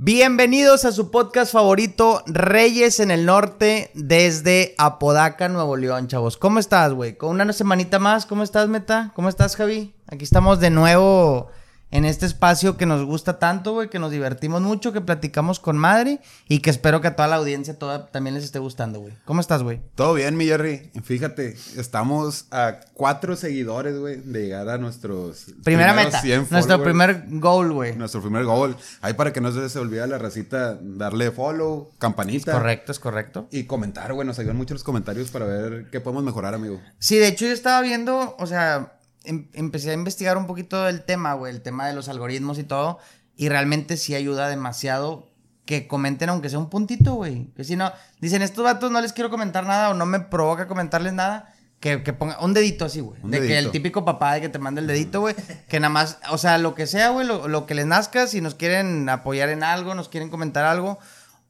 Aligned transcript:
Bienvenidos 0.00 0.84
a 0.84 0.92
su 0.92 1.10
podcast 1.10 1.52
favorito, 1.52 2.22
Reyes 2.26 3.00
en 3.00 3.10
el 3.10 3.26
Norte, 3.26 3.90
desde 3.94 4.76
Apodaca, 4.78 5.48
Nuevo 5.48 5.76
León, 5.76 6.06
chavos. 6.06 6.36
¿Cómo 6.36 6.60
estás, 6.60 6.92
güey? 6.92 7.16
Con 7.16 7.30
una 7.30 7.52
semanita 7.52 7.98
más, 7.98 8.24
¿cómo 8.24 8.44
estás, 8.44 8.68
Meta? 8.68 9.10
¿Cómo 9.16 9.28
estás, 9.28 9.56
Javi? 9.56 9.96
Aquí 10.06 10.22
estamos 10.22 10.60
de 10.60 10.70
nuevo 10.70 11.48
en 11.90 12.04
este 12.04 12.26
espacio 12.26 12.76
que 12.76 12.86
nos 12.86 13.04
gusta 13.04 13.38
tanto, 13.38 13.72
güey, 13.72 13.88
que 13.88 13.98
nos 13.98 14.10
divertimos 14.10 14.60
mucho, 14.60 14.92
que 14.92 15.00
platicamos 15.00 15.58
con 15.60 15.78
madre 15.78 16.20
y 16.48 16.60
que 16.60 16.70
espero 16.70 17.00
que 17.00 17.08
a 17.08 17.16
toda 17.16 17.28
la 17.28 17.36
audiencia 17.36 17.78
toda, 17.78 18.06
también 18.06 18.34
les 18.34 18.44
esté 18.44 18.58
gustando, 18.58 19.00
güey. 19.00 19.14
¿Cómo 19.24 19.40
estás, 19.40 19.62
güey? 19.62 19.80
Todo 19.94 20.14
bien, 20.14 20.36
mi 20.36 20.46
Jerry. 20.46 20.90
Fíjate, 21.02 21.56
estamos 21.76 22.46
a 22.50 22.80
cuatro 22.92 23.36
seguidores, 23.36 23.98
güey, 23.98 24.16
de 24.16 24.42
llegar 24.42 24.68
a 24.68 24.78
nuestros 24.78 25.46
Primera 25.64 25.94
meta, 25.94 26.20
nuestro 26.50 26.82
primer 26.82 27.24
goal, 27.28 27.72
güey. 27.72 27.96
Nuestro 27.96 28.20
primer 28.20 28.44
goal. 28.44 28.76
Ahí 29.00 29.14
para 29.14 29.32
que 29.32 29.40
no 29.40 29.50
se 29.52 29.60
les 29.60 29.76
olvide 29.76 30.02
a 30.02 30.06
la 30.06 30.18
racita 30.18 30.78
darle 30.80 31.30
follow, 31.30 31.90
campanita. 31.98 32.52
Es 32.52 32.56
correcto, 32.58 32.92
es 32.92 32.98
correcto. 32.98 33.48
Y 33.50 33.64
comentar, 33.64 34.12
güey, 34.12 34.26
nos 34.26 34.38
ayudan 34.38 34.56
mucho 34.56 34.74
los 34.74 34.84
comentarios 34.84 35.30
para 35.30 35.46
ver 35.46 35.88
qué 35.90 36.00
podemos 36.00 36.24
mejorar, 36.24 36.54
amigo. 36.54 36.80
Sí, 36.98 37.16
de 37.16 37.28
hecho 37.28 37.46
yo 37.46 37.52
estaba 37.52 37.80
viendo, 37.80 38.36
o 38.38 38.46
sea, 38.46 38.97
Em, 39.28 39.46
empecé 39.52 39.90
a 39.90 39.92
investigar 39.92 40.38
un 40.38 40.46
poquito 40.46 40.88
el 40.88 41.02
tema, 41.02 41.34
güey, 41.34 41.54
el 41.54 41.60
tema 41.60 41.86
de 41.86 41.92
los 41.92 42.08
algoritmos 42.08 42.58
y 42.58 42.64
todo. 42.64 42.98
Y 43.36 43.50
realmente 43.50 43.98
sí 43.98 44.14
ayuda 44.14 44.48
demasiado 44.48 45.30
que 45.66 45.86
comenten 45.86 46.30
aunque 46.30 46.48
sea 46.48 46.58
un 46.58 46.70
puntito, 46.70 47.14
güey. 47.14 47.52
Que 47.54 47.62
si 47.62 47.76
no, 47.76 47.92
dicen, 48.20 48.40
estos 48.40 48.64
vatos 48.64 48.90
no 48.90 49.02
les 49.02 49.12
quiero 49.12 49.28
comentar 49.28 49.66
nada 49.66 49.90
o 49.90 49.94
no 49.94 50.06
me 50.06 50.20
provoca 50.20 50.66
comentarles 50.66 51.12
nada. 51.12 51.54
Que, 51.78 52.02
que 52.02 52.14
ponga 52.14 52.40
un 52.40 52.54
dedito 52.54 52.86
así, 52.86 53.00
güey. 53.00 53.20
De 53.22 53.46
que 53.46 53.58
el 53.58 53.70
típico 53.70 54.04
papá 54.04 54.34
de 54.34 54.40
que 54.40 54.48
te 54.48 54.58
manda 54.58 54.80
el 54.80 54.86
dedito, 54.86 55.20
güey. 55.20 55.36
Que 55.68 55.78
nada 55.78 55.90
más, 55.90 56.18
o 56.30 56.38
sea, 56.38 56.56
lo 56.56 56.74
que 56.74 56.86
sea, 56.86 57.10
güey, 57.10 57.26
lo, 57.26 57.66
que 57.66 57.74
les 57.74 57.86
nazca, 57.86 58.26
si 58.26 58.40
nos 58.40 58.54
quieren 58.54 59.08
apoyar 59.10 59.50
en 59.50 59.62
algo, 59.62 59.94
nos 59.94 60.08
quieren 60.08 60.30
comentar 60.30 60.64
algo. 60.64 60.98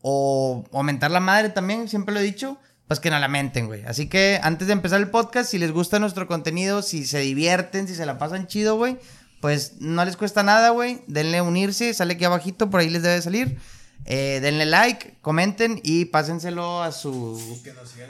O 0.03 0.65
aumentar 0.73 1.13
la 1.13 1.21
madre 1.21 1.49
también, 1.49 1.89
siempre 1.89 2.13
lo 2.13 2.21
he 2.21 2.25
dicho 2.25 2.59
pues 2.89 3.01
que 3.01 3.11
no 3.11 3.19
lamenten, 3.19 3.67
güey. 3.67 3.85
Así 3.85 4.09
que 4.09 4.41
antes 4.43 4.67
de 4.67 4.73
empezar 4.73 5.01
el 5.01 5.11
podcast, 5.11 5.51
si 5.51 5.59
les 5.59 5.71
gusta 5.71 5.99
nuestro 5.99 6.27
contenido, 6.27 6.83
si 6.83 7.07
se 7.07 7.21
divierten, 7.21 7.87
si 7.87 7.95
se 7.95 8.07
la 8.07 8.19
pasan 8.19 8.47
chido, 8.47 8.77
güey, 8.77 8.97
pues 9.41 9.75
no 9.81 10.05
les 10.05 10.17
cuesta 10.17 10.43
nada, 10.43 10.71
güey. 10.71 11.03
Denle 11.07 11.43
unirse, 11.43 11.93
sale 11.95 12.15
aquí 12.15 12.25
abajito, 12.25 12.71
por 12.71 12.81
ahí 12.81 12.89
les 12.89 13.03
debe 13.03 13.21
salir. 13.23 13.59
Eh, 14.07 14.41
denle 14.41 14.65
like, 14.65 15.19
comenten 15.21 15.81
y 15.85 16.07
pásenselo 16.07 16.83
a 16.83 16.91
su... 16.93 17.61
Que 17.63 17.75
nos 17.75 17.91
sigan 17.91 18.09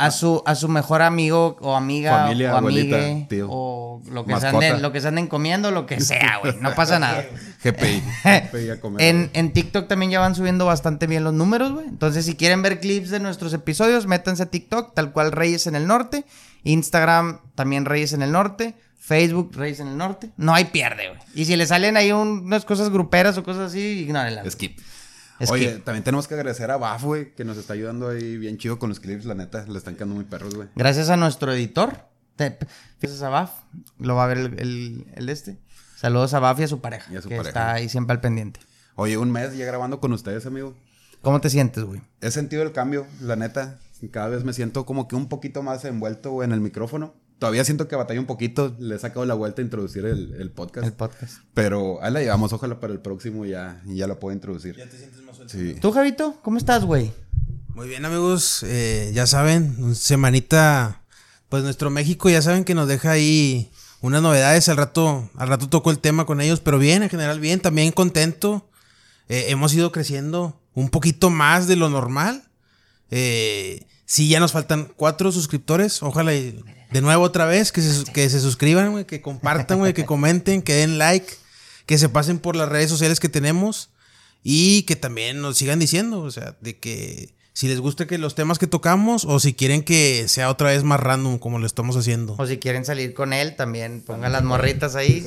a 0.00 0.10
su, 0.10 0.42
a 0.46 0.54
su 0.54 0.68
mejor 0.68 1.02
amigo 1.02 1.58
o 1.60 1.76
amiga 1.76 2.22
Familia, 2.22 2.54
o 2.54 2.56
amigue 2.56 3.28
o 3.46 4.02
lo 4.10 4.24
que, 4.24 4.40
se 4.40 4.46
anden, 4.46 4.80
lo 4.80 4.92
que 4.92 5.00
se 5.00 5.08
anden 5.08 5.26
comiendo, 5.26 5.70
lo 5.70 5.84
que 5.84 6.00
sea, 6.00 6.38
güey. 6.40 6.56
No 6.60 6.74
pasa 6.74 6.98
nada. 6.98 7.22
GPI. 7.62 8.02
en, 8.98 9.30
en 9.34 9.52
TikTok 9.52 9.88
también 9.88 10.10
ya 10.10 10.20
van 10.20 10.34
subiendo 10.34 10.64
bastante 10.64 11.06
bien 11.06 11.22
los 11.22 11.34
números, 11.34 11.72
güey. 11.72 11.86
Entonces, 11.86 12.24
si 12.24 12.34
quieren 12.34 12.62
ver 12.62 12.80
clips 12.80 13.10
de 13.10 13.20
nuestros 13.20 13.52
episodios, 13.52 14.06
métanse 14.06 14.44
a 14.44 14.46
TikTok, 14.46 14.94
tal 14.94 15.12
cual 15.12 15.32
Reyes 15.32 15.66
en 15.66 15.74
el 15.74 15.86
Norte. 15.86 16.24
Instagram, 16.64 17.40
también 17.54 17.84
Reyes 17.84 18.14
en 18.14 18.22
el 18.22 18.32
Norte. 18.32 18.74
Facebook, 18.98 19.52
Reyes 19.54 19.80
en 19.80 19.88
el 19.88 19.98
Norte. 19.98 20.30
No 20.38 20.54
hay 20.54 20.66
pierde, 20.66 21.08
güey. 21.08 21.20
Y 21.34 21.44
si 21.44 21.56
le 21.56 21.66
salen 21.66 21.96
ahí 21.96 22.12
unas 22.12 22.64
cosas 22.64 22.90
gruperas 22.90 23.36
o 23.36 23.42
cosas 23.42 23.70
así, 23.70 23.80
ignórenlas. 23.80 24.50
Skip. 24.52 24.78
Oye, 25.48 25.78
también 25.78 26.04
tenemos 26.04 26.28
que 26.28 26.34
agradecer 26.34 26.70
a 26.70 26.76
Baf, 26.76 27.02
güey, 27.02 27.34
que 27.34 27.44
nos 27.44 27.56
está 27.56 27.72
ayudando 27.72 28.08
ahí 28.08 28.36
bien 28.36 28.58
chido 28.58 28.78
con 28.78 28.88
los 28.90 29.00
clips, 29.00 29.24
la 29.24 29.34
neta, 29.34 29.64
le 29.66 29.78
están 29.78 29.94
quedando 29.94 30.14
muy 30.14 30.24
perros, 30.24 30.54
güey. 30.54 30.68
Gracias 30.76 31.08
a 31.08 31.16
nuestro 31.16 31.52
editor. 31.52 32.10
Gracias 32.36 33.22
a 33.22 33.28
Baf, 33.28 33.50
lo 33.98 34.14
va 34.14 34.24
a 34.24 34.26
ver 34.26 34.38
el, 34.38 35.06
el, 35.14 35.28
este. 35.28 35.58
Saludos 35.96 36.32
a 36.32 36.40
Baf 36.40 36.60
y 36.60 36.62
a 36.62 36.68
su 36.68 36.80
pareja, 36.80 37.10
que 37.20 37.36
está 37.36 37.74
ahí 37.74 37.88
siempre 37.88 38.14
al 38.14 38.20
pendiente. 38.20 38.60
Oye, 38.94 39.18
un 39.18 39.30
mes 39.30 39.56
ya 39.56 39.66
grabando 39.66 40.00
con 40.00 40.12
ustedes, 40.12 40.46
amigo. 40.46 40.74
¿Cómo 41.22 41.40
te 41.40 41.50
sientes, 41.50 41.84
güey? 41.84 42.00
He 42.22 42.30
sentido 42.30 42.62
el 42.62 42.72
cambio, 42.72 43.06
la 43.20 43.36
neta. 43.36 43.78
Cada 44.10 44.28
vez 44.28 44.44
me 44.44 44.54
siento 44.54 44.86
como 44.86 45.06
que 45.06 45.16
un 45.16 45.28
poquito 45.28 45.62
más 45.62 45.84
envuelto, 45.84 46.42
en 46.42 46.52
el 46.52 46.60
micrófono. 46.60 47.14
Todavía 47.38 47.64
siento 47.64 47.88
que 47.88 47.96
batalla 47.96 48.20
un 48.20 48.26
poquito. 48.26 48.74
Le 48.78 48.96
he 48.96 48.98
sacado 48.98 49.24
la 49.26 49.34
vuelta 49.34 49.60
a 49.60 49.64
introducir 49.64 50.06
el, 50.06 50.50
podcast. 50.50 50.86
El 50.86 50.92
podcast. 50.94 51.38
Pero 51.54 52.02
ahí 52.02 52.12
la 52.12 52.20
llevamos. 52.20 52.52
Ojalá 52.52 52.80
para 52.80 52.92
el 52.92 53.00
próximo 53.00 53.44
ya, 53.44 53.82
ya 53.86 54.06
la 54.06 54.18
puedo 54.18 54.34
introducir. 54.34 54.76
Ya 54.76 54.88
te 54.88 54.96
sientes 54.96 55.22
más. 55.22 55.29
Sí. 55.50 55.74
¿Tú, 55.80 55.90
Javito? 55.90 56.36
¿Cómo 56.42 56.58
estás, 56.58 56.84
güey? 56.84 57.12
Muy 57.74 57.88
bien, 57.88 58.04
amigos. 58.04 58.62
Eh, 58.62 59.10
ya 59.12 59.26
saben, 59.26 59.96
semanita. 59.96 61.02
Pues 61.48 61.64
nuestro 61.64 61.90
México, 61.90 62.30
ya 62.30 62.40
saben 62.40 62.62
que 62.64 62.76
nos 62.76 62.86
deja 62.86 63.10
ahí 63.10 63.68
unas 64.00 64.22
novedades. 64.22 64.68
Al 64.68 64.76
rato, 64.76 65.28
al 65.36 65.48
rato 65.48 65.68
tocó 65.68 65.90
el 65.90 65.98
tema 65.98 66.24
con 66.24 66.40
ellos. 66.40 66.60
Pero 66.60 66.78
bien, 66.78 67.02
en 67.02 67.10
general, 67.10 67.40
bien. 67.40 67.58
También 67.58 67.90
contento. 67.90 68.70
Eh, 69.28 69.46
hemos 69.48 69.74
ido 69.74 69.90
creciendo 69.90 70.60
un 70.72 70.88
poquito 70.88 71.30
más 71.30 71.66
de 71.66 71.74
lo 71.74 71.90
normal. 71.90 72.44
Eh, 73.10 73.88
sí, 74.06 74.28
ya 74.28 74.38
nos 74.38 74.52
faltan 74.52 74.92
cuatro 74.94 75.32
suscriptores. 75.32 76.00
Ojalá. 76.04 76.32
Y 76.32 76.62
de 76.92 77.00
nuevo 77.00 77.24
otra 77.24 77.46
vez, 77.46 77.72
que 77.72 77.82
se, 77.82 78.04
que 78.12 78.30
se 78.30 78.38
suscriban, 78.38 78.92
güey, 78.92 79.04
que 79.04 79.20
compartan, 79.20 79.78
güey, 79.78 79.94
que 79.94 80.06
comenten, 80.06 80.62
que 80.62 80.74
den 80.74 80.98
like, 80.98 81.26
que 81.86 81.98
se 81.98 82.08
pasen 82.08 82.38
por 82.38 82.54
las 82.54 82.68
redes 82.68 82.88
sociales 82.88 83.18
que 83.18 83.28
tenemos 83.28 83.90
y 84.42 84.82
que 84.82 84.96
también 84.96 85.40
nos 85.40 85.58
sigan 85.58 85.78
diciendo, 85.78 86.20
o 86.20 86.30
sea, 86.30 86.56
de 86.60 86.78
que 86.78 87.34
si 87.52 87.68
les 87.68 87.80
gusta 87.80 88.06
que 88.06 88.16
los 88.16 88.34
temas 88.34 88.58
que 88.58 88.66
tocamos 88.66 89.24
o 89.24 89.38
si 89.38 89.54
quieren 89.54 89.82
que 89.82 90.28
sea 90.28 90.50
otra 90.50 90.70
vez 90.70 90.82
más 90.82 91.00
random 91.00 91.38
como 91.38 91.58
lo 91.58 91.66
estamos 91.66 91.96
haciendo. 91.96 92.34
O 92.38 92.46
si 92.46 92.58
quieren 92.58 92.84
salir 92.84 93.12
con 93.12 93.32
él, 93.32 93.56
también 93.56 94.02
pongan 94.02 94.32
las 94.32 94.42
morritas 94.42 94.96
ahí. 94.96 95.26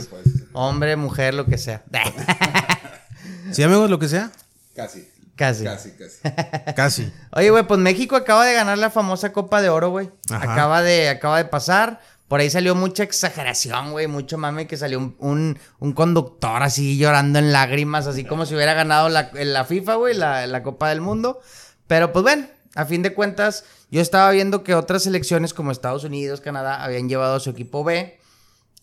Hombre, 0.53 0.95
mujer, 0.95 1.33
lo 1.33 1.45
que 1.45 1.57
sea. 1.57 1.83
¿Sí, 3.51 3.61
amigos, 3.61 3.89
lo 3.89 3.99
que 3.99 4.07
sea? 4.07 4.31
Casi. 4.75 5.07
Casi. 5.35 5.63
Casi, 5.63 5.91
casi. 5.91 6.73
casi. 6.75 7.13
Oye, 7.31 7.49
güey, 7.49 7.67
pues 7.67 7.79
México 7.79 8.15
acaba 8.15 8.45
de 8.45 8.53
ganar 8.53 8.77
la 8.77 8.89
famosa 8.89 9.33
Copa 9.33 9.61
de 9.61 9.69
Oro, 9.69 9.89
güey. 9.89 10.09
Acaba 10.29 10.81
de, 10.81 11.09
acaba 11.09 11.37
de 11.37 11.45
pasar. 11.45 12.01
Por 12.27 12.39
ahí 12.39 12.49
salió 12.49 12.73
mucha 12.73 13.03
exageración, 13.03 13.91
güey. 13.91 14.07
Mucho 14.07 14.37
mame 14.37 14.65
que 14.65 14.77
salió 14.77 14.99
un, 15.19 15.59
un, 15.79 15.93
conductor 15.93 16.63
así 16.63 16.97
llorando 16.97 17.39
en 17.39 17.51
lágrimas, 17.51 18.07
así 18.07 18.23
como 18.23 18.45
si 18.45 18.55
hubiera 18.55 18.73
ganado 18.73 19.09
la, 19.09 19.29
la 19.33 19.65
FIFA, 19.65 19.95
güey, 19.95 20.15
la, 20.15 20.47
la 20.47 20.63
Copa 20.63 20.89
del 20.89 21.01
Mundo. 21.01 21.39
Pero 21.87 22.11
pues 22.11 22.23
bueno, 22.23 22.47
a 22.75 22.85
fin 22.85 23.03
de 23.03 23.13
cuentas, 23.13 23.65
yo 23.91 24.01
estaba 24.01 24.31
viendo 24.31 24.63
que 24.63 24.73
otras 24.73 25.03
selecciones 25.03 25.53
como 25.53 25.71
Estados 25.71 26.03
Unidos, 26.03 26.41
Canadá, 26.41 26.83
habían 26.83 27.07
llevado 27.07 27.35
a 27.35 27.39
su 27.39 27.51
equipo 27.51 27.83
B. 27.83 28.19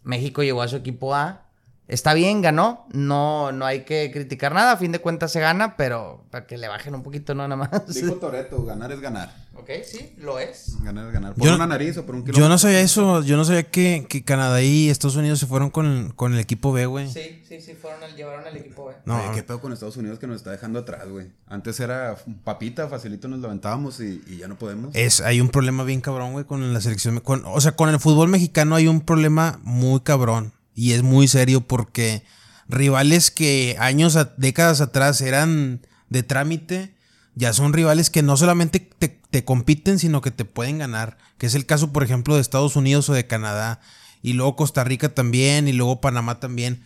México 0.03 0.43
llegó 0.43 0.63
a 0.63 0.69
su 0.69 0.77
equipo 0.77 1.15
A. 1.15 1.47
Está 1.89 2.15
bien, 2.15 2.41
ganó. 2.41 2.87
No, 2.93 3.51
no 3.51 3.67
hay 3.67 3.81
que 3.81 4.13
criticar 4.13 4.55
nada. 4.55 4.73
A 4.73 4.77
fin 4.77 4.93
de 4.93 5.01
cuentas 5.01 5.33
se 5.33 5.41
gana, 5.41 5.77
pero 5.77 6.25
para 6.31 6.47
que 6.47 6.57
le 6.57 6.69
bajen 6.69 6.95
un 6.95 7.03
poquito, 7.03 7.35
no 7.35 7.49
nada 7.49 7.69
más. 7.69 7.93
Dijo 7.93 8.15
Toreto, 8.15 8.65
ganar 8.65 8.93
es 8.93 9.01
ganar. 9.01 9.35
Ok, 9.61 9.69
sí, 9.85 10.15
lo 10.17 10.39
es. 10.39 10.83
Ganar 10.83 11.09
es 11.09 11.13
ganar. 11.13 11.35
Por 11.35 11.49
una 11.49 11.67
nariz 11.67 11.99
o 11.99 12.07
por 12.07 12.15
un 12.15 12.23
kilómetro. 12.23 12.43
Yo 12.43 12.49
no 12.49 12.57
sabía 12.57 12.81
eso. 12.81 13.23
Yo 13.23 13.37
no 13.37 13.45
sabía 13.45 13.65
que, 13.65 14.07
que 14.09 14.25
Canadá 14.25 14.63
y 14.63 14.89
Estados 14.89 15.17
Unidos 15.17 15.39
se 15.39 15.47
fueron 15.47 15.69
con, 15.69 16.13
con 16.17 16.33
el 16.33 16.41
equipo 16.41 16.73
B, 16.73 16.87
güey. 16.87 17.11
Sí, 17.11 17.43
sí, 17.47 17.61
sí, 17.61 17.75
fueron 17.75 18.03
al, 18.03 18.17
llevaron 18.17 18.47
al 18.47 18.57
equipo 18.57 18.87
B. 18.87 18.95
No, 19.05 19.21
qué 19.35 19.43
pedo 19.43 19.61
con 19.61 19.75
Estados 19.75 19.99
Unidos 19.99 20.19
que 20.19 20.27
nos 20.27 20.37
está 20.37 20.51
dejando 20.51 20.79
atrás, 20.79 21.07
güey. 21.09 21.27
Antes 21.47 21.79
era 21.79 22.17
papita, 22.43 22.89
facilito 22.89 23.29
nos 23.29 23.41
levantábamos 23.41 24.01
y, 24.01 24.23
y, 24.27 24.39
ya 24.39 24.49
no 24.49 24.57
podemos. 24.57 24.95
Es, 24.95 25.21
hay 25.21 25.43
un 25.43 25.51
problema 25.51 25.85
bien 25.85 26.01
cabrón, 26.01 26.33
güey, 26.33 26.47
con 26.47 26.73
la 26.73 26.81
selección. 26.81 27.21
Con, 27.21 27.43
o 27.45 27.61
sea, 27.61 27.73
con 27.73 27.91
el 27.91 28.01
fútbol 28.01 28.29
mexicano 28.29 28.77
hay 28.77 28.89
un 28.89 29.03
problema 29.03 29.61
muy 29.63 30.01
cabrón. 30.01 30.53
Y 30.75 30.93
es 30.93 31.03
muy 31.03 31.29
serio 31.29 31.61
porque 31.61 32.23
rivales 32.67 33.31
que 33.31 33.77
años, 33.79 34.17
décadas 34.39 34.81
atrás 34.81 35.21
eran 35.21 35.87
de 36.09 36.23
trámite, 36.23 36.95
ya 37.35 37.53
son 37.53 37.73
rivales 37.73 38.11
que 38.11 38.23
no 38.23 38.37
solamente 38.37 38.81
te, 38.81 39.20
compiten, 39.45 39.99
sino 39.99 40.21
que 40.21 40.31
te 40.31 40.45
pueden 40.45 40.79
ganar. 40.79 41.19
Que 41.39 41.47
es 41.47 41.55
el 41.55 41.67
caso, 41.67 41.93
por 41.93 42.03
ejemplo, 42.03 42.35
de 42.35 42.41
Estados 42.41 42.77
Unidos 42.77 43.09
o 43.09 43.15
de 43.15 43.27
Canadá. 43.27 43.81
Y 44.23 44.35
luego 44.35 44.57
Costa 44.57 44.85
Rica 44.85 45.15
también, 45.15 45.69
y 45.69 45.73
luego 45.73 46.01
Panamá 46.01 46.41
también. 46.41 46.85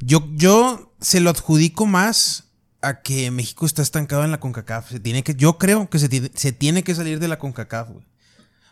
Yo, 0.00 0.26
yo 0.32 0.94
se 1.00 1.20
lo 1.20 1.30
adjudico 1.30 1.86
más 1.86 2.44
a 2.80 3.02
que 3.02 3.30
México 3.30 3.66
está 3.66 3.82
estancado 3.82 4.24
en 4.24 4.30
la 4.30 4.40
CONCACAF. 4.40 4.90
Se 4.90 5.00
tiene 5.00 5.22
que, 5.22 5.34
yo 5.34 5.58
creo 5.58 5.90
que 5.90 5.98
se, 5.98 6.30
se 6.34 6.52
tiene 6.52 6.82
que 6.82 6.94
salir 6.94 7.18
de 7.18 7.28
la 7.28 7.38
CONCACAF, 7.38 7.90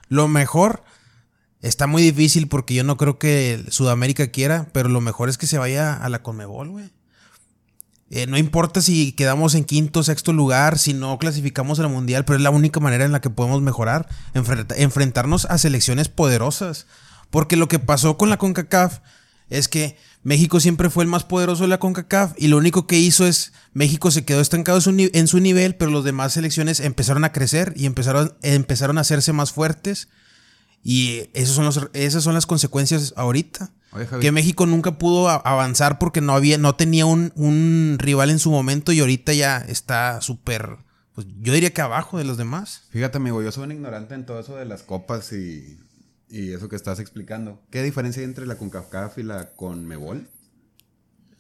Lo 0.09 0.29
mejor 0.29 0.85
Está 1.61 1.89
muy 1.89 2.03
difícil 2.03 2.49
porque 2.49 2.75
yo 2.75 2.85
no 2.85 2.97
creo 2.97 3.19
que 3.19 3.65
Sudamérica 3.71 4.29
quiera, 4.29 4.69
pero 4.73 4.89
lo 4.89 5.01
mejor 5.01 5.29
es 5.29 5.39
que 5.39 5.49
se 5.49 5.59
vaya 5.59 5.93
a 5.95 6.09
la 6.09 6.23
Conmebol, 6.23 6.69
güey. 6.69 6.91
Eh, 8.11 8.27
no 8.27 8.39
importa 8.39 8.81
si 8.81 9.13
quedamos 9.13 9.55
en 9.55 9.65
quinto 9.65 10.03
sexto 10.03 10.33
lugar, 10.33 10.79
si 10.79 10.95
no 10.95 11.19
clasificamos 11.19 11.79
al 11.79 11.91
mundial, 11.91 12.25
pero 12.25 12.37
es 12.37 12.43
la 12.43 12.51
única 12.51 12.81
manera 12.81 13.05
en 13.05 13.13
la 13.13 13.21
que 13.21 13.29
podemos 13.29 13.61
mejorar, 13.61 14.09
enfrentarnos 14.35 15.45
a 15.45 15.59
selecciones 15.59 16.09
poderosas. 16.09 16.87
Porque 17.31 17.57
lo 17.57 17.69
que 17.69 17.79
pasó 17.79 18.17
con 18.17 18.31
la 18.31 18.39
CONCACAF 18.39 19.01
es 19.51 19.69
que 19.69 19.99
México 20.23 20.61
siempre 20.61 20.89
fue 20.89 21.05
el 21.05 21.11
más 21.11 21.25
poderoso 21.25 21.65
de 21.65 21.69
la 21.69 21.79
CONCACAF 21.79 22.33
y 22.39 22.49
lo 22.49 22.57
único 22.57 22.87
que 22.87 22.99
hizo 22.99 23.27
es 23.27 23.53
México 23.75 24.11
se 24.11 24.25
quedó 24.25 24.41
estancado 24.41 24.81
en 24.87 25.29
su 25.29 25.41
nivel, 25.41 25.75
pero 25.75 25.91
los 25.91 26.05
demás 26.05 26.33
selecciones 26.33 26.81
empezaron 26.81 27.25
a 27.25 27.33
crecer 27.33 27.75
y 27.77 27.85
empezaron, 27.85 28.99
a 28.99 29.01
hacerse 29.01 29.33
más 29.33 29.53
fuertes 29.53 30.09
Y 30.83 31.29
esas 31.35 32.25
son 32.25 32.35
las 32.35 32.47
consecuencias 32.47 33.13
ahorita. 33.17 33.71
Oye. 33.93 34.07
Que 34.21 34.33
México 34.33 34.67
nunca 34.67 34.99
pudo 34.99 35.29
avanzar 35.29 35.99
porque 35.99 36.21
no 36.21 36.35
había, 36.35 36.59
no 36.59 36.75
tenía 36.75 37.07
un, 37.07 37.33
un 37.37 37.97
rival 37.99 38.31
en 38.31 38.39
su 38.39 38.51
momento 38.51 38.93
y 38.93 39.01
ahorita 39.01 39.33
ya 39.33 39.59
está 39.59 40.21
súper, 40.21 40.77
pues 41.15 41.27
yo 41.41 41.53
diría 41.53 41.73
que 41.73 41.81
abajo 41.81 42.19
de 42.19 42.25
los 42.25 42.37
demás. 42.37 42.83
Fíjate, 42.91 43.17
amigo, 43.17 43.43
yo 43.43 43.51
soy 43.51 43.65
un 43.65 43.73
ignorante 43.73 44.15
en 44.15 44.27
todo 44.27 44.41
eso 44.41 44.57
de 44.57 44.67
las 44.67 44.83
copas 44.83 45.33
y, 45.33 45.79
y 46.29 46.53
eso 46.53 46.69
que 46.69 46.77
estás 46.77 47.01
explicando. 47.01 47.63
¿Qué 47.71 47.83
diferencia 47.83 48.21
hay 48.21 48.25
entre 48.27 48.47
la 48.47 48.57
CONCACAF 48.59 49.19
y 49.19 49.23
la 49.23 49.51
CONMEBOL? 49.55 50.29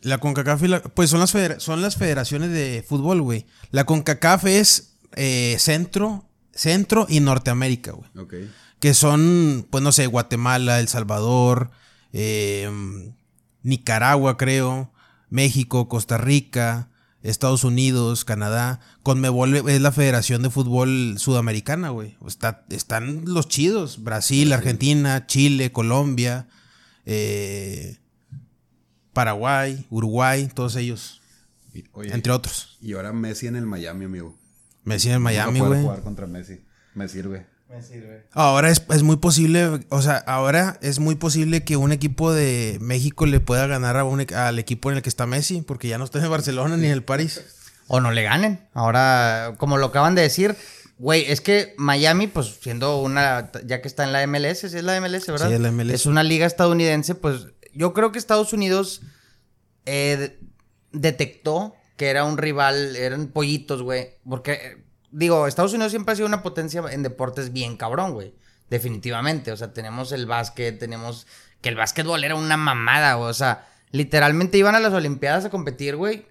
La 0.03 0.19
CONCACAF 0.19 0.63
y 0.63 0.69
la- 0.69 0.83
pues 0.83 1.11
son 1.11 1.21
las, 1.21 1.35
son 1.63 1.83
las 1.83 1.97
federaciones 1.97 2.51
de 2.51 2.85
fútbol, 2.87 3.21
güey. 3.21 3.47
La 3.73 3.85
CONCACAF 3.85 4.45
es 4.47 4.95
eh, 5.17 5.57
centro, 5.59 6.25
centro 6.53 7.07
y 7.09 7.21
Norteamérica, 7.21 7.93
güey. 7.93 8.09
Ok. 8.17 8.35
Que 8.79 8.95
son, 8.95 9.67
pues 9.71 9.83
no 9.83 9.91
sé, 9.91 10.07
Guatemala, 10.07 10.79
El 10.79 10.87
Salvador, 10.89 11.71
eh, 12.13 12.71
Nicaragua, 13.63 14.37
creo, 14.37 14.93
México, 15.31 15.89
Costa 15.89 16.17
Rica, 16.19 16.89
Estados 17.23 17.65
Unidos, 17.65 18.25
Canadá. 18.25 18.81
Conmebol 19.03 19.57
es 19.69 19.81
la 19.81 19.93
Federación 19.93 20.43
de 20.43 20.51
Fútbol 20.51 21.17
Sudamericana, 21.19 21.91
güey. 21.91 22.17
Está, 22.27 22.65
están 22.71 23.25
los 23.27 23.49
chidos. 23.49 24.03
Brasil, 24.05 24.53
Argentina, 24.53 25.27
Chile, 25.27 25.73
Colombia, 25.73 26.47
eh, 27.07 27.99
Paraguay, 29.13 29.87
Uruguay, 29.91 30.49
todos 30.55 30.77
ellos, 30.77 31.21
Y- 31.75 31.85
oye, 31.93 32.15
entre 32.15 32.33
otros. 32.33 32.79
y 32.81 32.93
ahora 32.93 33.13
Messi 33.13 33.47
en 33.49 33.57
el 33.57 33.67
Miami, 33.67 34.05
amigo. 34.05 34.37
Messi 34.85 35.11
en 35.11 35.21
Miami, 35.23 35.59
No 35.59 35.65
poder 35.67 35.81
güey. 35.81 35.83
jugar 35.91 36.03
contra 36.05 36.27
Messi. 36.27 36.61
Me 36.95 37.09
sirve. 37.09 37.47
Me 37.69 37.83
sirve. 37.83 38.27
Ahora 38.33 38.71
es, 38.71 38.83
es 38.91 39.03
muy 39.03 39.17
posible, 39.17 39.81
o 39.91 40.01
sea, 40.03 40.17
ahora 40.17 40.79
es 40.81 41.01
muy 41.01 41.17
posible 41.17 41.65
que 41.65 41.77
un 41.77 41.93
equipo 41.93 42.33
de 42.33 42.79
México 42.81 43.27
le 43.27 43.41
pueda 43.41 43.67
ganar 43.67 43.97
a 43.99 44.05
un 44.05 44.23
e- 44.23 44.35
al 44.35 44.59
equipo 44.59 44.91
en 44.91 44.97
el 44.97 45.03
que 45.03 45.09
está 45.11 45.27
Messi, 45.27 45.61
porque 45.61 45.87
ya 45.89 45.99
no 45.99 46.05
está 46.05 46.19
en 46.19 46.25
el 46.25 46.31
Barcelona 46.31 46.77
ni 46.79 46.87
en 46.87 46.93
el 46.93 47.05
París. 47.05 47.43
O 47.87 48.01
no 48.01 48.11
le 48.11 48.23
ganen. 48.23 48.67
Ahora, 48.75 49.55
como 49.59 49.77
lo 49.79 49.87
acaban 49.87 50.15
de 50.15 50.23
decir, 50.23 50.57
güey, 50.99 51.25
es 51.31 51.41
que 51.43 51.75
Miami, 51.79 52.27
pues 52.27 52.59
siendo 52.61 53.01
una, 53.03 53.51
ya 53.67 53.81
que 53.83 53.89
está 53.89 54.05
en 54.05 54.13
la 54.13 54.27
MLS, 54.27 54.65
es 54.65 54.73
la 54.83 54.99
MLS, 55.01 55.27
¿verdad? 55.27 55.49
Sí, 55.49 55.55
es 55.55 55.61
la 55.61 55.71
MLS. 55.71 55.95
Es 55.95 56.07
una 56.07 56.23
liga 56.23 56.47
estadounidense, 56.47 57.15
pues 57.15 57.47
yo 57.75 57.93
creo 57.93 58.13
que 58.13 58.19
Estados 58.19 58.53
Unidos 58.55 59.03
eh, 59.87 60.17
de- 60.19 60.39
detectó 60.93 61.75
que 61.97 62.09
era 62.09 62.25
un 62.25 62.39
rival, 62.39 62.95
eran 62.97 63.29
pollitos, 63.29 63.83
güey. 63.83 64.17
Porque, 64.29 64.53
eh, 64.53 64.85
digo, 65.11 65.47
Estados 65.47 65.73
Unidos 65.73 65.93
siempre 65.93 66.13
ha 66.13 66.17
sido 66.17 66.29
una 66.29 66.43
potencia 66.43 66.83
en 66.91 67.03
deportes 67.03 67.53
bien 67.53 67.77
cabrón, 67.77 68.13
güey. 68.13 68.35
Definitivamente. 68.71 69.53
O 69.53 69.57
sea, 69.57 69.73
tenemos 69.73 70.13
el 70.13 70.27
básquet, 70.27 70.79
tenemos. 70.79 71.27
Que 71.61 71.71
el 71.71 71.77
básquetbol 71.77 72.23
era 72.23 72.35
una 72.35 72.57
mamada, 72.57 73.15
güey. 73.15 73.31
O 73.31 73.35
sea, 73.35 73.67
literalmente 73.91 74.59
iban 74.59 74.75
a 74.75 74.81
las 74.81 74.93
Olimpiadas 74.93 75.45
a 75.45 75.51
competir, 75.51 75.97
güey. 75.97 76.27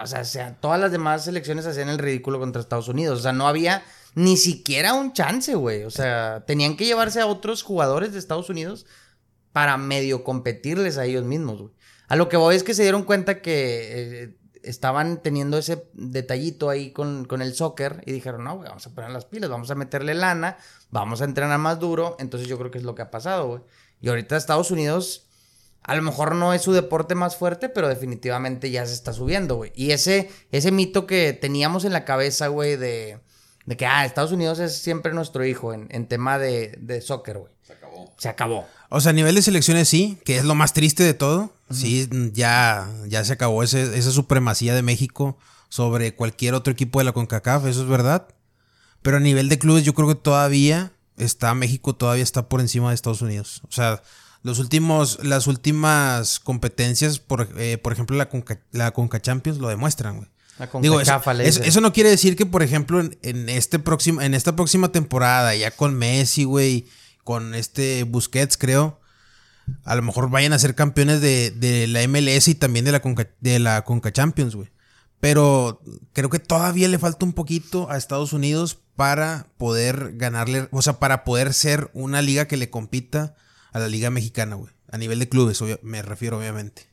O 0.00 0.06
sea, 0.06 0.24
sea, 0.24 0.54
todas 0.60 0.80
las 0.80 0.90
demás 0.90 1.24
selecciones 1.24 1.66
hacían 1.66 1.88
el 1.88 1.98
ridículo 1.98 2.38
contra 2.38 2.62
Estados 2.62 2.88
Unidos. 2.88 3.20
O 3.20 3.22
sea, 3.22 3.32
no 3.32 3.46
había 3.46 3.82
ni 4.14 4.36
siquiera 4.36 4.94
un 4.94 5.12
chance, 5.12 5.54
güey. 5.54 5.84
O 5.84 5.90
sea, 5.90 6.44
tenían 6.46 6.76
que 6.76 6.86
llevarse 6.86 7.20
a 7.20 7.26
otros 7.26 7.62
jugadores 7.62 8.12
de 8.12 8.18
Estados 8.18 8.48
Unidos 8.48 8.86
para 9.52 9.76
medio 9.76 10.24
competirles 10.24 10.96
a 10.96 11.04
ellos 11.04 11.24
mismos, 11.24 11.60
güey. 11.60 11.74
A 12.08 12.16
lo 12.16 12.28
que 12.28 12.36
voy 12.36 12.56
es 12.56 12.62
que 12.62 12.74
se 12.74 12.82
dieron 12.82 13.04
cuenta 13.04 13.40
que 13.40 14.22
eh, 14.22 14.36
estaban 14.62 15.22
teniendo 15.22 15.58
ese 15.58 15.86
detallito 15.92 16.70
ahí 16.70 16.90
con, 16.92 17.24
con 17.24 17.42
el 17.42 17.54
soccer 17.54 18.02
y 18.06 18.12
dijeron, 18.12 18.44
no, 18.44 18.56
güey, 18.56 18.68
vamos 18.68 18.86
a 18.86 18.90
poner 18.94 19.10
las 19.10 19.24
pilas, 19.24 19.50
vamos 19.50 19.70
a 19.70 19.74
meterle 19.74 20.14
lana, 20.14 20.58
vamos 20.90 21.20
a 21.20 21.24
entrenar 21.24 21.58
más 21.58 21.78
duro. 21.78 22.16
Entonces 22.18 22.48
yo 22.48 22.58
creo 22.58 22.70
que 22.70 22.78
es 22.78 22.84
lo 22.84 22.94
que 22.94 23.02
ha 23.02 23.10
pasado, 23.10 23.48
güey. 23.48 23.62
Y 24.00 24.08
ahorita 24.08 24.36
Estados 24.36 24.70
Unidos, 24.70 25.28
a 25.82 25.94
lo 25.94 26.02
mejor 26.02 26.34
no 26.34 26.52
es 26.52 26.62
su 26.62 26.72
deporte 26.72 27.14
más 27.14 27.36
fuerte, 27.36 27.68
pero 27.68 27.88
definitivamente 27.88 28.70
ya 28.70 28.86
se 28.86 28.94
está 28.94 29.12
subiendo, 29.12 29.56
güey. 29.56 29.72
Y 29.74 29.92
ese, 29.92 30.30
ese 30.50 30.72
mito 30.72 31.06
que 31.06 31.32
teníamos 31.32 31.84
en 31.84 31.92
la 31.92 32.04
cabeza, 32.04 32.48
güey, 32.48 32.76
de, 32.76 33.20
de 33.66 33.76
que, 33.76 33.86
ah, 33.86 34.04
Estados 34.04 34.32
Unidos 34.32 34.58
es 34.58 34.76
siempre 34.76 35.12
nuestro 35.12 35.44
hijo 35.44 35.72
en, 35.72 35.88
en 35.90 36.06
tema 36.06 36.38
de, 36.38 36.76
de 36.80 37.00
soccer, 37.00 37.38
güey. 37.38 37.52
Se 37.62 37.72
acabó. 37.72 38.12
Se 38.18 38.28
acabó. 38.28 38.66
O 38.94 39.00
sea, 39.00 39.10
a 39.10 39.12
nivel 39.12 39.34
de 39.34 39.42
selecciones 39.42 39.88
sí, 39.88 40.18
que 40.24 40.36
es 40.38 40.44
lo 40.44 40.54
más 40.54 40.72
triste 40.72 41.02
de 41.02 41.14
todo. 41.14 41.52
Sí, 41.70 42.08
ya, 42.34 42.88
ya 43.08 43.24
se 43.24 43.32
acabó 43.32 43.62
ese- 43.62 43.96
esa 43.98 44.10
supremacía 44.10 44.74
de 44.74 44.82
México 44.82 45.38
sobre 45.70 46.14
cualquier 46.14 46.52
otro 46.54 46.72
equipo 46.72 46.98
de 46.98 47.04
la 47.06 47.12
CONCACAF, 47.12 47.64
eso 47.66 47.82
es 47.82 47.88
verdad. 47.88 48.28
Pero 49.00 49.16
a 49.16 49.20
nivel 49.20 49.48
de 49.48 49.58
clubes 49.58 49.84
yo 49.84 49.94
creo 49.94 50.08
que 50.08 50.14
todavía 50.14 50.92
está 51.16 51.54
México 51.54 51.94
todavía 51.94 52.22
está 52.22 52.48
por 52.48 52.60
encima 52.60 52.90
de 52.90 52.94
Estados 52.94 53.22
Unidos. 53.22 53.62
O 53.68 53.72
sea, 53.72 54.02
los 54.42 54.58
últimos 54.58 55.18
las 55.24 55.46
últimas 55.46 56.38
competencias, 56.40 57.18
por, 57.18 57.48
eh, 57.56 57.78
por 57.78 57.92
ejemplo 57.94 58.16
la 58.16 58.28
Conca, 58.28 58.60
la 58.72 58.90
Conca 58.90 59.20
Champions 59.22 59.58
lo 59.58 59.68
demuestran, 59.68 60.16
güey. 60.18 60.28
La 60.58 60.66
Digo, 60.82 60.96
eso, 61.00 61.12
eso- 61.48 61.60
eso 61.68 61.80
no 61.80 61.92
quiere 61.94 62.10
decir 62.10 62.36
que, 62.36 62.44
por 62.44 62.62
ejemplo, 62.62 63.00
en, 63.00 63.18
en 63.22 63.48
este 63.48 63.78
próximo, 63.78 64.20
en 64.20 64.34
esta 64.34 64.54
próxima 64.54 64.92
temporada, 64.92 65.54
ya 65.56 65.70
con 65.70 65.94
Messi, 65.94 66.44
güey, 66.44 66.86
con 67.24 67.54
este 67.54 68.04
Busquets, 68.04 68.56
creo, 68.56 69.00
a 69.84 69.94
lo 69.94 70.02
mejor 70.02 70.28
vayan 70.30 70.52
a 70.52 70.58
ser 70.58 70.74
campeones 70.74 71.20
de, 71.20 71.50
de 71.50 71.86
la 71.86 72.06
MLS 72.08 72.48
y 72.48 72.54
también 72.54 72.84
de 72.84 72.92
la 72.92 73.00
Conca, 73.00 73.28
de 73.40 73.58
la 73.58 73.82
Conca 73.84 74.12
Champions, 74.12 74.54
güey. 74.56 74.70
Pero 75.20 75.80
creo 76.12 76.30
que 76.30 76.40
todavía 76.40 76.88
le 76.88 76.98
falta 76.98 77.24
un 77.24 77.32
poquito 77.32 77.88
a 77.90 77.96
Estados 77.96 78.32
Unidos 78.32 78.78
para 78.96 79.46
poder 79.56 80.16
ganarle, 80.16 80.68
o 80.72 80.82
sea, 80.82 80.98
para 80.98 81.22
poder 81.24 81.54
ser 81.54 81.90
una 81.94 82.22
liga 82.22 82.48
que 82.48 82.56
le 82.56 82.70
compita 82.70 83.36
a 83.72 83.78
la 83.78 83.86
liga 83.88 84.10
mexicana, 84.10 84.56
güey. 84.56 84.72
A 84.90 84.98
nivel 84.98 85.20
de 85.20 85.28
clubes, 85.28 85.62
obvia- 85.62 85.78
me 85.82 86.02
refiero, 86.02 86.38
obviamente. 86.38 86.86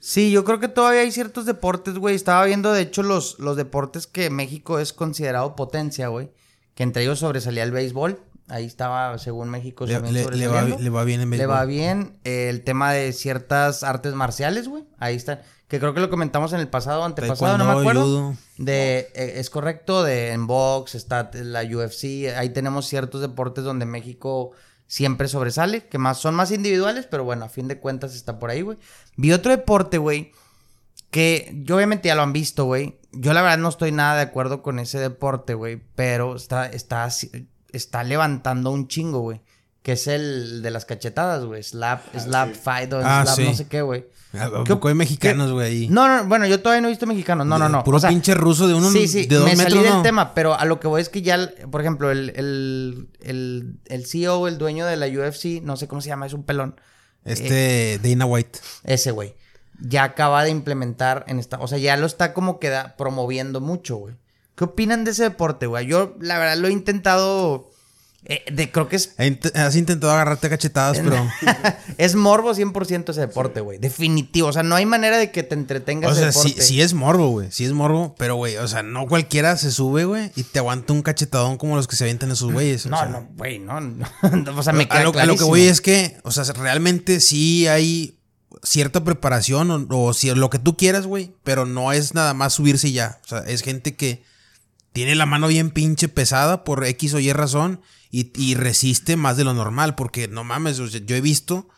Sí, 0.00 0.30
yo 0.30 0.44
creo 0.44 0.60
que 0.60 0.68
todavía 0.68 1.02
hay 1.02 1.12
ciertos 1.12 1.44
deportes, 1.46 1.94
güey. 1.98 2.14
Estaba 2.14 2.44
viendo, 2.46 2.72
de 2.72 2.82
hecho, 2.82 3.02
los, 3.02 3.38
los 3.38 3.56
deportes 3.56 4.06
que 4.06 4.28
México 4.30 4.78
es 4.78 4.92
considerado 4.94 5.54
potencia, 5.54 6.08
güey. 6.08 6.30
Que 6.74 6.82
entre 6.82 7.02
ellos 7.02 7.20
sobresalía 7.20 7.62
el 7.62 7.70
béisbol. 7.70 8.18
Ahí 8.48 8.66
estaba, 8.66 9.16
según 9.18 9.48
México, 9.48 9.86
Le, 9.86 9.94
le- 10.00 10.24
le 10.36 10.46
va, 10.48 10.62
le 10.80 10.90
va 10.90 11.04
bien 11.04 11.20
en 11.22 11.30
Le 11.30 11.46
va 11.46 11.64
bien 11.64 12.18
el 12.24 12.62
tema 12.62 12.92
de 12.92 13.12
ciertas 13.12 13.82
artes 13.82 14.12
marciales, 14.14 14.68
güey. 14.68 14.84
Ahí 14.98 15.16
están. 15.16 15.40
Que 15.66 15.80
creo 15.80 15.94
que 15.94 16.00
lo 16.00 16.10
comentamos 16.10 16.52
en 16.52 16.60
el 16.60 16.68
pasado, 16.68 17.04
antepasado, 17.04 17.56
no 17.58 17.64
me 17.64 17.80
acuerdo. 17.80 18.02
judo. 18.02 18.36
De, 18.58 19.08
eh, 19.14 19.32
es 19.36 19.48
correcto, 19.48 20.04
de 20.04 20.32
en 20.32 20.46
box, 20.46 20.94
está 20.94 21.30
la 21.32 21.62
UFC. 21.62 22.28
Ahí 22.36 22.50
tenemos 22.50 22.86
ciertos 22.86 23.22
deportes 23.22 23.64
donde 23.64 23.86
México 23.86 24.52
siempre 24.86 25.26
sobresale, 25.26 25.86
que 25.88 25.96
más 25.96 26.18
son 26.18 26.34
más 26.34 26.50
individuales, 26.50 27.06
pero 27.10 27.24
bueno, 27.24 27.46
a 27.46 27.48
fin 27.48 27.66
de 27.66 27.80
cuentas 27.80 28.14
está 28.14 28.38
por 28.38 28.50
ahí, 28.50 28.60
güey. 28.60 28.76
Vi 29.16 29.32
otro 29.32 29.50
deporte, 29.52 29.96
güey, 29.96 30.32
que 31.10 31.50
yo 31.64 31.76
obviamente 31.76 32.08
ya 32.08 32.14
lo 32.14 32.22
han 32.22 32.32
visto, 32.34 32.66
güey. 32.66 32.98
Yo 33.12 33.32
la 33.32 33.42
verdad 33.42 33.58
no 33.58 33.68
estoy 33.70 33.90
nada 33.92 34.16
de 34.16 34.22
acuerdo 34.22 34.62
con 34.62 34.78
ese 34.78 34.98
deporte, 34.98 35.54
güey, 35.54 35.80
pero 35.94 36.36
está, 36.36 36.66
está, 36.66 37.04
así- 37.04 37.48
está 37.76 38.02
levantando 38.04 38.70
un 38.70 38.88
chingo, 38.88 39.20
güey. 39.20 39.40
Que 39.82 39.92
es 39.92 40.06
el 40.06 40.62
de 40.62 40.70
las 40.70 40.86
cachetadas, 40.86 41.44
güey. 41.44 41.62
Slap, 41.62 42.00
slap 42.18 42.54
fight 42.54 42.90
o 42.94 43.00
Ah, 43.04 43.22
slap 43.24 43.36
sí. 43.36 43.44
no 43.44 43.54
sé 43.54 43.66
qué, 43.68 43.82
güey. 43.82 44.06
¿A 44.32 44.50
¿Qué- 44.64 44.74
poco 44.74 44.88
hay 44.88 44.94
mexicanos, 44.94 45.52
güey, 45.52 45.66
ahí? 45.66 45.88
No, 45.88 46.08
no, 46.08 46.26
bueno, 46.26 46.46
yo 46.46 46.60
todavía 46.60 46.80
no 46.80 46.88
he 46.88 46.90
visto 46.90 47.06
mexicanos. 47.06 47.46
No, 47.46 47.58
no, 47.58 47.68
no. 47.68 47.84
Puro 47.84 47.98
O 47.98 48.00
sea, 48.00 48.08
pinche 48.08 48.34
ruso 48.34 48.66
de 48.66 48.72
uno 48.74 48.90
Sí, 48.90 49.06
sí, 49.06 49.26
de 49.26 49.36
dos 49.36 49.44
me 49.44 49.54
salí 49.56 49.64
metros, 49.74 49.84
del 49.84 49.92
¿no? 49.92 50.02
tema, 50.02 50.32
pero 50.34 50.58
a 50.58 50.64
lo 50.64 50.80
que 50.80 50.88
voy 50.88 51.02
es 51.02 51.08
que 51.10 51.20
ya, 51.22 51.52
por 51.70 51.82
ejemplo, 51.82 52.10
el, 52.10 52.30
el, 52.34 53.08
el, 53.20 53.78
el 53.84 54.06
CEO, 54.06 54.48
el 54.48 54.56
dueño 54.58 54.86
de 54.86 54.96
la 54.96 55.06
UFC, 55.06 55.60
no 55.62 55.76
sé 55.76 55.86
cómo 55.86 56.00
se 56.00 56.08
llama, 56.08 56.26
es 56.26 56.32
un 56.32 56.44
pelón. 56.44 56.80
Este 57.24 57.98
Dana 58.02 58.26
White. 58.26 58.58
Ese 58.84 59.10
güey. 59.10 59.34
Ya 59.80 60.04
acaba 60.04 60.44
de 60.44 60.50
implementar 60.50 61.24
en 61.28 61.38
esta. 61.38 61.58
O 61.60 61.66
sea, 61.68 61.78
ya 61.78 61.96
lo 61.96 62.06
está 62.06 62.32
como 62.32 62.58
que 62.58 62.70
da- 62.70 62.96
promoviendo 62.96 63.60
mucho, 63.60 63.96
güey. 63.96 64.14
¿Qué 64.56 64.64
opinan 64.64 65.04
de 65.04 65.10
ese 65.12 65.24
deporte, 65.24 65.66
güey? 65.66 65.86
Yo, 65.86 66.14
la 66.20 66.38
verdad, 66.38 66.56
lo 66.58 66.68
he 66.68 66.72
intentado. 66.72 67.70
eh, 68.24 68.44
de, 68.52 68.70
creo 68.70 68.88
que 68.88 68.96
es. 68.96 69.14
Has 69.54 69.74
intentado 69.76 70.12
agarrarte 70.12 70.46
a 70.46 70.50
cachetadas, 70.50 71.00
pero. 71.00 71.16
es 71.98 72.14
morbo 72.14 72.54
100% 72.54 73.10
ese 73.10 73.20
deporte, 73.20 73.60
güey. 73.60 73.78
Definitivo. 73.78 74.48
O 74.48 74.52
sea, 74.52 74.62
no 74.62 74.76
hay 74.76 74.86
manera 74.86 75.18
de 75.18 75.30
que 75.32 75.42
te 75.42 75.54
entretengas 75.56 76.12
O 76.12 76.14
sea, 76.14 76.30
sí, 76.32 76.38
deporte. 76.50 76.62
sí 76.62 76.80
es 76.80 76.94
morbo, 76.94 77.28
güey. 77.30 77.50
Sí 77.50 77.64
es 77.64 77.72
morbo, 77.72 78.14
pero, 78.16 78.36
güey, 78.36 78.56
o 78.56 78.68
sea, 78.68 78.82
no 78.84 79.06
cualquiera 79.08 79.56
se 79.56 79.72
sube, 79.72 80.04
güey, 80.04 80.30
y 80.36 80.44
te 80.44 80.60
aguanta 80.60 80.92
un 80.92 81.02
cachetadón 81.02 81.58
como 81.58 81.74
los 81.76 81.88
que 81.88 81.96
se 81.96 82.04
avientan 82.04 82.30
esos 82.30 82.52
güeyes. 82.52 82.86
o 82.86 82.90
No, 82.90 82.98
sea. 82.98 83.06
no, 83.08 83.28
güey, 83.36 83.58
no, 83.58 83.80
no. 83.80 84.06
O 84.56 84.62
sea, 84.62 84.72
me 84.72 84.84
a, 84.84 84.88
queda 84.88 85.02
lo, 85.04 85.18
a 85.18 85.26
lo 85.26 85.36
que 85.36 85.44
voy 85.44 85.62
es 85.62 85.80
que, 85.80 86.16
o 86.22 86.30
sea, 86.30 86.44
realmente 86.54 87.18
sí 87.20 87.66
hay 87.66 88.18
cierta 88.62 89.02
preparación 89.02 89.70
o, 89.72 89.86
o 90.04 90.14
si 90.14 90.32
lo 90.32 90.48
que 90.48 90.60
tú 90.60 90.76
quieras, 90.76 91.06
güey, 91.08 91.34
pero 91.42 91.66
no 91.66 91.92
es 91.92 92.14
nada 92.14 92.34
más 92.34 92.54
subirse 92.54 92.86
y 92.88 92.92
ya. 92.92 93.18
O 93.24 93.28
sea, 93.28 93.38
es 93.40 93.62
gente 93.62 93.96
que 93.96 94.22
tiene 94.94 95.16
la 95.16 95.26
mano 95.26 95.48
bien 95.48 95.70
pinche 95.70 96.08
pesada 96.08 96.64
por 96.64 96.84
X 96.84 97.12
o 97.14 97.18
Y 97.18 97.32
razón 97.32 97.82
y, 98.10 98.30
y 98.40 98.54
resiste 98.54 99.16
más 99.16 99.36
de 99.36 99.42
lo 99.42 99.52
normal, 99.52 99.96
porque 99.96 100.28
no 100.28 100.44
mames, 100.44 100.78
o 100.78 100.88
sea, 100.88 101.00
yo 101.04 101.16
he 101.16 101.20
visto, 101.20 101.68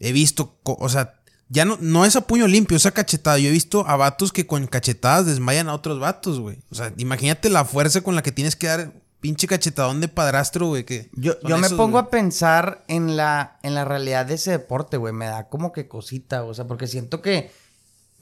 he 0.00 0.12
visto, 0.12 0.58
o 0.64 0.88
sea, 0.88 1.20
ya 1.50 1.66
no, 1.66 1.76
no 1.78 2.06
es 2.06 2.16
a 2.16 2.22
puño 2.22 2.48
limpio, 2.48 2.78
es 2.78 2.86
a 2.86 2.92
cachetada. 2.92 3.38
Yo 3.38 3.50
he 3.50 3.52
visto 3.52 3.86
a 3.86 3.96
vatos 3.96 4.32
que 4.32 4.46
con 4.46 4.66
cachetadas 4.66 5.26
desmayan 5.26 5.68
a 5.68 5.74
otros 5.74 6.00
vatos, 6.00 6.40
güey. 6.40 6.62
O 6.70 6.74
sea, 6.74 6.94
imagínate 6.96 7.50
la 7.50 7.66
fuerza 7.66 8.00
con 8.00 8.14
la 8.14 8.22
que 8.22 8.32
tienes 8.32 8.56
que 8.56 8.68
dar 8.68 8.94
pinche 9.20 9.46
cachetadón 9.46 10.00
de 10.00 10.08
padrastro, 10.08 10.68
güey. 10.68 10.86
Que 10.86 11.10
Yo, 11.12 11.38
yo 11.42 11.58
me 11.58 11.66
esos, 11.66 11.76
pongo 11.76 11.98
güey. 11.98 12.04
a 12.04 12.08
pensar 12.08 12.82
en 12.88 13.18
la, 13.18 13.58
en 13.62 13.74
la 13.74 13.84
realidad 13.84 14.24
de 14.24 14.36
ese 14.36 14.52
deporte, 14.52 14.96
güey. 14.96 15.12
Me 15.12 15.26
da 15.26 15.50
como 15.50 15.72
que 15.72 15.86
cosita, 15.88 16.42
o 16.44 16.54
sea, 16.54 16.66
porque 16.66 16.86
siento 16.86 17.20
que. 17.20 17.50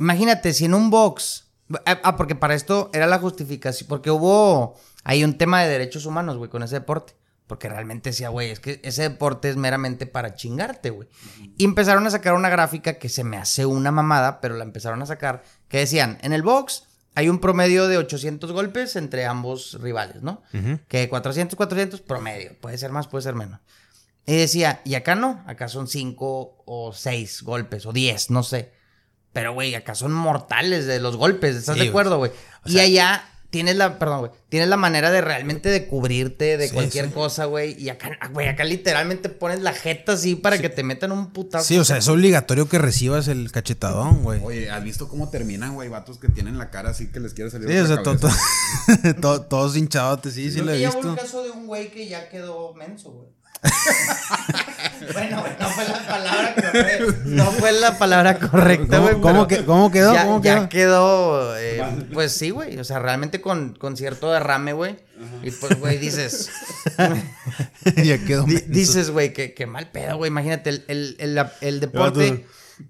Imagínate, 0.00 0.52
si 0.52 0.64
en 0.64 0.74
un 0.74 0.90
box. 0.90 1.49
Ah, 1.86 2.00
ah, 2.02 2.16
porque 2.16 2.34
para 2.34 2.54
esto 2.54 2.90
era 2.92 3.06
la 3.06 3.18
justificación. 3.18 3.88
Porque 3.88 4.10
hubo. 4.10 4.76
Hay 5.04 5.24
un 5.24 5.38
tema 5.38 5.62
de 5.62 5.68
derechos 5.68 6.06
humanos, 6.06 6.36
güey, 6.36 6.50
con 6.50 6.62
ese 6.62 6.76
deporte. 6.76 7.14
Porque 7.46 7.68
realmente 7.68 8.10
decía, 8.10 8.28
güey, 8.28 8.50
es 8.50 8.60
que 8.60 8.80
ese 8.84 9.02
deporte 9.02 9.48
es 9.48 9.56
meramente 9.56 10.06
para 10.06 10.34
chingarte, 10.34 10.90
güey. 10.90 11.08
Y 11.58 11.64
empezaron 11.64 12.06
a 12.06 12.10
sacar 12.10 12.34
una 12.34 12.48
gráfica 12.48 12.98
que 12.98 13.08
se 13.08 13.24
me 13.24 13.36
hace 13.38 13.66
una 13.66 13.90
mamada, 13.90 14.40
pero 14.40 14.56
la 14.56 14.62
empezaron 14.62 15.02
a 15.02 15.06
sacar. 15.06 15.42
Que 15.68 15.78
decían, 15.78 16.18
en 16.22 16.32
el 16.32 16.42
box 16.42 16.84
hay 17.16 17.28
un 17.28 17.40
promedio 17.40 17.88
de 17.88 17.98
800 17.98 18.52
golpes 18.52 18.94
entre 18.94 19.26
ambos 19.26 19.78
rivales, 19.80 20.22
¿no? 20.22 20.42
Que 20.86 21.08
400, 21.08 21.56
400 21.56 22.00
promedio. 22.02 22.52
Puede 22.60 22.78
ser 22.78 22.92
más, 22.92 23.08
puede 23.08 23.22
ser 23.22 23.34
menos. 23.34 23.60
Y 24.26 24.36
decía, 24.36 24.80
y 24.84 24.94
acá 24.94 25.16
no, 25.16 25.42
acá 25.46 25.66
son 25.66 25.88
5 25.88 26.62
o 26.64 26.92
6 26.92 27.42
golpes 27.42 27.84
o 27.84 27.92
10, 27.92 28.30
no 28.30 28.44
sé. 28.44 28.72
Pero, 29.32 29.52
güey, 29.54 29.74
acá 29.74 29.94
son 29.94 30.12
mortales 30.12 30.86
de 30.86 30.98
los 31.00 31.16
golpes, 31.16 31.56
¿estás 31.56 31.76
Sí, 31.76 31.82
de 31.84 31.88
acuerdo, 31.88 32.18
güey? 32.18 32.32
Y 32.64 32.72
sea- 32.72 32.82
allá 32.82 33.24
tienes 33.50 33.74
la, 33.76 33.98
perdón, 33.98 34.20
güey, 34.20 34.30
tienes 34.48 34.68
la 34.68 34.76
manera 34.76 35.10
de 35.10 35.20
realmente 35.20 35.68
de 35.68 35.88
cubrirte 35.88 36.56
de 36.56 36.68
Sí, 36.68 36.74
cualquier 36.74 37.06
sí. 37.06 37.10
cosa, 37.12 37.44
güey. 37.46 37.80
Y 37.82 37.88
acá, 37.88 38.16
güey, 38.32 38.46
acá 38.48 38.62
literalmente 38.64 39.28
pones 39.28 39.60
la 39.60 39.72
jeta 39.72 40.12
así 40.12 40.36
para 40.36 40.58
que 40.58 40.68
te 40.68 40.82
metan 40.84 41.10
un 41.12 41.32
putazo. 41.32 41.64
Sí, 41.64 41.76
o 41.78 41.84
sea, 41.84 41.96
es 41.96 42.06
obligatorio 42.08 42.68
que 42.68 42.78
recibas 42.78 43.26
el 43.28 43.50
cachetadón, 43.50 44.22
güey. 44.22 44.40
Oye, 44.44 44.70
¿has 44.70 44.82
visto 44.84 45.08
cómo 45.08 45.30
terminan, 45.30 45.74
güey? 45.74 45.88
Vatos 45.88 46.18
que 46.18 46.28
tienen 46.28 46.58
la 46.58 46.70
cara 46.70 46.90
así 46.90 47.10
que 47.10 47.18
les 47.20 47.34
quiere 47.34 47.50
salir 47.50 47.68
Sí, 47.68 47.76
o 47.78 47.86
sea, 47.86 48.02
to- 48.02 48.16
cabeza. 48.18 48.36
to- 49.02 49.14
to- 49.20 49.40
todos 49.42 49.76
hinchadotes, 49.76 50.34
sí, 50.34 50.50
sí 50.50 50.60
lo 50.60 50.72
he 50.72 50.78
visto. 50.78 50.98
un 51.08 51.16
caso 51.16 51.42
de 51.42 51.50
un 51.50 51.66
güey 51.66 51.90
que 51.90 52.06
ya 52.08 52.28
quedó 52.28 52.74
menso, 52.74 53.10
güey. 53.10 53.28
bueno, 55.12 55.44
no 55.58 55.68
fue 55.70 55.84
la 55.88 56.06
palabra 56.06 56.54
correcta. 56.54 57.14
No 57.24 57.44
fue 57.52 57.72
la 57.72 57.98
palabra 57.98 58.38
correcta, 58.38 58.96
¿Cómo- 58.98 59.08
güey. 59.08 59.20
cómo 59.20 59.46
que- 59.46 59.64
cómo 59.64 59.90
quedó? 59.90 60.12
Ya, 60.14 60.24
¿Cómo 60.24 60.42
ya 60.42 60.68
quedó? 60.68 61.56
eh, 61.58 61.82
pues 62.12 62.32
sí, 62.32 62.50
güey. 62.50 62.78
O 62.78 62.84
sea, 62.84 62.98
realmente 62.98 63.40
con, 63.40 63.74
con 63.74 63.96
cierto 63.96 64.30
derrame, 64.32 64.72
güey. 64.72 64.96
Y 65.42 65.50
pues, 65.50 65.78
güey, 65.78 65.98
dices. 65.98 66.50
ya 67.96 68.18
quedó. 68.24 68.44
dices, 68.44 69.10
güey, 69.10 69.32
que, 69.32 69.52
que 69.54 69.66
mal 69.66 69.90
pedo, 69.90 70.16
güey. 70.16 70.30
Imagínate, 70.30 70.70
el, 70.70 70.84
el, 70.88 71.16
el, 71.18 71.46
el 71.60 71.80
deporte. 71.80 72.46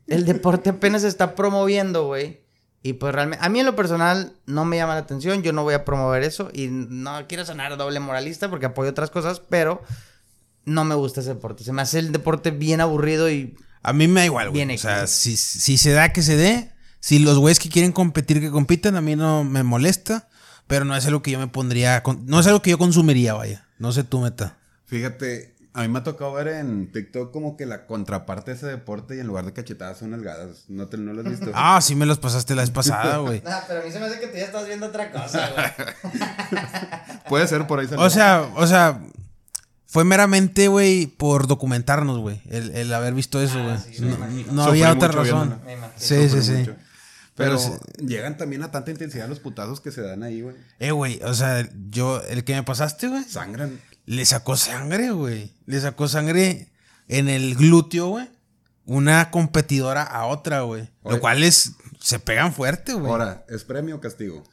El 0.07 0.25
deporte 0.25 0.71
apenas 0.71 1.03
se 1.03 1.09
está 1.09 1.35
promoviendo, 1.35 2.07
güey. 2.07 2.41
Y 2.83 2.95
pues 2.95 3.13
realmente, 3.15 3.45
a 3.45 3.49
mí 3.51 3.61
en 3.61 3.67
lo 3.67 3.77
personal 3.77 4.33
no 4.47 4.65
me 4.65 4.77
llama 4.79 4.95
la 4.95 5.01
atención, 5.01 5.43
yo 5.43 5.53
no 5.53 5.65
voy 5.65 5.75
a 5.75 5.85
promover 5.85 6.23
eso 6.23 6.49
y 6.55 6.69
no 6.69 7.27
quiero 7.29 7.45
sonar 7.45 7.77
doble 7.77 8.01
moralista 8.01 8.49
porque 8.49 8.65
apoyo 8.67 8.89
otras 8.91 9.11
cosas, 9.11 9.43
pero 9.51 9.83
no 10.71 10.85
me 10.85 10.95
gusta 10.95 11.21
ese 11.21 11.31
deporte. 11.35 11.65
Se 11.65 11.73
me 11.73 11.83
hace 11.83 11.99
el 11.99 12.13
deporte 12.13 12.51
bien 12.51 12.81
aburrido 12.81 13.31
y 13.31 13.57
A 13.83 13.93
mí 13.93 14.09
me 14.09 14.21
da 14.21 14.27
igual, 14.27 14.51
güey. 14.51 14.65
Bien 14.65 14.77
O 14.77 14.81
sea, 14.81 15.07
si, 15.07 15.37
si 15.37 15.77
se 15.79 15.91
da, 15.93 16.13
que 16.13 16.23
se 16.23 16.37
dé. 16.37 16.73
Si 17.01 17.19
los 17.19 17.39
güeyes 17.39 17.59
que 17.59 17.69
quieren 17.71 17.93
competir, 17.93 18.41
que 18.41 18.51
compitan, 18.51 18.97
a 18.97 19.01
mí 19.01 19.17
no 19.17 19.45
me 19.45 19.63
molesta. 19.63 20.29
Pero 20.67 20.85
no 20.85 20.95
es 20.97 21.05
algo 21.07 21.23
que 21.23 21.31
yo 21.33 21.39
me 21.39 21.49
pondría. 21.49 22.03
con- 22.03 22.27
No 22.27 22.39
es 22.41 22.47
algo 22.47 22.63
que 22.63 22.71
yo 22.71 22.79
consumiría, 22.79 23.35
vaya. 23.35 23.67
No 23.79 23.91
sé 23.93 24.05
tú, 24.05 24.21
meta. 24.21 24.57
Fíjate, 24.87 25.57
a 25.73 25.83
mí 25.83 25.89
me 25.89 26.01
ha 26.01 26.03
tocado 26.03 26.33
ver 26.35 26.49
en 26.49 26.93
TikTok 26.93 27.33
como 27.33 27.57
que 27.57 27.65
la 27.65 27.87
contraparte 27.87 28.51
de 28.51 28.57
ese 28.57 28.67
deporte 28.67 29.17
y 29.17 29.21
en 29.21 29.27
lugar 29.29 29.47
de 29.47 29.53
cachetadas 29.53 29.99
son 29.99 30.11
nalgadas. 30.11 30.65
¿No, 30.69 30.87
te, 30.89 30.97
no 30.99 31.13
lo 31.13 31.21
has 31.23 31.29
visto? 31.29 31.51
Ah, 31.55 31.81
sí 31.81 31.95
me 31.95 32.07
los 32.07 32.19
pasaste 32.19 32.55
la 32.55 32.63
vez 32.63 32.71
pasada, 32.71 33.19
güey. 33.19 33.41
Nah, 33.43 33.61
pero 33.69 33.81
a 33.81 33.85
mí 33.85 33.91
se 33.91 33.99
me 33.99 34.07
hace 34.07 34.21
que 34.21 34.27
tú 34.29 34.37
ya 34.37 34.45
estás 34.45 34.67
viendo 34.67 34.87
otra 34.87 35.11
cosa, 35.11 35.51
güey. 35.55 36.23
Puede 37.29 37.47
ser 37.49 37.67
por 37.67 37.81
ahí. 37.81 37.87
salió. 37.89 38.05
O 38.05 38.11
sea, 38.11 38.49
o 38.57 38.67
sea, 38.67 39.01
fue 39.91 40.05
meramente, 40.05 40.69
güey, 40.69 41.09
por 41.09 41.49
documentarnos, 41.49 42.21
güey. 42.21 42.41
El, 42.49 42.71
el 42.77 42.95
haber 42.95 43.13
visto 43.13 43.43
eso, 43.43 43.61
güey. 43.61 43.75
Ah, 43.75 43.85
sí, 43.93 44.03
me 44.03 44.45
no 44.53 44.63
había 44.63 44.93
otra 44.93 45.09
razón. 45.09 45.61
Sí, 45.97 46.29
sí, 46.29 46.43
sí. 46.43 46.53
mucho. 46.53 46.77
Pero, 47.35 47.59
Pero 47.59 48.07
llegan 48.07 48.37
también 48.37 48.63
a 48.63 48.71
tanta 48.71 48.93
intensidad 48.93 49.29
los 49.29 49.41
putazos 49.41 49.81
que 49.81 49.91
se 49.91 50.03
dan 50.03 50.23
ahí, 50.23 50.43
güey. 50.43 50.55
Eh, 50.79 50.93
güey, 50.93 51.21
o 51.25 51.35
sea, 51.35 51.69
yo, 51.91 52.23
el 52.29 52.45
que 52.45 52.55
me 52.55 52.63
pasaste, 52.63 53.09
güey, 53.09 53.25
Sangran. 53.25 53.81
le 54.07 54.25
sacó 54.27 54.57
sangre, 54.57 55.11
güey. 55.11 55.53
Le 55.67 55.81
sacó 55.81 56.07
sangre 56.07 56.69
en 57.09 57.29
el 57.29 57.57
glúteo, 57.57 58.11
güey. 58.11 58.31
Una 58.87 59.33
competidora 59.33 60.05
a 60.05 60.27
otra, 60.27 60.61
güey. 60.61 60.89
Lo 61.03 61.19
cual 61.19 61.43
es, 61.43 61.73
se 61.99 62.21
pegan 62.21 62.53
fuerte, 62.53 62.93
güey. 62.93 63.11
Ahora, 63.11 63.45
¿es 63.49 63.65
premio 63.65 63.97
o 63.97 64.01
castigo? 64.01 64.45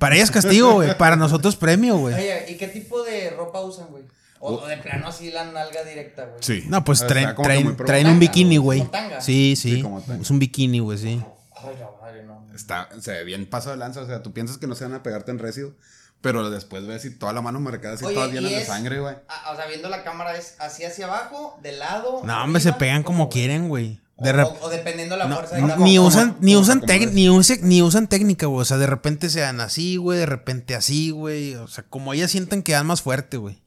Para 0.00 0.16
ellas 0.16 0.32
castigo, 0.32 0.72
güey. 0.72 0.98
Para 0.98 1.14
nosotros 1.14 1.54
premio, 1.54 1.96
güey. 1.96 2.16
Oye, 2.16 2.46
¿y 2.48 2.56
qué 2.56 2.66
tipo 2.66 3.04
de 3.04 3.30
ropa 3.30 3.60
usan, 3.60 3.86
güey? 3.86 4.02
O, 4.44 4.54
o 4.54 4.66
de 4.66 4.76
plano 4.78 5.06
así 5.06 5.30
la 5.30 5.44
nalga 5.44 5.84
directa, 5.84 6.24
güey. 6.24 6.36
Sí. 6.42 6.64
No, 6.68 6.84
pues 6.84 6.98
O 7.00 7.06
sea, 7.06 7.08
traen, 7.08 7.36
traen, 7.36 7.76
traen 7.76 8.06
un 8.08 8.18
bikini, 8.18 8.56
güey. 8.56 8.80
Como 8.80 8.90
tanga. 8.90 9.20
Sí, 9.20 9.54
sí. 9.56 9.76
Sí, 9.76 9.82
como 9.82 10.00
tanga. 10.00 10.20
es 10.20 10.30
un 10.30 10.38
bikini, 10.40 10.80
güey, 10.80 10.98
sí. 10.98 11.22
Ay, 11.54 11.76
la 11.78 11.88
madre, 12.00 12.24
no. 12.24 12.44
Está, 12.52 12.88
se 13.00 13.12
ve 13.12 13.24
bien 13.24 13.46
paso 13.46 13.70
de 13.70 13.76
lanza. 13.76 14.00
O 14.00 14.06
sea, 14.06 14.20
tú 14.22 14.32
piensas 14.32 14.58
que 14.58 14.66
no 14.66 14.74
se 14.74 14.82
van 14.84 14.94
a 14.94 15.02
pegarte 15.04 15.30
en 15.30 15.38
recio. 15.38 15.76
Pero 16.22 16.50
después 16.50 16.86
ves 16.86 17.04
y 17.04 17.10
toda 17.10 17.32
la 17.32 17.40
mano 17.42 17.58
marcada 17.60 17.94
así, 17.94 18.04
Oye, 18.04 18.14
todas 18.14 18.30
llenas 18.32 18.50
de 18.52 18.64
sangre, 18.64 19.00
güey. 19.00 19.14
O 19.52 19.56
sea, 19.56 19.66
viendo 19.66 19.88
la 19.88 20.04
cámara 20.04 20.36
es 20.36 20.54
así 20.60 20.84
hacia 20.84 21.06
abajo, 21.06 21.58
de 21.62 21.72
lado. 21.72 22.22
No, 22.24 22.44
hombre, 22.44 22.60
se 22.62 22.72
pegan 22.72 23.02
como 23.02 23.28
quieren, 23.28 23.68
güey. 23.68 24.00
O, 24.16 24.24
De 24.24 24.32
o- 24.42 24.56
o 24.62 24.68
dependiendo 24.70 25.16
la 25.16 25.26
No, 25.26 25.34
fuerza 25.36 25.56
de 25.56 25.62
cada 25.62 25.76
ni 25.78 25.96
como- 25.96 26.06
usan, 26.08 26.36
ni 26.40 26.54
usan, 26.56 26.82
ni, 27.12 27.28
ni 27.62 28.06
técnica, 28.06 28.46
güey. 28.46 28.60
O 28.62 28.64
sea, 28.64 28.76
de 28.76 28.86
repente 28.86 29.30
se 29.30 29.40
dan 29.40 29.60
así, 29.60 29.96
güey. 29.96 30.18
De 30.18 30.26
repente 30.26 30.74
así, 30.76 31.10
güey. 31.10 31.56
O 31.56 31.66
sea, 31.66 31.84
como 31.84 32.12
ellas 32.12 32.30
sienten 32.30 32.62
que 32.62 32.72
dan 32.72 32.86
más 32.86 33.02
fuerte, 33.02 33.36
güey. 33.36 33.60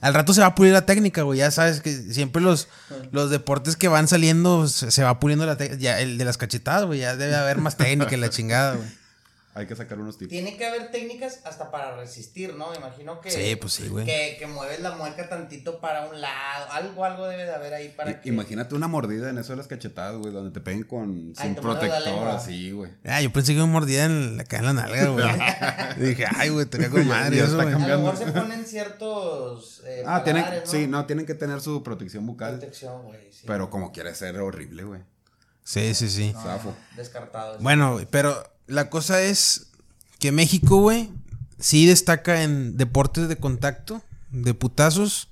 Al 0.00 0.14
rato 0.14 0.32
se 0.32 0.40
va 0.40 0.48
a 0.48 0.54
pulir 0.54 0.72
la 0.72 0.86
técnica, 0.86 1.22
güey. 1.22 1.38
Ya 1.40 1.50
sabes 1.50 1.80
que 1.80 1.92
siempre 1.92 2.40
los, 2.40 2.68
los 3.12 3.30
deportes 3.30 3.76
que 3.76 3.88
van 3.88 4.08
saliendo 4.08 4.66
se, 4.66 5.02
va 5.02 5.20
puliendo 5.20 5.44
la 5.44 5.56
técnica. 5.56 5.80
Ya, 5.80 6.00
el 6.00 6.16
de 6.16 6.24
las 6.24 6.38
cachetadas, 6.38 6.86
güey. 6.86 7.00
Ya 7.00 7.16
debe 7.16 7.36
haber 7.36 7.58
más 7.58 7.76
técnica 7.76 8.14
en 8.14 8.20
la 8.20 8.30
chingada, 8.30 8.76
güey. 8.76 8.99
Hay 9.52 9.66
que 9.66 9.74
sacar 9.74 9.98
unos 9.98 10.16
tips. 10.16 10.30
Tiene 10.30 10.56
que 10.56 10.64
haber 10.64 10.92
técnicas 10.92 11.40
hasta 11.44 11.72
para 11.72 11.96
resistir, 11.96 12.54
¿no? 12.54 12.70
Me 12.70 12.76
imagino 12.76 13.20
que. 13.20 13.32
Sí, 13.32 13.56
pues 13.56 13.72
sí, 13.72 13.88
güey. 13.88 14.06
Que, 14.06 14.36
que 14.38 14.46
mueves 14.46 14.78
la 14.78 14.92
mueca 14.92 15.28
tantito 15.28 15.80
para 15.80 16.06
un 16.06 16.20
lado. 16.20 16.70
Algo, 16.70 17.04
algo 17.04 17.26
debe 17.26 17.44
de 17.46 17.52
haber 17.54 17.74
ahí 17.74 17.88
para 17.88 18.12
I- 18.12 18.20
que. 18.20 18.28
Imagínate 18.28 18.76
una 18.76 18.86
mordida 18.86 19.28
en 19.28 19.38
eso 19.38 19.52
de 19.52 19.56
las 19.56 19.66
cachetadas, 19.66 20.16
güey, 20.18 20.32
donde 20.32 20.52
te 20.52 20.60
peguen 20.60 20.84
con 20.84 21.34
Ay, 21.36 21.46
sin 21.48 21.54
protector, 21.56 22.28
así, 22.28 22.70
güey. 22.70 22.92
Ah, 23.04 23.20
yo 23.22 23.32
pensé 23.32 23.52
que 23.54 23.58
me 23.58 23.66
mordía 23.66 24.04
en 24.04 24.36
la, 24.36 24.44
acá 24.44 24.58
en 24.58 24.64
la 24.66 24.72
nalga, 24.72 25.06
güey. 25.08 25.26
Dije, 26.08 26.26
ay, 26.36 26.50
güey, 26.50 26.66
tenía 26.66 26.88
con 26.88 27.06
madre 27.08 27.36
ya 27.38 27.44
eso, 27.44 27.60
está 27.60 27.64
güey. 27.76 27.84
A 27.84 27.88
lo 27.96 27.98
mejor 28.02 28.16
se 28.16 28.26
ponen 28.30 28.64
ciertos. 28.64 29.82
Eh, 29.84 30.04
Ah, 30.06 30.22
tienen, 30.22 30.42
paladares, 30.44 30.70
sí, 30.70 30.86
no, 30.86 31.06
tienen 31.06 31.26
que 31.26 31.34
tener 31.34 31.60
su 31.60 31.82
protección 31.82 32.24
bucal. 32.24 32.52
Protección, 32.58 33.02
güey. 33.02 33.32
Sí. 33.32 33.42
Pero 33.46 33.68
como 33.68 33.90
quiere 33.92 34.14
ser 34.14 34.38
horrible, 34.38 34.84
güey. 34.84 35.00
Sí, 35.64 35.94
sí, 35.94 36.08
sí. 36.08 36.32
No, 36.32 36.42
zafo. 36.42 36.74
Descartado. 36.96 37.58
Bueno, 37.60 37.94
güey, 37.94 38.06
pero 38.10 38.42
la 38.70 38.88
cosa 38.88 39.22
es 39.22 39.66
que 40.18 40.32
México, 40.32 40.76
güey, 40.76 41.10
sí 41.58 41.86
destaca 41.86 42.42
en 42.42 42.76
deportes 42.76 43.28
de 43.28 43.36
contacto, 43.36 44.02
de 44.30 44.54
putazos. 44.54 45.28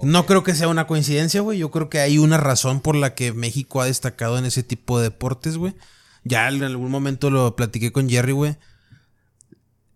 No 0.00 0.26
creo 0.26 0.44
que 0.44 0.54
sea 0.54 0.68
una 0.68 0.86
coincidencia, 0.86 1.40
güey. 1.40 1.58
Yo 1.58 1.70
creo 1.70 1.90
que 1.90 1.98
hay 1.98 2.18
una 2.18 2.36
razón 2.36 2.80
por 2.80 2.94
la 2.94 3.14
que 3.14 3.32
México 3.32 3.80
ha 3.80 3.86
destacado 3.86 4.38
en 4.38 4.44
ese 4.44 4.62
tipo 4.62 4.98
de 4.98 5.04
deportes, 5.04 5.56
güey. 5.56 5.74
Ya 6.22 6.48
en 6.48 6.62
algún 6.62 6.90
momento 6.90 7.30
lo 7.30 7.56
platiqué 7.56 7.92
con 7.92 8.08
Jerry, 8.08 8.32
güey. 8.32 8.56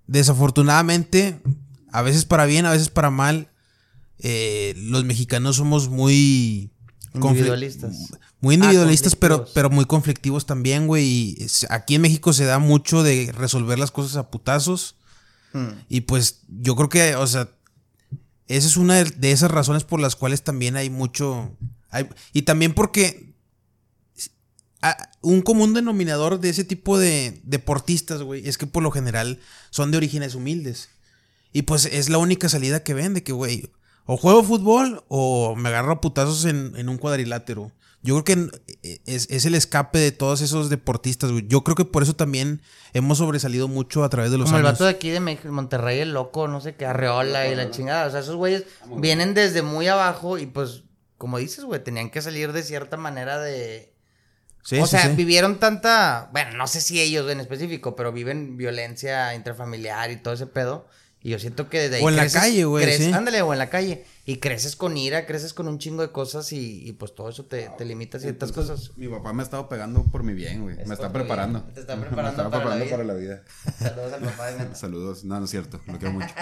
Desafortunadamente, 0.07 1.41
a 1.93 2.03
veces 2.03 2.25
para 2.25 2.47
bien, 2.47 2.67
a 2.67 2.73
veces 2.73 2.89
para 2.89 3.11
mal, 3.11 3.51
eh, 4.19 4.75
los 4.77 5.05
mexicanos 5.05 5.57
somos 5.57 5.89
muy... 5.89 6.73
Individualistas. 7.14 7.97
muy 8.40 8.55
individualistas, 8.55 9.17
pero, 9.17 9.47
pero 9.55 9.69
muy 9.71 9.85
conflictivos 9.85 10.47
también, 10.47 10.87
güey. 10.87 11.05
Y 11.05 11.37
es- 11.45 11.67
aquí 11.71 11.97
en 11.97 12.02
México 12.02 12.33
se 12.33 12.45
da 12.45 12.59
mucho 12.59 13.02
de 13.02 13.33
resolver 13.33 13.79
las 13.79 13.90
cosas 13.90 14.17
a 14.17 14.31
putazos. 14.31 14.95
Hmm. 15.52 15.71
Y 15.88 16.02
pues 16.02 16.40
yo 16.49 16.76
creo 16.76 16.88
que, 16.88 17.17
o 17.17 17.26
sea, 17.26 17.49
esa 18.47 18.67
es 18.69 18.76
una 18.76 18.97
de, 18.97 19.05
de 19.11 19.33
esas 19.33 19.50
razones 19.50 19.85
por 19.85 20.00
las 20.00 20.14
cuales 20.17 20.43
también 20.43 20.76
hay 20.76 20.90
mucho... 20.90 21.57
hay- 21.90 22.09
y 22.33 22.43
también 22.43 22.75
porque 22.75 23.35
a- 24.83 25.11
un 25.23 25.43
común 25.43 25.75
denominador 25.75 26.40
de 26.40 26.49
ese 26.50 26.64
tipo 26.64 26.99
de 26.99 27.40
deportistas, 27.45 28.23
güey, 28.23 28.49
es 28.49 28.57
que 28.59 28.67
por 28.67 28.83
lo 28.83 28.90
general 28.90 29.38
son 29.71 29.90
de 29.90 29.97
orígenes 29.99 30.35
humildes. 30.35 30.88
Y 31.52 31.62
pues 31.62 31.85
es 31.87 32.09
la 32.09 32.19
única 32.19 32.49
salida 32.49 32.83
que 32.85 32.95
ven 32.95 33.12
de 33.14 33.23
que, 33.25 33.33
güey, 33.33 33.71
o 34.12 34.17
juego 34.17 34.43
fútbol 34.43 35.05
o 35.07 35.55
me 35.55 35.69
agarro 35.69 35.93
a 35.93 36.00
putazos 36.00 36.45
en, 36.45 36.73
en 36.75 36.88
un 36.88 36.99
cuadrilátero. 36.99 37.71
Yo 38.02 38.21
creo 38.21 38.25
que 38.25 38.99
es, 39.07 39.31
es 39.31 39.45
el 39.45 39.55
escape 39.55 40.00
de 40.00 40.11
todos 40.11 40.40
esos 40.40 40.69
deportistas, 40.69 41.31
güey. 41.31 41.47
Yo 41.47 41.62
creo 41.62 41.76
que 41.76 41.85
por 41.85 42.02
eso 42.02 42.17
también 42.17 42.61
hemos 42.93 43.19
sobresalido 43.19 43.69
mucho 43.69 44.02
a 44.02 44.09
través 44.09 44.33
de 44.33 44.38
los 44.38 44.47
Como 44.47 44.59
el 44.59 44.67
años. 44.67 44.73
vato 44.81 44.85
de 44.87 44.90
aquí 44.90 45.11
de 45.11 45.21
Monterrey, 45.21 46.00
el 46.00 46.12
loco, 46.12 46.49
no 46.49 46.61
sé 46.61 46.75
qué, 46.75 46.87
Arreola 46.87 47.47
y 47.47 47.55
la 47.55 47.71
chingada. 47.71 48.09
O 48.09 48.11
sea, 48.11 48.19
esos 48.19 48.35
güeyes 48.35 48.64
vienen 48.97 49.33
desde 49.33 49.62
muy 49.62 49.87
abajo 49.87 50.38
y 50.38 50.47
pues, 50.47 50.83
como 51.17 51.38
dices, 51.38 51.64
güey, 51.64 51.85
tenían 51.85 52.11
que 52.11 52.21
salir 52.21 52.52
de 52.52 52.64
cierta 52.64 52.97
manera 52.97 53.38
de... 53.38 53.95
Sí, 54.64 54.81
o 54.81 54.87
sí, 54.87 54.90
sea, 54.90 55.09
sí. 55.09 55.14
vivieron 55.14 55.61
tanta... 55.61 56.31
Bueno, 56.33 56.57
no 56.57 56.67
sé 56.67 56.81
si 56.81 57.00
ellos 57.00 57.31
en 57.31 57.38
específico, 57.38 57.95
pero 57.95 58.11
viven 58.11 58.57
violencia 58.57 59.37
intrafamiliar 59.37 60.11
y 60.11 60.17
todo 60.17 60.35
ese 60.35 60.49
pedo. 60.49 60.88
Y 61.23 61.31
yo 61.31 61.39
siento 61.39 61.69
que 61.69 61.81
desde 61.81 61.97
ahí 61.97 62.03
O 62.03 62.09
en 62.09 62.17
la 62.17 62.23
creces- 62.23 62.41
calle, 62.41 62.65
güey, 62.65 62.97
sí. 62.97 63.12
Ándale, 63.12 63.43
o 63.43 63.53
en 63.53 63.59
la 63.59 63.69
calle. 63.69 64.07
Y 64.25 64.37
creces 64.37 64.75
con 64.75 64.97
ira, 64.97 65.27
creces 65.27 65.53
con 65.53 65.69
un 65.69 65.79
chingo 65.79 66.00
de 66.00 66.11
cosas 66.12 66.50
y, 66.53 66.83
y 66.89 66.93
pues 66.93 67.15
todo 67.15 67.29
eso 67.29 67.45
te, 67.45 67.69
te 67.77 67.85
limita 67.85 68.17
a 68.17 68.21
ciertas 68.21 68.53
cosas. 68.53 68.93
Mi 68.97 69.07
papá 69.09 69.33
me 69.35 69.43
ha 69.43 69.45
estado 69.45 69.69
pegando 69.69 70.03
por 70.05 70.23
mi 70.23 70.33
bien, 70.33 70.62
güey. 70.62 70.81
Es 70.81 70.87
Me 70.87 70.95
está 70.95 71.12
preparando. 71.12 71.61
bien. 71.61 71.75
Te 71.75 71.81
está 71.81 71.97
Me 71.97 72.07
preparando 72.07 72.43
está 72.43 72.50
para 72.50 72.77
la 72.77 72.85
preparando 72.85 72.85
vida. 72.87 72.97
para 72.97 73.05
la 73.05 73.15
vida. 73.15 73.43
Saludos 73.79 74.12
al 74.15 74.21
papá 74.23 74.53
de. 74.53 74.75
Saludos. 74.75 75.25
No, 75.25 75.39
no 75.39 75.45
es 75.45 75.50
cierto. 75.50 75.81
Lo 75.87 75.99
quiero 75.99 76.15
mucho. 76.15 76.29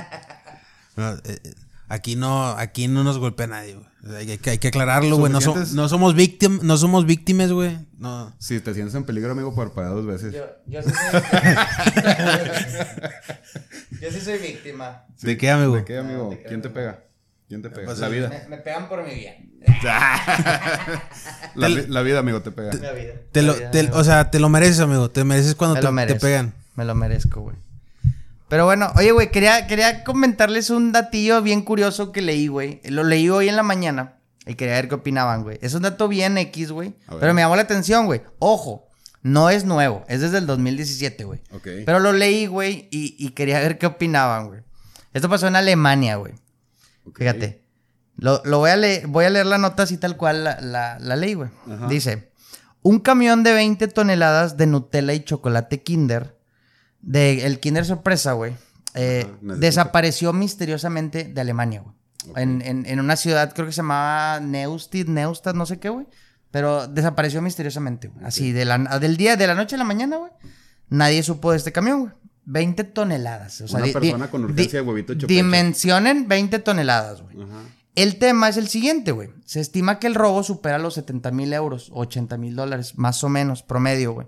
No, 0.97 1.13
eh, 1.13 1.21
eh, 1.45 1.55
aquí 1.89 2.17
no, 2.17 2.49
aquí 2.51 2.89
no 2.89 3.05
nos 3.05 3.19
golpea 3.19 3.47
nadie, 3.47 3.75
güey. 3.75 3.89
Hay, 4.17 4.31
hay 4.31 4.39
que- 4.39 4.51
hay 4.51 4.59
que 4.59 4.69
aclararlo, 4.69 5.17
güey. 5.17 5.33
No, 5.33 5.41
so- 5.41 5.55
Suficientes- 5.55 5.75
no 5.75 5.89
somos 5.89 6.15
víctimas, 6.15 6.63
no 6.63 6.77
somos 6.77 7.05
víctimas, 7.05 7.51
güey. 7.53 7.79
No. 7.99 8.35
Si 8.39 8.61
te 8.61 8.73
sientes 8.75 8.95
en 8.95 9.05
peligro, 9.05 9.33
amigo, 9.33 9.55
parpadea 9.55 9.91
dos 9.91 10.07
veces. 10.07 10.33
Yo, 10.33 10.45
yo 10.67 10.83
sí 10.83 10.91
soy. 10.91 11.21
yo 14.01 14.11
sí 14.11 14.21
soy 14.21 14.39
víctima. 14.39 15.05
¿De 15.21 15.37
qué, 15.37 15.51
amigo? 15.51 15.75
¿De 15.77 15.85
qué, 15.85 15.99
amigo? 15.99 16.31
No, 16.33 16.39
¿Quién 16.49 16.63
te 16.63 16.71
pega? 16.71 17.05
¿Quién 17.49 17.63
te 17.63 17.71
pega? 17.71 17.87
Pues, 17.87 17.99
La 17.99 18.07
el- 18.07 18.13
vida. 18.15 18.29
Me, 18.29 18.49
me 18.49 18.57
pegan 18.59 18.89
por 18.89 19.05
mi 19.05 19.15
bien. 19.15 19.53
La, 21.55 21.69
la 21.69 22.03
vida, 22.03 22.19
amigo, 22.21 22.41
te 22.43 22.51
pega. 22.53 22.73
La 22.75 22.93
vida. 22.93 23.15
Te 23.33 23.43
La 23.43 23.49
lo, 23.49 23.55
vida, 23.59 23.71
te- 23.71 23.81
amigo. 23.81 23.97
o 23.97 24.05
sea, 24.05 24.31
te 24.31 24.39
lo 24.39 24.49
mereces, 24.49 24.81
amigo. 24.81 25.11
Te 25.11 25.25
mereces 25.25 25.55
cuando 25.55 25.75
me 25.93 26.07
te, 26.07 26.15
lo 26.15 26.19
te 26.19 26.27
pegan. 26.27 26.55
Me 26.77 26.85
lo 26.85 26.95
merezco, 26.95 27.41
güey. 27.41 27.57
Pero 28.49 28.65
bueno, 28.65 28.93
oye, 28.97 29.13
güey, 29.13 29.31
quería, 29.31 29.67
quería 29.67 30.05
comentarles 30.05 30.71
un 30.71 30.93
datillo 30.93 31.43
bien 31.43 31.63
curioso 31.63 32.13
que 32.13 32.23
leí, 32.23 32.47
güey. 32.49 32.81
Lo 32.85 33.05
leí 33.05 33.29
hoy 33.29 33.49
en 33.49 33.57
la 33.57 33.63
mañana 33.63 34.19
y 34.47 34.55
quería 34.55 34.75
ver 34.75 34.89
qué 34.89 34.95
opinaban, 34.95 35.43
güey. 35.43 35.59
Es 35.61 35.75
un 35.75 35.83
dato 35.83 36.09
bien 36.09 36.39
X, 36.39 36.73
güey. 36.73 36.95
Pero 37.21 37.35
me 37.35 37.43
llamó 37.43 37.57
la 37.57 37.63
atención, 37.63 38.07
güey. 38.07 38.23
Ojo, 38.39 38.89
no 39.23 39.51
es 39.51 39.65
nuevo, 39.65 40.05
es 40.09 40.21
desde 40.23 40.39
el 40.39 40.47
2017, 40.47 41.25
güey. 41.25 41.41
Ok. 41.53 41.69
Pero 41.85 42.01
lo 42.01 42.13
leí, 42.13 42.47
güey, 42.47 42.89
y, 42.91 43.15
y 43.19 43.31
quería 43.31 43.61
ver 43.61 43.77
qué 43.77 43.87
opinaban, 43.87 44.49
güey. 44.49 44.61
Esto 45.13 45.29
pasó 45.29 45.47
en 45.47 45.57
Alemania, 45.57 46.17
güey. 46.17 46.33
Fíjate. 47.15 47.63
Lo, 48.17 48.43
lo 48.45 48.59
voy 48.59 48.71
a 48.71 48.77
leer, 48.77 49.07
voy 49.07 49.27
a 49.27 49.31
leer 49.31 49.47
la 49.47 49.59
nota 49.59 49.85
así 49.85 49.97
tal 49.97 50.17
cual 50.17 50.43
la, 50.43 50.61
la, 50.61 50.99
la 50.99 51.17
leí, 51.17 51.35
güey. 51.35 51.51
Dice, 51.89 52.33
un 52.83 52.99
camión 53.01 53.45
de 53.45 53.53
20 53.53 53.87
toneladas 53.89 54.57
de 54.57 54.67
Nutella 54.67 55.13
y 55.13 55.21
chocolate 55.21 55.83
Kinder, 55.83 56.38
de 57.01 57.47
el 57.47 57.61
Kinder 57.61 57.85
sorpresa, 57.85 58.33
güey, 58.33 58.55
eh, 58.95 59.27
desapareció 59.41 60.33
misteriosamente 60.33 61.25
de 61.25 61.41
Alemania, 61.41 61.81
güey. 61.83 61.95
En, 62.43 62.61
en- 62.63 62.85
en 62.87 63.01
una 63.01 63.17
ciudad, 63.17 63.53
creo 63.55 63.67
que 63.67 63.73
se 63.73 63.77
llamaba 63.79 64.41
Neustadt, 64.41 65.07
Neustadt, 65.07 65.55
no 65.57 65.65
sé 65.67 65.79
qué, 65.79 65.89
güey. 65.89 66.07
Pero 66.51 66.87
desapareció 66.89 67.41
misteriosamente, 67.43 68.09
güey. 68.09 68.25
Así, 68.25 68.53
de 68.53 68.65
la, 68.65 68.79
del 68.99 69.17
día, 69.17 69.37
de 69.37 69.47
la 69.47 69.55
noche 69.55 69.77
a 69.77 69.79
la 69.79 69.85
mañana, 69.85 70.17
güey. 70.17 70.31
Nadie 70.89 71.23
supo 71.23 71.51
de 71.53 71.59
este 71.59 71.73
camión, 71.73 72.01
güey. 72.01 72.13
20 72.47 72.85
toneladas. 72.85 73.61
O 73.61 73.69
sea, 73.69 73.77
Una 73.79 73.87
di- 73.87 73.93
persona 73.93 74.31
con 74.31 74.45
urgencia 74.45 74.81
di- 74.81 74.85
de 74.85 74.91
huevito 74.91 75.13
hecho 75.13 75.27
pecho. 75.27 75.35
Dimensionen 75.37 76.27
20 76.29 76.59
toneladas, 76.61 77.23
güey. 77.23 77.37
Ajá. 77.43 77.61
El 77.95 78.17
tema 78.19 78.49
es 78.49 78.57
el 78.57 78.69
siguiente, 78.69 79.13
güey. 79.13 79.31
Se 79.45 79.61
estima 79.61 79.99
que 79.99 80.07
el 80.07 80.15
robo 80.15 80.43
supera 80.43 80.79
los 80.79 80.95
70 80.95 81.31
mil 81.31 81.53
euros, 81.53 81.91
80 81.93 82.39
mil 82.39 82.55
dólares, 82.57 82.97
más 82.97 83.23
o 83.25 83.29
menos, 83.29 83.63
promedio, 83.63 84.13
güey. 84.13 84.27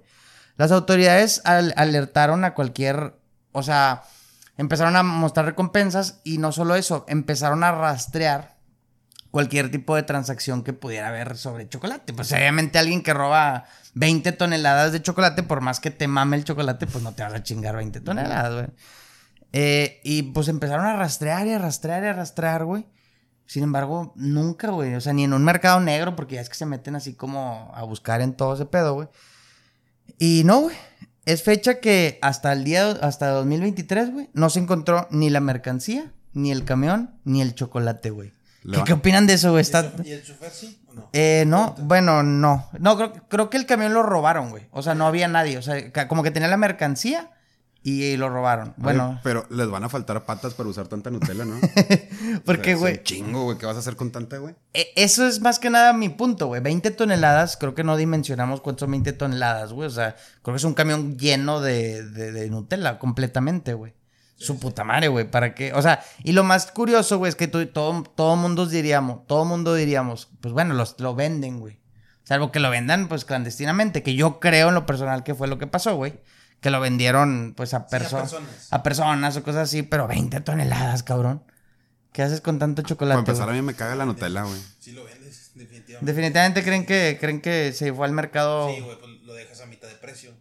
Las 0.60 0.72
autoridades 0.72 1.40
al- 1.46 1.72
alertaron 1.74 2.44
a 2.44 2.52
cualquier, 2.52 3.14
o 3.52 3.62
sea, 3.62 4.02
empezaron 4.58 4.94
a 4.94 5.02
mostrar 5.02 5.46
recompensas 5.46 6.20
y 6.22 6.36
no 6.36 6.52
solo 6.52 6.74
eso, 6.74 7.06
empezaron 7.08 7.64
a 7.64 7.72
rastrear 7.72 8.58
cualquier 9.30 9.70
tipo 9.70 9.96
de 9.96 10.02
transacción 10.02 10.62
que 10.62 10.74
pudiera 10.74 11.08
haber 11.08 11.38
sobre 11.38 11.66
chocolate. 11.66 12.12
Pues 12.12 12.30
obviamente 12.32 12.78
alguien 12.78 13.02
que 13.02 13.14
roba 13.14 13.64
20 13.94 14.32
toneladas 14.32 14.92
de 14.92 15.00
chocolate, 15.00 15.42
por 15.42 15.62
más 15.62 15.80
que 15.80 15.90
te 15.90 16.06
mame 16.08 16.36
el 16.36 16.44
chocolate, 16.44 16.86
pues 16.86 17.02
no 17.02 17.14
te 17.14 17.22
vas 17.22 17.32
a 17.32 17.42
chingar 17.42 17.74
20 17.76 18.02
toneladas, 18.02 18.52
güey. 18.52 18.66
Eh, 19.52 20.02
y 20.04 20.24
pues 20.24 20.48
empezaron 20.48 20.84
a 20.84 20.94
rastrear 20.94 21.46
y 21.46 21.54
a 21.54 21.58
rastrear 21.58 22.04
y 22.04 22.08
a 22.08 22.12
rastrear, 22.12 22.66
güey. 22.66 22.86
Sin 23.46 23.62
embargo, 23.62 24.12
nunca, 24.14 24.68
güey. 24.68 24.94
O 24.94 25.00
sea, 25.00 25.14
ni 25.14 25.24
en 25.24 25.32
un 25.32 25.42
mercado 25.42 25.80
negro, 25.80 26.14
porque 26.16 26.34
ya 26.34 26.42
es 26.42 26.50
que 26.50 26.54
se 26.54 26.66
meten 26.66 26.96
así 26.96 27.14
como 27.14 27.72
a 27.74 27.82
buscar 27.84 28.20
en 28.20 28.34
todo 28.34 28.52
ese 28.52 28.66
pedo, 28.66 28.92
güey. 28.92 29.08
Y 30.18 30.42
no, 30.44 30.60
güey. 30.60 30.76
Es 31.26 31.42
fecha 31.42 31.80
que 31.80 32.18
hasta 32.22 32.52
el 32.52 32.64
día, 32.64 32.90
hasta 32.90 33.28
2023, 33.28 34.12
güey, 34.12 34.30
no 34.32 34.50
se 34.50 34.58
encontró 34.58 35.06
ni 35.10 35.30
la 35.30 35.40
mercancía, 35.40 36.12
ni 36.32 36.50
el 36.50 36.64
camión, 36.64 37.14
ni 37.24 37.42
el 37.42 37.54
chocolate, 37.54 38.10
güey. 38.10 38.32
¿Qué, 38.84 38.92
opinan 38.92 39.26
de 39.26 39.34
eso, 39.34 39.52
güey? 39.52 39.62
Está... 39.62 39.92
¿Y 40.04 40.12
el 40.12 40.22
chofer 40.22 40.50
sí 40.50 40.82
o 40.88 40.94
no? 40.94 41.08
Eh, 41.12 41.44
no, 41.46 41.74
bueno, 41.78 42.22
no. 42.22 42.68
No, 42.78 42.96
creo, 42.96 43.12
creo 43.28 43.50
que 43.50 43.56
el 43.56 43.66
camión 43.66 43.94
lo 43.94 44.02
robaron, 44.02 44.50
güey. 44.50 44.66
O 44.70 44.82
sea, 44.82 44.94
no 44.94 45.06
había 45.06 45.28
nadie. 45.28 45.56
O 45.56 45.62
sea, 45.62 46.08
como 46.08 46.22
que 46.22 46.30
tenía 46.30 46.48
la 46.48 46.56
mercancía 46.56 47.30
y, 47.82 48.16
lo 48.16 48.28
robaron. 48.28 48.74
Bueno, 48.76 49.10
Oye, 49.10 49.20
pero 49.22 49.46
les 49.50 49.68
van 49.70 49.84
a 49.84 49.88
faltar 49.88 50.24
patas 50.26 50.52
para 50.54 50.68
usar 50.68 50.88
tanta 50.88 51.10
Nutella, 51.10 51.44
¿no? 51.46 51.58
porque, 52.44 52.74
O 52.74 52.78
sea, 52.78 52.88
es 52.88 52.94
güey, 52.96 53.02
chingo, 53.02 53.44
güey. 53.44 53.56
¿Qué 53.56 53.64
vas 53.64 53.76
a 53.76 53.78
hacer 53.78 53.96
con 53.96 54.10
tanta, 54.10 54.36
güey? 54.38 54.54
E- 54.74 54.92
Eso 54.96 55.26
es 55.26 55.40
más 55.40 55.58
que 55.58 55.70
nada 55.70 55.92
mi 55.94 56.10
punto, 56.10 56.48
güey. 56.48 56.60
20 56.60 56.90
toneladas, 56.90 57.56
creo 57.56 57.74
que 57.74 57.82
no 57.82 57.96
dimensionamos 57.96 58.60
cuánto 58.60 58.80
son 58.80 58.90
20 58.90 59.12
toneladas, 59.14 59.72
güey. 59.72 59.86
O 59.86 59.90
sea, 59.90 60.14
creo 60.42 60.54
que 60.54 60.58
es 60.58 60.64
un 60.64 60.74
camión 60.74 61.16
lleno 61.16 61.60
de, 61.60 62.02
de, 62.04 62.32
de 62.32 62.50
Nutella 62.50 62.98
completamente, 62.98 63.72
güey. 63.72 63.94
Su 64.36 64.58
puta 64.58 64.84
madre, 64.84 65.08
güey. 65.08 65.30
¿Para 65.30 65.54
qué? 65.54 65.72
O 65.74 65.82
sea, 65.82 66.02
y 66.24 66.32
lo 66.32 66.44
más 66.44 66.70
curioso, 66.72 67.18
güey, 67.18 67.30
es 67.30 67.36
que 67.36 67.48
todo, 67.48 67.66
todo 68.02 68.36
mundo 68.36 68.66
diríamos, 68.66 69.26
todo 69.26 69.44
mundo 69.44 69.74
diríamos, 69.74 70.28
pues 70.40 70.52
bueno, 70.52 70.74
los, 70.74 70.96
lo 70.98 71.14
venden, 71.14 71.60
güey. 71.60 71.78
Salvo 72.24 72.52
que 72.52 72.60
lo 72.60 72.70
vendan, 72.70 73.08
pues 73.08 73.24
clandestinamente. 73.24 74.02
Que 74.02 74.14
yo 74.14 74.38
creo 74.38 74.68
en 74.68 74.74
lo 74.74 74.86
personal 74.86 75.24
que 75.24 75.34
fue 75.34 75.48
lo 75.48 75.58
que 75.58 75.66
pasó, 75.66 75.96
güey. 75.96 76.20
Que 76.60 76.70
lo 76.70 76.80
vendieron, 76.80 77.54
pues, 77.56 77.72
a, 77.74 77.86
perso- 77.86 78.18
personas. 78.18 78.68
a 78.70 78.82
personas 78.82 79.36
o 79.36 79.42
cosas 79.42 79.62
así. 79.68 79.82
Pero 79.82 80.06
20 80.06 80.40
toneladas, 80.40 81.02
cabrón. 81.02 81.42
¿Qué 82.12 82.22
haces 82.22 82.40
con 82.40 82.58
tanto 82.58 82.82
Para 82.82 82.88
chocolate? 82.88 83.18
empezar, 83.20 83.44
güey? 83.46 83.58
a 83.58 83.62
mí 83.62 83.66
me 83.66 83.74
caga 83.74 83.94
la 83.94 84.04
Nutella, 84.04 84.42
güey. 84.42 84.60
Sí 84.80 84.92
lo 84.92 85.04
vendes, 85.04 85.52
definitivamente. 85.54 86.04
Definitivamente 86.12 86.62
creen 86.64 86.84
que 86.86 87.16
creen 87.20 87.40
que 87.40 87.72
se 87.72 87.92
fue 87.92 88.04
al 88.06 88.12
mercado. 88.12 88.68
Sí, 88.74 88.80
güey, 88.80 88.98
pues 88.98 89.10
lo 89.22 89.32
dejas 89.34 89.60
a 89.60 89.66
mitad 89.66 89.88
de 89.88 89.94
precio. 89.94 90.32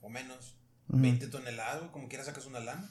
O 0.00 0.08
menos. 0.08 0.56
20 0.88 1.26
toneladas, 1.28 1.80
güey, 1.80 1.90
como 1.92 2.08
quieras 2.08 2.26
sacas 2.26 2.46
una 2.46 2.60
lana. 2.60 2.90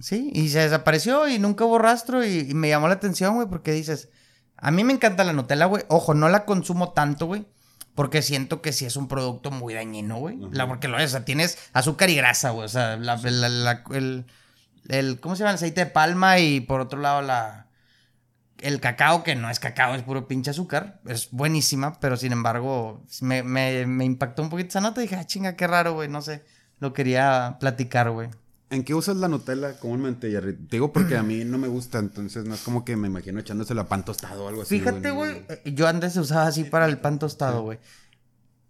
Sí, 0.00 0.30
y 0.32 0.48
se 0.50 0.60
desapareció 0.60 1.28
y 1.28 1.38
nunca 1.40 1.64
hubo 1.64 1.78
rastro 1.78 2.24
y, 2.24 2.46
y 2.50 2.54
me 2.54 2.68
llamó 2.68 2.86
la 2.88 2.94
atención, 2.94 3.34
güey, 3.34 3.48
porque 3.48 3.72
dices, 3.72 4.08
a 4.56 4.70
mí 4.70 4.84
me 4.84 4.92
encanta 4.92 5.24
la 5.24 5.32
Nutella, 5.32 5.66
güey. 5.66 5.84
Ojo, 5.88 6.14
no 6.14 6.28
la 6.28 6.44
consumo 6.44 6.92
tanto, 6.92 7.26
güey, 7.26 7.46
porque 7.98 8.22
siento 8.22 8.62
que 8.62 8.72
sí 8.72 8.84
es 8.86 8.94
un 8.94 9.08
producto 9.08 9.50
muy 9.50 9.74
dañino, 9.74 10.18
güey. 10.18 10.38
La 10.52 10.68
porque 10.68 10.86
lo 10.86 10.98
es, 11.00 11.06
o 11.06 11.08
sea, 11.16 11.24
tienes 11.24 11.58
azúcar 11.72 12.08
y 12.10 12.14
grasa, 12.14 12.50
güey, 12.50 12.66
o 12.66 12.68
sea, 12.68 12.96
la, 12.96 13.16
la- 13.16 13.48
la- 13.48 13.82
el, 13.90 14.24
el- 14.88 15.18
¿cómo 15.18 15.34
se 15.34 15.40
llama? 15.40 15.50
El 15.50 15.56
aceite 15.56 15.84
de 15.84 15.90
palma 15.90 16.38
y 16.38 16.60
por 16.60 16.80
otro 16.80 17.00
lado 17.00 17.22
la 17.22 17.66
el 18.60 18.78
cacao, 18.80 19.24
que 19.24 19.34
no 19.34 19.50
es 19.50 19.58
cacao, 19.58 19.96
es 19.96 20.02
puro 20.04 20.28
pinche 20.28 20.50
azúcar. 20.50 21.00
Es 21.06 21.30
buenísima, 21.32 21.98
pero 21.98 22.16
sin 22.16 22.30
embargo, 22.30 23.02
me, 23.20 23.42
me, 23.42 23.84
me 23.86 24.04
impactó 24.04 24.42
un 24.42 24.48
poquito 24.50 24.68
esa 24.68 24.80
nota 24.80 25.00
y 25.00 25.04
dije, 25.04 25.16
ah, 25.16 25.26
chinga, 25.26 25.56
qué 25.56 25.66
raro, 25.66 25.94
güey, 25.94 26.08
no 26.08 26.22
sé. 26.22 26.44
Lo 26.78 26.92
quería 26.92 27.56
platicar, 27.58 28.10
güey. 28.10 28.28
¿En 28.70 28.84
qué 28.84 28.94
usas 28.94 29.16
la 29.16 29.28
Nutella 29.28 29.78
comúnmente, 29.78 30.30
Jerry? 30.30 30.54
Te 30.54 30.76
digo 30.76 30.92
porque 30.92 31.16
a 31.16 31.22
mí 31.22 31.42
no 31.44 31.56
me 31.56 31.68
gusta, 31.68 31.98
entonces 31.98 32.44
no 32.44 32.54
es 32.54 32.60
como 32.60 32.84
que 32.84 32.96
me 32.96 33.08
imagino 33.08 33.40
echándosela 33.40 33.82
a 33.82 33.88
pan 33.88 34.04
tostado 34.04 34.44
o 34.44 34.48
algo 34.48 34.62
así. 34.62 34.78
Fíjate, 34.78 35.10
güey, 35.10 35.42
eh, 35.48 35.72
yo 35.72 35.88
antes 35.88 36.12
se 36.12 36.20
usaba 36.20 36.46
así 36.46 36.64
para 36.64 36.84
el 36.84 36.98
pan 36.98 37.18
tostado, 37.18 37.62
güey. 37.62 37.78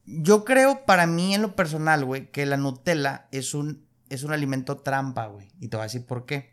Yo 0.06 0.44
creo, 0.44 0.86
para 0.86 1.06
mí, 1.06 1.34
en 1.34 1.42
lo 1.42 1.56
personal, 1.56 2.04
güey, 2.04 2.30
que 2.30 2.46
la 2.46 2.56
Nutella 2.56 3.26
es 3.32 3.54
un, 3.54 3.84
es 4.08 4.22
un 4.22 4.32
alimento 4.32 4.78
trampa, 4.78 5.26
güey. 5.26 5.48
Y 5.60 5.68
te 5.68 5.76
voy 5.76 5.82
a 5.82 5.86
decir 5.86 6.06
por 6.06 6.26
qué. 6.26 6.52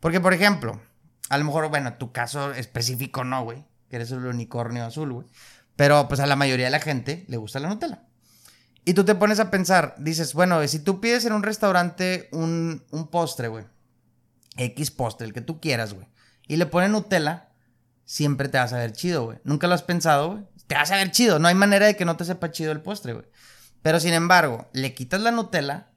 Porque, 0.00 0.20
por 0.20 0.32
ejemplo, 0.32 0.80
a 1.28 1.38
lo 1.38 1.44
mejor, 1.44 1.68
bueno, 1.68 1.92
tu 1.94 2.10
caso 2.10 2.52
específico 2.52 3.22
no, 3.22 3.44
güey. 3.44 3.66
Que 3.90 3.96
eres 3.96 4.10
el 4.10 4.24
unicornio 4.24 4.84
azul, 4.84 5.12
güey. 5.12 5.26
Pero, 5.76 6.08
pues, 6.08 6.20
a 6.20 6.26
la 6.26 6.36
mayoría 6.36 6.64
de 6.66 6.72
la 6.72 6.80
gente 6.80 7.24
le 7.28 7.36
gusta 7.36 7.60
la 7.60 7.68
Nutella. 7.68 8.07
Y 8.84 8.94
tú 8.94 9.04
te 9.04 9.14
pones 9.14 9.38
a 9.40 9.50
pensar, 9.50 9.94
dices, 9.98 10.32
bueno, 10.34 10.66
si 10.66 10.78
tú 10.78 11.00
pides 11.00 11.24
en 11.26 11.32
un 11.34 11.42
restaurante 11.42 12.28
un, 12.32 12.84
un 12.90 13.08
postre, 13.08 13.48
güey. 13.48 13.64
X 14.56 14.90
postre, 14.90 15.26
el 15.26 15.32
que 15.32 15.40
tú 15.40 15.60
quieras, 15.60 15.92
güey. 15.94 16.06
Y 16.46 16.56
le 16.56 16.66
ponen 16.66 16.92
Nutella, 16.92 17.50
siempre 18.04 18.48
te 18.48 18.58
vas 18.58 18.72
a 18.72 18.78
ver 18.78 18.92
chido, 18.92 19.24
güey. 19.24 19.38
Nunca 19.44 19.66
lo 19.66 19.74
has 19.74 19.82
pensado, 19.82 20.32
güey. 20.32 20.42
Te 20.66 20.74
vas 20.74 20.90
a 20.90 20.96
ver 20.96 21.10
chido. 21.10 21.38
No 21.38 21.48
hay 21.48 21.54
manera 21.54 21.86
de 21.86 21.96
que 21.96 22.04
no 22.04 22.16
te 22.16 22.24
sepa 22.24 22.50
chido 22.50 22.72
el 22.72 22.80
postre, 22.80 23.12
güey. 23.12 23.26
Pero 23.82 24.00
sin 24.00 24.14
embargo, 24.14 24.68
le 24.72 24.94
quitas 24.94 25.20
la 25.20 25.30
Nutella, 25.30 25.90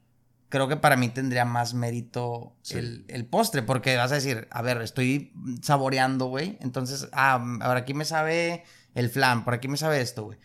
creo 0.48 0.68
que 0.68 0.76
para 0.76 0.96
mí 0.96 1.08
tendría 1.08 1.44
más 1.46 1.72
mérito 1.74 2.54
Sí. 2.62 2.76
el, 2.78 3.04
el 3.08 3.24
postre. 3.24 3.62
Porque 3.62 3.96
vas 3.96 4.12
a 4.12 4.16
decir, 4.16 4.46
a 4.50 4.62
ver, 4.62 4.80
estoy 4.82 5.32
saboreando, 5.62 6.26
güey. 6.26 6.58
Entonces, 6.60 7.08
ah, 7.12 7.42
ahora 7.62 7.80
aquí 7.80 7.94
me 7.94 8.04
sabe 8.04 8.64
el 8.94 9.08
flan, 9.10 9.44
por 9.44 9.54
aquí 9.54 9.66
me 9.68 9.78
sabe 9.78 10.00
esto, 10.02 10.24
güey. 10.24 10.38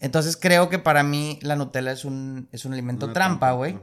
Entonces 0.00 0.36
creo 0.36 0.68
que 0.68 0.78
para 0.78 1.02
mí 1.02 1.38
la 1.42 1.56
Nutella 1.56 1.92
es 1.92 2.04
un, 2.04 2.48
es 2.52 2.64
un 2.64 2.72
alimento 2.72 3.06
Una 3.06 3.12
trampa, 3.14 3.52
güey. 3.52 3.78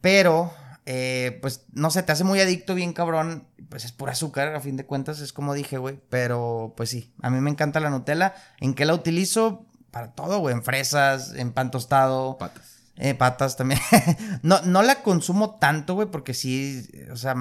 Pero, 0.00 0.52
eh, 0.86 1.38
pues, 1.40 1.64
no 1.72 1.90
sé, 1.90 2.02
te 2.02 2.12
hace 2.12 2.24
muy 2.24 2.40
adicto, 2.40 2.74
bien 2.74 2.92
cabrón. 2.92 3.46
Pues 3.70 3.84
es 3.84 3.92
pura 3.92 4.12
azúcar, 4.12 4.54
a 4.54 4.60
fin 4.60 4.76
de 4.76 4.84
cuentas, 4.86 5.20
es 5.20 5.32
como 5.32 5.54
dije, 5.54 5.78
güey. 5.78 6.00
Pero, 6.10 6.74
pues 6.76 6.90
sí, 6.90 7.14
a 7.22 7.30
mí 7.30 7.40
me 7.40 7.50
encanta 7.50 7.80
la 7.80 7.90
Nutella. 7.90 8.34
¿En 8.60 8.74
qué 8.74 8.84
la 8.84 8.94
utilizo? 8.94 9.66
Para 9.90 10.12
todo, 10.12 10.40
güey. 10.40 10.54
En 10.54 10.62
fresas, 10.64 11.32
en 11.34 11.52
pan 11.52 11.70
tostado, 11.70 12.36
Patas. 12.36 12.82
eh, 12.96 13.14
patas 13.14 13.56
también. 13.56 13.80
no, 14.42 14.60
no 14.62 14.82
la 14.82 15.02
consumo 15.02 15.56
tanto, 15.58 15.94
güey, 15.94 16.08
porque 16.10 16.34
sí, 16.34 16.86
o 17.10 17.16
sea, 17.16 17.34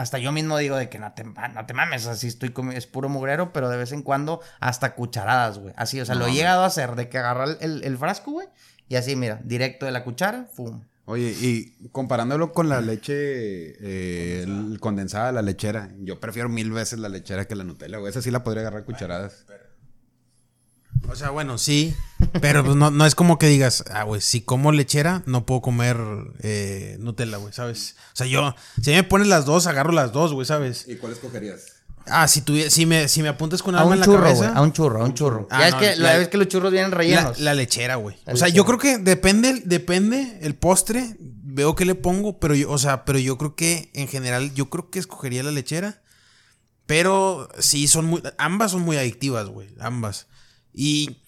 hasta 0.00 0.18
yo 0.18 0.32
mismo 0.32 0.58
digo 0.58 0.76
de 0.76 0.88
que 0.88 0.98
no 0.98 1.12
te, 1.12 1.24
no 1.24 1.66
te 1.66 1.74
mames, 1.74 2.06
así 2.06 2.26
estoy 2.26 2.50
comi- 2.50 2.74
es 2.76 2.86
puro 2.86 3.08
mugrero, 3.08 3.52
pero 3.52 3.68
de 3.68 3.76
vez 3.76 3.92
en 3.92 4.02
cuando 4.02 4.40
hasta 4.58 4.94
cucharadas, 4.94 5.58
güey. 5.58 5.74
Así, 5.76 6.00
o 6.00 6.04
sea, 6.06 6.14
lo 6.14 6.26
he 6.26 6.32
llegado 6.32 6.62
a 6.62 6.66
hacer 6.66 6.94
de 6.96 7.08
que 7.08 7.18
agarrar 7.18 7.56
el, 7.60 7.84
el 7.84 7.96
frasco, 7.98 8.32
güey, 8.32 8.48
y 8.88 8.96
así, 8.96 9.14
mira, 9.16 9.40
directo 9.44 9.86
de 9.86 9.92
la 9.92 10.02
cuchara, 10.04 10.46
fum. 10.52 10.82
Oye, 11.06 11.30
y 11.40 11.88
comparándolo 11.90 12.52
con 12.52 12.68
la 12.68 12.80
leche 12.80 13.14
eh, 13.14 14.42
el- 14.44 14.78
condensada, 14.80 15.32
la 15.32 15.42
lechera, 15.42 15.90
yo 15.98 16.20
prefiero 16.20 16.48
mil 16.48 16.70
veces 16.70 16.98
la 17.00 17.08
lechera 17.08 17.46
que 17.46 17.56
la 17.56 17.64
Nutella, 17.64 17.98
güey. 17.98 18.10
Esa 18.10 18.22
sí 18.22 18.30
la 18.30 18.44
podría 18.44 18.60
agarrar 18.62 18.84
cucharadas. 18.84 19.44
O 21.08 21.16
sea, 21.16 21.30
bueno, 21.30 21.58
sí. 21.58 21.94
Pero 22.40 22.64
pues 22.64 22.76
no, 22.76 22.90
no 22.90 23.04
es 23.06 23.14
como 23.14 23.38
que 23.38 23.46
digas, 23.48 23.84
ah, 23.92 24.04
güey, 24.04 24.20
si 24.20 24.42
como 24.42 24.70
lechera, 24.70 25.22
no 25.26 25.44
puedo 25.46 25.60
comer 25.60 25.96
eh, 26.42 26.96
Nutella, 27.00 27.38
güey, 27.38 27.52
¿sabes? 27.52 27.96
O 28.12 28.16
sea, 28.16 28.26
yo, 28.26 28.54
si 28.80 28.90
me 28.92 29.02
pones 29.02 29.26
las 29.26 29.44
dos, 29.44 29.66
agarro 29.66 29.92
las 29.92 30.12
dos, 30.12 30.32
güey, 30.32 30.46
¿sabes? 30.46 30.86
¿Y 30.88 30.96
cuál 30.96 31.12
escogerías? 31.12 31.62
Ah, 32.06 32.28
si, 32.28 32.42
tuviera, 32.42 32.70
si, 32.70 32.86
me, 32.86 33.08
si 33.08 33.22
me 33.22 33.28
apuntas 33.28 33.62
con 33.62 33.74
A 33.74 33.78
algo 33.78 33.88
un 33.90 33.94
en 33.94 34.00
la 34.00 34.06
churro, 34.06 34.22
cabeza. 34.22 34.52
a 34.52 34.62
un 34.62 34.72
churro, 34.72 35.02
a 35.02 35.04
un 35.04 35.14
churro. 35.14 35.48
Ah, 35.50 35.60
ya 35.60 35.68
es 35.68 35.74
no, 35.74 35.80
que, 35.80 35.96
la- 35.96 36.12
la 36.12 36.18
vez 36.18 36.28
que 36.28 36.36
los 36.38 36.48
churros 36.48 36.70
vienen 36.72 36.92
rellenos. 36.92 37.38
la 37.40 37.54
lechera, 37.54 37.96
güey. 37.96 38.16
O 38.26 38.36
sea, 38.36 38.46
lechera. 38.46 38.48
yo 38.50 38.64
creo 38.64 38.78
que 38.78 38.98
depende, 38.98 39.62
depende 39.64 40.38
el 40.42 40.54
postre, 40.54 41.16
veo 41.18 41.74
qué 41.74 41.84
le 41.84 41.94
pongo, 41.96 42.38
pero 42.38 42.54
yo, 42.54 42.70
o 42.70 42.78
sea, 42.78 43.04
pero 43.04 43.18
yo 43.18 43.36
creo 43.36 43.54
que 43.56 43.90
en 43.94 44.06
general, 44.08 44.54
yo 44.54 44.70
creo 44.70 44.90
que 44.90 44.98
escogería 44.98 45.42
la 45.42 45.50
lechera. 45.50 46.00
Pero 46.86 47.48
sí, 47.58 47.86
son 47.86 48.06
muy, 48.06 48.22
ambas 48.38 48.72
son 48.72 48.82
muy 48.82 48.96
adictivas, 48.96 49.46
güey, 49.48 49.68
ambas. 49.78 50.26
Y, 50.72 51.18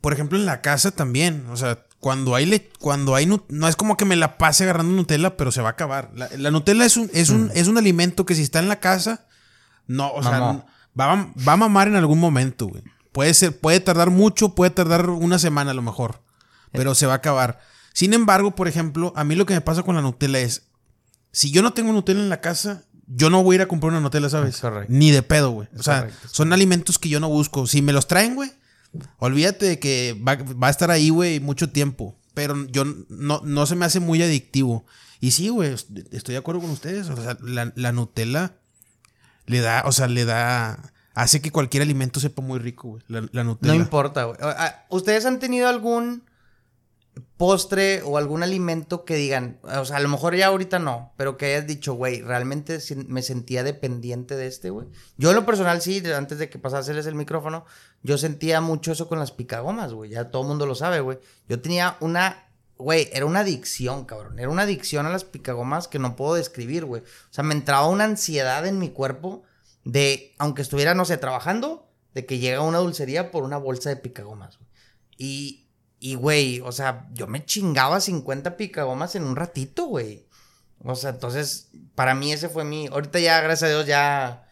por 0.00 0.12
ejemplo, 0.12 0.38
en 0.38 0.46
la 0.46 0.60
casa 0.60 0.90
también, 0.90 1.46
o 1.50 1.56
sea, 1.56 1.84
cuando 2.00 2.34
hay, 2.34 2.46
le- 2.46 2.68
cuando 2.78 3.14
hay, 3.14 3.26
no 3.26 3.68
es 3.68 3.76
como 3.76 3.96
que 3.96 4.04
me 4.04 4.16
la 4.16 4.38
pase 4.38 4.64
agarrando 4.64 4.92
Nutella, 4.94 5.36
pero 5.36 5.50
se 5.52 5.60
va 5.62 5.68
a 5.68 5.72
acabar. 5.72 6.10
La, 6.14 6.28
la 6.36 6.50
Nutella 6.50 6.84
es 6.84 6.96
un, 6.96 7.10
es 7.12 7.30
un, 7.30 7.50
es 7.54 7.66
un 7.68 7.76
alimento 7.78 8.24
que 8.24 8.34
si 8.34 8.42
está 8.42 8.58
en 8.60 8.68
la 8.68 8.80
casa, 8.80 9.26
no, 9.86 10.12
o 10.12 10.22
sea, 10.22 10.38
va, 10.98 11.12
a- 11.12 11.32
va 11.46 11.52
a 11.54 11.56
mamar 11.56 11.88
en 11.88 11.96
algún 11.96 12.18
momento, 12.20 12.66
güey. 12.66 12.82
Puede 13.12 13.34
ser, 13.34 13.58
puede 13.58 13.80
tardar 13.80 14.10
mucho, 14.10 14.54
puede 14.54 14.70
tardar 14.70 15.10
una 15.10 15.38
semana 15.38 15.72
a 15.72 15.74
lo 15.74 15.82
mejor, 15.82 16.22
pero 16.72 16.94
se 16.94 17.06
va 17.06 17.14
a 17.14 17.16
acabar. 17.16 17.58
Sin 17.94 18.12
embargo, 18.14 18.54
por 18.54 18.68
ejemplo, 18.68 19.12
a 19.16 19.24
mí 19.24 19.34
lo 19.34 19.44
que 19.46 19.54
me 19.54 19.60
pasa 19.60 19.82
con 19.82 19.96
la 19.96 20.02
Nutella 20.02 20.38
es, 20.38 20.68
si 21.32 21.50
yo 21.50 21.62
no 21.62 21.72
tengo 21.72 21.92
Nutella 21.92 22.20
en 22.20 22.28
la 22.28 22.40
casa, 22.40 22.84
yo 23.08 23.28
no 23.30 23.42
voy 23.42 23.54
a 23.54 23.56
ir 23.56 23.62
a 23.62 23.66
comprar 23.68 23.90
una 23.90 24.00
Nutella, 24.00 24.28
¿sabes? 24.28 24.54
Es 24.56 24.60
correcto. 24.60 24.92
Ni 24.92 25.10
de 25.10 25.22
pedo, 25.22 25.50
güey. 25.50 25.68
O 25.76 25.82
sea, 25.82 26.00
correcto, 26.02 26.28
son 26.30 26.52
alimentos 26.52 26.98
que 26.98 27.08
yo 27.08 27.18
no 27.18 27.28
busco. 27.28 27.66
Si 27.66 27.82
me 27.82 27.92
los 27.92 28.06
traen, 28.06 28.34
güey, 28.36 28.52
olvídate 29.18 29.66
de 29.66 29.78
que 29.78 30.16
va, 30.26 30.36
va 30.36 30.68
a 30.68 30.70
estar 30.70 30.90
ahí, 30.90 31.10
güey, 31.10 31.40
mucho 31.40 31.70
tiempo. 31.70 32.16
Pero 32.34 32.66
yo 32.68 32.84
no, 33.08 33.40
no 33.44 33.66
se 33.66 33.74
me 33.76 33.84
hace 33.84 34.00
muy 34.00 34.22
adictivo. 34.22 34.84
Y 35.20 35.32
sí, 35.32 35.48
güey, 35.48 35.72
est- 35.72 35.90
estoy 36.12 36.34
de 36.34 36.38
acuerdo 36.38 36.60
con 36.60 36.70
ustedes. 36.70 37.08
O 37.10 37.16
sea, 37.20 37.36
la, 37.42 37.72
la 37.74 37.92
Nutella 37.92 38.54
le 39.46 39.60
da, 39.60 39.82
o 39.86 39.92
sea, 39.92 40.06
le 40.06 40.24
da. 40.24 40.92
Hace 41.14 41.40
que 41.40 41.50
cualquier 41.50 41.82
alimento 41.82 42.20
sepa 42.20 42.42
muy 42.42 42.60
rico, 42.60 42.90
güey. 42.90 43.02
La, 43.08 43.28
la 43.32 43.42
Nutella. 43.42 43.74
No 43.74 43.80
importa, 43.80 44.22
güey. 44.24 44.38
Ah, 44.40 44.84
¿Ustedes 44.88 45.26
han 45.26 45.40
tenido 45.40 45.68
algún 45.68 46.22
postre 47.36 48.02
o 48.02 48.18
algún 48.18 48.42
alimento 48.42 49.04
que 49.04 49.16
digan, 49.16 49.58
o 49.62 49.84
sea, 49.84 49.96
a 49.96 50.00
lo 50.00 50.08
mejor 50.08 50.34
ya 50.34 50.48
ahorita 50.48 50.78
no, 50.78 51.12
pero 51.16 51.36
que 51.36 51.46
hayas 51.46 51.66
dicho, 51.66 51.94
güey, 51.94 52.22
realmente 52.22 52.78
me 53.06 53.22
sentía 53.22 53.62
dependiente 53.62 54.36
de 54.36 54.46
este, 54.46 54.70
güey? 54.70 54.88
Yo 55.16 55.30
en 55.30 55.36
lo 55.36 55.46
personal 55.46 55.80
sí, 55.80 56.02
antes 56.14 56.38
de 56.38 56.48
que 56.48 56.58
pasáseles 56.58 57.06
el 57.06 57.14
micrófono, 57.14 57.64
yo 58.02 58.18
sentía 58.18 58.60
mucho 58.60 58.92
eso 58.92 59.08
con 59.08 59.18
las 59.18 59.32
picagomas, 59.32 59.92
güey. 59.92 60.10
Ya 60.10 60.30
todo 60.30 60.42
el 60.42 60.48
mundo 60.48 60.66
lo 60.66 60.74
sabe, 60.74 61.00
güey. 61.00 61.18
Yo 61.48 61.60
tenía 61.60 61.96
una, 62.00 62.48
güey, 62.76 63.08
era 63.12 63.26
una 63.26 63.40
adicción, 63.40 64.04
cabrón. 64.04 64.38
Era 64.38 64.48
una 64.48 64.62
adicción 64.62 65.06
a 65.06 65.10
las 65.10 65.24
picagomas 65.24 65.88
que 65.88 65.98
no 65.98 66.16
puedo 66.16 66.34
describir, 66.34 66.84
güey. 66.84 67.02
O 67.02 67.32
sea, 67.32 67.44
me 67.44 67.54
entraba 67.54 67.88
una 67.88 68.04
ansiedad 68.04 68.66
en 68.66 68.78
mi 68.78 68.90
cuerpo 68.90 69.42
de, 69.84 70.34
aunque 70.38 70.62
estuviera, 70.62 70.94
no 70.94 71.04
sé, 71.04 71.16
trabajando, 71.16 71.88
de 72.14 72.26
que 72.26 72.38
llega 72.38 72.62
una 72.62 72.78
dulcería 72.78 73.30
por 73.30 73.42
una 73.42 73.58
bolsa 73.58 73.90
de 73.90 73.96
picagomas. 73.96 74.58
Y, 75.16 75.67
y, 76.00 76.14
güey, 76.14 76.60
o 76.60 76.72
sea, 76.72 77.08
yo 77.12 77.26
me 77.26 77.44
chingaba 77.44 78.00
50 78.00 78.56
picagomas 78.56 79.14
en 79.16 79.24
un 79.24 79.36
ratito, 79.36 79.86
güey. 79.86 80.26
O 80.84 80.94
sea, 80.94 81.10
entonces, 81.10 81.70
para 81.94 82.14
mí 82.14 82.32
ese 82.32 82.48
fue 82.48 82.64
mi... 82.64 82.86
Ahorita 82.86 83.18
ya, 83.18 83.40
gracias 83.40 83.68
a 83.70 83.74
Dios, 83.74 83.86
ya... 83.86 84.44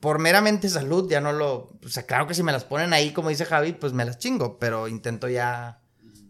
Por 0.00 0.18
meramente 0.18 0.68
salud, 0.68 1.10
ya 1.10 1.20
no 1.22 1.32
lo... 1.32 1.72
O 1.84 1.88
sea, 1.88 2.04
claro 2.04 2.26
que 2.26 2.34
si 2.34 2.42
me 2.42 2.52
las 2.52 2.64
ponen 2.64 2.92
ahí, 2.92 3.12
como 3.12 3.30
dice 3.30 3.46
Javi, 3.46 3.72
pues 3.72 3.94
me 3.94 4.04
las 4.04 4.18
chingo. 4.18 4.58
Pero 4.58 4.86
intento 4.88 5.28
ya 5.28 5.80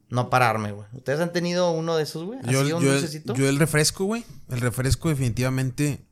no 0.09 0.31
pararme, 0.31 0.71
güey. 0.71 0.87
¿Ustedes 0.93 1.19
han 1.19 1.33
tenido 1.33 1.73
uno 1.73 1.97
de 1.97 2.05
esos, 2.05 2.25
güey? 2.25 2.39
Yo, 2.49 2.61
¿Así 2.63 2.73
un 2.73 2.83
yo- 2.83 2.93
dulcecito? 2.93 3.35
yo 3.35 3.49
el 3.49 3.59
refresco, 3.59 4.05
güey. 4.05 4.25
El 4.49 4.61
refresco 4.61 5.09
definitivamente 5.09 6.07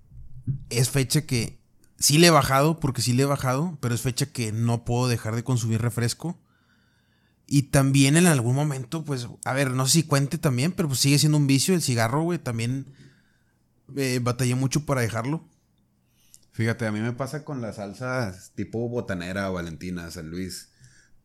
es 0.68 0.90
fecha 0.90 1.22
que 1.22 1.60
sí 1.98 2.18
le 2.18 2.26
he 2.26 2.30
bajado, 2.30 2.80
porque 2.80 3.00
sí 3.00 3.12
le 3.12 3.22
he 3.22 3.26
bajado, 3.26 3.78
pero 3.80 3.94
es 3.94 4.00
fecha 4.02 4.26
que 4.26 4.50
no 4.50 4.84
puedo 4.84 5.06
dejar 5.06 5.36
de 5.36 5.44
consumir 5.44 5.80
refresco. 5.80 6.36
Y 7.54 7.62
también 7.62 8.16
en 8.16 8.26
algún 8.26 8.56
momento, 8.56 9.04
pues, 9.04 9.28
a 9.44 9.52
ver, 9.52 9.70
no 9.70 9.86
sé 9.86 9.92
si 9.92 10.02
cuente 10.02 10.38
también, 10.38 10.72
pero 10.72 10.88
pues 10.88 10.98
sigue 10.98 11.20
siendo 11.20 11.38
un 11.38 11.46
vicio 11.46 11.72
el 11.72 11.82
cigarro, 11.82 12.22
güey. 12.22 12.40
También 12.40 12.92
eh, 13.94 14.18
batallé 14.20 14.56
mucho 14.56 14.84
para 14.84 15.02
dejarlo. 15.02 15.48
Fíjate, 16.50 16.84
a 16.84 16.90
mí 16.90 16.98
me 16.98 17.12
pasa 17.12 17.44
con 17.44 17.60
las 17.60 17.76
salsas 17.76 18.50
tipo 18.56 18.88
botanera, 18.88 19.50
Valentina, 19.50 20.10
San 20.10 20.30
Luis. 20.30 20.70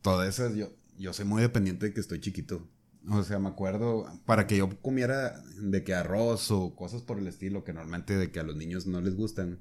Todas 0.04 0.30
esas, 0.30 0.56
yo, 0.56 0.72
yo 1.00 1.14
soy 1.14 1.26
muy 1.26 1.42
dependiente 1.42 1.88
de 1.88 1.94
que 1.96 2.00
estoy 2.00 2.20
chiquito. 2.20 2.70
O 3.12 3.24
sea, 3.24 3.40
me 3.40 3.50
acuerdo, 3.50 4.06
para 4.26 4.46
que 4.46 4.58
yo 4.58 4.70
comiera 4.82 5.42
de 5.60 5.84
que 5.84 5.94
arroz 5.94 6.52
o 6.52 6.76
cosas 6.76 7.02
por 7.02 7.18
el 7.18 7.28
estilo, 7.28 7.64
que 7.64 7.74
normalmente 7.74 8.18
de 8.18 8.32
que 8.32 8.40
a 8.40 8.44
los 8.44 8.56
niños 8.56 8.86
no 8.86 9.02
les 9.02 9.16
gustan, 9.16 9.60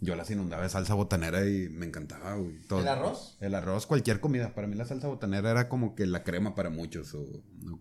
yo 0.00 0.14
las 0.16 0.30
inundaba 0.30 0.62
de 0.62 0.68
salsa 0.68 0.94
botanera 0.94 1.46
y 1.46 1.68
me 1.68 1.86
encantaba, 1.86 2.34
güey. 2.34 2.58
Todo. 2.68 2.80
¿El 2.80 2.88
arroz? 2.88 3.36
El 3.40 3.54
arroz, 3.54 3.86
cualquier 3.86 4.20
comida. 4.20 4.54
Para 4.54 4.66
mí 4.66 4.76
la 4.76 4.84
salsa 4.84 5.08
botanera 5.08 5.50
era 5.50 5.68
como 5.68 5.94
que 5.94 6.06
la 6.06 6.22
crema 6.22 6.54
para 6.54 6.70
muchos 6.70 7.14
o, 7.14 7.24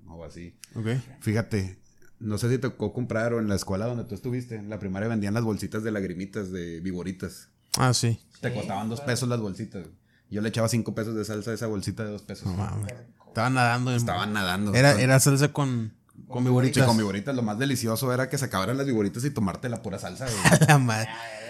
o 0.07 0.23
así. 0.23 0.55
Ok. 0.75 0.87
Fíjate, 1.19 1.77
no 2.19 2.37
sé 2.37 2.49
si 2.49 2.55
te 2.55 2.69
tocó 2.69 2.93
comprar 2.93 3.33
o 3.33 3.39
en 3.39 3.47
la 3.49 3.55
escuela 3.55 3.85
donde 3.85 4.05
tú 4.05 4.15
estuviste, 4.15 4.55
en 4.55 4.69
la 4.69 4.79
primaria 4.79 5.09
vendían 5.09 5.33
las 5.33 5.43
bolsitas 5.43 5.83
de 5.83 5.91
lagrimitas, 5.91 6.51
de 6.51 6.79
viboritas. 6.79 7.49
Ah, 7.77 7.93
sí. 7.93 8.19
Te 8.41 8.53
costaban 8.53 8.89
dos 8.89 9.01
pesos 9.01 9.27
las 9.29 9.39
bolsitas. 9.39 9.87
Yo 10.29 10.41
le 10.41 10.49
echaba 10.49 10.67
cinco 10.69 10.95
pesos 10.95 11.15
de 11.15 11.25
salsa 11.25 11.51
a 11.51 11.53
esa 11.53 11.67
bolsita 11.67 12.03
de 12.03 12.11
dos 12.11 12.23
pesos. 12.23 12.47
No 12.47 12.57
mames. 12.57 12.93
Estaba 13.33 13.49
nadando. 13.49 13.91
en- 13.91 13.97
Estaban 13.97 14.31
nadando. 14.33 14.73
Era, 14.75 14.91
era 15.01 15.19
salsa 15.19 15.51
con, 15.51 15.91
con 16.27 16.43
Sí, 16.43 16.49
viboritas. 16.49 16.85
con 16.85 16.97
viboritas. 16.97 17.35
Lo 17.35 17.41
más 17.41 17.57
delicioso 17.57 18.13
era 18.13 18.29
que 18.29 18.37
se 18.37 18.45
acabaran 18.45 18.77
las 18.77 18.85
viboritas 18.85 19.25
y 19.25 19.31
tomarte 19.31 19.69
la 19.69 19.81
pura 19.81 19.97
salsa. 19.99 20.25
güey. 20.25 20.37
La 20.67 20.77
madre. 20.77 21.09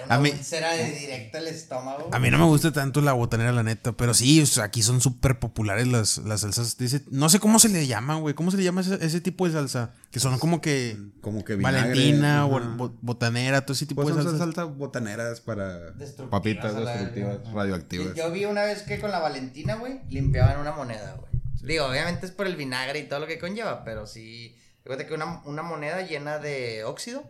A 0.10 0.18
mí, 0.20 0.34
Será 0.44 0.74
de 0.74 0.92
directo 0.92 1.38
al 1.38 1.48
estómago. 1.48 2.10
A 2.12 2.20
mí 2.20 2.30
no 2.30 2.38
me 2.38 2.44
gusta 2.44 2.74
tanto 2.74 3.00
la 3.00 3.14
botanera, 3.14 3.54
la 3.54 3.64
neta. 3.64 3.94
Pero 3.94 4.14
sí, 4.14 4.42
o 4.42 4.46
sea, 4.46 4.66
aquí 4.66 4.84
son 4.84 5.00
súper 5.00 5.40
populares 5.40 5.88
las, 5.88 6.18
las 6.18 6.42
salsas. 6.42 6.76
ese- 6.82 7.06
no 7.10 7.30
sé 7.30 7.40
cómo 7.40 7.58
se 7.58 7.70
le 7.70 7.88
llaman, 7.88 8.20
güey. 8.20 8.36
¿Cómo 8.36 8.52
se 8.52 8.58
le 8.58 8.64
llama 8.66 8.82
ese, 8.82 8.98
ese 9.00 9.22
tipo 9.22 9.48
de 9.48 9.54
salsa? 9.54 9.92
Que 10.12 10.20
son 10.20 10.40
como 10.40 10.60
que 10.60 10.98
Como 11.22 11.46
que 11.46 11.56
vinagre. 11.56 11.82
Valentina, 11.92 12.44
bo- 12.44 12.94
botanera, 13.02 13.62
todo 13.66 13.74
ese 13.76 13.86
tipo 13.86 14.04
Pues 14.04 14.14
de 14.14 14.24
son 14.24 14.32
salsas. 14.38 14.56
salsas 14.56 14.78
botaneras 14.78 15.40
para 15.40 15.92
Destructivas 15.92 16.30
papitas 16.32 16.76
destructivas, 16.76 17.38
radioactivas. 17.54 18.14
Yo 18.14 18.30
vi 18.30 18.44
una 18.44 18.64
vez 18.64 18.82
que 18.82 19.00
con 19.00 19.10
la 19.10 19.20
Valentina, 19.20 19.76
güey, 19.76 20.02
limpiaban 20.10 20.60
una 20.60 20.74
moneda, 20.74 21.16
güey. 21.18 21.32
Digo, 21.64 21.86
obviamente 21.86 22.26
es 22.26 22.32
por 22.32 22.46
el 22.46 22.56
vinagre 22.56 23.00
y 23.00 23.08
todo 23.08 23.20
lo 23.22 23.28
que 23.28 23.40
conlleva, 23.40 23.84
pero 23.84 24.06
sí. 24.06 24.58
Fíjate 24.84 25.08
que 25.08 25.14
una, 25.14 25.42
una 25.46 25.64
moneda 25.64 26.02
llena 26.02 26.38
de 26.38 26.84
óxido, 26.84 27.24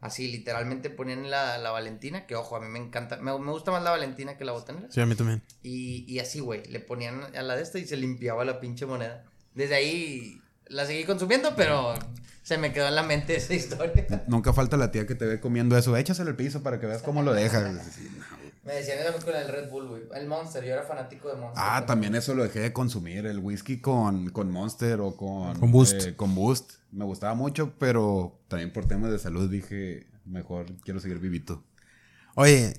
así 0.00 0.26
literalmente 0.28 0.90
ponían 0.90 1.30
la, 1.30 1.58
la 1.58 1.70
Valentina, 1.70 2.26
que 2.26 2.34
ojo, 2.34 2.56
a 2.56 2.60
mí 2.60 2.66
me 2.68 2.80
encanta, 2.80 3.18
me, 3.18 3.38
me 3.38 3.52
gusta 3.52 3.70
más 3.70 3.82
la 3.84 3.90
Valentina 3.90 4.36
que 4.36 4.44
la 4.44 4.52
botanera. 4.52 4.88
Sí, 4.90 5.00
a 5.00 5.06
mí 5.06 5.14
también. 5.14 5.42
Y, 5.62 6.04
y 6.12 6.18
así, 6.18 6.40
güey, 6.40 6.64
le 6.66 6.80
ponían 6.80 7.36
a 7.36 7.42
la 7.42 7.54
de 7.54 7.62
esta 7.62 7.78
y 7.78 7.86
se 7.86 7.96
limpiaba 7.96 8.44
la 8.44 8.58
pinche 8.58 8.84
moneda. 8.84 9.24
Desde 9.54 9.76
ahí 9.76 10.40
la 10.66 10.84
seguí 10.84 11.04
consumiendo, 11.04 11.54
pero 11.54 11.94
se 12.42 12.58
me 12.58 12.72
quedó 12.72 12.88
en 12.88 12.94
la 12.96 13.02
mente 13.02 13.36
esa 13.36 13.54
historia. 13.54 14.06
Nunca 14.26 14.52
falta 14.52 14.76
la 14.76 14.90
tía 14.90 15.06
que 15.06 15.14
te 15.14 15.24
ve 15.24 15.38
comiendo 15.40 15.76
eso. 15.78 15.96
Échaselo 15.96 16.30
al 16.30 16.36
piso 16.36 16.62
para 16.62 16.80
que 16.80 16.86
veas 16.86 17.02
cómo 17.02 17.22
lo 17.22 17.32
dejas. 17.32 17.62
Sí, 17.94 18.08
no. 18.16 18.37
Me 18.68 18.74
decían 18.74 18.98
eso 19.00 19.24
con 19.24 19.34
el 19.34 19.48
Red 19.48 19.70
Bull, 19.70 19.88
güey. 19.88 20.02
El 20.14 20.26
Monster, 20.28 20.62
yo 20.62 20.72
era 20.74 20.82
fanático 20.82 21.28
de 21.28 21.36
Monster. 21.36 21.62
Ah, 21.66 21.84
también 21.86 22.14
eso 22.14 22.34
lo 22.34 22.42
dejé 22.42 22.60
de 22.60 22.72
consumir. 22.72 23.24
El 23.26 23.38
whisky 23.38 23.78
con, 23.80 24.28
con 24.30 24.50
Monster 24.50 25.00
o 25.00 25.16
con, 25.16 25.58
Con 25.58 25.72
Boost. 25.72 26.02
eh, 26.02 26.14
con 26.16 26.34
Boost. 26.34 26.72
Me 26.92 27.04
gustaba 27.06 27.34
mucho, 27.34 27.72
pero 27.78 28.38
también 28.48 28.72
por 28.72 28.86
temas 28.86 29.10
de 29.10 29.18
salud 29.18 29.50
dije, 29.50 30.06
mejor 30.26 30.66
quiero 30.84 31.00
seguir 31.00 31.18
vivito. 31.18 31.64
Oye, 32.34 32.74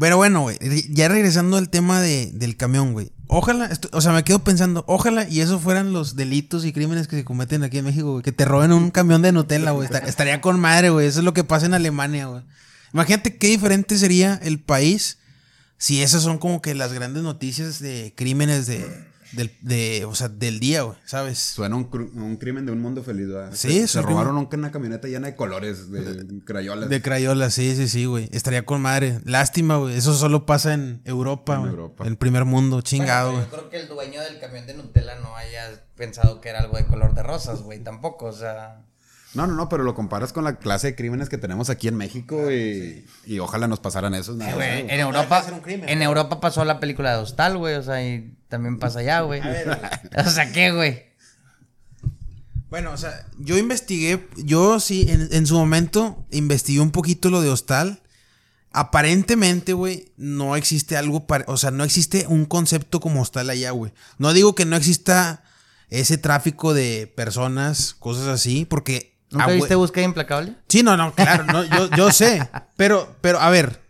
pero 0.00 0.16
bueno, 0.16 0.40
güey. 0.42 0.56
Ya 0.90 1.08
regresando 1.08 1.56
al 1.58 1.68
tema 1.68 2.00
de, 2.00 2.30
del 2.32 2.56
camión, 2.56 2.92
güey. 2.94 3.12
Ojalá, 3.26 3.68
o 3.92 4.00
sea, 4.00 4.12
me 4.12 4.24
quedo 4.24 4.38
pensando, 4.38 4.82
ojalá 4.88 5.28
y 5.28 5.42
esos 5.42 5.60
fueran 5.60 5.92
los 5.92 6.16
delitos 6.16 6.64
y 6.64 6.72
crímenes 6.72 7.06
que 7.06 7.16
se 7.16 7.24
cometen 7.26 7.62
aquí 7.62 7.76
en 7.76 7.84
México, 7.84 8.12
güey. 8.12 8.22
Que 8.22 8.32
te 8.32 8.46
roben 8.46 8.72
un 8.72 8.90
camión 8.90 9.20
de 9.20 9.32
Nutella, 9.32 9.72
güey. 9.72 9.86
Estar- 9.88 10.08
estaría 10.08 10.40
con 10.40 10.58
madre, 10.58 10.88
güey. 10.88 11.06
Eso 11.06 11.18
es 11.18 11.24
lo 11.26 11.34
que 11.34 11.44
pasa 11.44 11.66
en 11.66 11.74
Alemania, 11.74 12.26
güey. 12.28 12.42
Imagínate 12.94 13.36
qué 13.36 13.48
diferente 13.48 13.98
sería 13.98 14.40
el 14.42 14.60
país 14.60 15.17
si 15.78 16.02
esas 16.02 16.22
son 16.22 16.38
como 16.38 16.60
que 16.60 16.74
las 16.74 16.92
grandes 16.92 17.22
noticias 17.22 17.80
de 17.80 18.12
crímenes 18.16 18.66
de, 18.66 18.84
del, 19.32 19.50
de, 19.62 20.04
o 20.06 20.14
sea, 20.14 20.28
del 20.28 20.58
día, 20.58 20.82
güey, 20.82 20.96
¿sabes? 21.04 21.38
Suena 21.38 21.76
un, 21.76 21.88
un 22.14 22.36
crimen 22.36 22.66
de 22.66 22.72
un 22.72 22.80
mundo 22.80 23.02
feliz, 23.04 23.28
¿verdad? 23.28 23.50
Sí, 23.54 23.86
Se, 23.86 24.00
robaron 24.02 24.36
un- 24.38 24.48
una 24.52 24.70
camioneta 24.72 25.06
llena 25.06 25.28
de 25.28 25.36
colores, 25.36 25.90
de 25.90 26.26
crayolas. 26.44 26.88
De 26.88 27.02
Crayola, 27.02 27.50
sí, 27.50 27.76
sí, 27.76 27.88
sí, 27.88 28.06
güey. 28.06 28.28
Estaría 28.32 28.64
con 28.64 28.80
madre. 28.80 29.20
Lástima, 29.24 29.76
güey. 29.76 29.96
Eso 29.96 30.14
solo 30.14 30.46
pasa 30.46 30.74
en 30.74 31.00
Europa, 31.04 31.54
En 31.54 31.60
güey. 31.60 31.70
Europa. 31.70 32.04
En 32.04 32.10
el 32.10 32.16
primer 32.16 32.44
mundo, 32.44 32.80
chingado, 32.80 33.32
Bueno, 33.32 33.46
güey. 33.48 33.50
yo 33.50 33.56
creo 33.68 33.70
que 33.70 33.80
el 33.80 33.88
dueño 33.88 34.20
del 34.22 34.40
camión 34.40 34.66
de 34.66 34.74
Nutella 34.74 35.14
no 35.20 35.36
haya 35.36 35.84
pensado 35.94 36.40
que 36.40 36.48
era 36.48 36.60
algo 36.60 36.76
de 36.76 36.86
color 36.86 37.14
de 37.14 37.22
rosas, 37.22 37.60
güey, 37.62 37.82
tampoco, 37.82 38.26
o 38.26 38.32
sea... 38.32 38.84
No, 39.34 39.46
no, 39.46 39.54
no, 39.54 39.68
pero 39.68 39.84
lo 39.84 39.94
comparas 39.94 40.32
con 40.32 40.44
la 40.44 40.56
clase 40.56 40.88
de 40.88 40.94
crímenes 40.94 41.28
que 41.28 41.36
tenemos 41.36 41.68
aquí 41.68 41.86
en 41.88 41.96
México 41.96 42.50
y, 42.50 43.04
y 43.26 43.38
ojalá 43.40 43.68
nos 43.68 43.78
pasaran 43.78 44.14
esos. 44.14 44.36
nada 44.36 44.52
Eh, 44.52 44.54
güey, 44.54 44.82
güey. 44.82 44.94
en 44.94 45.00
Europa, 45.00 45.44
en 45.66 46.02
Europa 46.02 46.40
pasó 46.40 46.64
la 46.64 46.80
película 46.80 47.12
de 47.12 47.18
Hostal, 47.18 47.58
güey, 47.58 47.74
o 47.74 47.82
sea, 47.82 48.02
y 48.06 48.34
también 48.48 48.78
pasa 48.78 49.00
allá, 49.00 49.20
güey. 49.20 49.42
O 50.26 50.30
sea, 50.30 50.50
¿qué, 50.52 50.72
güey? 50.72 51.08
Bueno, 52.70 52.92
o 52.92 52.96
sea, 52.96 53.26
yo 53.38 53.58
investigué, 53.58 54.26
yo 54.36 54.80
sí, 54.80 55.06
en, 55.08 55.28
en 55.30 55.46
su 55.46 55.54
momento 55.54 56.26
investigué 56.30 56.80
un 56.80 56.90
poquito 56.90 57.30
lo 57.30 57.40
de 57.42 57.50
hostal. 57.50 58.02
Aparentemente, 58.70 59.72
güey, 59.72 60.12
no 60.16 60.56
existe 60.56 60.96
algo, 60.96 61.26
para, 61.26 61.44
o 61.48 61.56
sea, 61.56 61.70
no 61.70 61.84
existe 61.84 62.26
un 62.28 62.46
concepto 62.46 63.00
como 63.00 63.22
hostal 63.22 63.50
allá, 63.50 63.70
güey. 63.72 63.92
No 64.18 64.32
digo 64.32 64.54
que 64.54 64.66
no 64.66 64.76
exista 64.76 65.42
ese 65.90 66.18
tráfico 66.18 66.72
de 66.72 67.12
personas, 67.14 67.94
cosas 67.94 68.28
así, 68.28 68.64
porque... 68.64 69.17
¿Nunca 69.30 69.46
ah, 69.46 69.50
viste 69.50 69.74
Búsqueda 69.74 70.04
Implacable? 70.04 70.54
Sí, 70.68 70.82
no, 70.82 70.96
no, 70.96 71.14
claro, 71.14 71.44
no, 71.44 71.64
yo, 71.64 71.90
yo 71.96 72.12
sé. 72.12 72.48
Pero, 72.76 73.16
pero, 73.20 73.40
a 73.40 73.50
ver, 73.50 73.82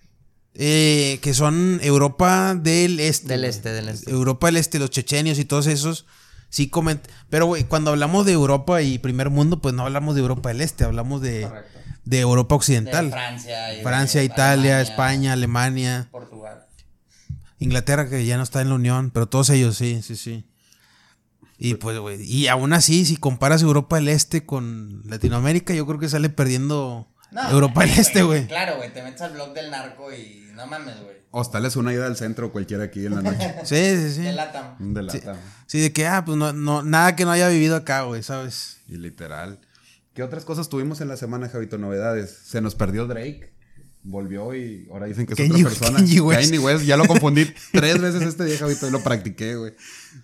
eh, 0.54 1.20
que 1.22 1.34
son 1.34 1.78
Europa 1.82 2.56
del 2.56 2.98
Este. 2.98 3.28
Del 3.28 3.44
este, 3.44 3.70
del 3.72 3.88
este. 3.88 4.10
Europa 4.10 4.48
del 4.48 4.56
Este, 4.56 4.80
los 4.80 4.90
chechenios 4.90 5.38
y 5.38 5.44
todos 5.44 5.68
esos. 5.68 6.06
Sí, 6.50 6.68
coment 6.68 7.06
Pero, 7.28 7.46
güey, 7.46 7.64
cuando 7.64 7.90
hablamos 7.90 8.26
de 8.26 8.32
Europa 8.32 8.82
y 8.82 8.98
primer 8.98 9.30
mundo, 9.30 9.60
pues 9.60 9.74
no 9.74 9.84
hablamos 9.84 10.16
de 10.16 10.22
Europa 10.22 10.48
del 10.48 10.60
Este, 10.62 10.82
hablamos 10.82 11.20
de, 11.20 11.42
Correcto. 11.42 11.78
de 12.04 12.20
Europa 12.20 12.54
De 12.54 12.56
Occidental. 12.56 13.10
Francia, 13.10 13.72
y 13.72 13.76
de 13.76 13.82
Francia, 13.82 14.24
Italia, 14.24 14.78
Alemania, 14.78 14.80
España, 14.80 15.32
Alemania, 15.34 16.08
Portugal. 16.10 16.64
Inglaterra, 17.60 18.08
que 18.08 18.24
ya 18.24 18.36
no 18.36 18.42
está 18.42 18.60
en 18.60 18.70
la 18.70 18.76
Unión, 18.76 19.10
pero 19.10 19.28
todos 19.28 19.50
ellos, 19.50 19.76
sí, 19.76 20.00
sí, 20.02 20.16
sí. 20.16 20.47
Y 21.58 21.74
pues, 21.74 21.98
güey, 21.98 22.22
y 22.22 22.46
aún 22.46 22.72
así, 22.72 23.04
si 23.04 23.16
comparas 23.16 23.62
Europa 23.62 23.96
del 23.96 24.08
Este 24.08 24.46
con 24.46 25.02
Latinoamérica, 25.04 25.74
yo 25.74 25.86
creo 25.86 25.98
que 25.98 26.08
sale 26.08 26.28
perdiendo 26.30 27.08
No, 27.32 27.50
Europa 27.50 27.80
del 27.80 27.98
Este, 27.98 28.22
güey. 28.22 28.46
Claro, 28.46 28.76
güey, 28.76 28.92
te 28.92 29.02
metes 29.02 29.22
al 29.22 29.32
blog 29.32 29.52
del 29.54 29.70
narco 29.70 30.12
y 30.12 30.46
no 30.54 30.66
mames, 30.68 31.02
güey. 31.02 31.18
Hostal 31.30 31.66
es 31.66 31.76
una 31.76 31.92
ida 31.92 32.06
al 32.06 32.16
centro 32.16 32.52
cualquiera 32.52 32.84
aquí 32.84 33.04
en 33.04 33.16
la 33.16 33.22
noche. 33.22 33.54
Sí, 33.64 33.96
sí, 33.96 34.12
sí. 34.14 34.22
De 34.22 34.32
Latam. 34.32 34.94
De 34.94 35.02
lata. 35.02 35.36
Sí, 35.66 35.80
de 35.80 35.92
que, 35.92 36.06
ah, 36.06 36.24
pues 36.24 36.38
no, 36.38 36.52
no, 36.52 36.82
nada 36.82 37.16
que 37.16 37.24
no 37.24 37.32
haya 37.32 37.48
vivido 37.48 37.76
acá, 37.76 38.02
güey, 38.02 38.22
¿sabes? 38.22 38.80
Y 38.86 38.96
literal. 38.96 39.58
¿Qué 40.14 40.22
otras 40.22 40.44
cosas 40.44 40.68
tuvimos 40.68 41.00
en 41.00 41.08
la 41.08 41.16
semana, 41.16 41.48
Javito? 41.48 41.76
Novedades. 41.76 42.30
Se 42.44 42.60
nos 42.60 42.74
perdió 42.74 43.06
Drake. 43.06 43.52
Volvió 44.02 44.54
y 44.54 44.88
ahora 44.90 45.06
dicen 45.06 45.26
que 45.26 45.34
es 45.34 45.50
otra 45.50 45.62
persona. 45.64 45.98
Kanye 45.98 46.20
West. 46.20 46.40
Kanye 46.40 46.58
West. 46.58 46.84
Ya 46.84 46.96
lo 46.96 47.04
confundí 47.08 47.46
tres 47.72 48.00
veces 48.00 48.22
este 48.22 48.44
día, 48.44 48.56
Javito, 48.58 48.86
y 48.88 48.90
lo 48.90 49.02
practiqué, 49.02 49.56
güey. 49.56 49.74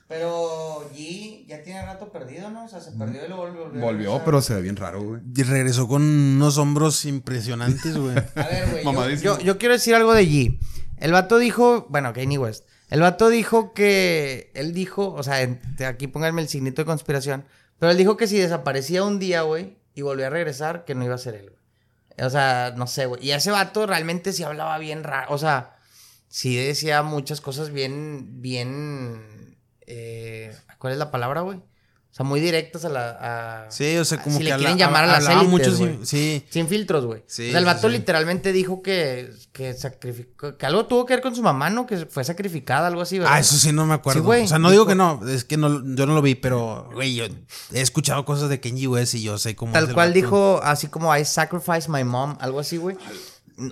Pero 0.09 0.91
G 0.95 1.47
ya 1.47 1.63
tiene 1.63 1.85
rato 1.85 2.11
perdido, 2.11 2.51
¿no? 2.51 2.65
O 2.65 2.69
sea, 2.69 2.81
se 2.81 2.93
perdió 2.93 3.25
y 3.27 3.29
lo 3.29 3.37
volvió. 3.37 3.69
volvió 3.81 4.23
pero 4.25 4.41
se 4.41 4.55
ve 4.55 4.63
bien 4.63 4.77
raro, 4.77 5.03
güey. 5.03 5.21
Y 5.37 5.43
regresó 5.43 5.87
con 5.89 6.03
unos 6.03 6.57
hombros 6.59 7.05
impresionantes, 7.05 7.97
güey. 7.97 8.17
A 8.37 8.47
ver, 8.49 8.71
güey. 8.71 8.85
Yo, 8.85 8.93
Mamadísimo. 8.93 9.39
yo, 9.39 9.45
yo 9.45 9.59
quiero 9.59 9.75
decir 9.75 9.95
algo 9.95 10.15
de 10.15 10.25
G. 10.27 10.59
El 10.99 11.13
vato 11.13 11.39
dijo, 11.39 11.87
bueno, 11.91 12.13
Kanye 12.13 12.39
West. 12.39 12.65
El 12.91 13.01
vato 13.01 13.29
dijo 13.29 13.73
que. 13.75 14.51
Él 14.55 14.73
dijo, 14.73 15.13
o 15.13 15.23
sea, 15.23 15.43
en- 15.43 15.61
aquí 15.87 16.07
pónganme 16.07 16.43
el 16.43 16.49
signito 16.49 16.83
de 16.83 16.87
conspiración. 16.87 17.45
Pero 17.79 17.91
él 17.91 17.99
dijo 17.99 18.17
que 18.17 18.29
si 18.29 18.39
desaparecía 18.39 19.03
un 19.05 19.19
día, 19.19 19.43
güey, 19.43 19.77
y 19.95 20.03
volvía 20.03 20.29
a 20.29 20.31
regresar, 20.31 20.85
que 20.85 20.95
no 20.95 21.05
iba 21.05 21.17
a 21.17 21.19
ser 21.19 21.35
él. 21.35 21.51
O 22.19 22.31
sea, 22.31 22.75
no 22.77 22.87
sé, 22.87 23.07
güey. 23.07 23.25
Y 23.27 23.33
ese 23.33 23.51
vato 23.51 23.87
realmente 23.87 24.33
sí 24.33 24.43
hablaba 24.45 24.79
bien 24.79 25.05
raro. 25.05 25.33
O 25.33 25.39
sea, 25.39 25.77
sí 26.29 26.57
decía 26.57 27.03
muchas 27.03 27.41
cosas 27.41 27.71
bien, 27.71 28.41
bien. 28.43 29.59
eh, 29.87 30.57
¿Cuál 30.79 30.93
es 30.95 30.99
la 30.99 31.11
palabra, 31.11 31.41
güey? 31.43 31.63
O 32.15 32.17
sea, 32.17 32.25
muy 32.25 32.39
directas 32.39 32.85
a 32.85 32.89
la. 32.91 33.65
a- 33.67 33.71
Sí, 33.73 33.97
o 33.97 34.05
sea, 34.05 34.23
como 34.23 34.37
si 34.39 34.45
que 34.45 34.51
le 34.51 34.57
quieren 34.57 34.79
llamar 34.79 35.03
a 35.03 35.07
las 35.09 35.17
hablaba 35.27 35.41
élites, 35.43 35.51
mucho 35.51 35.77
sin- 35.77 36.07
sí. 36.07 36.47
Sin 36.49 36.69
filtros, 36.69 37.05
güey. 37.07 37.25
Sí, 37.27 37.49
o 37.49 37.51
sea, 37.51 37.59
el 37.59 37.65
vato 37.65 37.89
sí. 37.89 37.95
literalmente 37.99 38.53
dijo 38.53 38.83
que, 38.83 39.33
que 39.51 39.75
sacrificó, 39.75 40.57
que 40.57 40.65
algo 40.65 40.87
tuvo 40.87 41.07
que 41.07 41.15
ver 41.15 41.23
con 41.25 41.35
su 41.35 41.43
mamá, 41.43 41.71
¿no? 41.71 41.89
Que 41.89 42.07
fue 42.07 42.23
sacrificada, 42.23 42.87
algo 42.87 43.01
así, 43.01 43.19
¿verdad? 43.19 43.35
Ah, 43.35 43.41
eso 43.41 43.57
sí 43.57 43.73
no 43.73 43.85
me 43.85 43.95
acuerdo. 43.95 44.29
O 44.29 44.47
sea, 44.47 44.61
no 44.61 44.71
digo 44.71 44.87
que 44.87 44.95
no, 44.95 45.27
es 45.29 45.43
que 45.45 45.57
no, 45.57 45.69
yo 45.97 46.07
no 46.07 46.15
lo 46.15 46.23
vi, 46.23 46.37
pero, 46.37 46.89
güey, 46.95 47.17
yo 47.17 47.25
he 47.73 47.81
escuchado 47.81 48.25
cosas 48.25 48.49
de 48.49 48.61
Kenji 48.61 48.87
West 48.87 49.15
y 49.15 49.23
yo 49.25 49.37
sé 49.37 49.57
cómo 49.57 49.73
Tal 49.73 49.93
cual 49.93 50.13
dijo, 50.13 50.61
así 50.63 50.87
como 50.87 51.17
I 51.17 51.25
sacrificed 51.25 51.89
my 51.89 52.05
mom, 52.05 52.37
algo 52.39 52.61
así, 52.61 52.77
güey. 52.77 52.97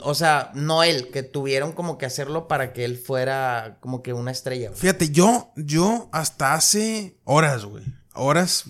O 0.02 0.16
sea, 0.16 0.50
no 0.54 0.82
él, 0.82 1.10
que 1.12 1.22
tuvieron 1.22 1.70
como 1.70 1.96
que 1.96 2.06
hacerlo 2.06 2.48
para 2.48 2.72
que 2.72 2.84
él 2.84 2.98
fuera 2.98 3.76
como 3.78 4.02
que 4.02 4.12
una 4.12 4.32
estrella, 4.32 4.70
güey. 4.70 4.80
Fíjate, 4.80 5.10
yo, 5.10 5.52
yo 5.54 6.08
hasta 6.10 6.54
hace 6.54 7.16
horas, 7.22 7.64
güey. 7.66 7.84
Horas, 8.14 8.64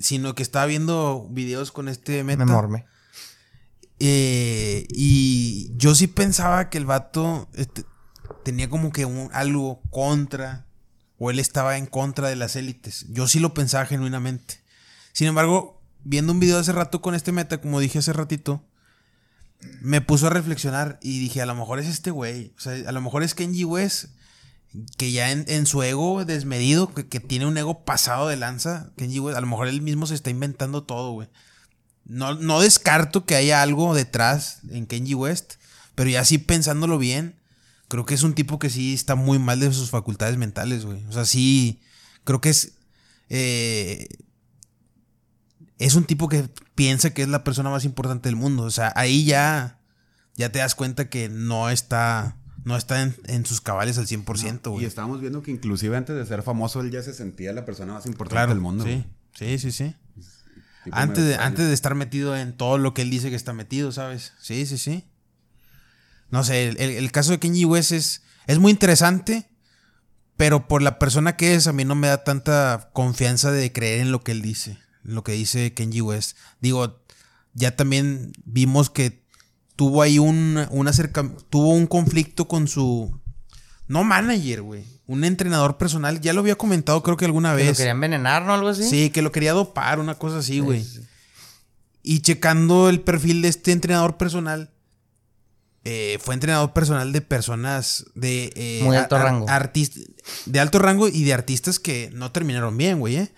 sino 0.00 0.34
que 0.34 0.42
estaba 0.42 0.66
viendo 0.66 1.28
videos 1.30 1.72
con 1.72 1.88
este 1.88 2.22
meta. 2.24 2.44
Me 2.44 2.52
morme. 2.52 2.86
Eh, 4.00 4.86
y 4.90 5.72
yo 5.76 5.94
sí 5.94 6.06
pensaba 6.06 6.68
que 6.68 6.78
el 6.78 6.86
vato 6.86 7.48
este, 7.54 7.84
tenía 8.44 8.68
como 8.68 8.92
que 8.92 9.04
un, 9.04 9.30
algo 9.32 9.80
contra, 9.90 10.66
o 11.18 11.30
él 11.30 11.38
estaba 11.38 11.78
en 11.78 11.86
contra 11.86 12.28
de 12.28 12.36
las 12.36 12.56
élites. 12.56 13.06
Yo 13.08 13.26
sí 13.28 13.40
lo 13.40 13.54
pensaba 13.54 13.86
genuinamente. 13.86 14.60
Sin 15.12 15.28
embargo, 15.28 15.80
viendo 16.02 16.32
un 16.32 16.40
video 16.40 16.58
hace 16.58 16.72
rato 16.72 17.00
con 17.00 17.14
este 17.14 17.32
meta, 17.32 17.60
como 17.60 17.80
dije 17.80 17.98
hace 17.98 18.12
ratito, 18.12 18.64
me 19.80 20.00
puso 20.00 20.26
a 20.26 20.30
reflexionar 20.30 20.98
y 21.02 21.18
dije, 21.20 21.40
a 21.40 21.46
lo 21.46 21.54
mejor 21.54 21.78
es 21.78 21.86
este 21.86 22.10
güey. 22.10 22.52
O 22.56 22.60
sea, 22.60 22.88
a 22.88 22.92
lo 22.92 23.00
mejor 23.00 23.22
es 23.22 23.34
Kenji 23.34 23.64
West, 23.64 24.06
que 24.96 25.12
ya 25.12 25.30
en, 25.30 25.44
en 25.48 25.66
su 25.66 25.82
ego 25.82 26.24
desmedido, 26.24 26.92
que, 26.92 27.06
que 27.06 27.20
tiene 27.20 27.46
un 27.46 27.56
ego 27.56 27.84
pasado 27.84 28.28
de 28.28 28.36
lanza, 28.36 28.92
Kenji 28.96 29.20
West, 29.20 29.38
a 29.38 29.40
lo 29.40 29.46
mejor 29.46 29.68
él 29.68 29.82
mismo 29.82 30.06
se 30.06 30.14
está 30.14 30.30
inventando 30.30 30.82
todo, 30.82 31.12
güey. 31.12 31.28
No, 32.04 32.34
no 32.34 32.60
descarto 32.60 33.24
que 33.24 33.36
haya 33.36 33.62
algo 33.62 33.94
detrás 33.94 34.60
en 34.70 34.86
Kenji 34.86 35.14
West, 35.14 35.54
pero 35.94 36.10
ya 36.10 36.24
sí 36.24 36.38
pensándolo 36.38 36.98
bien, 36.98 37.40
creo 37.88 38.04
que 38.04 38.14
es 38.14 38.22
un 38.22 38.34
tipo 38.34 38.58
que 38.58 38.70
sí 38.70 38.94
está 38.94 39.14
muy 39.14 39.38
mal 39.38 39.60
de 39.60 39.72
sus 39.72 39.90
facultades 39.90 40.36
mentales, 40.36 40.84
güey. 40.84 41.04
O 41.06 41.12
sea, 41.12 41.24
sí, 41.24 41.80
creo 42.24 42.40
que 42.40 42.50
es... 42.50 42.72
eh, 43.28 44.08
es 45.78 45.94
un 45.94 46.04
tipo 46.04 46.28
que 46.28 46.48
piensa 46.74 47.12
que 47.12 47.22
es 47.22 47.28
la 47.28 47.44
persona 47.44 47.70
más 47.70 47.84
importante 47.84 48.28
del 48.28 48.36
mundo. 48.36 48.62
O 48.62 48.70
sea, 48.70 48.92
ahí 48.96 49.24
ya, 49.24 49.80
ya 50.36 50.50
te 50.50 50.60
das 50.60 50.74
cuenta 50.74 51.08
que 51.08 51.28
no 51.28 51.68
está, 51.68 52.36
no 52.64 52.76
está 52.76 53.02
en, 53.02 53.14
en 53.26 53.44
sus 53.46 53.60
cabales 53.60 53.98
al 53.98 54.06
100%, 54.06 54.60
Y 54.66 54.68
güey. 54.70 54.84
estábamos 54.86 55.20
viendo 55.20 55.42
que 55.42 55.50
inclusive 55.50 55.96
antes 55.96 56.16
de 56.16 56.24
ser 56.26 56.42
famoso, 56.42 56.80
él 56.80 56.90
ya 56.90 57.02
se 57.02 57.12
sentía 57.14 57.52
la 57.52 57.64
persona 57.64 57.92
más 57.94 58.06
importante 58.06 58.34
Claro, 58.36 58.50
del 58.52 58.60
mundo. 58.60 58.84
sí, 58.84 59.04
sí, 59.58 59.70
sí, 59.70 59.94
Antes 60.92 61.24
de, 61.24 61.36
antes 61.36 61.66
de 61.68 61.74
estar 61.74 61.94
metido 61.94 62.36
en 62.36 62.56
todo 62.56 62.78
lo 62.78 62.92
que 62.94 63.02
él 63.02 63.10
dice 63.10 63.30
que 63.30 63.36
está 63.36 63.52
metido, 63.52 63.90
¿sabes? 63.92 64.32
Sí, 64.40 64.66
sí, 64.66 64.78
sí. 64.78 65.04
No 66.30 66.42
sé, 66.44 66.68
el, 66.68 66.80
el- 66.80 66.90
el 66.92 67.12
caso 67.12 67.30
de 67.32 67.38
Kenji 67.38 67.64
West 67.64 67.92
es, 67.92 68.22
es 68.46 68.58
muy 68.58 68.72
interesante, 68.72 69.48
pero 70.36 70.66
por 70.68 70.82
la 70.82 70.98
persona 70.98 71.36
que 71.36 71.54
es, 71.54 71.66
a 71.68 71.72
mí 71.72 71.84
no 71.84 71.94
me 71.94 72.08
da 72.08 72.24
tanta 72.24 72.90
confianza 72.92 73.50
de 73.52 73.72
creer 73.72 74.00
en 74.00 74.10
lo 74.12 74.22
que 74.22 74.32
él 74.32 74.42
dice, 74.42 74.78
en 75.04 75.14
lo 75.14 75.22
que 75.22 75.32
dice 75.32 75.72
Kenji 75.74 76.00
West. 76.00 76.36
Digo, 76.60 77.02
ya 77.54 77.76
también 77.76 78.32
vimos 78.44 78.90
que 78.90 79.23
tuvo 79.76 80.02
ahí 80.02 80.18
un, 80.18 80.66
un 80.70 80.88
acerca- 80.88 81.30
tuvo 81.50 81.70
un 81.70 81.86
conflicto 81.86 82.46
con 82.48 82.68
su, 82.68 83.18
no 83.88 84.04
manager, 84.04 84.62
güey, 84.62 84.84
un 85.06 85.24
entrenador 85.24 85.76
personal, 85.78 86.20
ya 86.20 86.32
lo 86.32 86.40
había 86.40 86.56
comentado 86.56 87.02
creo 87.02 87.16
que 87.16 87.24
alguna 87.24 87.54
Que 87.56 87.62
lo 87.64 87.68
vez. 87.70 87.76
quería 87.76 87.92
envenenar, 87.92 88.44
¿no? 88.44 88.54
Algo 88.54 88.68
así. 88.68 88.88
Sí, 88.88 89.10
que 89.10 89.22
lo 89.22 89.32
quería 89.32 89.52
dopar, 89.52 89.98
una 90.00 90.14
cosa 90.14 90.38
así, 90.38 90.60
güey. 90.60 90.84
Y 92.02 92.20
checando 92.20 92.88
el 92.88 93.00
perfil 93.00 93.42
de 93.42 93.48
este 93.48 93.72
entrenador 93.72 94.16
personal, 94.16 94.70
eh, 95.84 96.18
fue 96.22 96.34
entrenador 96.34 96.72
personal 96.72 97.12
de 97.12 97.20
personas 97.20 98.06
de... 98.14 98.52
eh, 98.56 98.80
Muy 98.84 98.96
alto 98.96 99.18
rango. 99.18 99.46
artist- 99.48 99.98
de 100.46 100.60
alto 100.60 100.78
rango 100.78 101.08
y 101.08 101.24
de 101.24 101.34
artistas 101.34 101.78
que 101.78 102.10
no 102.14 102.30
terminaron 102.32 102.76
bien, 102.78 102.98
güey, 103.00 103.16
¿eh? 103.16 103.32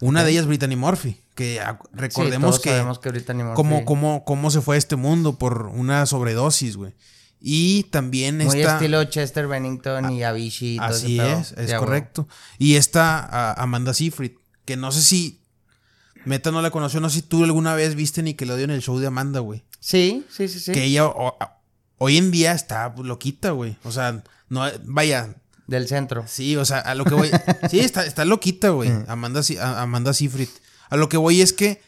Una 0.00 0.24
de 0.24 0.30
ellas, 0.30 0.46
Brittany 0.46 0.76
Murphy, 0.76 1.20
que 1.40 1.60
Sí, 1.60 1.86
recordemos 1.92 2.60
todos 2.62 2.98
que... 2.98 3.02
que 3.02 3.08
ahorita 3.08 3.32
ni 3.34 3.42
cómo, 3.54 3.84
cómo, 3.84 4.24
cómo 4.24 4.50
se 4.50 4.60
fue 4.60 4.74
a 4.74 4.78
este 4.78 4.96
mundo 4.96 5.38
por 5.38 5.66
una 5.68 6.04
sobredosis, 6.06 6.76
güey. 6.76 6.92
Y 7.40 7.84
también 7.84 8.36
Muy 8.38 8.60
está... 8.60 8.74
estilo 8.74 9.02
Chester 9.04 9.46
Bennington 9.46 10.10
y 10.12 10.22
Avicii 10.22 10.74
y 10.74 10.78
todo 10.78 10.88
ese 10.90 10.96
Así 11.06 11.16
pedo. 11.16 11.38
es, 11.38 11.52
es 11.52 11.70
Ya, 11.70 11.78
correcto. 11.78 12.28
Y 12.58 12.74
esta 12.74 13.18
a- 13.18 13.54
Amanda 13.62 13.94
Seyfried, 13.94 14.32
que 14.66 14.76
no 14.76 14.92
sé 14.92 15.00
si 15.00 15.40
Meta 16.26 16.50
no 16.50 16.60
la 16.60 16.70
conoció, 16.70 17.00
no 17.00 17.08
sé 17.08 17.16
si 17.16 17.22
tú 17.22 17.42
alguna 17.44 17.74
vez 17.74 17.94
viste 17.94 18.22
Nickelodeon 18.22 18.70
el 18.70 18.82
show 18.82 18.98
de 18.98 19.06
Amanda, 19.06 19.40
güey. 19.40 19.64
Sí, 19.80 20.26
sí, 20.30 20.48
sí, 20.48 20.60
sí. 20.60 20.72
Que 20.72 20.84
ella 20.84 21.06
o- 21.06 21.38
hoy 21.96 22.18
en 22.18 22.30
día 22.30 22.52
está 22.52 22.92
loquita, 22.98 23.52
güey. 23.52 23.78
O 23.84 23.90
sea, 23.92 24.22
no, 24.50 24.64
vaya, 24.84 25.36
Del 25.66 25.88
centro. 25.88 26.24
Sí, 26.26 26.56
o 26.56 26.64
sea, 26.66 26.80
a 26.80 26.94
lo 26.94 27.04
que 27.06 27.14
voy. 27.14 27.30
Sí, 27.70 27.80
está, 27.80 28.04
está 28.04 28.26
loquita, 28.26 28.68
güey. 28.68 28.90
Amanda, 29.08 29.42
Si- 29.42 29.56
a- 29.56 29.80
Amanda 29.80 30.12
Seyfried. 30.12 30.48
A 30.90 30.96
lo 30.96 31.08
que 31.08 31.16
voy 31.16 31.40
es 31.40 31.52
que. 31.52 31.80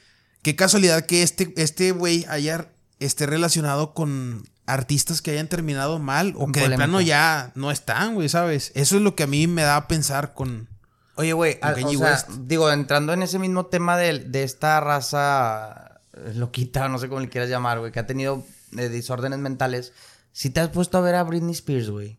Qué 0.42 0.56
casualidad 0.56 1.06
que 1.06 1.22
este 1.22 1.52
este 1.56 1.92
güey 1.92 2.26
haya 2.28 2.72
esté 2.98 3.26
relacionado 3.26 3.94
con 3.94 4.42
artistas 4.66 5.22
que 5.22 5.32
hayan 5.32 5.48
terminado 5.48 5.98
mal 5.98 6.34
o 6.36 6.50
que 6.50 6.68
de 6.68 6.76
plano 6.76 7.00
ya 7.00 7.52
no 7.54 7.70
están, 7.70 8.14
güey, 8.14 8.28
¿sabes? 8.28 8.72
Eso 8.74 8.96
es 8.96 9.02
lo 9.02 9.14
que 9.14 9.24
a 9.24 9.26
mí 9.26 9.46
me 9.46 9.62
da 9.62 9.76
a 9.76 9.88
pensar 9.88 10.34
con. 10.34 10.68
Oye, 11.16 11.32
güey, 11.32 11.58
o 11.62 11.74
sea, 11.74 12.12
West. 12.12 12.28
digo, 12.46 12.70
entrando 12.70 13.12
en 13.12 13.22
ese 13.22 13.38
mismo 13.38 13.66
tema 13.66 13.96
de, 13.96 14.20
de 14.20 14.44
esta 14.44 14.80
raza 14.80 16.00
eh, 16.14 16.32
loquita, 16.34 16.88
no 16.88 16.98
sé 16.98 17.08
cómo 17.08 17.20
le 17.20 17.28
quieras 17.28 17.50
llamar, 17.50 17.80
güey, 17.80 17.92
que 17.92 18.00
ha 18.00 18.06
tenido 18.06 18.44
eh, 18.76 18.88
desórdenes 18.88 19.38
mentales, 19.38 19.92
si 20.32 20.48
te 20.48 20.60
has 20.60 20.70
puesto 20.70 20.96
a 20.96 21.02
ver 21.02 21.14
a 21.16 21.22
Britney 21.22 21.52
Spears, 21.52 21.90
güey. 21.90 22.18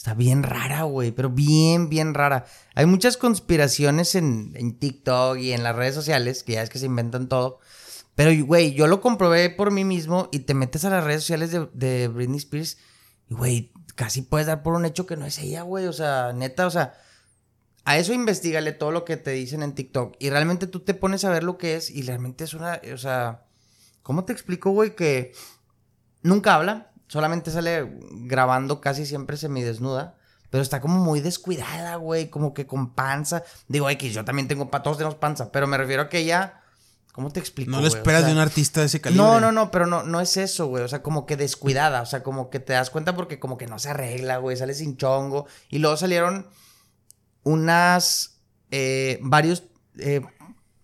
Está 0.00 0.14
bien 0.14 0.42
rara, 0.42 0.84
güey, 0.84 1.12
pero 1.12 1.28
bien, 1.28 1.90
bien 1.90 2.14
rara. 2.14 2.46
Hay 2.74 2.86
muchas 2.86 3.18
conspiraciones 3.18 4.14
en, 4.14 4.52
en 4.54 4.78
TikTok 4.78 5.36
y 5.36 5.52
en 5.52 5.62
las 5.62 5.76
redes 5.76 5.94
sociales, 5.94 6.42
que 6.42 6.54
ya 6.54 6.62
es 6.62 6.70
que 6.70 6.78
se 6.78 6.86
inventan 6.86 7.28
todo. 7.28 7.58
Pero, 8.14 8.46
güey, 8.46 8.72
yo 8.72 8.86
lo 8.86 9.02
comprobé 9.02 9.50
por 9.50 9.70
mí 9.70 9.84
mismo 9.84 10.30
y 10.32 10.38
te 10.38 10.54
metes 10.54 10.86
a 10.86 10.90
las 10.90 11.04
redes 11.04 11.20
sociales 11.20 11.50
de, 11.50 11.68
de 11.74 12.08
Britney 12.08 12.38
Spears 12.38 12.78
y, 13.28 13.34
güey, 13.34 13.72
casi 13.94 14.22
puedes 14.22 14.46
dar 14.46 14.62
por 14.62 14.72
un 14.72 14.86
hecho 14.86 15.04
que 15.04 15.18
no 15.18 15.26
es 15.26 15.38
ella, 15.38 15.64
güey. 15.64 15.86
O 15.86 15.92
sea, 15.92 16.32
neta, 16.32 16.66
o 16.66 16.70
sea, 16.70 16.94
a 17.84 17.98
eso 17.98 18.14
investigale 18.14 18.72
todo 18.72 18.92
lo 18.92 19.04
que 19.04 19.18
te 19.18 19.32
dicen 19.32 19.62
en 19.62 19.74
TikTok. 19.74 20.16
Y 20.18 20.30
realmente 20.30 20.66
tú 20.66 20.80
te 20.80 20.94
pones 20.94 21.26
a 21.26 21.30
ver 21.30 21.44
lo 21.44 21.58
que 21.58 21.76
es 21.76 21.90
y 21.90 22.00
realmente 22.04 22.44
es 22.44 22.54
una, 22.54 22.80
o 22.90 22.96
sea, 22.96 23.44
¿cómo 24.02 24.24
te 24.24 24.32
explico, 24.32 24.70
güey? 24.70 24.96
Que 24.96 25.34
nunca 26.22 26.54
habla, 26.54 26.89
solamente 27.10 27.50
sale 27.50 27.98
grabando 28.12 28.80
casi 28.80 29.04
siempre 29.04 29.36
semidesnuda. 29.36 30.14
Pero 30.48 30.62
está 30.64 30.80
como 30.80 30.98
muy 30.98 31.20
descuidada, 31.20 31.94
güey, 31.96 32.28
como 32.28 32.54
que 32.54 32.66
con 32.66 32.94
panza. 32.94 33.44
Digo, 33.68 33.88
X, 33.90 34.14
yo 34.14 34.24
también 34.24 34.48
tengo, 34.48 34.68
pa- 34.68 34.82
todos 34.82 34.96
tenemos 34.96 35.14
panza, 35.14 35.52
pero 35.52 35.68
me 35.68 35.76
refiero 35.78 36.02
a 36.02 36.08
que 36.08 36.18
ella, 36.18 36.62
¿cómo 37.12 37.30
te 37.30 37.38
explico? 37.38 37.70
No 37.70 37.76
lo 37.76 37.82
güey? 37.82 37.92
O 37.94 37.96
esperas 37.98 38.22
sea, 38.22 38.28
de 38.28 38.34
un 38.34 38.40
artista 38.40 38.80
de 38.80 38.86
ese 38.86 39.00
calibre. 39.00 39.24
no, 39.24 39.38
no, 39.38 39.52
no, 39.52 39.70
pero 39.70 39.86
no, 39.86 40.02
no 40.02 40.20
es 40.20 40.36
eso, 40.36 40.66
güey. 40.66 40.82
O 40.82 40.88
sea, 40.88 41.02
como 41.04 41.24
que 41.24 41.36
descuidada. 41.36 42.02
O 42.02 42.06
sea, 42.06 42.24
como 42.24 42.50
que 42.50 42.58
te 42.58 42.72
das 42.72 42.90
cuenta 42.90 43.14
porque 43.14 43.38
como 43.38 43.58
que 43.58 43.68
no 43.68 43.78
se 43.78 43.90
arregla, 43.90 44.38
güey. 44.38 44.56
Sale 44.56 44.74
sin 44.74 44.96
chongo. 44.96 45.46
Y 45.68 45.78
luego 45.78 45.96
salieron 45.96 46.48
unas. 47.44 48.40
eh, 48.72 49.18
varios 49.22 49.64
eh, 49.98 50.20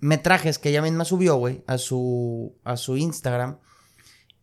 metrajes 0.00 0.58
que 0.58 0.68
ella 0.68 0.82
misma 0.82 1.04
subió, 1.04 1.36
güey, 1.36 1.64
a 1.66 1.78
su, 1.78 2.56
a 2.64 2.76
su 2.76 2.96
Instagram. 2.96 3.58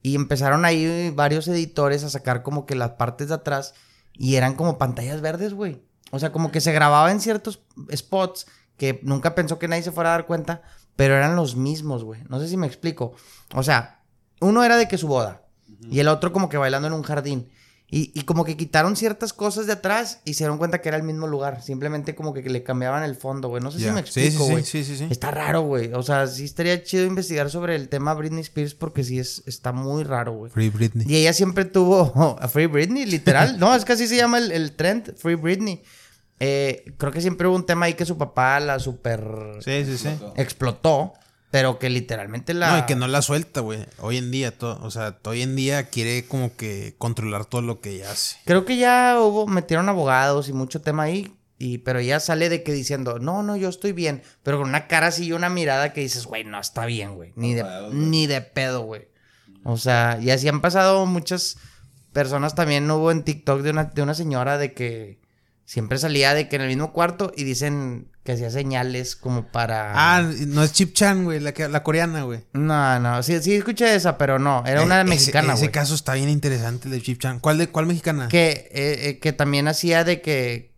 Y 0.03 0.15
empezaron 0.15 0.65
ahí 0.65 1.11
varios 1.15 1.47
editores 1.47 2.03
a 2.03 2.09
sacar 2.09 2.43
como 2.43 2.65
que 2.65 2.75
las 2.75 2.91
partes 2.91 3.29
de 3.29 3.35
atrás. 3.35 3.73
Y 4.13 4.35
eran 4.35 4.53
como 4.53 4.77
pantallas 4.77 5.21
verdes, 5.21 5.53
güey. 5.53 5.81
O 6.11 6.19
sea, 6.19 6.31
como 6.31 6.51
que 6.51 6.61
se 6.61 6.73
grababa 6.73 7.09
en 7.09 7.21
ciertos 7.21 7.63
spots 7.91 8.45
que 8.77 8.99
nunca 9.03 9.33
pensó 9.33 9.57
que 9.57 9.67
nadie 9.67 9.81
se 9.81 9.91
fuera 9.91 10.09
a 10.09 10.17
dar 10.17 10.27
cuenta. 10.27 10.61
Pero 10.95 11.15
eran 11.15 11.35
los 11.35 11.55
mismos, 11.55 12.03
güey. 12.03 12.21
No 12.29 12.39
sé 12.39 12.49
si 12.49 12.57
me 12.57 12.67
explico. 12.67 13.13
O 13.55 13.63
sea, 13.63 14.03
uno 14.41 14.63
era 14.63 14.77
de 14.77 14.87
que 14.87 14.97
su 14.97 15.07
boda. 15.07 15.41
Y 15.89 15.99
el 15.99 16.09
otro 16.09 16.31
como 16.31 16.49
que 16.49 16.57
bailando 16.57 16.87
en 16.87 16.93
un 16.93 17.03
jardín. 17.03 17.49
Y, 17.95 18.11
y 18.15 18.23
como 18.23 18.43
que 18.43 18.57
quitaron 18.57 18.95
ciertas 18.95 19.33
cosas 19.33 19.67
de 19.67 19.73
atrás 19.73 20.19
y 20.25 20.33
se 20.33 20.45
dieron 20.45 20.57
cuenta 20.57 20.81
que 20.81 20.89
era 20.89 20.97
el 20.97 21.03
mismo 21.03 21.27
lugar. 21.27 21.61
Simplemente 21.61 22.15
como 22.15 22.33
que 22.33 22.41
le 22.41 22.63
cambiaban 22.63 23.03
el 23.03 23.15
fondo, 23.15 23.49
güey. 23.49 23.61
No 23.61 23.69
sé 23.69 23.77
si 23.77 23.91
me 23.91 23.99
explico, 23.99 24.45
sí, 24.45 24.51
güey. 24.51 24.63
sí, 24.63 24.83
sí, 24.83 24.97
sí. 24.97 25.07
Está 25.11 25.29
raro, 25.29 25.61
güey. 25.61 25.93
O 25.93 26.01
sea, 26.01 26.25
sí 26.25 26.43
estaría 26.45 26.81
chido 26.83 27.05
investigar 27.05 27.51
sobre 27.51 27.75
el 27.75 27.89
tema 27.89 28.15
Britney 28.15 28.41
Spears 28.41 28.73
porque 28.73 29.03
sí 29.03 29.19
es, 29.19 29.43
está 29.45 29.73
muy 29.73 30.03
raro, 30.03 30.31
güey. 30.33 30.51
Free 30.51 30.69
Britney. 30.69 31.05
Y 31.07 31.17
ella 31.17 31.33
siempre 31.33 31.65
tuvo 31.65 32.37
a 32.41 32.47
Free 32.47 32.65
Britney, 32.65 33.05
literal. 33.05 33.59
No, 33.59 33.75
es 33.75 33.85
que 33.85 33.93
así 33.93 34.07
se 34.07 34.15
llama 34.15 34.39
el, 34.39 34.51
el 34.51 34.71
trend, 34.71 35.15
Free 35.15 35.35
Britney. 35.35 35.83
Eh, 36.39 36.95
creo 36.97 37.11
que 37.11 37.21
siempre 37.21 37.47
hubo 37.47 37.55
un 37.55 37.65
tema 37.67 37.85
ahí 37.85 37.93
que 37.93 38.05
su 38.05 38.17
papá 38.17 38.59
la 38.59 38.79
super 38.79 39.23
Sí, 39.59 39.85
sí, 39.85 39.99
sí. 39.99 40.09
explotó, 40.35 41.13
pero 41.53 41.77
que 41.77 41.87
literalmente 41.91 42.55
la... 42.55 42.71
No, 42.71 42.79
y 42.79 42.85
que 42.87 42.95
no 42.95 43.07
la 43.07 43.21
suelta, 43.21 43.59
güey. 43.59 43.85
Hoy 43.99 44.17
en 44.17 44.31
día, 44.31 44.57
todo, 44.57 44.79
o 44.81 44.89
sea, 44.89 45.19
hoy 45.25 45.43
en 45.43 45.55
día 45.55 45.83
quiere 45.83 46.25
como 46.25 46.55
que 46.55 46.95
controlar 46.97 47.45
todo 47.45 47.61
lo 47.61 47.79
que 47.79 47.91
ella 47.91 48.09
hace. 48.09 48.37
Creo 48.43 48.65
que 48.65 48.77
ya 48.77 49.17
hubo, 49.21 49.45
metieron 49.45 49.87
abogados 49.87 50.49
y 50.49 50.53
mucho 50.53 50.81
tema 50.81 51.03
ahí. 51.03 51.31
Y, 51.59 51.77
pero 51.77 51.99
ella 51.99 52.19
sale 52.19 52.49
de 52.49 52.63
que 52.63 52.73
diciendo, 52.73 53.19
no, 53.19 53.43
no, 53.43 53.55
yo 53.55 53.69
estoy 53.69 53.91
bien. 53.91 54.23
Pero 54.41 54.57
con 54.57 54.69
una 54.69 54.87
cara 54.87 55.05
así 55.05 55.25
y 55.25 55.33
una 55.33 55.49
mirada 55.49 55.93
que 55.93 56.01
dices, 56.01 56.25
güey, 56.25 56.43
no 56.43 56.59
está 56.59 56.87
bien, 56.87 57.13
güey. 57.13 57.33
Ni 57.35 57.53
de, 57.53 57.63
ni 57.91 58.25
de 58.25 58.41
pedo, 58.41 58.81
güey. 58.81 59.09
O 59.63 59.77
sea, 59.77 60.17
y 60.19 60.31
así 60.31 60.47
han 60.47 60.59
pasado 60.59 61.05
muchas 61.05 61.57
personas 62.13 62.55
también. 62.55 62.89
Hubo 62.89 63.11
en 63.11 63.21
TikTok 63.21 63.61
de 63.61 63.69
una, 63.69 63.83
de 63.83 64.01
una 64.01 64.15
señora 64.15 64.57
de 64.57 64.73
que 64.73 65.19
siempre 65.65 65.99
salía 65.99 66.33
de 66.33 66.49
que 66.49 66.55
en 66.55 66.63
el 66.63 66.69
mismo 66.69 66.93
cuarto 66.93 67.31
y 67.37 67.43
dicen 67.43 68.11
que 68.23 68.31
hacía 68.33 68.49
señales 68.49 69.15
como 69.15 69.47
para. 69.51 69.91
Ah, 69.95 70.21
no 70.47 70.63
es 70.63 70.71
Chip 70.71 70.93
Chan, 70.93 71.25
güey, 71.25 71.39
la, 71.41 71.53
la 71.69 71.83
coreana, 71.83 72.23
güey. 72.23 72.41
No, 72.53 72.99
no, 72.99 73.21
sí, 73.21 73.37
sí 73.41 73.55
escuché 73.55 73.95
esa, 73.95 74.17
pero 74.17 74.39
no, 74.39 74.63
era 74.65 74.81
una 74.81 74.99
Eh, 74.99 75.03
ese- 75.03 75.09
mexicana, 75.09 75.53
Ese, 75.53 75.63
güey. 75.65 75.71
caso 75.73 75.93
está 75.95 76.13
bien 76.13 76.29
interesante, 76.29 76.87
el 76.87 76.93
de 76.93 77.01
Chip 77.01 77.19
Chan. 77.19 77.39
¿Cuál, 77.39 77.57
de, 77.57 77.67
cuál 77.67 77.85
mexicana? 77.85 78.29
Que, 78.29 78.69
eh, 78.71 79.09
eh, 79.09 79.19
que 79.19 79.33
también 79.33 79.67
hacía 79.67 80.03
de 80.05 80.21
que 80.21 80.71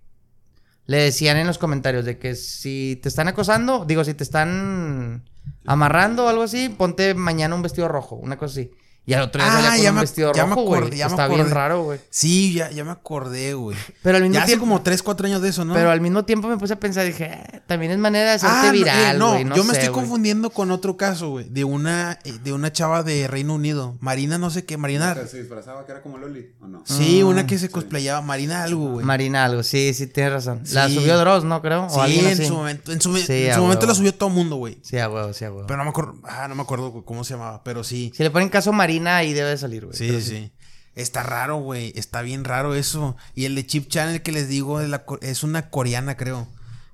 le 0.88 0.98
decían 0.98 1.38
en 1.38 1.48
los 1.48 1.58
comentarios 1.58 2.04
de 2.06 2.18
que 2.18 2.36
si 2.36 3.00
te 3.02 3.10
están 3.10 3.28
acosando, 3.28 3.86
digo, 3.86 4.04
si 4.04 4.14
te 4.14 4.24
están 4.24 5.24
amarrando 5.66 6.26
o 6.26 6.30
algo 6.30 6.44
así, 6.44 6.70
ponte 6.70 7.14
mañana 7.14 7.54
un 7.56 7.62
vestido 7.62 7.88
rojo, 7.88 8.16
una 8.16 8.38
cosa 8.38 8.54
así. 8.62 8.72
Y 9.08 9.14
al 9.14 9.22
otro 9.22 9.42
día 9.44 9.52
Ah, 9.52 9.56
salía 9.62 9.70
con 9.76 9.82
ya 9.84 9.90
un 9.90 9.96
me- 9.96 10.02
vestido 10.02 10.32
ya 10.34 10.46
rojo, 10.48 10.62
güey. 10.64 11.00
Está 11.02 11.28
bien 11.28 11.50
raro, 11.52 11.84
güey. 11.84 12.00
Sí, 12.10 12.54
ya, 12.54 12.72
ya 12.72 12.84
me 12.84 12.92
acordé, 12.92 13.54
güey. 13.54 13.78
Pero 14.02 14.18
al 14.18 14.24
mismo 14.24 14.34
Ya 14.36 14.40
hace 14.42 14.48
tiempo, 14.54 14.66
como 14.66 14.82
3, 14.82 15.04
4 15.04 15.28
años 15.28 15.42
de 15.44 15.50
eso, 15.50 15.64
¿no? 15.64 15.74
pero 15.76 15.92
al 15.92 16.02
mismo 16.02 16.26
tiempo 16.26 16.48
me 16.48 16.58
puse 16.58 16.74
a 16.74 16.80
pensar, 16.80 17.06
dije, 17.06 17.26
eh, 17.26 17.62
también 17.68 17.92
es 17.92 18.00
manera 18.00 18.30
de 18.32 18.36
hacerte 18.38 18.56
Ah, 18.58 18.64
no, 18.66 18.72
viral, 18.72 19.16
eh, 19.16 19.20
no, 19.20 19.32
güey. 19.34 19.46
No, 19.46 19.56
yo 19.56 19.64
me 19.64 19.74
estoy 19.74 19.90
güey. 19.90 20.02
confundiendo 20.02 20.50
con 20.50 20.72
otro 20.72 20.98
caso, 20.98 21.30
güey. 21.30 21.48
De 21.50 21.64
una, 21.64 22.18
eh, 22.24 22.34
de 22.44 22.52
una 22.54 22.74
chava 22.74 23.04
de 23.04 23.28
Reino 23.28 23.54
Unido. 23.54 23.96
Marina, 24.00 24.38
no 24.40 24.50
sé 24.50 24.66
qué, 24.66 24.78
Marina. 24.78 25.14
¿Se 25.14 25.28
se 25.28 25.38
disfrazaba 25.40 25.86
que 25.86 25.92
era 25.92 26.02
como 26.02 26.18
Loli 26.18 26.54
o 26.62 26.68
no? 26.68 26.82
Sí, 26.86 27.22
Mm, 27.24 27.28
una 27.28 27.46
que 27.46 27.60
se 27.60 27.70
cosplayaba. 27.70 28.22
Marina 28.22 28.64
algo, 28.64 28.90
güey. 28.94 29.06
Marina 29.06 29.46
algo, 29.46 29.62
sí, 29.62 29.94
sí, 29.94 30.08
tienes 30.08 30.34
razón. 30.34 30.62
La 30.72 30.90
subió 30.90 31.18
Dross, 31.20 31.44
¿no? 31.44 31.62
Creo. 31.62 31.88
Sí, 31.92 32.00
o 32.00 32.06
en 32.08 32.26
así. 32.28 32.46
su 32.48 32.54
momento, 32.56 32.92
en 32.92 33.02
su, 33.02 33.16
Sí, 33.18 33.46
en 33.46 33.52
a 33.52 33.56
su 33.56 33.62
momento 33.62 33.86
la 33.86 33.94
subió 33.94 34.14
todo 34.16 34.30
el 34.30 34.36
mundo, 34.36 34.56
güey. 34.56 34.80
Sí, 34.82 34.98
a 34.98 35.08
huevo, 35.10 35.32
sí, 35.34 35.46
a 35.46 35.52
huevo. 35.52 35.68
Pero 35.68 35.78
no 35.78 35.84
me 35.84 35.90
acuerdo, 35.92 36.16
ah, 36.24 36.48
no 36.48 36.56
me 36.56 36.64
acuerdo 36.64 36.90
güey, 36.92 37.04
cómo 37.06 37.24
se 37.24 37.36
llamaba, 37.36 37.62
pero 37.64 37.84
sí. 37.84 38.12
Si 38.16 38.24
le 38.24 38.32
ponen 38.32 38.50
caso 38.50 38.72
Marina, 38.74 38.95
ahí 39.08 39.34
debe 39.34 39.50
de 39.52 39.58
salir, 39.58 39.86
güey. 39.86 39.98
Sí, 39.98 40.10
sí, 40.10 40.22
sí. 40.22 40.52
Está 40.96 41.24
raro, 41.24 41.58
güey. 41.58 41.92
Está 41.96 42.22
bien 42.22 42.44
raro 42.46 42.74
eso. 42.76 43.18
Y 43.34 43.46
el 43.46 43.56
de 43.56 43.66
Chip 43.66 43.88
Channel 43.90 44.22
que 44.22 44.32
les 44.32 44.48
digo 44.48 44.80
la 44.82 45.04
es 45.22 45.44
una 45.44 45.70
coreana, 45.70 46.16
creo. 46.18 46.48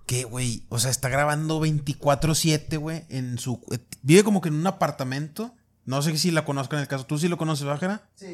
Que, 0.07 0.23
güey, 0.23 0.63
o 0.69 0.79
sea, 0.79 0.89
está 0.91 1.07
grabando 1.09 1.61
24-7, 1.65 2.77
güey, 2.79 3.05
en 3.09 3.37
su... 3.37 3.61
eh, 3.71 3.77
Vive 4.01 4.23
como 4.23 4.41
que 4.41 4.49
en 4.49 4.55
un 4.55 4.67
apartamento. 4.67 5.53
No 5.85 6.01
sé 6.01 6.17
si 6.17 6.31
la 6.31 6.45
conozcan 6.45 6.77
en 6.79 6.81
el 6.83 6.87
caso. 6.87 7.05
¿Tú 7.05 7.17
sí 7.17 7.27
lo 7.27 7.37
conoces, 7.37 7.65
Bájara? 7.65 8.09
Sí. 8.15 8.27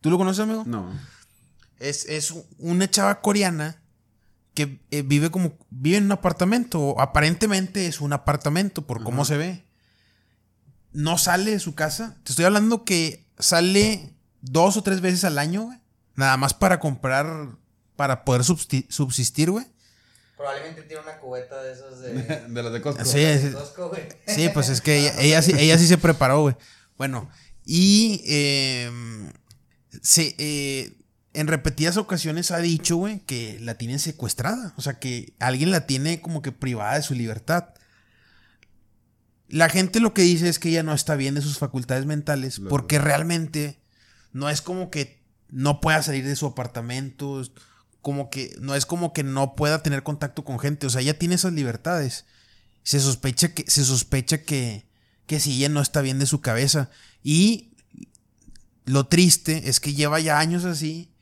¿Tú 0.00 0.10
lo 0.10 0.18
conoces, 0.18 0.40
amigo? 0.42 0.64
No. 0.66 0.90
Es, 1.78 2.06
es 2.06 2.34
una 2.58 2.90
chava 2.90 3.20
coreana 3.20 3.80
que 4.54 4.80
eh, 4.90 5.02
vive 5.02 5.30
como... 5.30 5.56
Vive 5.70 5.98
en 5.98 6.04
un 6.06 6.12
apartamento. 6.12 6.80
o 6.80 7.00
aparentemente 7.00 7.86
es 7.86 8.00
un 8.00 8.12
apartamento 8.12 8.86
por 8.86 9.02
cómo 9.04 9.24
se 9.24 9.36
ve. 9.36 9.64
No 10.98 11.16
sale 11.16 11.52
de 11.52 11.60
su 11.60 11.76
casa. 11.76 12.16
Te 12.24 12.32
estoy 12.32 12.44
hablando 12.44 12.84
que 12.84 13.24
sale 13.38 14.16
dos 14.40 14.76
o 14.76 14.82
tres 14.82 15.00
veces 15.00 15.22
al 15.22 15.38
año, 15.38 15.62
güey. 15.62 15.78
Nada 16.16 16.36
más 16.36 16.54
para 16.54 16.80
comprar... 16.80 17.50
Para 17.94 18.24
poder 18.24 18.42
subsistir, 18.42 19.52
güey. 19.52 19.64
Probablemente 20.36 20.82
tiene 20.82 21.04
una 21.04 21.18
cubeta 21.18 21.62
de 21.62 21.72
esos 21.72 22.00
de... 22.00 22.12
De 22.48 22.62
los 22.64 22.72
de 22.72 22.80
Costco. 22.80 23.04
Sí, 23.04 23.24
sí. 23.40 23.52
Costco, 23.52 23.90
güey. 23.90 24.08
Sí, 24.26 24.48
pues 24.52 24.70
es 24.70 24.80
que 24.80 24.98
ella, 24.98 25.14
ella 25.20 25.42
sí, 25.42 25.52
ella 25.56 25.78
sí 25.78 25.86
se 25.86 25.98
preparó, 25.98 26.42
güey. 26.42 26.56
Bueno, 26.96 27.30
y 27.64 28.24
eh, 28.26 28.90
se, 30.02 30.34
eh, 30.38 30.96
en 31.32 31.46
repetidas 31.46 31.96
ocasiones 31.96 32.50
ha 32.50 32.58
dicho, 32.58 32.96
güey, 32.96 33.20
que 33.20 33.60
la 33.60 33.76
tienen 33.76 34.00
secuestrada. 34.00 34.74
O 34.76 34.82
sea, 34.82 34.98
que 34.98 35.34
alguien 35.38 35.70
la 35.70 35.86
tiene 35.86 36.20
como 36.20 36.42
que 36.42 36.50
privada 36.50 36.96
de 36.96 37.02
su 37.02 37.14
libertad. 37.14 37.74
La 39.48 39.68
gente 39.68 40.00
lo 40.00 40.14
que 40.14 40.22
dice 40.22 40.48
es 40.48 40.58
que 40.58 40.68
ella 40.68 40.82
no 40.82 40.92
está 40.92 41.16
bien 41.16 41.34
de 41.34 41.42
sus 41.42 41.58
facultades 41.58 42.06
mentales 42.06 42.60
porque 42.68 42.98
realmente 42.98 43.80
no 44.32 44.50
es 44.50 44.60
como 44.60 44.90
que 44.90 45.22
no 45.48 45.80
pueda 45.80 46.02
salir 46.02 46.24
de 46.26 46.36
su 46.36 46.46
apartamento, 46.46 47.42
como 48.02 48.28
que 48.28 48.54
no 48.60 48.74
es 48.74 48.84
como 48.84 49.12
que 49.12 49.22
no 49.22 49.54
pueda 49.54 49.82
tener 49.82 50.02
contacto 50.02 50.44
con 50.44 50.58
gente, 50.58 50.86
o 50.86 50.90
sea, 50.90 51.00
ella 51.00 51.18
tiene 51.18 51.36
esas 51.36 51.52
libertades. 51.52 52.26
Se 52.82 53.00
sospecha 53.00 53.54
que 53.54 53.64
se 53.68 53.84
sospecha 53.84 54.42
que 54.42 54.86
que 55.26 55.40
si 55.40 55.56
ella 55.56 55.68
no 55.68 55.82
está 55.82 56.00
bien 56.00 56.18
de 56.18 56.26
su 56.26 56.40
cabeza 56.40 56.90
y 57.22 57.74
lo 58.86 59.06
triste 59.06 59.68
es 59.68 59.78
que 59.78 59.92
lleva 59.92 60.20
ya 60.20 60.38
años 60.38 60.64
así 60.64 61.12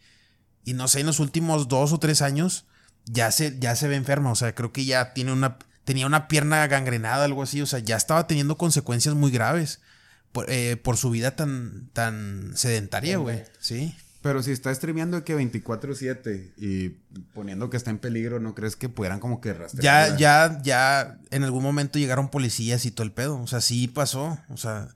y 0.64 0.74
no 0.74 0.88
sé, 0.88 1.00
en 1.00 1.06
los 1.06 1.20
últimos 1.20 1.68
dos 1.68 1.92
o 1.92 1.98
tres 1.98 2.22
años 2.22 2.66
ya 3.04 3.30
se, 3.30 3.56
ya 3.58 3.76
se 3.76 3.88
ve 3.88 3.96
enferma. 3.96 4.32
O 4.32 4.34
sea, 4.34 4.54
creo 4.54 4.72
que 4.72 4.84
ya 4.84 5.14
tiene 5.14 5.32
una, 5.32 5.58
tenía 5.86 6.06
una 6.06 6.28
pierna 6.28 6.66
gangrenada, 6.66 7.24
algo 7.24 7.42
así. 7.42 7.62
O 7.62 7.66
sea, 7.66 7.78
ya 7.78 7.96
estaba 7.96 8.26
teniendo 8.26 8.58
consecuencias 8.58 9.14
muy 9.14 9.30
graves 9.30 9.80
por, 10.32 10.50
eh, 10.50 10.76
por 10.76 10.98
su 10.98 11.10
vida 11.10 11.36
tan, 11.36 11.88
tan 11.94 12.52
sedentaria, 12.56 13.16
güey. 13.16 13.44
Sí. 13.60 13.94
Pero 14.20 14.42
si 14.42 14.50
está 14.50 14.74
streameando 14.74 15.22
que 15.24 15.36
24-7 15.36 16.54
y 16.56 16.88
poniendo 17.32 17.70
que 17.70 17.76
está 17.76 17.90
en 17.90 17.98
peligro, 17.98 18.40
¿no 18.40 18.56
crees 18.56 18.74
que 18.74 18.88
pudieran 18.88 19.20
como 19.20 19.40
que 19.40 19.54
rastrear? 19.54 20.10
Ya, 20.10 20.16
ya, 20.16 20.62
ya 20.64 21.18
en 21.30 21.44
algún 21.44 21.62
momento 21.62 22.00
llegaron 22.00 22.30
policías 22.30 22.84
y 22.84 22.90
todo 22.90 23.04
el 23.04 23.12
pedo. 23.12 23.40
O 23.40 23.46
sea, 23.46 23.60
sí 23.60 23.86
pasó. 23.86 24.36
O 24.48 24.56
sea, 24.56 24.88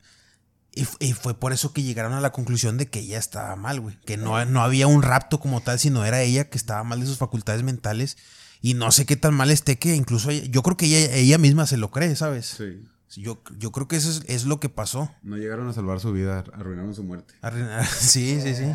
y, 0.75 0.89
y 0.99 1.13
fue 1.13 1.35
por 1.35 1.53
eso 1.53 1.73
que 1.73 1.85
llegaron 1.85 2.15
a 2.15 2.21
la 2.21 2.33
conclusión 2.33 2.77
de 2.77 2.89
que 2.89 2.99
ella 2.99 3.19
estaba 3.19 3.55
mal, 3.55 3.79
güey. 3.79 3.97
Que 4.05 4.17
no, 4.17 4.45
no 4.45 4.63
había 4.63 4.89
un 4.89 5.05
rapto 5.05 5.39
como 5.39 5.61
tal, 5.61 5.79
sino 5.79 6.05
era 6.05 6.21
ella 6.23 6.51
que 6.51 6.59
estaba 6.59 6.83
mal 6.83 6.99
de 6.99 7.07
sus 7.07 7.19
facultades 7.19 7.63
mentales. 7.63 8.17
Y 8.63 8.75
no 8.75 8.91
sé 8.93 9.07
qué 9.07 9.17
tan 9.17 9.35
mal 9.35 9.51
esté 9.51 9.79
que 9.79 9.95
incluso 9.95 10.31
ella- 10.31 10.47
yo 10.51 10.63
creo 10.63 10.77
que 10.77 10.87
ella, 10.87 11.15
ella 11.17 11.39
misma 11.39 11.67
se 11.67 11.77
lo 11.79 11.91
cree, 11.91 12.15
¿sabes? 12.17 12.47
Sí. 12.59 12.83
Yo, 13.21 13.43
yo 13.59 13.73
creo 13.73 13.89
que 13.89 13.97
eso 13.97 14.11
es, 14.11 14.23
es 14.27 14.45
lo 14.45 14.61
que 14.61 14.69
pasó. 14.69 15.11
No 15.23 15.37
llegaron 15.37 15.69
a 15.69 15.73
salvar 15.73 15.99
su 15.99 16.13
vida, 16.13 16.45
arruinaron 16.53 16.95
su 16.95 17.03
muerte. 17.03 17.35
Arruinar- 17.43 17.85
Sí, 17.99 18.41
sí, 18.41 18.55
sí. 18.55 18.67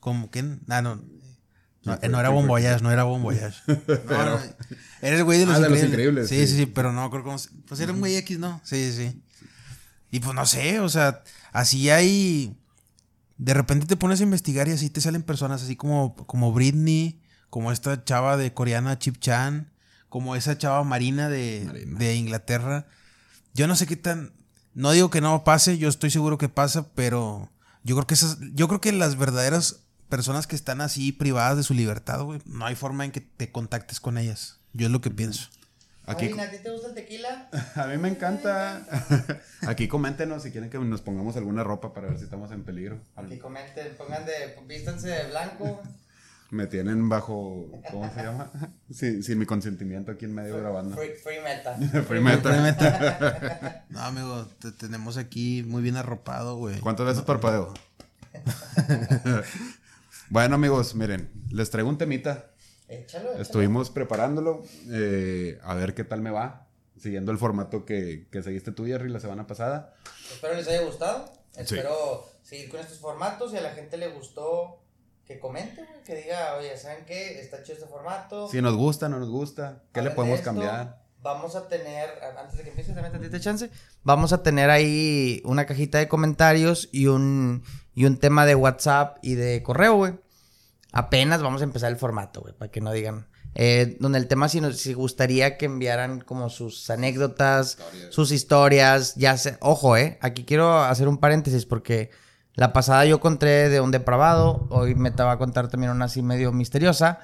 Como 0.00 0.30
que. 0.30 0.40
Ah, 0.68 0.82
no. 0.82 1.02
No, 1.84 1.96
no 2.10 2.18
era 2.20 2.30
Bon 2.30 2.46
Voyage, 2.48 2.82
no 2.82 2.90
era 2.90 3.04
Bon 3.04 3.22
Voyage. 3.22 3.58
No, 4.08 4.24
no, 4.24 4.40
Era 5.00 5.16
el 5.16 5.24
güey 5.24 5.38
de 5.38 5.46
los, 5.46 5.56
Ah, 5.56 5.60
de 5.60 5.68
los 5.68 5.78
increíbles. 5.78 5.90
Increíbles, 5.90 6.28
Sí, 6.28 6.36
sí, 6.40 6.46
sí. 6.46 6.56
sí, 6.64 6.66
pero 6.66 6.92
no 6.92 7.08
creo 7.10 7.38
se- 7.38 7.50
Pues 7.68 7.78
era 7.80 7.92
un 7.92 8.00
güey 8.00 8.16
X, 8.16 8.38
¿no? 8.40 8.60
Sí, 8.64 8.90
sí, 8.92 9.08
sí. 9.10 9.22
Y 10.10 10.20
pues 10.20 10.34
no 10.34 10.46
sé, 10.46 10.80
o 10.80 10.88
sea, 10.88 11.22
así 11.52 11.88
hay. 11.90 12.56
De 13.38 13.54
repente 13.54 13.86
te 13.86 13.96
pones 13.96 14.20
a 14.20 14.24
investigar 14.24 14.66
y 14.68 14.72
así 14.72 14.90
te 14.90 15.00
salen 15.00 15.22
personas 15.22 15.62
así 15.62 15.76
como, 15.76 16.14
como 16.16 16.52
Britney, 16.52 17.20
como 17.50 17.72
esta 17.72 18.04
chava 18.04 18.36
de 18.36 18.52
coreana 18.52 18.98
Chip 18.98 19.18
Chan, 19.18 19.70
como 20.08 20.36
esa 20.36 20.58
chava 20.58 20.82
Marina 20.84 21.28
de, 21.28 21.64
Marina. 21.66 21.98
de 21.98 22.14
Inglaterra. 22.16 22.86
Yo 23.54 23.66
no 23.66 23.76
sé 23.76 23.86
qué 23.86 23.96
tan. 23.96 24.32
No 24.74 24.92
digo 24.92 25.10
que 25.10 25.20
no 25.20 25.42
pase, 25.44 25.78
yo 25.78 25.88
estoy 25.88 26.10
seguro 26.10 26.38
que 26.38 26.48
pasa, 26.48 26.88
pero 26.94 27.50
yo 27.82 27.96
creo 27.96 28.06
que 28.06 28.14
esas. 28.14 28.38
Yo 28.54 28.68
creo 28.68 28.80
que 28.80 28.92
las 28.92 29.16
verdaderas 29.16 29.80
personas 30.08 30.46
que 30.46 30.56
están 30.56 30.80
así 30.80 31.12
privadas 31.12 31.56
de 31.56 31.62
su 31.62 31.74
libertad, 31.74 32.22
güey, 32.22 32.40
no 32.44 32.66
hay 32.66 32.74
forma 32.74 33.04
en 33.04 33.12
que 33.12 33.20
te 33.20 33.50
contactes 33.50 34.00
con 34.00 34.18
ellas. 34.18 34.60
Yo 34.72 34.86
es 34.86 34.92
lo 34.92 35.00
que 35.00 35.10
pienso. 35.10 35.48
Aquí, 36.08 36.26
Marina, 36.28 36.44
¿a 36.44 36.50
ti 36.50 36.58
te 36.62 36.70
gusta 36.70 36.88
el 36.88 36.94
tequila? 36.94 37.48
a 37.74 37.86
mí 37.86 37.96
me 37.98 38.08
encanta. 38.08 38.86
Aquí 39.66 39.88
coméntenos 39.88 40.44
si 40.44 40.52
quieren 40.52 40.70
que 40.70 40.78
nos 40.78 41.02
pongamos 41.02 41.36
alguna 41.36 41.64
ropa 41.64 41.92
para 41.92 42.08
ver 42.08 42.18
si 42.18 42.24
estamos 42.24 42.52
en 42.52 42.62
peligro. 42.62 43.00
Aquí 43.16 43.38
comenten, 43.38 43.96
pongan 43.96 44.24
de, 44.24 44.56
vístanse 44.66 45.08
de 45.08 45.26
blanco. 45.30 45.82
Me 46.50 46.66
tienen 46.66 47.08
bajo, 47.08 47.68
¿cómo 47.90 48.12
se 48.14 48.22
llama? 48.22 48.50
Sí, 48.90 49.22
sin 49.22 49.38
mi 49.38 49.46
consentimiento 49.46 50.12
aquí 50.12 50.26
en 50.26 50.34
medio 50.34 50.56
grabando. 50.58 50.96
Free, 50.96 51.14
free 51.14 51.40
meta. 51.40 51.76
Free 52.04 52.20
metal. 52.20 53.84
No, 53.88 54.00
amigo, 54.00 54.46
te 54.60 54.70
tenemos 54.72 55.16
aquí 55.16 55.64
muy 55.66 55.82
bien 55.82 55.96
arropado, 55.96 56.56
güey. 56.56 56.78
¿Cuántas 56.80 57.06
veces 57.06 57.22
parpadeo? 57.22 57.74
bueno, 60.30 60.54
amigos, 60.54 60.94
miren, 60.94 61.30
les 61.50 61.70
traigo 61.70 61.88
un 61.88 61.98
temita. 61.98 62.52
Échalo, 62.88 63.30
échalo. 63.30 63.42
Estuvimos 63.42 63.90
preparándolo, 63.90 64.62
eh, 64.90 65.58
a 65.64 65.74
ver 65.74 65.94
qué 65.94 66.04
tal 66.04 66.20
me 66.20 66.30
va, 66.30 66.68
siguiendo 66.96 67.32
el 67.32 67.38
formato 67.38 67.84
que, 67.84 68.28
que 68.30 68.42
seguiste 68.42 68.70
tú, 68.70 68.86
Jerry, 68.86 69.08
la 69.08 69.18
semana 69.18 69.46
pasada. 69.48 69.94
Espero 70.30 70.54
les 70.54 70.68
haya 70.68 70.82
gustado. 70.82 71.32
Espero 71.56 72.24
seguir 72.42 72.68
con 72.68 72.80
estos 72.80 72.98
formatos. 72.98 73.50
Si 73.50 73.56
a 73.56 73.62
la 73.62 73.70
gente 73.70 73.96
le 73.96 74.08
gustó, 74.08 74.82
que 75.26 75.38
comente, 75.38 75.82
güey. 75.84 76.02
Que 76.04 76.14
diga, 76.22 76.56
oye, 76.58 76.76
¿saben 76.76 77.04
qué? 77.04 77.40
Está 77.40 77.62
chido 77.62 77.74
este 77.78 77.88
formato. 77.88 78.48
Si 78.48 78.60
nos 78.62 78.76
gusta, 78.76 79.08
no 79.08 79.18
nos 79.18 79.28
gusta, 79.28 79.82
¿qué 79.92 80.00
le 80.00 80.08
Hablen 80.10 80.14
podemos 80.16 80.36
de 80.36 80.40
esto. 80.42 80.50
cambiar? 80.50 81.02
Vamos 81.22 81.56
a 81.56 81.66
tener, 81.66 82.08
a- 82.22 82.40
antes 82.40 82.56
de 82.58 82.62
que 82.62 82.68
empieces, 82.70 82.94
dame 82.94 83.10
tantita 83.10 83.40
chance. 83.40 83.68
Vamos 84.04 84.32
a 84.32 84.42
tener 84.44 84.70
ahí 84.70 85.42
una 85.44 85.66
cajita 85.66 85.98
de 85.98 86.06
comentarios 86.08 86.88
y 86.92 87.08
un, 87.08 87.64
y 87.94 88.04
un 88.04 88.18
tema 88.18 88.46
de 88.46 88.54
WhatsApp 88.54 89.18
y 89.22 89.34
de 89.34 89.62
correo, 89.64 89.96
güey. 89.96 90.14
Apenas 90.92 91.42
vamos 91.42 91.60
a 91.60 91.64
empezar 91.64 91.90
el 91.90 91.98
formato, 91.98 92.40
güey, 92.42 92.54
para 92.54 92.70
que 92.70 92.80
no 92.80 92.92
digan. 92.92 93.26
Eh, 93.58 93.96
donde 94.00 94.18
el 94.18 94.28
tema, 94.28 94.48
si, 94.48 94.60
nos, 94.60 94.76
si 94.76 94.92
gustaría 94.92 95.56
que 95.56 95.64
enviaran 95.66 96.20
como 96.20 96.48
sus 96.50 96.88
anécdotas, 96.90 97.78
sus 98.10 98.30
historias, 98.30 99.14
ya 99.16 99.36
sé. 99.36 99.56
Ojo, 99.60 99.96
eh. 99.96 100.18
Aquí 100.20 100.44
quiero 100.44 100.78
hacer 100.78 101.08
un 101.08 101.18
paréntesis 101.18 101.64
porque 101.66 102.10
la 102.56 102.72
pasada 102.72 103.04
yo 103.04 103.20
conté 103.20 103.68
de 103.68 103.80
un 103.80 103.90
depravado. 103.90 104.66
Hoy 104.70 104.94
me 104.94 105.10
te 105.10 105.22
va 105.22 105.32
a 105.32 105.38
contar 105.38 105.68
también 105.68 105.92
una 105.92 106.06
así 106.06 106.22
medio 106.22 106.52
misteriosa. 106.52 107.20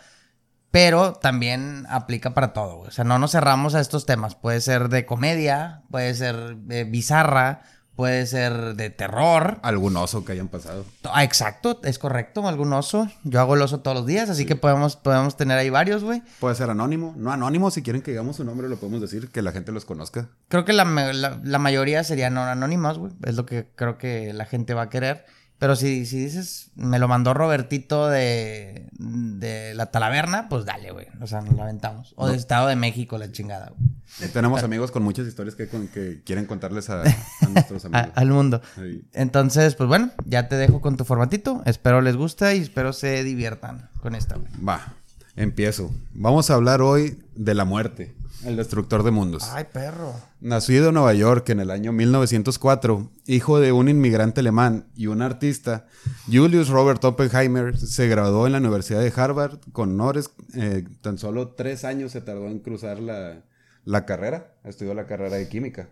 Pero 0.70 1.12
también 1.12 1.87
aplica 1.91 2.33
para 2.33 2.55
todo, 2.55 2.76
güey. 2.76 2.89
O 2.89 2.91
sea, 2.93 3.05
no 3.05 3.18
nos 3.18 3.33
cerramos 3.33 3.74
a 3.74 3.80
estos 3.80 4.07
temas. 4.07 4.35
Puede 4.35 4.61
ser 4.62 4.89
de 4.89 5.05
comedia, 5.05 5.83
puede 5.91 6.14
ser 6.14 6.57
de 6.57 6.85
bizarra, 6.85 7.62
puede 7.97 8.26
ser 8.26 8.74
de 8.74 8.90
terror. 8.90 9.59
Algún 9.62 9.97
oso 9.97 10.24
que 10.24 10.32
hayan 10.32 10.49
pasado. 10.49 10.84
Ah, 11.12 11.24
exacto, 11.24 11.80
es 11.84 11.99
correcto, 11.99 12.47
algún 12.49 12.72
oso. 12.72 13.09
Yo 13.24 13.40
hago 13.40 13.55
el 13.55 13.62
oso 13.62 13.80
todos 13.80 13.97
los 13.97 14.07
días, 14.07 14.30
así 14.30 14.47
que 14.47 14.57
podemos, 14.57 14.97
podemos 14.97 15.36
tener 15.36 15.59
ahí 15.59 15.70
varios, 15.70 16.03
güey. 16.05 16.22
Puede 16.40 16.55
ser 16.55 16.70
anónimo, 16.70 17.14
no 17.16 17.32
anónimo, 17.32 17.70
si 17.70 17.82
quieren 17.82 18.03
que 18.03 18.11
digamos 18.12 18.36
su 18.36 18.45
nombre 18.45 18.68
lo 18.68 18.76
podemos 18.76 19.01
decir, 19.01 19.30
que 19.30 19.43
la 19.43 19.53
gente 19.53 19.72
los 19.72 19.84
conozca. 19.84 20.28
Creo 20.49 20.64
que 20.64 20.72
la, 20.72 20.84
la- 20.84 21.40
la 21.43 21.59
mayoría 21.59 22.05
serían 22.05 22.36
anónimos, 22.38 22.99
güey. 22.99 23.12
Es 23.24 23.36
lo 23.36 23.47
que 23.47 23.66
creo 23.76 23.99
que 23.99 24.32
la 24.32 24.45
gente 24.47 24.74
va 24.74 24.82
a 24.82 24.88
querer. 24.90 25.24
Pero 25.62 25.76
si, 25.76 26.06
si 26.06 26.18
dices, 26.24 26.72
me 26.74 26.98
lo 26.98 27.06
mandó 27.06 27.34
Robertito 27.34 28.08
de, 28.08 28.88
de 28.98 29.74
la 29.76 29.86
Talaverna, 29.92 30.48
pues 30.48 30.64
dale, 30.64 30.90
güey. 30.90 31.06
O 31.20 31.28
sea, 31.28 31.40
nos 31.40 31.54
la 31.54 31.62
aventamos. 31.62 32.14
O 32.16 32.26
de 32.26 32.36
Estado 32.36 32.66
de 32.66 32.74
México, 32.74 33.16
la 33.16 33.30
chingada, 33.30 33.70
güey. 33.70 34.30
Tenemos 34.32 34.64
amigos 34.64 34.90
con 34.90 35.04
muchas 35.04 35.28
historias 35.28 35.54
que, 35.54 35.68
con- 35.68 35.86
que 35.86 36.20
quieren 36.24 36.46
contarles 36.46 36.90
a, 36.90 37.02
a 37.02 37.48
nuestros 37.48 37.84
A- 37.84 37.86
amigos. 37.86 38.10
al 38.16 38.28
mundo. 38.30 38.60
Sí. 38.74 39.04
Entonces, 39.12 39.76
pues 39.76 39.88
bueno, 39.88 40.10
ya 40.26 40.48
te 40.48 40.56
dejo 40.56 40.80
con 40.80 40.96
tu 40.96 41.04
formatito. 41.04 41.62
Espero 41.64 42.00
les 42.00 42.16
guste 42.16 42.56
y 42.56 42.60
espero 42.60 42.92
se 42.92 43.22
diviertan 43.22 43.88
con 44.00 44.16
esta, 44.16 44.34
güey. 44.38 44.50
Va, 44.66 44.94
empiezo. 45.36 45.94
Vamos 46.12 46.50
a 46.50 46.54
hablar 46.54 46.82
hoy 46.82 47.22
de 47.36 47.54
la 47.54 47.64
muerte, 47.64 48.12
el 48.45 48.57
destructor 48.57 49.03
de 49.03 49.11
mundos. 49.11 49.45
Ay, 49.53 49.66
perro. 49.72 50.14
Nacido 50.40 50.88
en 50.88 50.95
Nueva 50.95 51.14
York 51.14 51.49
en 51.51 51.61
el 51.61 51.70
año 51.70 51.93
1904, 51.93 53.11
hijo 53.26 53.61
de 53.61 53.72
un 53.72 53.88
inmigrante 53.88 54.40
alemán 54.40 54.86
y 54.97 55.07
un 55.07 55.22
artista, 55.22 55.86
Julius 56.30 56.68
Robert 56.68 57.05
Oppenheimer 57.05 57.76
se 57.76 58.09
graduó 58.09 58.47
en 58.47 58.53
la 58.53 58.59
Universidad 58.59 59.01
de 59.01 59.12
Harvard 59.14 59.59
con 59.72 59.90
honores. 59.93 60.30
eh, 60.55 60.84
tan 61.01 61.18
solo 61.18 61.49
tres 61.51 61.84
años 61.84 62.12
se 62.12 62.20
tardó 62.20 62.47
en 62.49 62.59
cruzar 62.59 63.01
la, 63.01 63.43
la 63.84 64.05
carrera. 64.07 64.55
Estudió 64.64 64.95
la 64.95 65.07
carrera 65.07 65.36
de 65.36 65.49
química. 65.49 65.88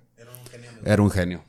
Era 0.84 1.02
un 1.02 1.10
genio. 1.10 1.42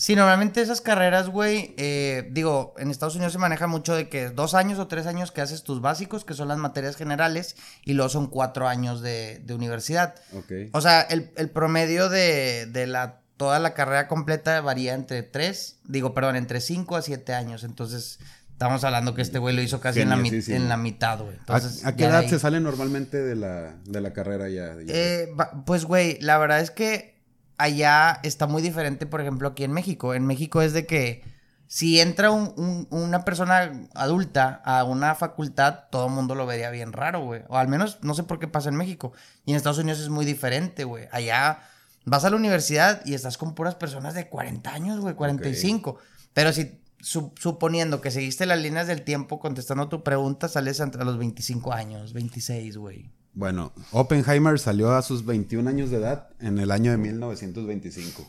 Sí, 0.00 0.14
normalmente 0.14 0.60
esas 0.60 0.80
carreras, 0.80 1.28
güey, 1.28 1.74
eh, 1.76 2.28
digo, 2.30 2.72
en 2.78 2.92
Estados 2.92 3.16
Unidos 3.16 3.32
se 3.32 3.38
maneja 3.40 3.66
mucho 3.66 3.96
de 3.96 4.08
que 4.08 4.30
dos 4.30 4.54
años 4.54 4.78
o 4.78 4.86
tres 4.86 5.06
años 5.08 5.32
que 5.32 5.40
haces 5.40 5.64
tus 5.64 5.80
básicos, 5.80 6.24
que 6.24 6.34
son 6.34 6.46
las 6.46 6.56
materias 6.58 6.94
generales, 6.94 7.56
y 7.84 7.94
luego 7.94 8.08
son 8.08 8.28
cuatro 8.28 8.68
años 8.68 9.00
de, 9.02 9.40
de 9.44 9.54
universidad. 9.54 10.14
Ok. 10.34 10.52
O 10.72 10.80
sea, 10.80 11.00
el, 11.00 11.32
el 11.36 11.50
promedio 11.50 12.08
de, 12.08 12.66
de 12.66 12.86
la, 12.86 13.22
toda 13.36 13.58
la 13.58 13.74
carrera 13.74 14.06
completa 14.06 14.60
varía 14.60 14.94
entre 14.94 15.24
tres, 15.24 15.80
digo, 15.84 16.14
perdón, 16.14 16.36
entre 16.36 16.60
cinco 16.60 16.94
a 16.94 17.02
siete 17.02 17.34
años. 17.34 17.64
Entonces, 17.64 18.20
estamos 18.52 18.84
hablando 18.84 19.16
que 19.16 19.22
este 19.22 19.40
güey 19.40 19.56
lo 19.56 19.62
hizo 19.62 19.80
casi 19.80 20.00
en 20.02 20.10
la, 20.10 20.16
en 20.16 20.68
la 20.68 20.76
mitad, 20.76 21.18
güey. 21.18 21.36
Entonces, 21.38 21.84
¿A, 21.84 21.88
a 21.88 21.96
qué 21.96 22.04
edad 22.04 22.20
ahí- 22.20 22.28
se 22.28 22.38
sale 22.38 22.60
normalmente 22.60 23.20
de 23.20 23.34
la, 23.34 23.74
de 23.84 24.00
la 24.00 24.12
carrera 24.12 24.48
ya? 24.48 24.74
ya? 24.76 24.94
Eh, 24.94 25.28
pues, 25.66 25.84
güey, 25.86 26.20
la 26.20 26.38
verdad 26.38 26.60
es 26.60 26.70
que 26.70 27.17
allá 27.58 28.20
está 28.22 28.46
muy 28.46 28.62
diferente, 28.62 29.04
por 29.06 29.20
ejemplo, 29.20 29.48
aquí 29.48 29.64
en 29.64 29.72
México. 29.72 30.14
En 30.14 30.26
México 30.26 30.62
es 30.62 30.72
de 30.72 30.86
que 30.86 31.22
si 31.66 32.00
entra 32.00 32.30
un- 32.30 32.54
un- 32.56 32.86
una 32.90 33.24
persona 33.26 33.70
adulta 33.94 34.62
a 34.64 34.84
una 34.84 35.14
facultad, 35.14 35.80
todo 35.90 36.06
el 36.06 36.12
mundo 36.12 36.34
lo 36.34 36.46
vería 36.46 36.70
bien 36.70 36.92
raro, 36.94 37.20
güey. 37.24 37.42
O 37.48 37.58
al 37.58 37.68
menos, 37.68 37.98
no 38.00 38.14
sé 38.14 38.22
por 38.22 38.38
qué 38.38 38.48
pasa 38.48 38.70
en 38.70 38.76
México. 38.76 39.12
Y 39.44 39.50
en 39.50 39.56
Estados 39.58 39.78
Unidos 39.78 40.00
es 40.00 40.08
muy 40.08 40.24
diferente, 40.24 40.84
güey. 40.84 41.08
Allá 41.12 41.60
vas 42.06 42.24
a 42.24 42.30
la 42.30 42.36
universidad 42.36 43.02
y 43.04 43.12
estás 43.12 43.36
con 43.36 43.54
puras 43.54 43.74
personas 43.74 44.14
de 44.14 44.28
40 44.30 44.72
años, 44.72 45.00
güey, 45.00 45.14
45. 45.14 45.98
Pero 46.32 46.52
si, 46.54 46.80
su- 47.00 47.32
suponiendo 47.38 48.00
que 48.00 48.10
seguiste 48.10 48.46
las 48.46 48.60
líneas 48.60 48.86
del 48.86 49.02
tiempo 49.02 49.38
contestando 49.38 49.88
tu 49.90 50.02
pregunta, 50.02 50.48
sales 50.48 50.80
a 50.80 50.86
los 50.86 51.18
25 51.18 51.72
años, 51.74 52.14
26, 52.14 52.78
güey. 52.78 53.10
Bueno, 53.38 53.72
Oppenheimer 53.92 54.58
salió 54.58 54.90
a 54.90 55.00
sus 55.02 55.24
21 55.24 55.70
años 55.70 55.90
de 55.90 55.98
edad 55.98 56.26
en 56.40 56.58
el 56.58 56.72
año 56.72 56.90
de 56.90 56.96
1925. 56.98 58.26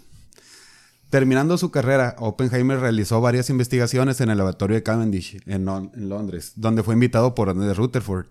Terminando 1.09 1.57
su 1.57 1.71
carrera, 1.71 2.15
Oppenheimer 2.19 2.79
realizó 2.79 3.19
varias 3.19 3.49
investigaciones 3.49 4.21
en 4.21 4.29
el 4.29 4.37
laboratorio 4.37 4.75
de 4.75 4.83
Cavendish, 4.83 5.41
en, 5.47 5.65
Lon- 5.65 5.89
en 5.95 6.09
Londres, 6.09 6.53
donde 6.57 6.83
fue 6.83 6.93
invitado 6.93 7.33
por 7.33 7.49
Ernest 7.49 7.75
Rutherford, 7.77 8.27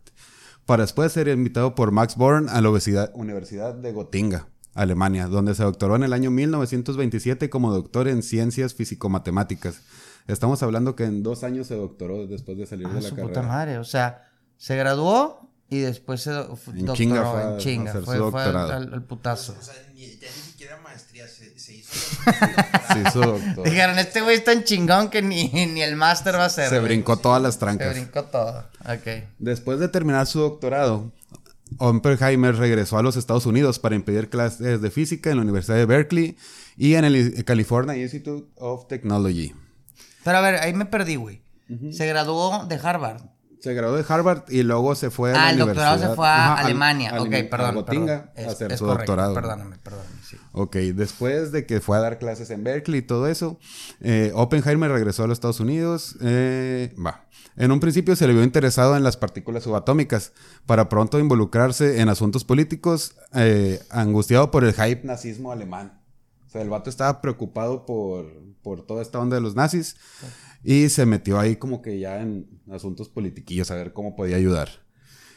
para 0.67 0.85
después 0.85 1.11
ser 1.11 1.27
invitado 1.27 1.75
por 1.75 1.91
Max 1.91 2.15
Born 2.15 2.49
a 2.49 2.61
la 2.61 2.69
Universidad- 2.69 3.11
Universidad 3.15 3.75
de 3.75 3.91
Gotinga, 3.91 4.47
Alemania, 4.75 5.27
donde 5.27 5.57
se 5.57 5.65
doctoró 5.65 5.97
en 5.97 6.05
el 6.05 6.13
año 6.13 6.31
1927 6.31 7.51
como 7.51 7.73
doctor 7.73 8.07
en 8.07 8.23
ciencias 8.23 8.75
físico-matemáticas. 8.75 9.81
Estamos 10.29 10.63
hablando 10.63 10.95
que 10.95 11.07
en 11.07 11.25
dos 11.25 11.43
años 11.43 11.67
se 11.67 11.75
doctoró 11.75 12.29
después 12.29 12.57
de 12.57 12.67
salir 12.67 12.87
Ah, 12.87 12.91
de 12.95 13.01
la 13.01 13.09
su 13.09 13.17
carrera. 13.17 13.29
puta 13.35 13.43
madre. 13.43 13.79
O 13.79 13.85
sea, 13.85 14.29
se 14.57 14.77
graduó 14.77 15.48
y 15.71 15.79
después 15.81 16.23
se 16.23 16.31
do- 16.31 16.57
fu- 16.57 16.71
En 16.71 16.79
doctoró 16.79 16.95
chinga 16.97 17.31
fue 17.31 17.43
a 17.43 17.51
en 17.53 17.59
chinga. 17.59 17.91
hacer 17.91 18.01
su 18.03 18.07
Fue, 18.07 18.17
fue 18.17 18.27
al, 18.27 18.33
doctorado. 18.53 18.73
al- 18.73 18.95
al 18.95 19.03
putazo. 19.03 19.57
O 19.59 19.63
sea, 19.63 19.75
ni- 19.95 20.07
ya 20.19 20.29
ni 20.35 20.43
siquiera 20.51 20.79
maestría, 20.83 21.27
se, 21.29 21.59
se 21.59 21.75
hizo. 21.77 21.93
Se 22.93 23.01
hizo 23.07 23.21
doctor. 23.21 23.65
Dijeron, 23.65 23.99
este 23.99 24.21
güey 24.23 24.37
es 24.37 24.45
tan 24.45 24.65
chingón 24.65 25.11
que 25.11 25.21
ni, 25.23 25.49
ni 25.49 25.83
el 25.83 25.95
máster 25.97 26.35
va 26.37 26.47
a 26.47 26.51
ser. 26.51 26.69
Se 26.71 26.77
güey". 26.79 26.89
brincó 26.93 27.19
todas 27.19 27.41
las 27.43 27.55
Se 27.55 27.61
trancas. 27.61 27.93
brincó 27.95 28.25
todo. 28.25 28.67
Ok. 28.81 29.25
Después 29.39 29.79
de 29.79 29.89
terminar 29.89 30.27
su 30.27 30.41
doctorado, 30.41 31.13
Oppenheimer 31.79 32.57
regresó 32.57 32.97
a 32.99 33.03
los 33.03 33.17
Estados 33.17 33.45
Unidos 33.47 33.79
para 33.79 33.95
impedir 33.95 34.31
clases 34.31 34.81
de 34.81 34.91
física 34.91 35.31
en 35.31 35.37
la 35.37 35.43
Universidad 35.43 35.77
de 35.77 35.85
Berkeley 35.87 36.37
y 36.77 36.95
en 36.95 37.05
el 37.05 37.45
California 37.45 37.95
Institute 37.97 38.49
of 38.57 38.87
Technology. 38.89 39.53
Pero 40.25 40.39
a 40.39 40.41
ver, 40.41 40.57
ahí 40.57 40.73
me 40.73 40.87
perdí, 40.87 41.17
güey. 41.17 41.43
Se 41.93 42.07
graduó 42.07 42.65
de 42.67 42.77
Harvard. 42.83 43.21
Se 43.61 43.75
graduó 43.75 43.97
de 43.97 44.05
Harvard 44.09 44.45
y 44.49 44.63
luego 44.63 44.95
se 44.95 45.11
fue 45.11 45.31
a 45.31 45.35
la 45.35 45.47
Ah, 45.47 45.51
el 45.51 45.59
doctorado 45.59 45.99
se 45.99 46.15
fue 46.15 46.27
a 46.29 46.53
Ajá, 46.53 46.65
Alemania. 46.65 47.11
al- 47.11 47.19
ok, 47.21 47.35
a 47.35 47.51
perdón. 47.51 47.75
Gotinga 47.75 48.33
perdón. 48.35 48.49
a 48.49 48.53
hacer 48.53 48.73
es 48.73 48.79
su 48.79 48.85
correcto, 48.85 49.13
doctorado. 49.13 49.35
Perdóname, 49.35 49.77
perdóname, 49.79 50.09
sí. 50.29 50.37
Ok, 50.53 50.77
después 50.95 51.51
de 51.53 51.67
que 51.67 51.81
fue 51.81 51.97
a 51.97 52.01
dar 52.01 52.19
clases 52.19 52.51
en 52.51 52.63
Berkeley 52.63 53.01
y 53.01 53.03
todo 53.03 53.27
eso, 53.27 53.59
eh, 54.01 54.31
Oppenheimer 54.35 54.91
regresó 54.93 55.25
a 55.25 55.27
los 55.27 55.37
Estados 55.37 55.59
Unidos. 55.61 56.17
eh, 56.21 56.95
va. 57.05 57.25
En 57.57 57.73
un 57.73 57.81
principio 57.81 58.15
se 58.15 58.29
le 58.29 58.33
vio 58.35 58.45
interesado 58.45 58.97
en 58.97 59.03
las 59.03 59.17
partículas 59.17 59.65
subatómicas, 59.65 60.33
para 60.65 60.89
pronto 60.89 61.19
involucrarse 61.19 62.01
en 62.01 62.09
asuntos 62.09 62.45
políticos, 62.45 63.17
eh, 63.35 63.81
angustiado 63.91 64.53
por 64.53 64.63
el 64.65 64.73
hype 64.75 65.03
nazismo 65.05 65.51
alemán. 65.51 66.01
O 66.47 66.51
sea, 66.51 66.63
el 66.63 66.69
vato 66.71 66.89
estaba 66.89 67.21
preocupado 67.21 67.85
por, 67.85 68.27
por 68.63 68.87
toda 68.87 69.03
esta 69.03 69.19
onda 69.19 69.35
de 69.35 69.43
los 69.43 69.57
nazis 69.57 69.97
y 70.63 70.89
se 70.89 71.07
metió 71.07 71.39
ahí 71.39 71.57
como 71.57 71.83
que 71.83 71.99
ya 71.99 72.21
en 72.21 72.61
asuntos 72.71 73.09
politiquillos, 73.09 73.71
a 73.71 73.77
ver 73.77 73.93
cómo 73.93 74.17
podía 74.17 74.37
ayudar. 74.37 74.69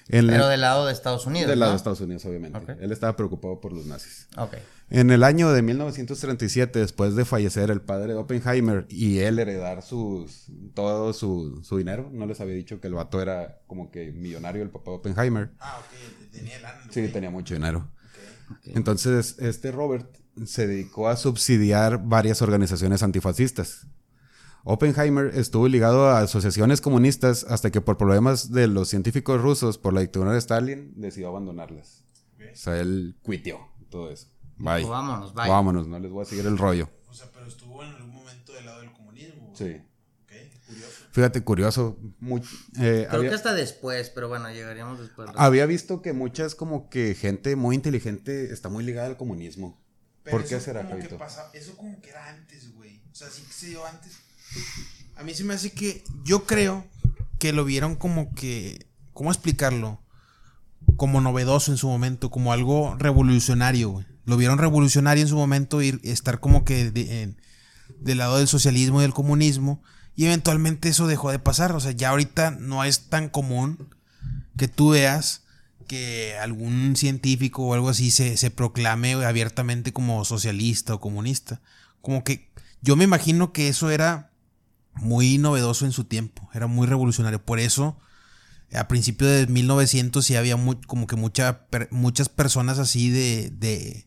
En 0.07 0.27
Pero 0.27 0.49
del 0.49 0.61
lado 0.61 0.85
de 0.87 0.91
Estados 0.91 1.25
Unidos. 1.25 1.49
del 1.49 1.59
lado 1.59 1.71
de 1.71 1.77
Estados 1.77 2.01
Unidos, 2.01 2.25
obviamente. 2.25 2.75
Él 2.81 2.91
estaba 2.91 3.15
preocupado 3.15 3.61
por 3.61 3.71
los 3.71 3.85
nazis. 3.85 4.27
En 4.89 5.09
el 5.09 5.23
año 5.23 5.53
de 5.53 5.61
1937, 5.61 6.79
después 6.79 7.15
de 7.15 7.23
fallecer 7.23 7.71
el 7.71 7.79
padre 7.79 8.13
de 8.13 8.19
Oppenheimer 8.19 8.85
y 8.89 9.19
él 9.19 9.39
heredar 9.39 9.83
sus, 9.83 10.47
todo 10.73 11.13
su, 11.13 11.61
su 11.63 11.77
dinero, 11.77 12.09
no 12.11 12.25
les 12.25 12.41
había 12.41 12.55
dicho 12.55 12.81
que 12.81 12.87
el 12.87 12.95
vato 12.95 13.21
era 13.21 13.61
como 13.67 13.89
que 13.89 14.11
millonario, 14.11 14.63
el 14.63 14.69
papá 14.69 14.91
de 14.91 14.97
Oppenheimer. 14.97 15.51
Ah, 15.59 15.79
ok, 15.79 16.31
tenía 16.31 16.57
el. 16.57 16.91
Sí, 16.91 17.07
tenía 17.07 17.29
mucho 17.29 17.53
dinero. 17.53 17.87
Entonces, 18.65 19.37
este 19.39 19.71
Robert 19.71 20.13
se 20.45 20.67
dedicó 20.67 21.07
a 21.07 21.15
subsidiar 21.15 22.03
varias 22.03 22.41
organizaciones 22.41 23.01
antifascistas. 23.01 23.87
Oppenheimer 24.63 25.31
estuvo 25.35 25.67
ligado 25.67 26.07
a 26.07 26.19
asociaciones 26.19 26.81
comunistas 26.81 27.45
hasta 27.49 27.71
que 27.71 27.81
por 27.81 27.97
problemas 27.97 28.51
de 28.51 28.67
los 28.67 28.89
científicos 28.89 29.41
rusos 29.41 29.77
por 29.77 29.93
la 29.93 30.01
dictadura 30.01 30.33
de 30.33 30.39
Stalin 30.39 30.93
decidió 30.95 31.29
abandonarlas. 31.29 32.03
O 32.39 32.55
sea, 32.55 32.79
él 32.79 33.15
cuitió 33.23 33.59
todo 33.89 34.11
eso. 34.11 34.27
Bye. 34.57 34.77
Dijo, 34.79 34.89
vámonos, 34.89 35.33
bye. 35.33 35.47
Vámonos, 35.49 35.87
no 35.87 35.97
les 35.99 36.11
voy 36.11 36.21
a 36.23 36.25
seguir 36.25 36.45
el 36.45 36.57
rollo. 36.57 36.89
O 37.07 37.13
sea, 37.13 37.27
pero 37.33 37.47
estuvo 37.47 37.83
en 37.83 37.91
algún 37.91 38.13
momento 38.13 38.53
del 38.53 38.65
lado 38.65 38.81
del 38.81 38.91
comunismo. 38.91 39.51
Sí. 39.55 39.81
Ok, 40.23 40.31
curioso. 40.67 41.05
Fíjate, 41.11 41.43
curioso. 41.43 41.97
muy- 42.19 42.41
eh, 42.79 43.05
Creo 43.07 43.11
había, 43.19 43.29
que 43.29 43.35
hasta 43.35 43.53
después, 43.53 44.09
pero 44.11 44.27
bueno, 44.29 44.49
llegaríamos 44.51 44.99
después. 44.99 45.29
había 45.35 45.65
visto 45.65 46.01
que 46.01 46.13
muchas 46.13 46.53
como 46.55 46.89
que 46.89 47.15
gente 47.15 47.55
muy 47.55 47.75
inteligente 47.75 48.53
está 48.53 48.69
muy 48.69 48.83
ligada 48.83 49.07
al 49.07 49.17
comunismo. 49.17 49.81
Pero 50.23 50.37
¿Por 50.37 50.47
qué 50.47 50.59
será, 50.59 50.81
como 50.83 50.95
que 50.97 51.01
Javito? 51.03 51.17
pasa- 51.17 51.49
Eso 51.53 51.75
como 51.75 51.99
que 51.99 52.11
era 52.11 52.29
antes, 52.29 52.73
güey. 52.75 53.01
O 53.11 53.15
sea, 53.15 53.27
sí 53.29 53.41
que 53.41 53.51
se 53.53 53.67
dio 53.69 53.83
antes. 53.85 54.19
A 55.15 55.23
mí 55.23 55.33
se 55.33 55.43
me 55.43 55.53
hace 55.53 55.71
que. 55.71 56.03
Yo 56.23 56.45
creo 56.45 56.85
que 57.39 57.53
lo 57.53 57.65
vieron 57.65 57.95
como 57.95 58.33
que. 58.33 58.87
¿Cómo 59.13 59.31
explicarlo? 59.31 60.01
Como 60.95 61.21
novedoso 61.21 61.71
en 61.71 61.77
su 61.77 61.87
momento, 61.87 62.31
como 62.31 62.53
algo 62.53 62.95
revolucionario. 62.97 64.05
Lo 64.25 64.37
vieron 64.37 64.57
revolucionario 64.57 65.23
en 65.23 65.29
su 65.29 65.35
momento 65.35 65.81
y 65.81 65.99
estar 66.03 66.39
como 66.39 66.63
que 66.63 66.91
del 66.91 68.17
lado 68.17 68.37
del 68.37 68.47
socialismo 68.47 68.99
y 68.99 69.03
del 69.03 69.13
comunismo. 69.13 69.81
Y 70.15 70.25
eventualmente 70.25 70.89
eso 70.89 71.07
dejó 71.07 71.31
de 71.31 71.39
pasar. 71.39 71.73
O 71.73 71.79
sea, 71.79 71.91
ya 71.91 72.09
ahorita 72.09 72.51
no 72.51 72.83
es 72.83 73.09
tan 73.09 73.29
común 73.29 73.89
que 74.57 74.67
tú 74.67 74.89
veas 74.89 75.43
que 75.87 76.37
algún 76.37 76.95
científico 76.95 77.63
o 77.63 77.73
algo 77.73 77.89
así 77.89 78.11
se, 78.11 78.37
se 78.37 78.49
proclame 78.49 79.13
abiertamente 79.13 79.91
como 79.91 80.23
socialista 80.25 80.95
o 80.95 80.99
comunista. 80.99 81.61
Como 82.01 82.23
que 82.23 82.49
yo 82.81 82.95
me 82.95 83.03
imagino 83.03 83.51
que 83.51 83.67
eso 83.67 83.91
era 83.91 84.30
muy 84.95 85.37
novedoso 85.37 85.85
en 85.85 85.91
su 85.91 86.03
tiempo, 86.05 86.49
era 86.53 86.67
muy 86.67 86.87
revolucionario. 86.87 87.43
Por 87.43 87.59
eso, 87.59 87.97
a 88.73 88.87
principios 88.87 89.29
de 89.31 89.47
1900 89.47 90.25
sí 90.25 90.35
había 90.35 90.57
como 90.87 91.07
que 91.07 91.15
mucha, 91.15 91.67
per- 91.67 91.89
muchas 91.91 92.29
personas 92.29 92.79
así 92.79 93.09
de, 93.09 93.49
de, 93.51 94.05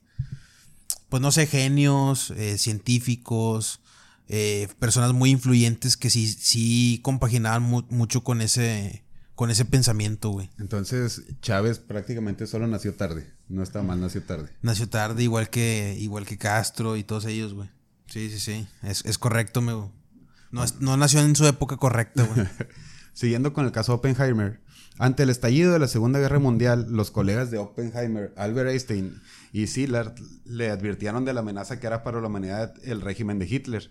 pues 1.09 1.21
no 1.23 1.31
sé, 1.33 1.47
genios, 1.47 2.31
eh, 2.37 2.59
científicos, 2.59 3.81
eh, 4.29 4.69
personas 4.79 5.13
muy 5.13 5.31
influyentes 5.31 5.97
que 5.97 6.11
sí, 6.11 6.27
sí 6.29 7.01
compaginaban 7.03 7.63
mu- 7.63 7.87
mucho 7.91 8.25
con 8.25 8.41
ese, 8.41 9.05
con 9.35 9.51
ese 9.51 9.65
pensamiento, 9.65 10.31
güey. 10.31 10.51
Entonces, 10.59 11.23
Chávez 11.43 11.79
prácticamente 11.79 12.47
solo 12.47 12.67
nació 12.67 12.95
tarde. 12.95 13.33
No 13.49 13.63
está 13.63 13.83
mal, 13.83 14.01
nació 14.01 14.23
tarde. 14.23 14.49
Nació 14.63 14.89
tarde, 14.89 15.23
igual 15.23 15.51
que, 15.51 15.97
igual 16.01 16.25
que 16.25 16.39
Castro 16.39 16.97
y 16.97 17.05
todos 17.05 17.27
ellos, 17.27 17.53
güey. 17.53 17.69
Sí, 18.07 18.31
sí, 18.31 18.39
sí. 18.41 18.67
Es, 18.83 19.05
es 19.05 19.19
correcto, 19.19 19.61
me. 19.61 19.73
No, 20.55 20.65
no 20.79 20.97
nació 20.97 21.21
en 21.21 21.35
su 21.35 21.45
época 21.47 21.77
correcta. 21.77 22.29
Siguiendo 23.13 23.53
con 23.53 23.65
el 23.65 23.73
caso 23.73 23.95
Oppenheimer, 23.95 24.61
ante 24.99 25.25
el 25.25 25.31
estallido 25.31 25.73
de 25.73 25.81
la 25.81 25.89
Segunda 25.89 26.21
Guerra 26.21 26.39
Mundial, 26.39 26.87
los 26.91 27.11
colegas 27.11 27.51
de 27.51 27.59
Oppenheimer, 27.59 28.33
Albert 28.37 28.71
Einstein 28.71 29.21
y 29.53 29.67
Szilard, 29.67 30.15
le 30.45 30.71
advirtieron 30.71 31.25
de 31.25 31.35
la 31.35 31.41
amenaza 31.41 31.81
que 31.81 31.89
era 31.89 32.05
para 32.05 32.21
la 32.21 32.29
humanidad 32.29 32.73
el 32.85 33.01
régimen 33.01 33.41
de 33.41 33.47
Hitler. 33.47 33.91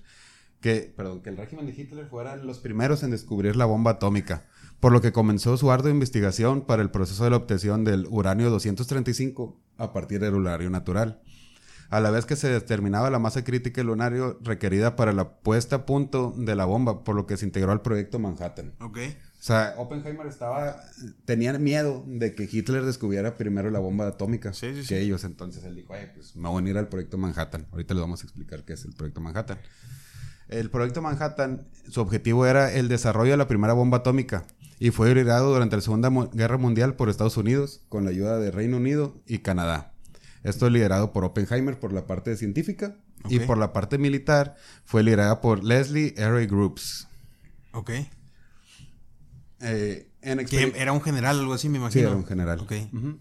Que, 0.62 0.94
perdón, 0.96 1.22
que 1.22 1.32
el 1.32 1.36
régimen 1.36 1.66
de 1.66 1.74
Hitler 1.74 2.08
fueran 2.08 2.48
los 2.48 2.60
primeros 2.60 3.04
en 3.04 3.12
descubrir 3.12 3.58
la 3.58 3.66
bomba 3.66 3.92
atómica, 3.92 4.46
por 4.80 4.94
lo 4.94 5.02
que 5.02 5.12
comenzó 5.12 5.58
su 5.58 5.70
ardua 5.70 5.92
investigación 5.92 6.62
para 6.62 6.82
el 6.82 6.92
proceso 6.92 7.26
de 7.26 7.32
la 7.32 7.36
obtención 7.36 7.84
del 7.84 8.08
uranio 8.10 8.50
235 8.50 9.60
a 9.78 9.92
partir 9.92 10.22
del 10.22 10.36
uranio 10.36 10.70
natural. 10.70 11.22
A 11.94 12.00
la 12.00 12.10
vez 12.10 12.26
que 12.26 12.36
se 12.36 12.50
determinaba 12.50 13.12
la 13.12 13.20
masa 13.20 13.44
crítica 13.44 13.80
del 13.82 13.90
uranio 13.92 14.40
requerida 14.42 14.96
para 14.96 15.14
la 15.14 15.30
puesta 15.30 15.76
a 15.76 15.86
punto 15.86 16.34
de 16.36 16.56
la 16.56 16.66
bomba, 16.66 17.04
por 17.04 17.16
lo 17.16 17.28
que 17.28 17.38
se 17.38 17.46
integró 17.46 17.72
al 17.72 17.82
proyecto 17.82 18.18
Manhattan. 18.18 18.74
ok. 18.80 18.98
O 19.40 19.46
sea, 19.46 19.76
Oppenheimer 19.78 20.26
estaba. 20.26 20.78
Tenía 21.26 21.54
miedo 21.60 22.04
de 22.08 22.34
que 22.34 22.50
Hitler 22.52 22.84
descubriera 22.84 23.36
primero 23.36 23.70
la 23.70 23.80
bomba 23.80 24.08
atómica 24.08 24.54
Sí, 24.54 24.70
sí, 24.74 24.80
que 24.80 24.86
sí. 24.86 24.96
ellos. 24.96 25.24
Entonces 25.26 25.64
él 25.66 25.76
dijo, 25.76 25.94
"Oye, 25.94 26.08
pues 26.16 26.36
me 26.36 26.48
voy 26.48 26.56
a 26.56 26.62
unir 26.62 26.78
al 26.80 26.88
proyecto 26.88 27.18
Manhattan. 27.18 27.68
Ahorita 27.72 27.94
les 27.94 28.02
vamos 28.02 28.22
a 28.22 28.24
explicar 28.24 28.64
qué 28.64 28.74
es 28.74 28.86
el 28.86 28.94
proyecto 28.94 29.20
Manhattan. 29.22 29.60
El 30.48 30.70
proyecto 30.72 31.02
Manhattan, 31.02 31.68
su 31.90 32.02
objetivo 32.02 32.46
era 32.48 32.72
el 32.74 32.88
desarrollo 32.88 33.32
de 33.32 33.38
la 33.38 33.48
primera 33.48 33.74
bomba 33.74 33.98
atómica 34.00 34.46
y 34.80 34.90
fue 34.92 35.14
liderado 35.14 35.54
durante 35.54 35.76
la 35.76 35.82
Segunda 35.84 36.10
Guerra 36.34 36.58
Mundial 36.58 36.96
por 36.96 37.10
Estados 37.10 37.38
Unidos 37.38 37.82
con 37.90 38.04
la 38.06 38.10
ayuda 38.12 38.40
de 38.40 38.50
Reino 38.50 38.78
Unido 38.78 39.22
y 39.28 39.40
Canadá. 39.40 39.93
Esto 40.44 40.70
liderado 40.70 41.14
por 41.14 41.24
Oppenheimer 41.24 41.80
por 41.80 41.94
la 41.94 42.06
parte 42.06 42.36
científica 42.38 42.98
y 43.30 43.40
por 43.40 43.58
la 43.58 43.72
parte 43.74 43.98
militar 43.98 44.56
fue 44.84 45.02
liderada 45.04 45.40
por 45.42 45.64
Leslie 45.64 46.14
Aeroy 46.18 46.48
Groups. 46.48 47.08
Ok. 47.72 47.92
Eh, 49.62 50.10
en 50.22 50.38
Que 50.46 50.68
exper- 50.68 50.74
era 50.76 50.92
un 50.92 51.02
general 51.02 51.40
algo 51.40 51.54
así, 51.54 51.70
me 51.70 51.76
Sí, 51.78 51.82
imagino. 51.82 52.08
era 52.10 52.18
un 52.18 52.26
general. 52.26 52.60
Ok. 52.60 52.74
Ujú. 52.94 53.18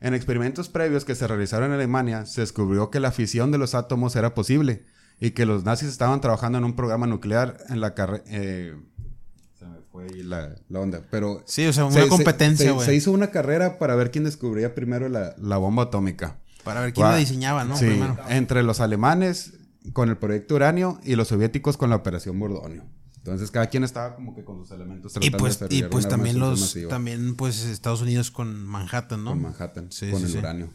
En 0.00 0.14
experimentos 0.14 0.68
previos 0.68 1.04
que 1.04 1.14
se 1.14 1.26
realizaron 1.26 1.68
en 1.68 1.72
Alemania, 1.74 2.24
se 2.26 2.40
descubrió 2.40 2.90
que 2.90 3.00
la 3.00 3.12
fisión 3.12 3.50
de 3.50 3.58
los 3.58 3.74
átomos 3.74 4.16
era 4.16 4.34
posible 4.34 4.84
y 5.18 5.32
que 5.32 5.44
los 5.44 5.64
nazis 5.64 5.88
estaban 5.88 6.20
trabajando 6.20 6.56
en 6.58 6.64
un 6.64 6.74
programa 6.76 7.06
nuclear 7.06 7.58
en 7.68 7.80
la 7.80 7.94
carrera... 7.94 8.24
se 8.24 9.66
me 9.66 9.80
fue 9.92 10.04
ahí 10.04 10.22
la, 10.22 10.54
la 10.68 10.80
onda, 10.80 11.02
pero... 11.10 11.42
Sí, 11.46 11.66
o 11.66 11.72
sea, 11.72 11.84
una 11.84 12.02
se- 12.02 12.08
competencia, 12.08 12.78
se, 12.78 12.84
se 12.86 12.94
hizo 12.94 13.12
una 13.12 13.30
carrera 13.30 13.78
para 13.78 13.94
ver 13.94 14.10
quién 14.10 14.24
descubría 14.24 14.74
primero 14.74 15.08
la, 15.10 15.34
la 15.38 15.58
bomba 15.58 15.82
atómica. 15.84 16.38
Para 16.64 16.80
ver 16.82 16.92
quién 16.92 17.06
Gua- 17.06 17.10
la 17.12 17.16
diseñaba, 17.16 17.64
¿no? 17.64 17.76
Sí, 17.76 17.86
Primero. 17.86 18.16
entre 18.28 18.62
los 18.62 18.80
alemanes 18.80 19.54
con 19.92 20.08
el 20.10 20.18
proyecto 20.18 20.54
uranio 20.56 21.00
y 21.04 21.14
los 21.16 21.28
soviéticos 21.28 21.76
con 21.76 21.90
la 21.90 21.96
operación 21.96 22.38
Bordonio. 22.38 22.84
Entonces 23.16 23.50
cada 23.50 23.66
quien 23.68 23.84
estaba 23.84 24.14
como 24.14 24.34
que 24.34 24.44
con 24.44 24.58
sus 24.58 24.70
elementos 24.70 25.12
Y 25.20 25.30
pues, 25.30 25.58
de 25.60 25.66
y 25.70 25.82
pues 25.84 26.08
también 26.08 26.38
los, 26.38 26.76
también 26.88 27.34
pues 27.36 27.64
Estados 27.64 28.00
Unidos 28.02 28.30
con 28.30 28.64
Manhattan, 28.64 29.24
¿no? 29.24 29.30
con 29.32 29.42
Manhattan, 29.42 29.92
Sí, 29.92 30.10
con 30.10 30.20
sí, 30.20 30.26
el 30.26 30.32
sí. 30.32 30.38
uranio. 30.38 30.70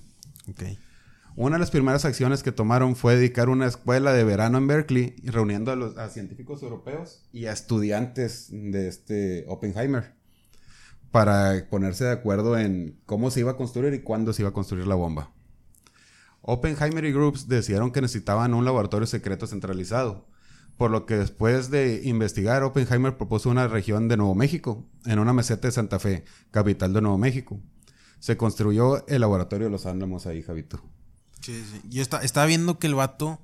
Ok. 0.50 0.64
Una 1.38 1.56
de 1.58 1.60
las 1.60 1.72
primeras 1.72 2.06
acciones 2.06 2.44
que 2.44 2.52
tomaron 2.52 2.96
fue 2.96 3.16
dedicar 3.16 3.50
una 3.50 3.66
escuela 3.66 4.14
de 4.14 4.24
verano 4.24 4.58
en 4.58 4.68
Berkeley, 4.68 5.16
reuniendo 5.24 5.72
a, 5.72 5.76
los, 5.76 5.98
a 5.98 6.08
científicos 6.10 6.62
europeos 6.64 7.24
y 7.34 7.48
a 7.48 7.52
estudiantes 7.52 8.48
de 8.52 8.88
este 8.88 9.46
Oppenheimer 9.48 10.14
para 11.12 11.68
ponerse 11.70 12.06
de 12.06 12.12
acuerdo 12.12 12.58
en 12.58 13.00
cómo 13.06 13.32
se 13.32 13.42
iba 13.42 13.52
a 13.52 13.58
construir 13.58 13.94
y 13.94 14.00
cuándo 14.02 14.34
se 14.34 14.42
iba 14.44 14.50
a 14.50 14.54
construir 14.54 14.88
la 14.88 14.96
bomba. 14.96 15.32
Oppenheimer 16.48 17.04
y 17.06 17.12
Groups 17.12 17.48
decidieron 17.48 17.92
que 17.92 18.02
necesitaban 18.02 18.54
un 18.54 18.66
laboratorio 18.66 19.08
secreto 19.08 19.48
centralizado, 19.48 20.28
por 20.78 20.92
lo 20.92 21.06
que 21.06 21.16
después 21.16 21.72
de 21.72 22.02
investigar, 22.04 22.62
Oppenheimer 22.64 23.18
propuso 23.18 23.50
una 23.50 23.68
región 23.68 24.08
de 24.08 24.18
Nuevo 24.18 24.36
México, 24.36 24.86
en 25.06 25.20
una 25.20 25.34
meseta 25.34 25.68
de 25.68 25.72
Santa 25.72 25.98
Fe, 26.00 26.24
capital 26.52 26.94
de 26.94 27.02
Nuevo 27.02 27.18
México. 27.18 27.60
Se 28.20 28.38
construyó 28.38 29.06
el 29.08 29.22
laboratorio 29.22 29.66
de 29.68 29.72
los 29.72 29.86
Álamos 29.86 30.26
ahí, 30.28 30.42
Javito. 30.44 30.82
Sí, 31.42 31.64
sí. 31.72 31.82
Yo 31.90 32.02
esta- 32.02 32.22
estaba 32.24 32.46
viendo 32.46 32.78
que 32.80 32.88
el 32.88 32.96
vato 32.96 33.40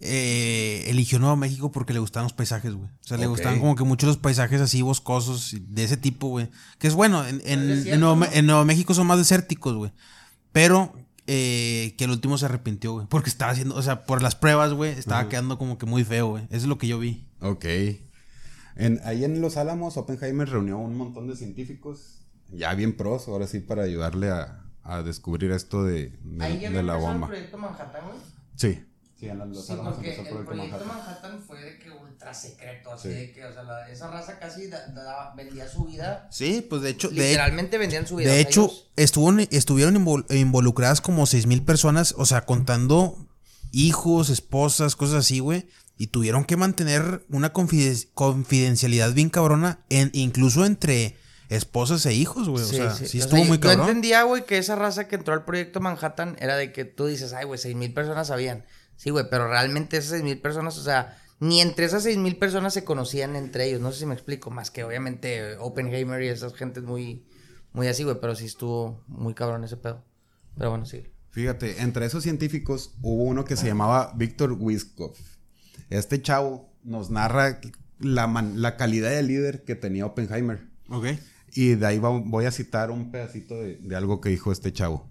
eh, 0.00 0.84
eligió 0.88 1.18
Nuevo 1.20 1.36
México 1.36 1.70
porque 1.70 1.92
le 1.92 2.00
gustaban 2.00 2.24
los 2.24 2.32
paisajes, 2.32 2.74
güey. 2.74 2.88
O 2.88 2.98
sea, 3.06 3.16
le 3.18 3.26
gustaban 3.26 3.60
como 3.60 3.76
que 3.76 3.84
muchos 3.84 4.08
los 4.08 4.16
paisajes 4.16 4.60
así 4.60 4.82
boscosos, 4.82 5.52
y 5.54 5.60
de 5.60 5.84
ese 5.84 5.96
tipo, 5.96 6.26
güey. 6.28 6.50
Que 6.78 6.88
es 6.88 6.94
bueno, 6.94 7.24
en, 7.26 7.40
en- 7.44 7.68
desierto, 7.68 7.90
en 7.94 8.00
Nuevo, 8.00 8.24
en 8.32 8.46
Nuevo 8.46 8.64
México 8.64 8.94
son 8.94 9.06
más 9.06 9.18
desérticos, 9.18 9.74
güey. 9.76 9.92
Pero 10.50 10.92
que 12.02 12.06
el 12.06 12.10
último 12.10 12.36
se 12.36 12.46
arrepintió, 12.46 12.92
güey. 12.94 13.06
Porque 13.08 13.30
estaba 13.30 13.52
haciendo, 13.52 13.76
o 13.76 13.82
sea, 13.82 14.04
por 14.04 14.22
las 14.22 14.34
pruebas, 14.34 14.72
güey, 14.72 14.90
estaba 14.92 15.28
quedando 15.28 15.56
como 15.58 15.78
que 15.78 15.86
muy 15.86 16.02
feo, 16.04 16.30
güey. 16.30 16.44
Eso 16.50 16.56
es 16.56 16.64
lo 16.66 16.76
que 16.78 16.88
yo 16.88 16.98
vi. 16.98 17.28
Ok. 17.40 17.64
En, 18.76 19.00
ahí 19.04 19.24
en 19.24 19.40
Los 19.40 19.56
Álamos, 19.56 19.96
Oppenheimer 19.96 20.48
reunió 20.48 20.78
un 20.78 20.96
montón 20.96 21.28
de 21.28 21.36
científicos, 21.36 22.24
ya 22.50 22.74
bien 22.74 22.96
pros, 22.96 23.28
ahora 23.28 23.46
sí, 23.46 23.60
para 23.60 23.82
ayudarle 23.84 24.30
a, 24.30 24.64
a 24.82 25.02
descubrir 25.02 25.50
esto 25.52 25.84
de, 25.84 26.18
de- 26.24 26.44
Ahí 26.44 26.60
ya 26.60 26.70
de 26.70 26.82
la 26.82 26.96
bomba. 26.96 27.26
el 27.26 27.32
proyecto 27.32 27.58
Manhattan, 27.58 28.04
güey. 28.06 28.18
Sí. 28.56 28.84
Sí, 29.22 29.28
en 29.28 29.38
Los 29.38 29.66
Sí, 29.66 29.72
Álamos 29.72 29.94
porque 29.94 30.10
empezó 30.10 30.22
el 30.34 30.38
el 30.40 30.44
proyecto 30.44 30.54
Manhattan. 30.84 30.88
Manhattan 30.88 31.42
fue 31.46 31.60
de 31.62 31.78
que 31.78 31.90
ultra 31.90 32.34
secreto, 32.34 32.92
así 32.92 33.08
Sí. 33.08 33.14
de 33.14 33.32
que, 33.32 33.44
o 33.44 33.52
sea, 33.52 33.62
la- 33.62 33.88
esa 33.88 34.10
raza 34.10 34.36
casi 34.40 34.66
da- 34.66 35.32
vendía 35.36 35.68
su 35.68 35.84
vida. 35.84 36.26
Sí, 36.32 36.66
pues 36.68 36.82
de 36.82 36.90
hecho, 36.90 37.08
Literalmente 37.08 37.78
vendían 37.78 38.04
su 38.04 38.16
vida. 38.16 38.32
De 38.32 38.40
hecho, 38.40 38.62
ellos- 38.64 38.90
estuvo, 38.96 39.30
estuvieron 39.52 39.94
invol- 39.94 40.26
involucradas 40.34 41.00
como 41.00 41.26
seis 41.26 41.46
mil 41.46 41.62
personas, 41.62 42.16
o 42.18 42.26
sea, 42.26 42.44
contando 42.46 43.28
hijos, 43.70 44.28
esposas, 44.28 44.96
cosas 44.96 45.14
así, 45.20 45.38
güey. 45.38 45.68
Y 45.96 46.08
tuvieron 46.08 46.44
que 46.44 46.56
mantener 46.56 47.24
una 47.30 47.52
confiden- 47.52 48.08
confidencialidad 48.14 49.12
bien 49.12 49.30
cabrona, 49.30 49.84
en, 49.88 50.10
incluso 50.14 50.64
entre 50.66 51.16
esposas 51.48 52.04
e 52.06 52.14
hijos, 52.14 52.48
güey. 52.48 52.64
o 52.64 52.66
sea, 52.66 52.90
sí, 52.92 53.04
O 53.04 53.08
sea, 53.08 53.20
estuvo 53.20 53.44
muy 53.44 53.58
Yo 53.58 53.60
cabrón. 53.60 53.82
entendía, 53.86 54.24
güey, 54.24 54.44
que 54.46 54.58
esa 54.58 54.74
raza 54.74 55.06
que 55.06 55.14
entró 55.14 55.32
al 55.34 55.44
proyecto 55.44 55.78
Manhattan 55.78 56.34
era 56.40 56.56
de 56.56 56.72
que 56.72 56.84
tú 56.84 57.06
dices, 57.06 57.32
ay, 57.34 57.44
güey, 57.44 57.60
seis 57.60 57.76
mil 57.76 57.94
personas 57.94 58.26
sabían. 58.26 58.64
Sí, 58.96 59.10
güey, 59.10 59.24
pero 59.30 59.48
realmente 59.48 59.96
esas 59.96 60.10
seis 60.12 60.22
mil 60.22 60.40
personas, 60.40 60.78
o 60.78 60.82
sea, 60.82 61.16
ni 61.40 61.60
entre 61.60 61.84
esas 61.86 62.02
seis 62.04 62.16
mil 62.18 62.36
personas 62.36 62.72
se 62.74 62.84
conocían 62.84 63.34
entre 63.36 63.66
ellos. 63.66 63.80
No 63.80 63.90
sé 63.92 64.00
si 64.00 64.06
me 64.06 64.14
explico, 64.14 64.50
más 64.50 64.70
que 64.70 64.84
obviamente 64.84 65.56
Oppenheimer 65.58 66.22
y 66.22 66.28
esas 66.28 66.54
gentes 66.54 66.84
muy, 66.84 67.26
muy 67.72 67.88
así, 67.88 68.04
güey, 68.04 68.16
pero 68.20 68.34
sí 68.36 68.44
estuvo 68.46 69.02
muy 69.08 69.34
cabrón 69.34 69.64
ese 69.64 69.76
pedo. 69.76 70.04
Pero 70.56 70.70
bueno, 70.70 70.84
sí. 70.86 71.02
Fíjate, 71.30 71.80
entre 71.82 72.04
esos 72.06 72.22
científicos 72.22 72.94
hubo 73.00 73.24
uno 73.24 73.44
que 73.44 73.56
se 73.56 73.66
llamaba 73.66 74.12
Víctor 74.16 74.52
Wiskov. 74.52 75.14
Este 75.90 76.20
chavo 76.22 76.70
nos 76.84 77.10
narra 77.10 77.58
la, 77.98 78.26
man- 78.26 78.60
la 78.60 78.76
calidad 78.76 79.10
de 79.10 79.22
líder 79.22 79.64
que 79.64 79.74
tenía 79.74 80.04
Oppenheimer. 80.06 80.68
Ok. 80.90 81.06
Y 81.54 81.74
de 81.74 81.86
ahí 81.86 81.98
va- 81.98 82.10
voy 82.24 82.44
a 82.44 82.50
citar 82.50 82.90
un 82.90 83.10
pedacito 83.10 83.54
de, 83.56 83.76
de 83.78 83.96
algo 83.96 84.20
que 84.20 84.28
dijo 84.28 84.52
este 84.52 84.72
chavo. 84.72 85.08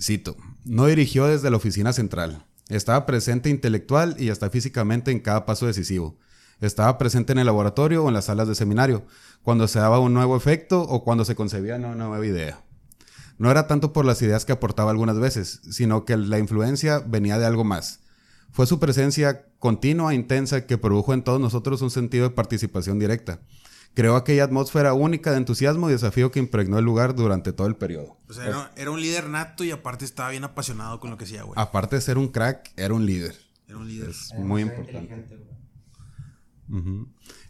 Cito, 0.00 0.36
no 0.64 0.86
dirigió 0.86 1.26
desde 1.26 1.50
la 1.50 1.56
oficina 1.56 1.92
central. 1.92 2.44
Estaba 2.68 3.06
presente 3.06 3.50
intelectual 3.50 4.16
y 4.18 4.30
hasta 4.30 4.50
físicamente 4.50 5.10
en 5.10 5.20
cada 5.20 5.44
paso 5.44 5.66
decisivo. 5.66 6.18
Estaba 6.60 6.96
presente 6.98 7.32
en 7.32 7.38
el 7.38 7.46
laboratorio 7.46 8.04
o 8.04 8.08
en 8.08 8.14
las 8.14 8.26
salas 8.26 8.48
de 8.48 8.54
seminario, 8.54 9.04
cuando 9.42 9.68
se 9.68 9.80
daba 9.80 9.98
un 9.98 10.14
nuevo 10.14 10.36
efecto 10.36 10.82
o 10.82 11.04
cuando 11.04 11.24
se 11.24 11.34
concebía 11.34 11.76
una 11.76 11.94
nueva 11.94 12.24
idea. 12.24 12.64
No 13.36 13.50
era 13.50 13.66
tanto 13.66 13.92
por 13.92 14.04
las 14.04 14.22
ideas 14.22 14.44
que 14.44 14.52
aportaba 14.52 14.90
algunas 14.90 15.18
veces, 15.18 15.60
sino 15.70 16.04
que 16.04 16.16
la 16.16 16.38
influencia 16.38 17.00
venía 17.00 17.38
de 17.38 17.46
algo 17.46 17.64
más. 17.64 18.00
Fue 18.52 18.66
su 18.66 18.78
presencia 18.78 19.46
continua 19.58 20.12
e 20.12 20.14
intensa 20.14 20.66
que 20.66 20.78
produjo 20.78 21.12
en 21.12 21.24
todos 21.24 21.40
nosotros 21.40 21.82
un 21.82 21.90
sentido 21.90 22.28
de 22.28 22.34
participación 22.34 23.00
directa. 23.00 23.40
Creó 23.94 24.16
aquella 24.16 24.44
atmósfera 24.44 24.92
única 24.92 25.30
de 25.30 25.38
entusiasmo 25.38 25.88
y 25.88 25.92
desafío 25.92 26.30
que 26.30 26.40
impregnó 26.40 26.78
el 26.78 26.84
lugar 26.84 27.14
durante 27.14 27.52
todo 27.52 27.68
el 27.68 27.76
periodo. 27.76 28.18
O 28.28 28.32
sea, 28.32 28.46
era, 28.46 28.72
era 28.76 28.90
un 28.90 29.00
líder 29.00 29.28
nato 29.28 29.62
y 29.62 29.70
aparte 29.70 30.04
estaba 30.04 30.30
bien 30.30 30.44
apasionado 30.44 30.98
con 30.98 31.10
lo 31.10 31.16
que 31.16 31.24
hacía, 31.24 31.44
güey. 31.44 31.54
Aparte 31.56 31.96
de 31.96 32.02
ser 32.02 32.18
un 32.18 32.28
crack, 32.28 32.72
era 32.76 32.92
un 32.92 33.06
líder. 33.06 33.36
Era 33.68 33.78
un 33.78 33.88
líder. 33.88 34.10
Es 34.10 34.34
muy 34.36 34.62
importante. 34.62 35.54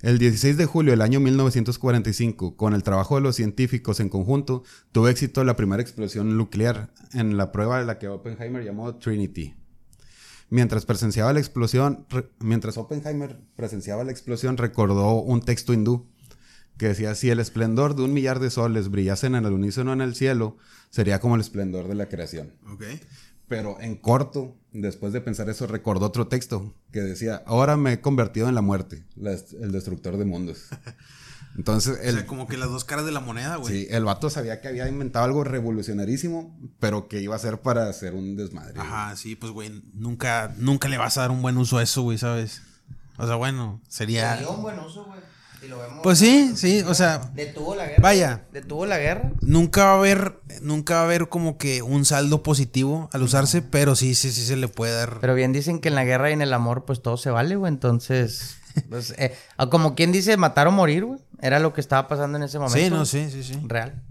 El 0.03 0.19
16 0.19 0.57
de 0.57 0.67
julio 0.67 0.91
del 0.91 1.01
año 1.01 1.21
1945, 1.21 2.57
con 2.57 2.75
el 2.75 2.83
trabajo 2.83 3.15
de 3.15 3.23
los 3.23 3.37
científicos 3.37 4.01
en 4.01 4.09
conjunto, 4.09 4.65
tuvo 4.93 5.09
éxito 5.09 5.45
la 5.45 5.57
primera 5.57 5.83
explosión 5.83 6.37
nuclear 6.37 6.93
en 7.13 7.37
la 7.37 7.53
prueba 7.53 7.79
de 7.79 7.87
la 7.87 7.99
que 7.99 8.09
Oppenheimer 8.09 8.65
llamó 8.65 8.97
Trinity. 8.97 9.55
Mientras 10.51 10.85
presenciaba 10.85 11.33
la 11.33 11.41
explosión, 11.41 12.07
mientras 12.41 12.77
Oppenheimer 12.77 13.41
presenciaba 13.57 14.05
la 14.05 14.13
explosión, 14.13 14.57
recordó 14.57 15.15
un 15.15 15.41
texto 15.41 15.73
hindú 15.73 16.07
que 16.79 16.89
decía 16.89 17.15
si 17.15 17.31
el 17.31 17.41
esplendor 17.41 17.95
de 17.95 18.03
un 18.03 18.13
millar 18.13 18.41
de 18.41 18.51
soles 18.51 18.89
brillasen 18.89 19.35
en 19.35 19.45
el 19.45 19.53
unísono 19.53 19.93
en 19.93 20.01
el 20.01 20.15
cielo, 20.15 20.57
sería 20.91 21.21
como 21.21 21.35
el 21.35 21.41
esplendor 21.41 21.89
de 21.89 21.95
la 21.95 22.09
creación. 22.09 22.53
Ok. 22.73 22.83
Pero 23.47 23.79
en 23.81 23.97
corto, 23.97 24.57
después 24.73 25.13
de 25.13 25.21
pensar 25.21 25.49
eso, 25.51 25.67
recordó 25.67 26.07
otro 26.07 26.29
texto 26.29 26.75
que 26.93 27.01
decía, 27.01 27.43
ahora 27.47 27.77
me 27.77 27.93
he 27.93 28.01
convertido 28.01 28.49
en 28.49 28.55
la 28.55 28.63
muerte, 28.63 29.05
la 29.17 29.33
el 29.33 29.71
destructor 29.71 30.17
de 30.17 30.25
mundos. 30.25 30.65
Entonces, 31.57 31.99
O 32.01 32.03
el, 32.03 32.15
sea, 32.17 32.27
como 32.27 32.49
que 32.49 32.57
las 32.57 32.69
dos 32.71 32.85
caras 32.85 33.05
de 33.05 33.13
la 33.13 33.21
moneda, 33.21 33.57
güey. 33.57 33.73
sí, 33.73 33.87
el 33.91 34.05
vato 34.05 34.29
sabía 34.29 34.61
que 34.61 34.67
había 34.67 34.89
inventado 34.89 35.25
algo 35.25 35.45
revolucionarísimo, 35.45 36.59
pero 36.81 37.07
que 37.07 37.21
iba 37.21 37.37
a 37.37 37.39
ser 37.39 37.61
para 37.61 37.89
hacer 37.89 38.15
un 38.15 38.35
desmadre. 38.37 38.81
Ajá, 38.81 39.15
sí, 39.15 39.37
pues, 39.37 39.53
güey, 39.53 39.83
nunca, 39.93 40.53
nunca 40.59 40.89
le 40.89 40.99
vas 40.99 41.17
a 41.17 41.21
dar 41.21 41.31
un 41.31 41.43
buen 41.43 41.57
uso 41.57 41.79
a 41.79 41.83
eso, 41.85 42.03
güey, 42.03 42.19
¿sabes? 42.19 42.63
O 43.19 43.27
sea, 43.27 43.37
bueno, 43.37 43.81
sería... 43.89 44.37
Dio 44.37 44.51
un 44.51 44.63
buen 44.63 44.79
uso, 44.81 45.05
güey. 45.05 45.21
Si 45.65 45.71
lo 45.71 45.79
vemos. 45.79 46.01
Pues 46.03 46.19
sí, 46.19 46.53
sí, 46.57 46.83
o 46.83 46.93
sea, 46.93 47.31
Detuvo 47.35 47.75
la 47.75 47.87
guerra. 47.87 48.03
Vaya. 48.03 48.45
Detuvo 48.53 48.85
la 48.85 48.99
guerra. 48.99 49.33
nunca 49.41 49.85
va 49.85 49.93
a 49.93 49.99
haber, 49.99 50.41
nunca 50.61 50.95
va 50.95 51.01
a 51.01 51.05
haber 51.05 51.29
como 51.29 51.57
que 51.57 51.81
un 51.83 52.05
saldo 52.05 52.43
positivo 52.43 53.09
al 53.13 53.23
usarse, 53.23 53.63
pero 53.63 53.97
sí, 53.97 54.15
sí, 54.15 54.31
sí 54.31 54.45
se 54.45 54.57
le 54.57 54.69
puede 54.69 54.93
dar. 54.93 55.19
Pero 55.21 55.35
bien 55.35 55.53
dicen 55.53 55.81
que 55.81 55.89
en 55.89 55.95
la 55.95 56.05
guerra 56.05 56.31
y 56.31 56.35
en 56.35 56.43
el 56.43 56.53
amor, 56.53 56.85
pues 56.85 57.01
todo 57.01 57.17
se 57.17 57.31
vale, 57.31 57.57
güey. 57.57 57.73
Entonces, 57.73 58.59
pues, 58.91 59.15
eh, 59.17 59.35
ah, 59.57 59.71
como 59.71 59.95
quien 59.95 60.13
dice, 60.13 60.37
matar 60.37 60.67
o 60.67 60.73
morir, 60.73 61.05
güey. 61.05 61.21
Era 61.41 61.59
lo 61.59 61.73
que 61.73 61.81
estaba 61.81 62.09
pasando 62.09 62.37
en 62.37 62.45
ese 62.45 62.59
momento. 62.59 62.79
sí, 62.79 62.91
no, 62.91 63.07
sí, 63.07 63.31
sí, 63.31 63.43
sí. 63.43 63.61
Real. 63.67 64.03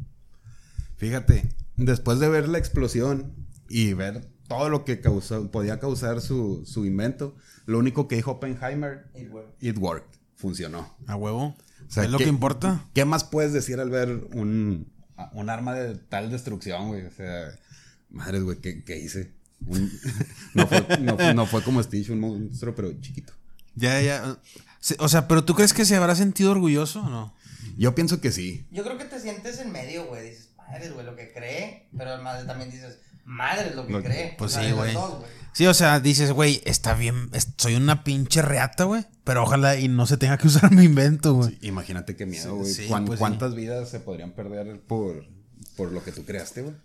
Fíjate, 0.98 1.50
después 1.76 2.20
de 2.20 2.30
ver 2.30 2.48
la 2.48 2.58
explosión 2.58 3.34
y 3.70 3.94
ver 3.94 4.28
todo 4.48 4.70
lo 4.70 4.86
que 4.86 5.02
causó, 5.02 5.50
podía 5.52 5.80
causar 5.80 6.22
su, 6.22 6.64
su 6.66 6.86
invento, 6.86 7.36
lo 7.66 7.80
único 7.80 8.08
que 8.08 8.16
dijo 8.16 8.32
Oppenheimer, 8.32 9.08
it 9.60 9.78
worked, 9.78 10.20
funcionó. 10.44 10.94
A 11.08 11.16
huevo. 11.16 11.56
O 11.88 11.92
sea, 11.92 12.04
es 12.04 12.10
lo 12.12 12.18
¿qué- 12.18 12.26
que 12.26 12.30
importa. 12.30 12.86
¿Qué 12.94 13.06
más 13.06 13.24
puedes 13.24 13.54
decir 13.54 13.80
al 13.80 13.90
ver 13.90 14.10
un, 14.34 14.92
un 15.32 15.50
arma 15.50 15.74
de 15.74 15.96
tal 15.96 16.30
destrucción, 16.30 16.90
güey? 16.90 17.06
O 17.06 17.12
sea, 17.12 17.48
madres, 18.10 18.44
güey, 18.44 18.58
¿qué, 18.60 18.84
qué 18.84 19.00
hice? 19.00 19.32
Un- 19.66 19.90
no, 20.54 20.68
fue, 20.68 20.86
no 21.00 21.16
fue- 21.16 21.34
no 21.34 21.46
fue 21.46 21.64
como 21.64 21.82
Stitch, 21.82 22.10
un 22.10 22.20
monstruo, 22.20 22.76
pero 22.76 22.92
chiquito. 23.00 23.34
Ya, 23.76 24.02
ya. 24.02 24.38
O 25.00 25.08
sea, 25.08 25.28
pero 25.30 25.46
¿tú 25.46 25.56
crees 25.56 25.74
que 25.74 25.86
se 25.86 25.96
habrá 25.96 26.14
sentido 26.16 26.52
orgulloso 26.52 27.02
o 27.02 27.10
no? 27.10 27.34
Yo 27.78 27.96
pienso 27.96 28.20
que 28.22 28.32
sí. 28.34 28.66
Yo 28.72 28.84
creo 28.84 28.98
que 28.98 29.06
te 29.06 29.20
sientes 29.20 29.60
en 29.60 29.72
medio, 29.72 30.06
güey. 30.08 30.30
Dices, 30.30 30.50
madre, 30.58 30.90
güey, 30.92 31.06
lo 31.06 31.16
que 31.16 31.32
cree. 31.32 31.88
Pero 31.98 32.12
además 32.12 32.46
también 32.46 32.70
dices, 32.70 33.00
madre, 33.26 33.74
lo 33.76 33.86
que 33.88 33.94
Lo 33.94 34.02
que- 34.02 34.08
cree. 34.10 34.36
Pues 34.38 34.52
O 34.52 34.56
sea, 34.56 34.64
sí, 34.68 34.72
güey. 34.74 34.94
dos, 34.94 35.20
güey. 35.20 35.32
Sí, 35.54 35.68
o 35.68 35.74
sea, 35.76 36.00
dices, 36.00 36.32
güey, 36.32 36.62
está 36.66 36.96
bien, 36.96 37.30
soy 37.58 37.76
una 37.76 38.04
pinche 38.04 38.42
reata, 38.42 38.86
güey. 38.86 39.06
Pero 39.24 39.44
ojalá 39.44 39.78
y 39.78 39.88
no 39.88 40.06
se 40.08 40.18
tenga 40.18 40.38
que 40.38 40.48
usar 40.48 40.72
mi 40.72 40.84
invento, 40.86 41.34
güey. 41.36 41.58
Imagínate 41.62 42.16
qué 42.16 42.26
miedo, 42.26 42.44
Sí, 42.54 42.60
güey. 42.60 42.74
sí, 42.74 42.86
¿Cuán- 42.88 43.06
pues 43.06 43.18
sí. 43.18 43.20
¿Cuántas 43.20 43.54
vidas 43.56 43.88
se 43.90 44.00
podrían 44.00 44.32
perder 44.32 44.80
por, 44.82 45.26
por 45.78 45.92
lo 45.92 46.04
que 46.04 46.12
tú 46.12 46.26
creaste, 46.26 46.64
güey? 46.64 46.76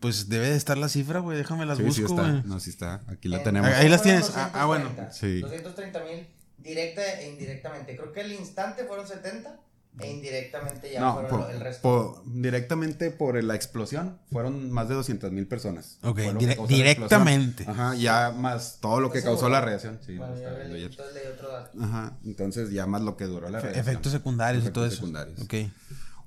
Pues 0.00 0.28
debe 0.28 0.48
de 0.50 0.56
estar 0.56 0.76
la 0.78 0.88
cifra, 0.88 1.20
güey. 1.20 1.36
Déjame 1.38 1.64
las 1.66 1.78
Sí, 1.78 1.84
sí 1.92 2.02
busco, 2.02 2.16
güey. 2.16 2.42
No, 2.44 2.58
sí 2.60 2.70
está. 2.70 3.02
Aquí 3.08 3.28
la 3.28 3.38
En- 3.38 3.44
tenemos. 3.44 3.70
Ahí 3.70 3.88
las 3.88 4.02
tienes. 4.02 4.30
Ah, 4.34 4.50
ah, 4.54 4.66
bueno. 4.66 4.86
230, 4.86 5.12
Sí. 5.12 5.40
230 5.40 6.04
mil 6.04 6.26
directa 6.58 7.20
e 7.20 7.28
indirectamente. 7.30 7.96
Creo 7.96 8.12
que 8.12 8.22
el 8.22 8.32
instante 8.32 8.84
fueron 8.84 9.06
70 9.06 9.60
e 10.00 10.10
indirectamente 10.10 10.92
ya 10.92 11.00
No, 11.00 11.14
fueron 11.14 11.30
por- 11.42 11.50
el 11.50 11.60
resto. 11.60 11.82
por- 11.82 12.22
directamente 12.32 13.10
por 13.10 13.42
la 13.42 13.54
explosión 13.54 14.18
fueron 14.30 14.70
más 14.70 14.88
de 14.88 14.94
200 14.94 15.32
mil 15.32 15.46
personas. 15.46 15.98
Ok, 16.02 16.18
dire- 16.38 16.66
directamente. 16.68 17.64
Ajá, 17.66 17.94
ya 17.94 18.30
más 18.30 18.78
todo 18.80 19.00
lo 19.00 19.10
que 19.10 19.18
¿Estás 19.18 19.30
causó 19.30 19.40
seguro? 19.46 19.54
la 19.60 19.60
reacción. 19.62 19.98
Sí, 20.04 20.16
Bueno, 20.16 20.36
ya 20.36 20.48
entonces 20.48 21.14
leí 21.14 21.32
otro 21.32 21.48
dato. 21.52 21.78
Ajá, 21.82 22.12
entonces 22.24 22.70
ya 22.70 22.86
más 22.86 23.02
lo 23.02 23.16
que 23.16 23.24
duró 23.24 23.48
la 23.48 23.60
reacción. 23.60 23.80
Efectos 23.80 24.12
secundarios 24.12 24.62
y 24.62 24.66
Efectos 24.66 24.74
todo 24.80 24.86
eso. 24.86 24.96
secundarios. 24.96 25.40
Ok. 25.40 25.54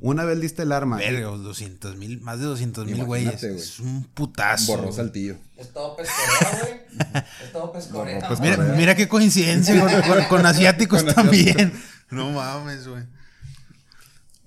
Una 0.02 0.24
vez 0.24 0.38
lista 0.40 0.64
el 0.64 0.72
arma, 0.72 0.96
Verga, 0.96 1.28
200 1.28 1.98
mil, 1.98 2.22
más 2.22 2.40
de 2.40 2.46
200 2.46 2.86
mil 2.86 3.04
güeyes. 3.04 3.42
güey. 3.42 3.56
Es 3.58 3.82
un 3.82 4.06
putazo. 4.06 4.78
borró 4.78 4.94
Saltillo. 4.94 5.36
Es 5.58 5.74
todo 5.74 5.98
pescorera, 5.98 6.60
güey. 6.62 6.82
es 7.44 7.52
todo 7.52 7.72
pescorera. 7.74 8.30
Mira, 8.40 8.58
mira 8.78 8.96
qué 8.96 9.10
coincidencia 9.10 9.78
con, 9.78 10.02
con- 10.04 10.24
con 10.26 10.46
asiáticos 10.46 11.04
Con 11.04 11.14
también. 11.14 11.74
No 12.12 12.32
mames, 12.32 12.88
güey. 12.88 13.04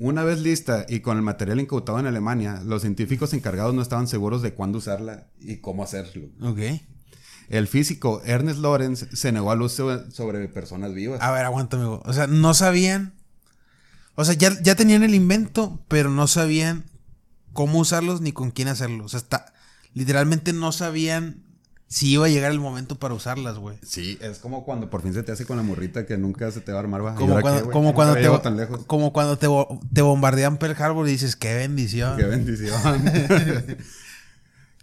Una 0.02 0.24
vez 0.24 0.40
lista 0.40 0.84
y 0.88 0.98
con 0.98 1.16
el 1.16 1.22
material 1.22 1.60
incautado 1.60 2.00
en 2.00 2.06
Alemania, 2.06 2.60
los 2.64 2.82
científicos 2.82 3.32
encargados 3.34 3.72
no 3.72 3.82
estaban 3.82 4.08
seguros 4.08 4.42
de 4.42 4.52
cuándo 4.52 4.78
usarla 4.78 5.28
y 5.38 5.58
cómo 5.58 5.84
hacerlo. 5.84 6.26
Ok. 6.40 6.58
El 7.48 7.68
físico 7.68 8.20
Ernest 8.24 8.58
Lawrence 8.58 9.14
se 9.14 9.30
negó 9.30 9.52
al 9.52 9.62
uso 9.62 10.10
sobre 10.10 10.48
personas 10.48 10.92
vivas. 10.92 11.22
A 11.22 11.30
ver, 11.30 11.44
aguántame. 11.44 11.84
O 11.84 12.12
sea, 12.12 12.26
no 12.26 12.52
sabían. 12.52 13.14
O 14.16 14.24
sea, 14.24 14.34
ya, 14.34 14.60
ya 14.60 14.74
tenían 14.74 15.04
el 15.04 15.14
invento, 15.14 15.84
pero 15.86 16.10
no 16.10 16.26
sabían 16.26 16.82
cómo 17.52 17.78
usarlos 17.78 18.20
ni 18.20 18.32
con 18.32 18.50
quién 18.50 18.66
hacerlo. 18.66 19.04
O 19.04 19.08
sea, 19.08 19.18
está. 19.18 19.54
literalmente 19.94 20.52
no 20.52 20.72
sabían 20.72 21.44
si 21.92 22.12
iba 22.12 22.24
a 22.24 22.28
llegar 22.30 22.50
el 22.52 22.58
momento 22.58 22.94
para 22.98 23.12
usarlas, 23.12 23.58
güey. 23.58 23.76
Sí, 23.86 24.18
es 24.22 24.38
como 24.38 24.64
cuando 24.64 24.88
por 24.88 25.02
fin 25.02 25.12
se 25.12 25.22
te 25.22 25.30
hace 25.32 25.44
con 25.44 25.58
la 25.58 25.62
morrita 25.62 26.06
que 26.06 26.16
nunca 26.16 26.50
se 26.50 26.60
te 26.62 26.72
va 26.72 26.78
a 26.78 26.80
armar, 26.80 27.04
va. 27.04 27.12
¿Y 27.12 27.16
Como 27.16 27.38
cuando, 27.42 27.64
qué, 27.64 27.70
como 27.70 27.94
cuando, 27.94 28.14
te, 28.14 28.38
tan 28.42 28.56
lejos. 28.56 28.80
como 28.86 29.12
cuando 29.12 29.36
te, 29.36 29.46
bo- 29.46 29.78
te 29.92 30.00
bombardean 30.00 30.56
Pearl 30.56 30.74
Harbor 30.82 31.06
y 31.06 31.12
dices, 31.12 31.36
qué 31.36 31.54
bendición. 31.54 32.16
Qué 32.16 32.24
bendición. 32.24 32.80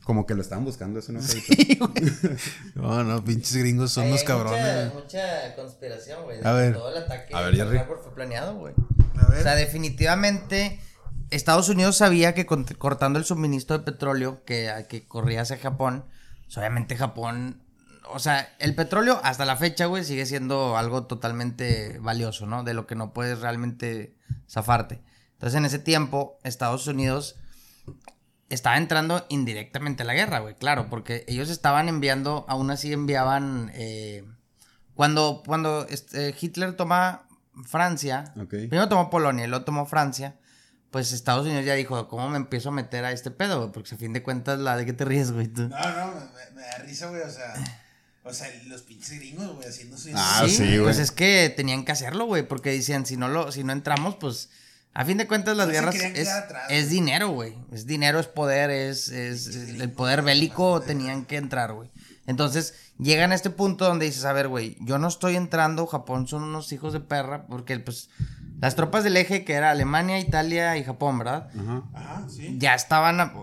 como 0.03 0.25
que 0.25 0.33
lo 0.35 0.41
estaban 0.41 0.65
buscando 0.65 0.99
eso, 0.99 1.11
¿no? 1.11 1.19
No, 2.75 3.03
no, 3.03 3.23
pinches 3.23 3.55
gringos 3.57 3.91
son 3.91 4.03
Hay 4.05 4.09
unos 4.11 4.21
mucha- 4.21 4.33
cabrones. 4.33 4.93
Mucha, 4.93 5.55
conspiración, 5.55 6.23
güey. 6.23 6.39
A 6.43 6.51
ver. 6.53 6.73
Todo 6.73 6.89
el 6.95 7.03
ataque 7.03 7.33
A 7.35 7.41
ver, 7.41 7.53
a 7.53 7.57
Jerry. 7.57 7.69
Pearl 7.69 7.81
Harbor 7.81 7.99
fue 8.03 8.13
planeado, 8.15 8.55
güey. 8.55 8.73
A 9.19 9.27
ver. 9.27 9.39
O 9.39 9.43
sea, 9.43 9.55
definitivamente 9.55 10.79
Estados 11.29 11.69
Unidos 11.69 11.97
sabía 11.97 12.33
que 12.33 12.45
con- 12.45 12.63
cortando 12.65 13.19
el 13.19 13.25
suministro 13.25 13.77
de 13.77 13.83
petróleo 13.83 14.43
que, 14.45 14.71
que 14.89 15.07
corría 15.07 15.41
hacia 15.41 15.57
Japón, 15.57 16.05
obviamente 16.57 16.97
Japón, 16.97 17.61
o 18.11 18.19
sea, 18.19 18.55
el 18.59 18.75
petróleo 18.75 19.19
hasta 19.23 19.45
la 19.45 19.55
fecha, 19.55 19.85
güey, 19.85 20.03
sigue 20.03 20.25
siendo 20.25 20.77
algo 20.77 21.05
totalmente 21.05 21.99
valioso, 21.99 22.45
¿no? 22.45 22.63
De 22.63 22.73
lo 22.73 22.87
que 22.87 22.95
no 22.95 23.13
puedes 23.13 23.39
realmente 23.39 24.15
zafarte. 24.49 25.01
Entonces, 25.33 25.57
en 25.57 25.65
ese 25.65 25.79
tiempo, 25.79 26.39
Estados 26.43 26.87
Unidos 26.87 27.37
estaba 28.49 28.77
entrando 28.77 29.25
indirectamente 29.29 30.03
a 30.03 30.05
la 30.05 30.13
guerra, 30.13 30.39
güey, 30.39 30.55
claro, 30.55 30.89
porque 30.89 31.23
ellos 31.27 31.49
estaban 31.49 31.87
enviando, 31.87 32.45
aún 32.47 32.71
así 32.71 32.91
enviaban, 32.91 33.71
eh, 33.73 34.25
cuando, 34.95 35.43
cuando 35.45 35.85
este, 35.87 36.35
Hitler 36.39 36.75
toma 36.75 37.27
Francia, 37.65 38.33
primero 38.47 38.89
tomó 38.89 39.09
Polonia 39.09 39.45
y 39.45 39.47
luego 39.47 39.65
tomó 39.65 39.85
Francia, 39.85 40.35
pues 40.91 41.11
Estados 41.13 41.45
Unidos 41.45 41.65
ya 41.65 41.73
dijo, 41.75 42.07
¿cómo 42.07 42.29
me 42.29 42.37
empiezo 42.37 42.69
a 42.69 42.71
meter 42.71 43.05
a 43.05 43.11
este 43.11 43.31
pedo, 43.31 43.59
güey? 43.59 43.71
Porque 43.71 43.93
a 43.95 43.97
fin 43.97 44.13
de 44.13 44.23
cuentas, 44.23 44.59
la 44.59 44.75
de 44.77 44.85
qué 44.85 44.93
te 44.93 45.05
ríes, 45.05 45.31
güey, 45.31 45.47
tú. 45.47 45.67
No, 45.69 45.77
no, 45.77 46.13
me, 46.13 46.55
me 46.55 46.61
da 46.61 46.77
risa, 46.85 47.07
güey, 47.09 47.21
o 47.21 47.29
sea, 47.29 47.53
o 48.23 48.33
sea, 48.33 48.47
los 48.67 48.81
pinches 48.81 49.11
gringos, 49.19 49.55
güey, 49.55 49.67
haciendo 49.67 49.97
su... 49.97 50.09
Ah, 50.15 50.45
sí, 50.47 50.63
güey. 50.65 50.79
Pues 50.81 50.99
es 50.99 51.11
que 51.11 51.53
tenían 51.55 51.85
que 51.85 51.91
hacerlo, 51.91 52.25
güey, 52.25 52.47
porque 52.47 52.71
decían, 52.71 53.05
si 53.05 53.17
no 53.17 53.27
lo, 53.27 53.51
si 53.51 53.63
no 53.63 53.71
entramos, 53.73 54.15
pues, 54.15 54.49
a 54.93 55.05
fin 55.05 55.17
de 55.17 55.27
cuentas 55.27 55.55
las 55.55 55.67
No 55.67 55.73
se 55.73 55.79
guerras 55.79 55.95
es, 55.95 56.27
atrás, 56.29 56.63
es 56.69 56.89
dinero, 56.89 57.29
güey. 57.29 57.55
Es 57.71 57.85
dinero, 57.85 58.19
es 58.19 58.27
poder, 58.27 58.71
es, 58.71 59.09
es, 59.09 59.47
es- 59.47 59.79
el 59.79 59.91
poder 59.91 60.23
bélico 60.23 60.81
tenían 60.81 61.25
que 61.25 61.37
entrar, 61.37 61.73
güey. 61.73 61.91
Entonces, 62.25 62.73
llegan 62.99 63.31
a 63.31 63.35
este 63.35 63.49
punto 63.49 63.85
donde 63.85 64.05
dices, 64.05 64.25
a 64.25 64.33
ver, 64.33 64.47
güey, 64.47 64.77
yo 64.81 64.97
no 64.99 65.07
estoy 65.07 65.35
entrando, 65.35 65.87
Japón 65.87 66.27
son 66.27 66.43
unos 66.43 66.71
hijos 66.71 66.93
de 66.93 66.99
perra, 66.99 67.45
porque, 67.47 67.79
pues, 67.79 68.09
las 68.61 68.75
tropas 68.75 69.03
del 69.03 69.17
eje, 69.17 69.43
que 69.45 69.53
era 69.53 69.71
Alemania, 69.71 70.19
Italia 70.19 70.77
y 70.77 70.83
Japón, 70.83 71.17
¿verdad? 71.19 71.49
Ajá. 71.59 71.83
Ajá, 71.93 72.27
sí. 72.29 72.55
ya 72.59 72.73
estaban. 72.75 73.19
a- 73.21 73.33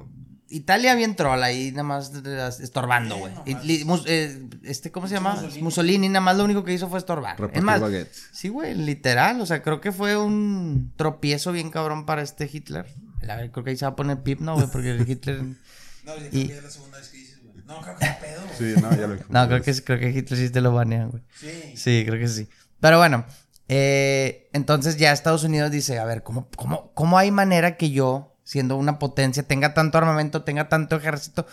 Italia 0.49 0.95
bien 0.95 1.17
trola 1.17 1.47
ahí, 1.47 1.73
nada 1.73 1.83
más 1.83 2.13
estorbando, 2.61 3.17
güey. 3.17 3.33
Eh, 3.47 4.49
este, 4.63 4.93
¿Cómo 4.93 5.09
se 5.09 5.15
llama? 5.15 5.43
Mussolini. 5.61 6.09
nada 6.09 6.21
más 6.21 6.37
lo 6.37 6.45
único 6.45 6.63
que 6.63 6.73
hizo 6.73 6.89
fue 6.89 6.99
estorbar. 7.01 7.37
Es 7.53 7.63
más, 7.65 7.83
sí, 8.31 8.49
güey, 8.49 8.75
literal. 8.77 9.41
O 9.41 9.47
sea, 9.47 9.61
creo 9.63 9.81
que 9.81 9.91
fue 9.91 10.17
un 10.17 10.93
tropiezo 10.97 11.51
bien 11.51 11.71
cabrón 11.71 12.07
para 12.07 12.23
este 12.23 12.49
Hitler. 12.51 12.87
A 13.29 13.35
ver, 13.35 13.51
creo 13.51 13.65
que 13.65 13.71
ahí 13.71 13.77
se 13.77 13.87
va 13.87 13.91
a 13.93 13.97
poner 13.97 14.23
pip, 14.23 14.39
¿no, 14.41 14.55
güey? 14.55 14.69
Porque 14.71 14.91
el 14.91 15.01
Hitler. 15.11 15.43
No, 15.43 16.17
yo 16.17 16.27
Y- 16.31 16.31
creo 16.31 16.47
que 16.47 16.57
es 16.59 16.63
la 16.63 16.71
segunda 16.71 16.99
vez 16.99 17.09
que 17.09 17.17
dices, 17.17 17.41
güey. 17.43 17.65
No, 17.67 17.81
creo 17.81 17.97
que 17.97 18.05
es 18.05 18.15
pedo, 18.17 18.43
güey. 18.43 18.75
Sí, 18.75 18.81
no, 18.81 18.91
ya 18.95 19.07
lo 19.09 19.17
No, 19.29 19.49
creo 19.49 19.63
que, 19.63 19.83
creo 19.83 19.99
que 19.99 20.11
Hitler 20.11 20.39
sí 20.39 20.51
te 20.51 20.61
lo 20.61 20.73
banean, 20.73 21.11
güey. 21.11 21.25
Sí. 21.35 21.73
Sí, 21.75 22.05
creo 22.07 22.21
que 22.21 22.29
sí. 22.29 22.49
Pero 22.79 22.99
bueno, 22.99 23.25
eh, 23.69 24.49
entonces 24.53 24.97
ya 24.97 25.13
Estados 25.13 25.45
Unidos 25.45 25.71
dice, 25.71 25.99
a 25.99 26.05
ver, 26.05 26.23
¿cómo, 26.23 26.49
cómo, 26.57 26.93
¿cómo 26.95 27.19
hay 27.19 27.31
manera 27.31 27.77
que 27.77 27.91
yo, 27.91 28.37
siendo 28.45 28.77
una 28.77 28.99
potencia, 28.99 29.43
tenga 29.43 29.75
tanto 29.75 29.99
armamento, 29.99 30.45
tenga 30.45 30.69
tanto 30.69 30.97
ejército? 30.97 31.47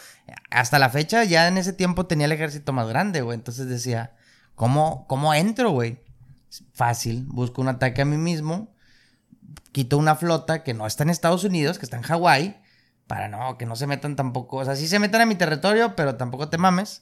Hasta 0.51 0.79
la 0.79 0.89
fecha, 0.89 1.23
ya 1.23 1.47
en 1.47 1.57
ese 1.57 1.73
tiempo 1.73 2.05
tenía 2.05 2.25
el 2.25 2.31
ejército 2.31 2.73
más 2.73 2.87
grande, 2.87 3.21
güey. 3.21 3.35
Entonces 3.35 3.67
decía, 3.67 4.15
¿cómo, 4.55 5.07
cómo 5.07 5.33
entro, 5.33 5.71
güey? 5.71 5.99
Fácil, 6.73 7.25
busco 7.27 7.61
un 7.61 7.69
ataque 7.69 8.03
a 8.03 8.05
mí 8.05 8.17
mismo, 8.17 8.75
quito 9.71 9.97
una 9.97 10.15
flota 10.15 10.63
que 10.63 10.75
no 10.75 10.85
está 10.85 11.03
en 11.03 11.09
Estados 11.09 11.43
Unidos, 11.43 11.79
que 11.79 11.85
está 11.85 11.97
en 11.97 12.03
Hawái, 12.03 12.61
para 13.07 13.27
no, 13.27 13.57
que 13.57 13.65
no 13.65 13.75
se 13.75 13.87
metan 13.87 14.15
tampoco, 14.15 14.57
o 14.57 14.65
sea, 14.65 14.75
sí 14.75 14.87
se 14.87 14.99
metan 14.99 15.21
a 15.21 15.25
mi 15.25 15.35
territorio, 15.35 15.95
pero 15.95 16.15
tampoco 16.15 16.49
te 16.49 16.59
mames. 16.59 17.01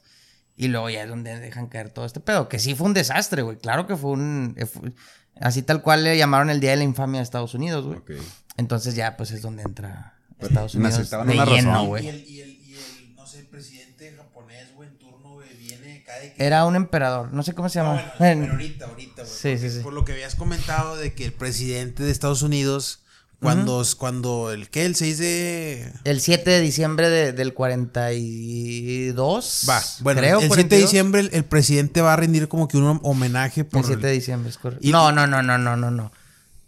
Y 0.56 0.68
luego 0.68 0.90
ya 0.90 1.02
es 1.02 1.08
donde 1.08 1.38
dejan 1.40 1.66
caer 1.68 1.88
todo 1.90 2.04
este 2.04 2.20
pedo. 2.20 2.48
Que 2.48 2.58
sí 2.58 2.74
fue 2.74 2.86
un 2.86 2.94
desastre, 2.94 3.42
güey. 3.42 3.56
Claro 3.58 3.86
que 3.86 3.96
fue 3.96 4.10
un. 4.10 4.54
eh, 4.58 4.66
fue- 4.66 4.92
así 5.40 5.62
tal 5.62 5.82
cual 5.82 6.04
le 6.04 6.16
llamaron 6.16 6.50
el 6.50 6.60
Día 6.60 6.70
de 6.72 6.76
la 6.76 6.84
Infamia 6.84 7.20
a 7.20 7.22
Estados 7.22 7.54
Unidos, 7.54 7.84
güey. 7.86 7.98
Ok. 7.98 8.10
Entonces 8.58 8.94
ya, 8.94 9.16
pues 9.16 9.30
es 9.30 9.40
donde 9.42 9.62
entra 9.62 10.14
Pero 10.36 10.48
Estados 10.48 10.74
Unidos 10.74 10.92
necesitaban 10.94 11.26
de 11.26 11.34
una 11.34 11.44
lleno, 11.46 11.70
razón. 11.70 11.84
Y 11.84 11.88
güey. 11.88 12.08
el, 12.08 12.16
y, 12.28 12.40
el, 12.42 12.50
y 12.50 12.74
el, 12.74 13.14
no 13.16 13.26
sé, 13.26 13.38
el 13.40 13.46
presidente 13.46 14.14
japonés, 14.14 14.74
güey, 14.74 14.88
en 14.90 14.98
turno, 14.98 15.32
güey, 15.32 15.48
viene, 15.56 16.02
cae 16.04 16.34
que... 16.34 16.44
Era 16.46 16.66
un 16.66 16.76
emperador. 16.76 17.32
No 17.32 17.42
sé 17.42 17.54
cómo 17.54 17.70
se 17.70 17.78
No, 17.78 17.94
llama. 17.96 18.02
bueno, 18.02 18.12
sí, 18.12 18.18
Bueno, 18.18 18.40
pero 18.42 18.52
ahorita, 18.52 18.86
ahorita, 18.86 19.22
güey. 19.22 19.34
Sí, 19.34 19.58
sí, 19.58 19.70
sí. 19.70 19.80
Por 19.80 19.94
lo 19.94 20.04
que 20.04 20.12
habías 20.12 20.34
comentado 20.34 20.96
de 20.96 21.14
que 21.14 21.24
el 21.24 21.32
presidente 21.32 22.02
de 22.02 22.10
Estados 22.10 22.42
Unidos, 22.42 23.01
cuando, 23.42 23.84
cuando 23.98 24.52
el 24.52 24.68
que, 24.70 24.84
el 24.86 24.94
6 24.96 25.18
de... 25.18 25.92
El 26.04 26.20
7 26.20 26.48
de 26.50 26.60
diciembre 26.60 27.08
de- 27.10 27.32
del 27.32 27.52
42. 27.54 29.66
Va, 29.68 29.82
bueno, 30.00 30.20
creo, 30.20 30.40
el 30.40 30.46
7 30.46 30.46
de 30.46 30.48
42. 30.48 30.90
diciembre 30.90 31.20
el, 31.22 31.30
el 31.32 31.44
presidente 31.44 32.00
va 32.00 32.12
a 32.12 32.16
rendir 32.16 32.48
como 32.48 32.68
que 32.68 32.76
un 32.76 33.00
homenaje 33.02 33.64
por... 33.64 33.80
El 33.80 33.86
7 33.86 34.06
de 34.06 34.12
diciembre, 34.12 34.50
es 34.50 34.58
correcto. 34.58 34.86
Y- 34.86 34.90
No, 34.92 35.10
no, 35.12 35.26
no, 35.26 35.42
no, 35.42 35.58
no, 35.58 35.76
no, 35.76 35.90
no. 35.90 36.12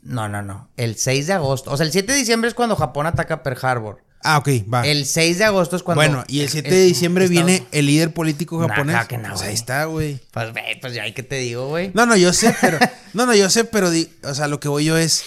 No, 0.03 0.29
no, 0.29 0.43
no. 0.43 0.69
El 0.77 0.97
6 0.97 1.29
de 1.29 1.33
agosto. 1.33 1.71
O 1.71 1.77
sea, 1.79 1.87
el 1.87 1.93
7 1.93 2.13
de 2.13 2.19
diciembre 2.19 2.49
es 2.49 2.55
cuando 2.55 2.77
Japón 2.77 3.07
ataca 3.07 3.43
Pearl 3.43 3.59
Harbor. 3.63 4.03
Ah, 4.27 4.39
ok, 4.39 4.49
va. 4.73 4.87
El 4.87 5.05
6 5.07 5.39
de 5.39 5.45
agosto 5.45 5.77
es 5.77 5.83
cuando. 5.83 6.01
bueno, 6.03 6.25
y 6.29 6.41
el 6.41 6.49
7 6.49 6.69
de 6.71 6.83
eh, 6.83 6.87
diciembre 6.87 7.25
Estados- 7.25 7.47
viene 7.47 7.67
el 7.73 7.87
líder 7.87 8.13
político 8.13 8.59
Nah, 8.61 8.69
japonés. 8.69 8.95
claro 8.95 9.09
que 9.09 9.19
no, 9.19 9.29
Pues 9.29 9.39
güey. 9.41 9.49
ahí 9.49 9.55
está, 9.55 9.85
güey. 9.85 10.21
Pues, 10.31 10.49
pues 10.81 10.95
ya 10.95 11.03
hay 11.05 11.13
que 11.13 11.23
te 11.23 11.37
digo, 11.37 11.69
güey. 11.69 11.91
No, 11.95 12.05
no, 12.07 12.17
yo 12.17 12.33
sé, 12.33 12.55
pero. 12.61 12.79
No, 13.15 13.27
no, 13.27 13.35
yo 13.35 13.49
sé, 13.49 13.65
pero. 13.65 13.91
di- 13.91 14.11
o 14.25 14.35
sea, 14.35 14.49
lo 14.49 14.59
que 14.61 14.69
voy 14.69 14.85
yo 14.87 14.97
es. 14.99 15.23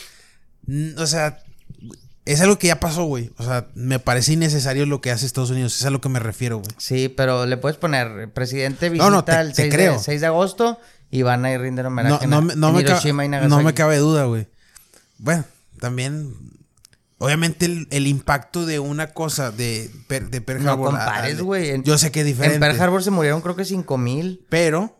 O 0.98 1.06
sea. 1.08 1.40
Es 2.26 2.42
algo 2.42 2.60
que 2.60 2.68
ya 2.68 2.82
pasó, 2.82 3.06
güey. 3.06 3.32
O 3.38 3.44
sea, 3.46 3.68
me 3.74 4.00
parece 4.00 4.34
innecesario 4.34 4.86
lo 4.86 5.00
que 5.00 5.12
hace 5.12 5.26
Estados 5.26 5.50
Unidos. 5.50 5.80
Es 5.80 5.86
a 5.86 5.90
lo 5.92 6.02
que 6.02 6.10
me 6.10 6.20
refiero, 6.20 6.58
güey. 6.58 6.70
Sí, 6.78 7.08
pero 7.08 7.46
le 7.46 7.56
puedes 7.56 7.78
poner 7.78 8.34
presidente 8.34 8.90
visita 8.90 9.06
No, 9.10 9.16
no, 9.16 9.24
te- 9.24 9.32
el 9.40 9.50
te 9.54 9.62
6, 9.64 9.74
creo. 9.74 9.94
De, 9.94 10.00
6 10.00 10.20
de 10.20 10.28
agosto 10.28 10.78
y 11.10 11.22
van 11.22 11.46
a 11.46 11.52
ir 11.54 11.60
a 11.62 11.64
rinder 11.64 11.86
homenaje 11.86 12.28
No, 12.28 12.42
no, 12.42 12.52
en- 12.52 12.60
no, 12.60 12.74
me 12.74 12.82
Hiroshima 12.82 13.24
y 13.24 13.30
no 13.30 13.38
Nagasaki. 13.38 13.64
me 13.64 13.74
cabe 13.74 13.96
duda, 14.00 14.26
güey. 14.26 14.48
Bueno, 15.20 15.46
también. 15.80 16.34
Obviamente 17.18 17.66
el, 17.66 17.88
el 17.92 18.08
impacto 18.08 18.66
de 18.66 18.80
una 18.80 19.08
cosa 19.14 19.52
de, 19.52 19.90
Per- 20.10 20.30
de 20.30 20.42
Pearl 20.42 20.66
No 20.66 20.72
Harbor. 20.74 20.88
a- 20.88 20.92
compares, 21.06 21.42
güey. 21.42 21.82
Yo 21.84 21.98
sé 21.98 22.12
que 22.12 22.20
es 22.20 22.26
diferente. 22.26 22.56
En 22.56 22.60
Pearl 22.60 22.78
Harbor 22.82 23.04
se 23.04 23.10
murieron 23.12 23.40
creo 23.40 23.56
que 23.56 23.64
5 23.64 23.98
mil. 23.98 24.46
Pero. 24.50 24.97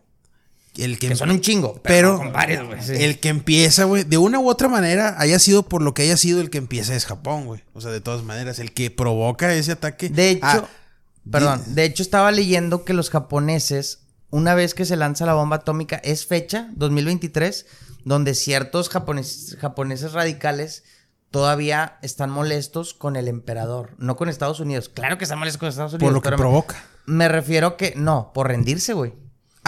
El 0.78 0.98
que, 0.98 1.08
Que 1.08 1.16
son 1.16 1.30
un 1.30 1.40
chingo. 1.40 1.80
Pero 1.82 2.16
compares, 2.18 2.60
sí. 2.86 2.92
el 2.96 3.18
que 3.20 3.28
empieza, 3.28 3.84
güey, 3.84 4.04
de 4.04 4.16
una 4.18 4.38
u 4.38 4.48
otra 4.48 4.68
manera, 4.68 5.16
haya 5.18 5.38
sido 5.38 5.64
por 5.64 5.82
lo 5.82 5.92
que 5.94 6.02
haya 6.02 6.16
sido 6.16 6.40
el 6.40 6.50
que 6.50 6.58
empieza 6.58 6.94
es 6.94 7.04
Japón, 7.06 7.46
güey. 7.46 7.62
O 7.74 7.80
sea, 7.80 7.90
de 7.90 8.00
todas 8.00 8.22
maneras, 8.22 8.58
el 8.58 8.72
que 8.72 8.90
provoca 8.90 9.52
ese 9.54 9.72
ataque. 9.72 10.08
De 10.08 10.30
hecho, 10.30 10.46
Ah, 10.46 10.68
perdón, 11.30 11.62
di- 11.66 11.74
de 11.74 11.84
hecho 11.84 12.02
estaba 12.02 12.30
leyendo 12.30 12.84
que 12.84 12.92
los 12.94 13.10
japoneses, 13.10 14.00
una 14.30 14.54
vez 14.54 14.74
que 14.74 14.84
se 14.84 14.96
lanza 14.96 15.26
la 15.26 15.34
bomba 15.34 15.56
atómica, 15.56 15.96
es 15.96 16.26
fecha, 16.26 16.68
2023, 16.76 17.66
donde 18.04 18.34
ciertos 18.34 18.88
japoneses, 18.88 19.56
japoneses 19.60 20.12
radicales 20.12 20.84
todavía 21.30 21.98
están 22.02 22.30
molestos 22.30 22.94
con 22.94 23.16
el 23.16 23.28
emperador, 23.28 23.90
no 23.98 24.16
con 24.16 24.28
Estados 24.28 24.60
Unidos. 24.60 24.88
Claro 24.88 25.18
que 25.18 25.24
están 25.24 25.38
molestos 25.38 25.58
con 25.60 25.68
Estados 25.68 25.92
Unidos. 25.92 26.06
por 26.06 26.12
lo 26.14 26.22
que 26.22 26.36
provoca. 26.36 26.82
Me 27.04 27.28
refiero 27.28 27.76
que, 27.76 27.92
no, 27.96 28.32
por 28.34 28.48
rendirse, 28.48 28.92
güey. 28.94 29.12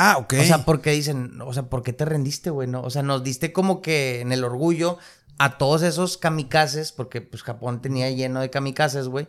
Ah, 0.03 0.17
ok. 0.17 0.35
O 0.41 0.45
sea, 0.45 0.65
porque 0.65 0.93
dicen, 0.93 1.41
o 1.43 1.53
sea, 1.53 1.65
¿por 1.65 1.83
qué 1.83 1.93
te 1.93 2.07
rendiste, 2.07 2.49
güey? 2.49 2.67
No? 2.67 2.81
O 2.81 2.89
sea, 2.89 3.03
nos 3.03 3.23
diste 3.23 3.53
como 3.53 3.83
que 3.83 4.21
en 4.23 4.33
el 4.33 4.45
orgullo 4.45 4.97
a 5.39 5.59
todos 5.59 5.83
esos 5.83 6.17
kamikazes, 6.17 6.91
porque 6.93 7.21
pues 7.21 7.43
Japón 7.43 7.83
tenía 7.83 8.11
lleno 8.11 8.41
de 8.41 8.49
kamikazes, 8.49 9.09
güey. 9.09 9.29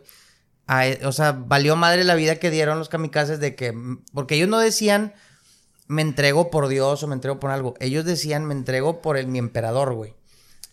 A 0.66 0.86
e- 0.86 1.04
o 1.04 1.12
sea, 1.12 1.32
valió 1.32 1.76
madre 1.76 2.04
la 2.04 2.14
vida 2.14 2.36
que 2.36 2.50
dieron 2.50 2.78
los 2.78 2.88
kamikazes 2.88 3.38
de 3.38 3.54
que, 3.54 3.74
porque 4.14 4.36
ellos 4.36 4.48
no 4.48 4.58
decían, 4.58 5.12
me 5.88 6.00
entrego 6.00 6.50
por 6.50 6.68
Dios 6.68 7.02
o 7.02 7.06
me 7.06 7.14
entrego 7.14 7.38
por 7.38 7.50
algo. 7.50 7.74
Ellos 7.78 8.06
decían, 8.06 8.46
me 8.46 8.54
entrego 8.54 9.02
por 9.02 9.18
el, 9.18 9.26
mi 9.26 9.38
emperador, 9.38 9.92
güey. 9.92 10.14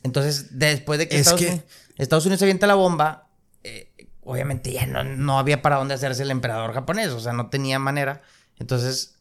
Entonces, 0.04 0.58
después 0.60 0.98
de 0.98 1.10
que, 1.10 1.16
Es 1.16 1.28
Estados, 1.28 1.42
que- 1.42 1.64
Estados 1.98 2.26
Unidos 2.26 2.42
avienta 2.42 2.68
la 2.68 2.76
bomba, 2.76 3.28
eh, 3.66 3.92
obviamente 4.24 4.72
ya 4.72 4.86
no, 4.86 5.04
no 5.04 5.40
había 5.40 5.62
para 5.62 5.76
dónde 5.76 5.96
hacerse 5.96 6.24
el 6.24 6.32
emperador 6.32 6.74
japonés, 6.74 7.10
o 7.10 7.20
sea, 7.20 7.34
no 7.34 7.50
tenía 7.50 7.80
manera. 7.80 8.22
Entonces, 8.60 9.19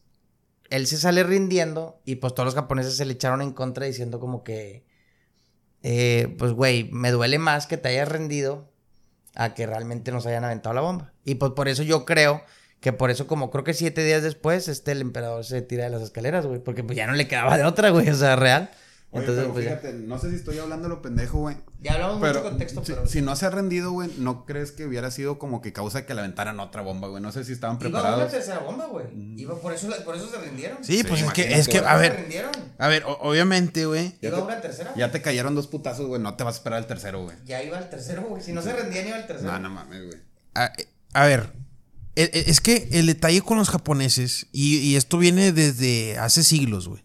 él 0.69 0.87
se 0.87 0.97
sale 0.97 1.23
rindiendo 1.23 2.01
y 2.05 2.15
pues 2.15 2.33
todos 2.33 2.45
los 2.45 2.55
japoneses 2.55 2.95
se 2.95 3.05
le 3.05 3.13
echaron 3.13 3.41
en 3.41 3.53
contra 3.53 3.85
diciendo 3.85 4.19
como 4.19 4.43
que, 4.43 4.85
eh, 5.83 6.35
pues 6.37 6.53
güey, 6.53 6.89
me 6.91 7.11
duele 7.11 7.39
más 7.39 7.67
que 7.67 7.77
te 7.77 7.89
hayas 7.89 8.07
rendido 8.07 8.71
a 9.35 9.53
que 9.53 9.65
realmente 9.65 10.11
nos 10.11 10.25
hayan 10.25 10.43
aventado 10.43 10.73
la 10.73 10.81
bomba. 10.81 11.13
Y 11.23 11.35
pues 11.35 11.53
por 11.53 11.67
eso 11.67 11.83
yo 11.83 12.05
creo 12.05 12.43
que 12.79 12.93
por 12.93 13.09
eso 13.09 13.27
como 13.27 13.51
creo 13.51 13.63
que 13.63 13.73
siete 13.73 14.03
días 14.03 14.23
después, 14.23 14.67
este, 14.67 14.91
el 14.91 15.01
emperador 15.01 15.43
se 15.43 15.61
tira 15.61 15.83
de 15.85 15.89
las 15.89 16.01
escaleras, 16.01 16.45
güey, 16.45 16.59
porque 16.59 16.83
pues 16.83 16.97
ya 16.97 17.07
no 17.07 17.13
le 17.13 17.27
quedaba 17.27 17.57
de 17.57 17.63
otra, 17.63 17.89
güey, 17.89 18.09
o 18.09 18.15
sea, 18.15 18.35
real. 18.35 18.71
Oye, 19.11 19.21
Entonces, 19.21 19.43
pero 19.45 19.53
pues 19.53 19.65
ya. 19.65 19.71
fíjate, 19.77 19.93
no 19.93 20.19
sé 20.19 20.29
si 20.29 20.35
estoy 20.35 20.59
hablando 20.59 20.87
lo 20.87 21.01
pendejo, 21.01 21.39
güey. 21.39 21.57
Ya 21.81 21.93
hablamos 21.93 22.21
Pero, 22.21 22.39
mucho 22.41 22.49
contexto, 22.51 22.85
si, 22.85 22.91
pero. 22.93 23.07
si 23.07 23.21
no 23.23 23.35
se 23.35 23.47
ha 23.47 23.49
rendido, 23.49 23.91
güey, 23.91 24.11
¿no 24.19 24.45
crees 24.45 24.71
que 24.71 24.85
hubiera 24.85 25.09
sido 25.09 25.39
como 25.39 25.61
que 25.63 25.73
causa 25.73 26.05
que 26.05 26.13
le 26.13 26.19
aventaran 26.19 26.59
otra 26.59 26.83
bomba, 26.83 27.07
güey? 27.07 27.19
No 27.23 27.31
sé 27.31 27.43
si 27.43 27.53
estaban 27.53 27.77
Iba 27.81 27.87
una 27.89 27.99
preparados. 28.01 28.31
tercera 28.31 28.59
bomba, 28.59 28.85
güey. 28.85 29.07
Iba 29.35 29.59
por 29.59 29.73
eso, 29.73 29.87
por 30.05 30.15
eso 30.15 30.29
se 30.29 30.37
rindieron. 30.37 30.83
Sí, 30.83 31.03
pues 31.03 31.23
es 31.23 31.33
que, 31.33 31.53
es 31.55 31.67
que, 31.67 31.79
a 31.79 31.95
Se 31.95 31.99
ver, 32.01 32.17
rindieron. 32.19 32.51
a 32.77 32.87
ver, 32.87 33.03
o- 33.05 33.17
obviamente, 33.21 33.87
güey. 33.87 34.13
Ya 34.21 34.29
Iba 34.29 34.37
te- 34.37 34.43
una 34.43 34.61
tercera. 34.61 34.93
Ya 34.95 35.09
te 35.11 35.23
cayeron 35.23 35.55
dos 35.55 35.65
putazos, 35.65 36.05
güey. 36.05 36.21
No 36.21 36.35
te 36.35 36.43
vas 36.43 36.53
a 36.55 36.57
esperar 36.57 36.77
el 36.79 36.85
tercero, 36.85 37.23
güey. 37.23 37.35
Ya 37.45 37.63
iba 37.63 37.79
el 37.79 37.89
tercero, 37.89 38.21
güey. 38.29 38.43
Si 38.43 38.53
no 38.53 38.61
se 38.61 38.73
rendían, 38.75 39.07
iba 39.07 39.17
el 39.17 39.25
tercero. 39.25 39.51
No, 39.53 39.57
no 39.59 39.69
mames, 39.71 40.05
güey. 40.05 40.19
A, 40.53 40.71
a 41.13 41.25
ver, 41.25 41.51
e- 42.15 42.29
e- 42.31 42.43
es 42.51 42.61
que 42.61 42.89
el 42.91 43.07
detalle 43.07 43.41
con 43.41 43.57
los 43.57 43.69
japoneses, 43.71 44.45
y, 44.51 44.77
y 44.77 44.97
esto 44.97 45.17
viene 45.17 45.51
desde 45.51 46.19
hace 46.19 46.43
siglos, 46.43 46.87
güey. 46.87 47.01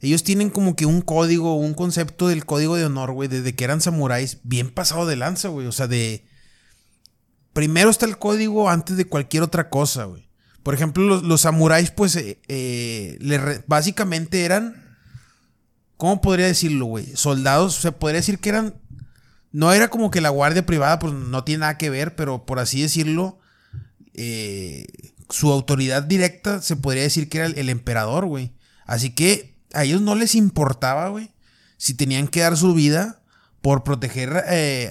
Ellos 0.00 0.22
tienen 0.22 0.50
como 0.50 0.76
que 0.76 0.86
un 0.86 1.00
código, 1.00 1.56
un 1.56 1.74
concepto 1.74 2.28
del 2.28 2.46
código 2.46 2.76
de 2.76 2.84
honor, 2.84 3.12
güey, 3.12 3.28
desde 3.28 3.54
que 3.54 3.64
eran 3.64 3.80
samuráis, 3.80 4.38
bien 4.44 4.70
pasado 4.70 5.06
de 5.06 5.16
lanza, 5.16 5.48
güey. 5.48 5.66
O 5.66 5.72
sea, 5.72 5.88
de... 5.88 6.24
Primero 7.52 7.90
está 7.90 8.06
el 8.06 8.18
código 8.18 8.70
antes 8.70 8.96
de 8.96 9.06
cualquier 9.06 9.42
otra 9.42 9.70
cosa, 9.70 10.04
güey. 10.04 10.28
Por 10.62 10.74
ejemplo, 10.74 11.20
los, 11.20 11.40
samuráis, 11.40 11.90
pues, 11.90 12.14
eh, 12.16 12.40
eh, 12.48 13.18
básicamente 13.66 14.44
eran... 14.44 14.84
¿Cómo 15.96 16.20
podría 16.20 16.46
decirlo, 16.46 16.86
güey? 16.86 17.16
Soldados, 17.16 17.74
se 17.74 17.90
podría 17.90 18.20
decir 18.20 18.38
que 18.38 18.50
eran 18.50 18.74
no 19.52 19.72
era 19.72 19.88
como 19.88 20.10
que 20.10 20.20
la 20.20 20.28
guardia 20.28 20.66
privada, 20.66 20.98
pues 20.98 21.12
no 21.12 21.44
tiene 21.44 21.60
nada 21.60 21.78
que 21.78 21.90
ver, 21.90 22.14
pero 22.14 22.44
por 22.44 22.58
así 22.58 22.82
decirlo, 22.82 23.38
eh, 24.14 24.86
su 25.30 25.50
autoridad 25.50 26.02
directa 26.02 26.60
se 26.60 26.76
podría 26.76 27.02
decir 27.02 27.28
que 27.28 27.38
era 27.38 27.46
el, 27.46 27.58
el 27.58 27.68
emperador, 27.70 28.26
güey. 28.26 28.52
Así 28.84 29.14
que 29.14 29.57
a 29.72 29.84
ellos 29.84 30.00
no 30.00 30.14
les 30.14 30.34
importaba, 30.34 31.08
güey, 31.08 31.30
si 31.76 31.94
tenían 31.94 32.28
que 32.28 32.40
dar 32.40 32.56
su 32.56 32.74
vida 32.74 33.22
por 33.60 33.84
proteger 33.84 34.44
eh, 34.48 34.90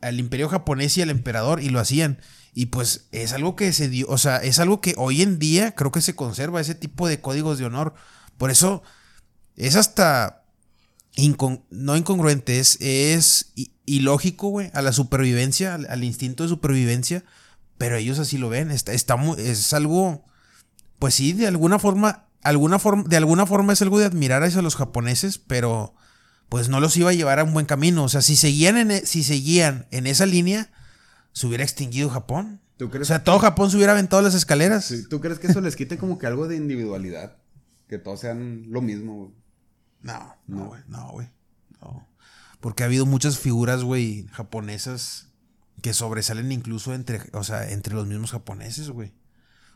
al 0.00 0.18
imperio 0.18 0.48
japonés 0.48 0.96
y 0.96 1.02
al 1.02 1.10
emperador, 1.10 1.62
y 1.62 1.68
lo 1.70 1.80
hacían. 1.80 2.20
Y 2.54 2.66
pues 2.66 3.06
es 3.12 3.32
algo 3.32 3.54
que 3.54 3.72
se 3.72 3.88
dio, 3.88 4.06
o 4.08 4.18
sea, 4.18 4.38
es 4.38 4.58
algo 4.58 4.80
que 4.80 4.94
hoy 4.96 5.22
en 5.22 5.38
día 5.38 5.74
creo 5.74 5.92
que 5.92 6.00
se 6.00 6.16
conserva, 6.16 6.60
ese 6.60 6.74
tipo 6.74 7.06
de 7.06 7.20
códigos 7.20 7.58
de 7.58 7.66
honor. 7.66 7.94
Por 8.36 8.50
eso 8.50 8.82
es 9.56 9.76
hasta 9.76 10.44
incon- 11.16 11.62
no 11.70 11.96
incongruente, 11.96 12.58
es, 12.58 12.78
es 12.80 13.52
ilógico, 13.84 14.48
güey, 14.48 14.70
a 14.74 14.82
la 14.82 14.92
supervivencia, 14.92 15.74
al, 15.74 16.04
instinto 16.04 16.42
de 16.42 16.48
supervivencia, 16.48 17.24
pero 17.76 17.96
ellos 17.96 18.18
así 18.18 18.38
lo 18.38 18.48
ven, 18.48 18.70
está, 18.70 18.92
está 18.92 19.16
es 19.38 19.72
algo, 19.72 20.24
pues 20.98 21.14
sí, 21.14 21.32
de 21.32 21.46
alguna 21.46 21.78
forma, 21.78 22.27
alguna 22.42 22.78
forma, 22.78 23.04
de 23.04 23.16
alguna 23.16 23.46
forma 23.46 23.72
es 23.72 23.82
algo 23.82 23.98
de 23.98 24.04
admirar 24.06 24.42
hacia 24.42 24.62
los 24.62 24.76
japoneses, 24.76 25.38
pero 25.38 25.94
pues 26.48 26.68
no 26.68 26.80
los 26.80 26.96
iba 26.96 27.10
a 27.10 27.14
llevar 27.14 27.38
a 27.40 27.44
un 27.44 27.52
buen 27.52 27.66
camino, 27.66 28.04
o 28.04 28.08
sea, 28.08 28.22
si 28.22 28.36
seguían 28.36 28.76
en, 28.78 28.90
e- 28.90 29.04
si 29.06 29.22
seguían 29.22 29.86
en 29.90 30.06
esa 30.06 30.24
línea, 30.26 30.70
se 31.32 31.46
hubiera 31.46 31.64
extinguido 31.64 32.08
Japón. 32.10 32.60
¿Tú 32.78 32.90
O 33.00 33.04
sea, 33.04 33.24
todo 33.24 33.38
Japón 33.40 33.70
se 33.70 33.76
hubiera 33.76 33.92
aventado 33.92 34.22
las 34.22 34.34
escaleras. 34.34 34.84
sí, 34.86 35.06
¿Tú 35.08 35.20
crees 35.20 35.38
que 35.40 35.48
eso 35.48 35.60
les 35.60 35.74
quite 35.76 35.98
como 35.98 36.18
que 36.18 36.26
algo 36.26 36.46
de 36.48 36.56
individualidad? 36.56 37.36
Que 37.88 37.98
todos 37.98 38.20
sean 38.20 38.64
lo 38.68 38.80
mismo, 38.80 39.16
güey. 39.16 39.30
No, 40.02 40.36
No. 40.46 40.56
no, 40.58 40.66
güey, 40.68 40.82
no, 40.86 41.10
güey. 41.10 41.28
No. 41.82 42.08
Porque 42.60 42.82
ha 42.82 42.86
habido 42.86 43.04
muchas 43.04 43.38
figuras, 43.38 43.82
güey, 43.82 44.26
japonesas 44.32 45.26
que 45.82 45.92
sobresalen 45.94 46.50
incluso 46.52 46.94
entre, 46.94 47.20
o 47.32 47.44
sea, 47.44 47.70
entre 47.70 47.94
los 47.94 48.06
mismos 48.06 48.30
japoneses, 48.32 48.90
güey. 48.90 49.12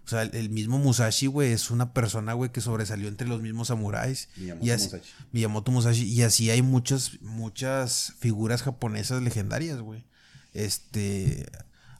O 0.05 0.09
sea, 0.09 0.23
el, 0.23 0.51
mismo 0.51 0.79
Musashi, 0.79 1.27
güey, 1.27 1.53
es 1.53 1.71
una 1.71 1.93
persona, 1.93 2.33
güey, 2.33 2.51
que 2.51 2.61
sobresalió 2.61 3.09
entre 3.09 3.29
los 3.29 3.41
mismos 3.41 3.69
samuráis. 3.69 4.29
Miyamoto 4.37 4.67
y 4.67 4.71
así, 4.71 4.85
Musashi. 4.87 5.13
Miyamoto 5.33 5.73
Musashi. 5.73 6.05
Y 6.05 6.23
así 6.23 6.51
hay 6.51 6.61
muchas, 6.63 7.21
muchas 7.23 8.15
figuras 8.19 8.63
japonesas 8.63 9.23
legendarias, 9.23 9.81
güey. 9.81 10.05
Este. 10.53 11.47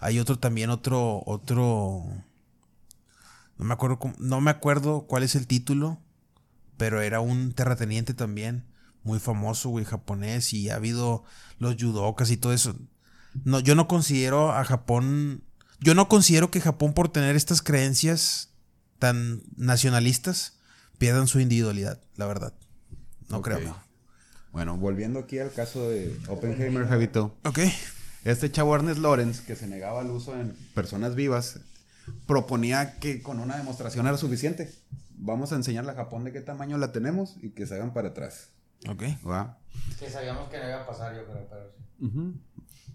Hay 0.01 0.19
otro 0.19 0.39
también, 0.39 0.71
otro, 0.71 1.23
otro. 1.27 2.05
No 3.57 3.65
me 3.65 3.73
acuerdo 3.75 3.99
cómo- 4.01 4.17
no 4.19 4.41
me 4.41 4.51
acuerdo 4.51 5.07
cuál 5.07 5.23
es 5.23 5.37
el 5.37 5.47
título. 5.47 6.01
Pero 6.77 7.01
era 7.03 7.21
un 7.21 7.53
terrateniente 7.53 8.15
también. 8.15 8.65
Muy 9.05 9.21
famoso, 9.21 9.69
güey, 9.69 9.85
japonés. 9.85 10.53
Y 10.53 10.71
ha 10.71 10.75
habido 10.77 11.23
los 11.59 11.77
judokas 11.81 12.31
y 12.33 12.37
todo 12.37 12.53
eso. 12.53 12.75
No, 13.45 13.61
yo 13.61 13.77
no 13.77 13.87
considero 13.87 14.53
a 14.53 14.65
Japón. 14.65 15.45
Yo 15.83 15.95
no 15.95 16.09
considero 16.09 16.51
que 16.51 16.61
Japón, 16.61 16.95
por 16.95 17.09
tener 17.09 17.37
estas 17.37 17.63
creencias 17.63 18.51
tan 18.99 19.43
nacionalistas, 19.57 20.59
pierdan 20.99 21.27
su 21.27 21.41
individualidad, 21.41 22.01
la 22.17 22.27
verdad. 22.27 22.55
No 23.29 23.43
creo, 23.43 23.61
no. 23.61 23.83
Bueno, 24.53 24.77
volviendo 24.77 25.21
aquí 25.21 25.39
al 25.39 25.53
caso 25.53 25.89
de 25.89 26.17
Oppenheimer, 26.29 26.87
Javito. 26.87 27.37
Ok. 27.45 27.61
Este 28.25 28.53
chavo 28.53 28.77
Ernest 28.77 29.01
Lawrence, 29.01 29.43
que 29.45 29.57
se 29.57 29.67
negaba 29.67 30.01
al 30.01 30.11
uso 30.11 30.39
en 30.39 30.55
personas 30.75 31.17
vivas, 31.17 31.59
proponía 32.27 32.99
que 33.01 33.23
con 33.23 33.41
una 33.41 33.57
demostración 33.57 34.07
era 34.07 34.17
suficiente. 34.17 34.73
Vamos 35.17 35.53
a 35.53 35.57
enseñarle 35.57 35.93
a 35.93 35.95
Japón 35.95 36.25
de 36.25 36.33
qué 36.33 36.41
tamaño 36.41 36.79
la 36.79 36.93
tenemos 36.93 37.37
y 37.43 37.51
que 37.51 37.67
se 37.67 37.75
hagan 37.75 37.93
para 37.93 38.09
atrás. 38.11 38.51
Ok. 38.89 39.03
¿va? 39.27 39.59
Que 39.99 40.11
sabíamos 40.11 40.49
que 40.49 40.59
no 40.59 40.69
iba 40.69 40.83
a 40.83 40.87
pasar, 40.87 41.17
yo 41.17 41.25
creo, 41.25 41.49
pero 41.49 41.73
sí. 41.73 42.41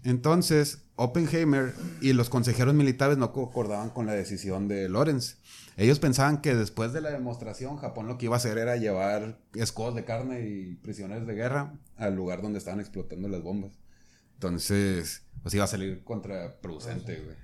Entonces, 0.04 0.78
Oppenheimer 1.00 1.74
y 2.00 2.12
los 2.12 2.28
consejeros 2.28 2.74
militares 2.74 3.18
no 3.18 3.32
concordaban 3.32 3.90
con 3.90 4.06
la 4.06 4.14
decisión 4.14 4.66
de 4.66 4.88
Lawrence. 4.88 5.36
Ellos 5.76 6.00
pensaban 6.00 6.40
que 6.40 6.56
después 6.56 6.92
de 6.92 7.00
la 7.00 7.10
demostración, 7.10 7.76
Japón 7.76 8.08
lo 8.08 8.18
que 8.18 8.26
iba 8.26 8.34
a 8.34 8.38
hacer 8.38 8.58
era 8.58 8.76
llevar 8.76 9.38
escudos 9.54 9.94
de 9.94 10.04
carne 10.04 10.48
y 10.48 10.74
prisioneros 10.74 11.24
de 11.28 11.34
guerra 11.34 11.78
al 11.96 12.16
lugar 12.16 12.42
donde 12.42 12.58
estaban 12.58 12.80
explotando 12.80 13.28
las 13.28 13.42
bombas. 13.42 13.78
Entonces, 14.34 15.22
pues 15.40 15.54
iba 15.54 15.64
a 15.64 15.68
salir 15.68 16.02
contraproducente, 16.02 17.14
güey. 17.22 17.36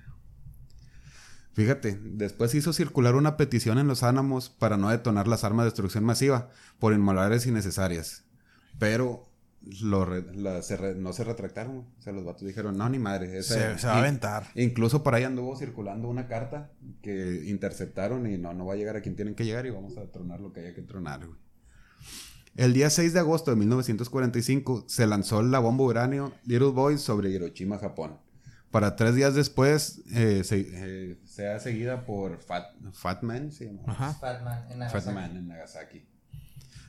Fíjate, 1.53 1.97
después 2.03 2.53
hizo 2.55 2.73
circular 2.73 3.15
una 3.15 3.37
petición 3.37 3.77
en 3.77 3.87
los 3.87 4.03
Álamos 4.03 4.49
para 4.49 4.75
no 4.75 4.89
detonar 4.89 5.29
las 5.29 5.45
armas 5.45 5.63
de 5.63 5.69
destrucción 5.69 6.03
masiva 6.03 6.49
por 6.77 6.91
inmolares 6.91 7.45
innecesarias. 7.45 8.25
Pero 8.77 9.29
lo 9.81 10.05
re- 10.05 10.25
la- 10.35 10.61
se 10.61 10.77
re- 10.77 10.95
no 10.95 11.13
se 11.13 11.23
retractaron. 11.23 11.77
O 11.97 12.01
sea, 12.01 12.13
los 12.13 12.23
vatos 12.25 12.47
dijeron, 12.47 12.77
no, 12.77 12.87
ni 12.89 12.99
madre. 12.99 13.37
esa- 13.37 13.73
Se, 13.73 13.79
se 13.79 13.87
va 13.87 13.93
a 13.95 13.99
aventar. 13.99 14.47
Incluso 14.55 15.03
por 15.03 15.15
ahí 15.15 15.23
anduvo 15.23 15.55
circulando 15.55 16.07
una 16.07 16.27
carta 16.27 16.71
que 17.01 17.43
interceptaron 17.47 18.25
y 18.31 18.37
no, 18.37 18.53
no 18.53 18.65
va 18.65 18.73
a 18.73 18.77
llegar 18.77 18.95
a 18.95 19.01
quien 19.01 19.15
tienen 19.15 19.35
que 19.35 19.45
llegar 19.45 19.65
y 19.65 19.69
vamos 19.71 19.97
a 19.97 20.11
tronar 20.11 20.39
lo 20.39 20.53
que 20.53 20.61
haya 20.61 20.73
que 20.73 20.81
tronar, 20.81 21.25
güey. 21.25 21.39
El 22.55 22.71
día 22.73 22.89
6 22.89 23.11
de 23.13 23.19
agosto 23.19 23.51
de 23.51 23.57
1945 23.57 24.85
se 24.87 25.05
lanzó 25.07 25.41
la 25.43 25.59
bomba 25.59 25.83
uranio 25.83 26.31
Little 26.45 26.69
Boy 26.69 26.97
sobre 26.97 27.29
Hiroshima, 27.29 27.77
Japón. 27.79 28.17
Para 28.71 28.95
tres 28.95 29.15
días 29.15 29.35
después 29.35 30.01
eh, 30.13 30.43
se, 30.43 30.65
eh, 30.71 31.17
sea 31.25 31.59
seguida 31.59 32.05
por 32.05 32.39
Fat, 32.39 32.65
Fat 32.93 33.23
Man, 33.23 33.51
se 33.51 33.65
llama. 33.65 33.81
Ajá. 33.87 34.09
En 34.09 34.15
Fat 34.19 34.75
Nagasaki. 34.77 35.13
Man 35.15 35.37
en 35.37 35.47
Nagasaki. 35.47 36.05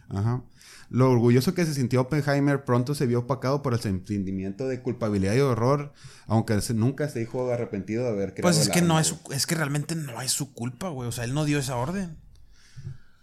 Ajá. 0.09 0.43
Lo 0.89 1.11
orgulloso 1.11 1.53
que 1.53 1.67
se 1.67 1.75
sintió 1.75 2.01
Oppenheimer 2.03 2.65
pronto 2.65 2.95
se 2.95 3.07
vio 3.07 3.21
opacado 3.21 3.61
por 3.61 3.75
el 3.75 3.81
sentimiento 3.81 4.69
de 4.69 4.81
culpabilidad 4.83 5.35
y 5.35 5.41
horror, 5.41 5.93
aunque 6.27 6.57
nunca 6.75 7.09
se 7.09 7.19
dijo 7.19 7.51
arrepentido 7.51 8.05
de 8.05 8.11
haber 8.11 8.35
creado 8.35 8.43
Pues 8.43 8.59
es 8.59 8.69
que 8.69 8.83
no 8.83 9.01
es 9.01 9.09
su- 9.09 9.19
es 9.33 9.47
que 9.47 9.57
realmente 9.57 9.97
no 9.97 10.23
es 10.23 10.31
su 10.31 10.53
culpa, 10.55 10.89
güey. 10.91 11.09
O 11.09 11.13
sea, 11.13 11.25
él 11.25 11.35
no 11.35 11.45
dio 11.45 11.59
esa 11.59 11.77
orden. 11.77 12.17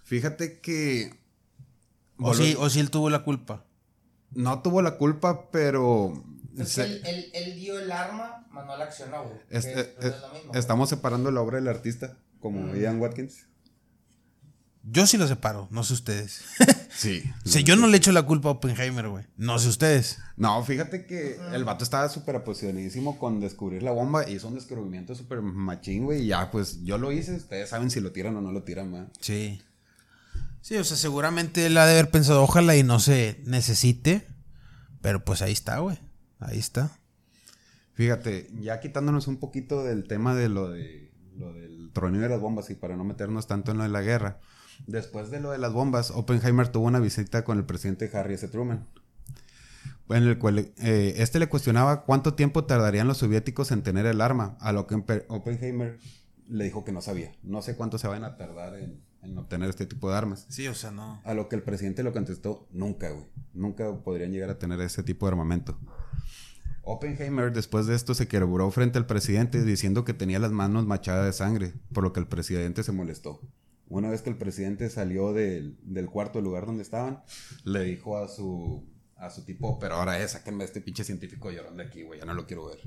Fíjate 0.03 0.59
que 0.59 1.19
O 2.17 2.33
sí, 2.33 2.55
o 2.59 2.69
sí 2.69 2.79
él 2.79 2.89
tuvo 2.91 3.09
la 3.09 3.23
culpa. 3.23 3.65
no 4.35 4.61
tuvo 4.61 4.81
la 4.81 4.97
culpa, 4.97 5.49
pero 5.51 6.21
Es 6.57 6.69
se- 6.69 6.83
que 6.85 6.91
él, 6.93 7.01
él, 7.05 7.25
él 7.33 7.55
dio 7.59 7.79
el 7.79 7.91
arma, 7.91 8.45
la 8.77 8.83
accionó, 8.83 9.23
güey. 9.23 9.37
es- 9.49 9.65
que 9.65 9.71
pues, 9.71 10.13
es 10.13 10.21
lo 10.21 10.33
mismo. 10.33 10.53
estamos 10.53 10.89
separando 10.89 11.31
la 11.31 11.39
obra 11.41 11.57
del 11.57 11.67
artista, 11.69 12.17
como 12.41 12.75
Ian 12.75 12.99
Watkins. 12.99 13.47
Yo 14.83 15.07
sí 15.07 15.17
lo 15.17 15.27
separo, 15.27 15.67
no 15.71 15.83
sé 15.83 15.93
ustedes. 15.93 16.43
Sí. 16.95 17.23
O 17.43 17.49
sea, 17.49 17.61
yo 17.61 17.75
no 17.75 17.87
le 17.87 17.97
echo 17.97 18.11
la 18.11 18.21
culpa 18.21 18.49
a 18.49 18.51
Oppenheimer, 18.51 19.09
güey. 19.09 19.25
No 19.35 19.57
sé 19.57 19.67
ustedes. 19.67 20.19
No, 20.37 20.63
fíjate 20.63 21.07
que 21.07 21.39
el 21.51 21.63
vato 21.63 21.83
estaba 21.83 22.07
súper 22.07 22.35
apasionadísimo 22.35 23.17
con 23.17 23.39
descubrir 23.39 23.81
la 23.81 23.89
bomba. 23.89 24.29
Hizo 24.29 24.47
un 24.47 24.53
descubrimiento 24.53 25.15
súper 25.15 25.41
machín, 25.41 26.05
güey. 26.05 26.21
Y 26.21 26.27
ya, 26.27 26.51
pues 26.51 26.83
yo 26.83 26.99
lo 26.99 27.11
hice. 27.11 27.33
Ustedes 27.33 27.69
saben 27.69 27.89
si 27.89 27.99
lo 27.99 28.11
tiran 28.11 28.35
o 28.35 28.41
no 28.41 28.51
lo 28.51 28.61
tiran, 28.61 28.91
¿verdad? 28.91 29.11
Sí. 29.19 29.59
Sí, 30.61 30.77
o 30.77 30.83
sea, 30.83 30.95
seguramente 30.95 31.65
él 31.65 31.75
ha 31.77 31.87
de 31.87 31.93
haber 31.93 32.11
pensado, 32.11 32.43
ojalá 32.43 32.77
y 32.77 32.83
no 32.83 32.99
se 32.99 33.41
necesite. 33.45 34.27
Pero 35.01 35.25
pues 35.25 35.41
ahí 35.41 35.51
está, 35.51 35.79
güey. 35.79 35.97
Ahí 36.39 36.59
está. 36.59 36.99
Fíjate, 37.95 38.49
ya 38.61 38.79
quitándonos 38.79 39.27
un 39.27 39.37
poquito 39.37 39.83
del 39.83 40.07
tema 40.07 40.35
de 40.35 40.47
lo 40.47 40.69
de 40.69 41.11
lo 41.35 41.53
del 41.53 41.91
troneo 41.91 42.21
de 42.21 42.29
las 42.29 42.39
bombas 42.39 42.69
y 42.69 42.75
para 42.75 42.95
no 42.95 43.03
meternos 43.03 43.47
tanto 43.47 43.71
en 43.71 43.77
lo 43.77 43.83
de 43.83 43.89
la 43.89 44.01
guerra. 44.01 44.39
Después 44.87 45.31
de 45.31 45.39
lo 45.39 45.51
de 45.51 45.57
las 45.57 45.73
bombas, 45.73 46.11
Oppenheimer 46.11 46.67
tuvo 46.67 46.85
una 46.85 46.99
visita 46.99 47.43
con 47.43 47.57
el 47.57 47.65
presidente 47.65 48.09
Harry 48.13 48.33
S. 48.33 48.47
Truman. 48.47 48.87
En 50.09 50.23
el 50.23 50.37
cual 50.37 50.59
eh, 50.59 51.13
este 51.17 51.39
le 51.39 51.47
cuestionaba 51.47 52.03
cuánto 52.03 52.33
tiempo 52.33 52.65
tardarían 52.65 53.07
los 53.07 53.17
soviéticos 53.17 53.71
en 53.71 53.83
tener 53.83 54.05
el 54.05 54.21
arma, 54.21 54.57
a 54.59 54.73
lo 54.73 54.85
que 54.85 54.95
Oppenheimer 55.27 55.97
le 56.47 56.63
dijo 56.65 56.83
que 56.83 56.91
no 56.91 57.01
sabía. 57.01 57.31
No 57.41 57.61
sé 57.61 57.75
cuánto 57.75 57.97
se 57.97 58.07
van 58.07 58.23
a 58.23 58.35
tardar 58.35 58.75
en 58.75 59.01
en 59.23 59.37
obtener 59.37 59.69
este 59.69 59.85
tipo 59.85 60.09
de 60.09 60.17
armas. 60.17 60.45
Sí, 60.49 60.67
o 60.67 60.75
sea, 60.75 60.91
no. 60.91 61.21
A 61.23 61.33
lo 61.33 61.47
que 61.47 61.55
el 61.55 61.63
presidente 61.63 62.03
lo 62.03 62.11
contestó, 62.11 62.67
nunca, 62.71 63.09
güey. 63.09 63.25
Nunca 63.53 63.91
podrían 64.03 64.31
llegar 64.31 64.49
a 64.49 64.59
tener 64.59 64.79
ese 64.81 65.03
tipo 65.03 65.25
de 65.25 65.31
armamento. 65.31 65.79
Oppenheimer 66.83 67.53
después 67.53 67.85
de 67.85 67.95
esto 67.95 68.13
se 68.13 68.27
quebró 68.27 68.69
frente 68.69 68.97
al 68.97 69.05
presidente 69.05 69.63
diciendo 69.63 70.03
que 70.03 70.13
tenía 70.13 70.39
las 70.39 70.51
manos 70.51 70.85
machadas 70.85 71.25
de 71.25 71.33
sangre, 71.33 71.73
por 71.93 72.03
lo 72.03 72.11
que 72.11 72.19
el 72.19 72.27
presidente 72.27 72.83
se 72.83 72.91
molestó. 72.91 73.39
Una 73.87 74.09
vez 74.09 74.21
que 74.21 74.29
el 74.29 74.37
presidente 74.37 74.89
salió 74.89 75.33
del, 75.33 75.77
del 75.83 76.09
cuarto 76.09 76.39
del 76.39 76.45
lugar 76.45 76.65
donde 76.65 76.83
estaban, 76.83 77.23
le 77.63 77.83
dijo 77.83 78.17
a 78.17 78.27
su, 78.27 78.83
a 79.17 79.29
su 79.29 79.43
tipo, 79.45 79.77
pero 79.79 79.95
ahora 79.95 80.19
es, 80.19 80.31
sáquenme 80.31 80.63
a 80.63 80.65
este 80.67 80.81
pinche 80.81 81.03
científico 81.03 81.51
llorando 81.51 81.83
aquí, 81.83 82.03
güey, 82.03 82.19
ya 82.19 82.25
no 82.25 82.33
lo 82.33 82.45
quiero 82.47 82.65
ver. 82.67 82.79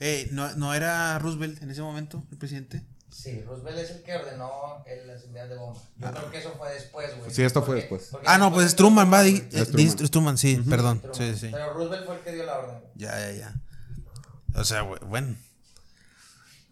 Eh, 0.00 0.28
¿no, 0.32 0.54
¿No 0.56 0.74
era 0.74 1.18
Roosevelt 1.18 1.62
en 1.62 1.70
ese 1.70 1.82
momento, 1.82 2.24
el 2.30 2.38
presidente? 2.38 2.82
Sí, 3.08 3.42
Roosevelt 3.42 3.78
es 3.78 3.90
el 3.92 4.02
que 4.02 4.14
ordenó 4.16 4.84
el, 4.86 5.06
las 5.06 5.22
envías 5.24 5.48
de 5.48 5.56
bomba. 5.56 5.80
Yo 5.98 6.10
creo 6.10 6.30
que 6.32 6.38
eso 6.38 6.52
fue 6.58 6.72
después, 6.74 7.16
güey. 7.18 7.30
Sí, 7.30 7.42
esto 7.42 7.62
fue 7.62 7.76
después. 7.76 8.08
porque 8.10 8.26
Ah, 8.28 8.38
no, 8.38 8.52
pues 8.52 8.66
es 8.66 8.72
de- 8.72 8.76
Truman, 8.78 9.12
va. 9.12 9.24
Es 9.24 9.40
eh, 9.54 9.66
Truman. 9.66 9.96
Truman, 10.10 10.38
sí, 10.38 10.56
perdón. 10.68 11.00
Truman. 11.00 11.16
Sí, 11.16 11.34
sí. 11.36 11.48
Pero 11.52 11.72
Roosevelt 11.74 12.06
fue 12.06 12.16
el 12.16 12.20
que 12.22 12.32
dio 12.32 12.44
la 12.44 12.58
orden. 12.58 12.76
Ya, 12.96 13.10
ya, 13.18 13.32
ya. 13.32 13.54
O 14.56 14.64
sea, 14.64 14.80
güey, 14.82 15.00
bueno. 15.06 15.36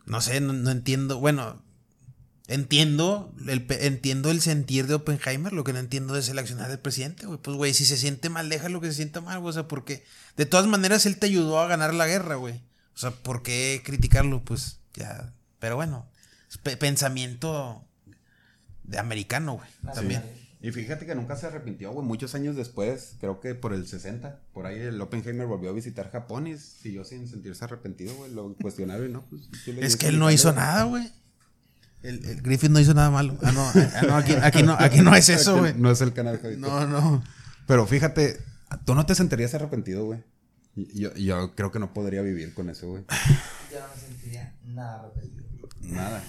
No 0.07 0.21
sé, 0.21 0.41
no, 0.41 0.53
no 0.53 0.71
entiendo. 0.73 1.21
Bueno, 1.21 1.63
entiendo 2.53 3.35
el, 3.49 3.67
entiendo 3.81 4.31
el 4.31 4.41
sentir 4.41 4.87
de 4.87 4.95
Oppenheimer. 4.95 5.53
Lo 5.53 5.65
que 5.65 5.73
no 5.73 5.79
entiendo 5.79 6.17
es 6.17 6.29
el 6.29 6.39
accionar 6.39 6.69
del 6.69 6.79
presidente, 6.79 7.27
güey. 7.27 7.39
Pues, 7.39 7.57
güey, 7.57 7.75
si 7.75 7.85
se 7.85 7.97
siente 7.97 8.29
mal, 8.29 8.49
déjalo 8.49 8.81
que 8.81 8.89
se 8.89 8.95
sienta 8.95 9.21
mal, 9.21 9.41
güey. 9.41 9.51
O 9.51 9.53
sea, 9.53 9.69
porque 9.69 10.05
de 10.37 10.47
todas 10.47 10.67
maneras 10.67 11.07
él 11.07 11.17
te 11.17 11.27
ayudó 11.27 11.61
a 11.61 11.67
ganar 11.67 11.95
la 11.95 12.07
guerra, 12.07 12.37
güey. 12.37 12.61
O 12.95 12.99
sea, 12.99 13.11
¿por 13.11 13.43
qué 13.43 13.83
criticarlo? 13.85 14.45
Pues 14.45 14.79
ya. 14.95 15.33
Pero 15.59 15.77
bueno, 15.77 16.07
pensamiento 16.79 17.85
de 18.85 18.99
americano, 18.99 19.55
güey. 19.55 19.95
También. 19.95 20.23
Y 20.61 20.71
fíjate 20.71 21.07
que 21.07 21.15
nunca 21.15 21.35
se 21.37 21.47
arrepintió, 21.47 21.91
güey. 21.91 22.07
Muchos 22.07 22.35
años 22.35 22.55
después, 22.55 23.17
creo 23.19 23.41
que 23.41 23.55
por 23.55 23.73
el 23.73 23.87
60, 23.87 24.41
por 24.53 24.67
ahí 24.67 24.79
el 24.79 25.01
Oppenheimer 25.01 25.47
volvió 25.47 25.71
a 25.71 25.73
visitar 25.73 26.11
Japón 26.11 26.47
y 26.47 26.57
siguió 26.57 27.05
sin 27.05 27.27
sentirse 27.29 27.65
arrepentido, 27.65 28.15
güey. 28.15 28.31
Lo 28.31 28.55
cuestionaron 28.55 29.09
y 29.09 29.13
no, 29.13 29.25
pues. 29.27 29.49
Es 29.81 29.97
que 29.97 30.09
él 30.09 30.19
no 30.19 30.31
hizo 30.31 30.53
nada, 30.53 30.85
güey. 30.85 31.11
El, 32.03 32.25
el 32.25 32.43
Griffith 32.43 32.71
no 32.71 32.81
hizo 32.81 32.95
nada 32.95 33.11
malo. 33.11 33.37
Ah, 33.43 33.53
no, 33.53 33.63
ah, 33.75 34.03
no, 34.09 34.17
aquí, 34.17 34.33
aquí 34.43 34.63
no, 34.63 34.73
aquí 34.79 35.01
no 35.03 35.15
es 35.15 35.29
eso, 35.29 35.59
güey. 35.59 35.75
No 35.77 35.91
es 35.91 36.01
el 36.01 36.13
canal, 36.13 36.39
Javito. 36.41 36.61
No, 36.61 36.87
no. 36.87 37.23
Pero 37.67 37.87
fíjate, 37.87 38.41
tú 38.85 38.95
no 38.95 39.07
te 39.07 39.15
sentirías 39.15 39.55
arrepentido, 39.55 40.05
güey. 40.05 40.23
Yo, 40.75 41.15
yo 41.15 41.55
creo 41.55 41.71
que 41.71 41.79
no 41.79 41.93
podría 41.93 42.23
vivir 42.23 42.55
con 42.55 42.71
eso, 42.71 42.89
güey. 42.89 43.05
Yo 43.71 43.79
no 43.81 43.87
me 43.95 44.01
sentiría 44.01 44.55
nada 44.65 45.01
arrepentido. 45.01 45.69
Nada. 45.83 46.23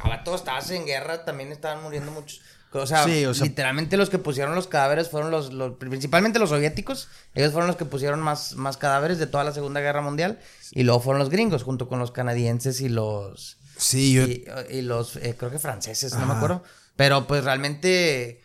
Ahora 0.00 0.24
todos 0.24 0.40
estabas 0.40 0.70
en 0.70 0.84
guerra, 0.84 1.24
también 1.24 1.52
estaban 1.52 1.82
muriendo 1.82 2.10
muchos. 2.12 2.40
O 2.72 2.86
sea, 2.88 3.04
Sí, 3.04 3.24
o 3.24 3.32
sea- 3.32 3.46
literalmente 3.46 3.96
los 3.96 4.10
que 4.10 4.18
pusieron 4.18 4.56
los 4.56 4.66
cadáveres 4.66 5.08
fueron 5.08 5.30
los, 5.30 5.52
los- 5.52 5.76
principalmente 5.78 6.40
los 6.40 6.50
soviéticos. 6.50 7.08
Ellos 7.34 7.52
fueron 7.52 7.68
los 7.68 7.76
que 7.76 7.84
pusieron 7.84 8.20
más, 8.20 8.56
más 8.56 8.76
cadáveres 8.76 9.18
de 9.18 9.28
toda 9.28 9.44
la 9.44 9.52
Segunda 9.52 9.80
Guerra 9.80 10.02
Mundial. 10.02 10.40
Y 10.72 10.82
luego 10.82 10.98
fueron 11.00 11.20
los 11.20 11.30
gringos, 11.30 11.62
junto 11.62 11.88
con 11.88 12.00
los 12.00 12.10
canadienses 12.10 12.80
y 12.80 12.88
los. 12.88 13.58
Sí, 13.76 14.12
yo. 14.12 14.22
Y, 14.22 14.44
y 14.70 14.82
los, 14.82 15.16
eh, 15.16 15.34
creo 15.38 15.50
que 15.50 15.58
franceses, 15.58 16.14
no 16.14 16.26
me 16.26 16.34
acuerdo. 16.34 16.62
Pero 16.96 17.26
pues 17.26 17.44
realmente. 17.44 18.40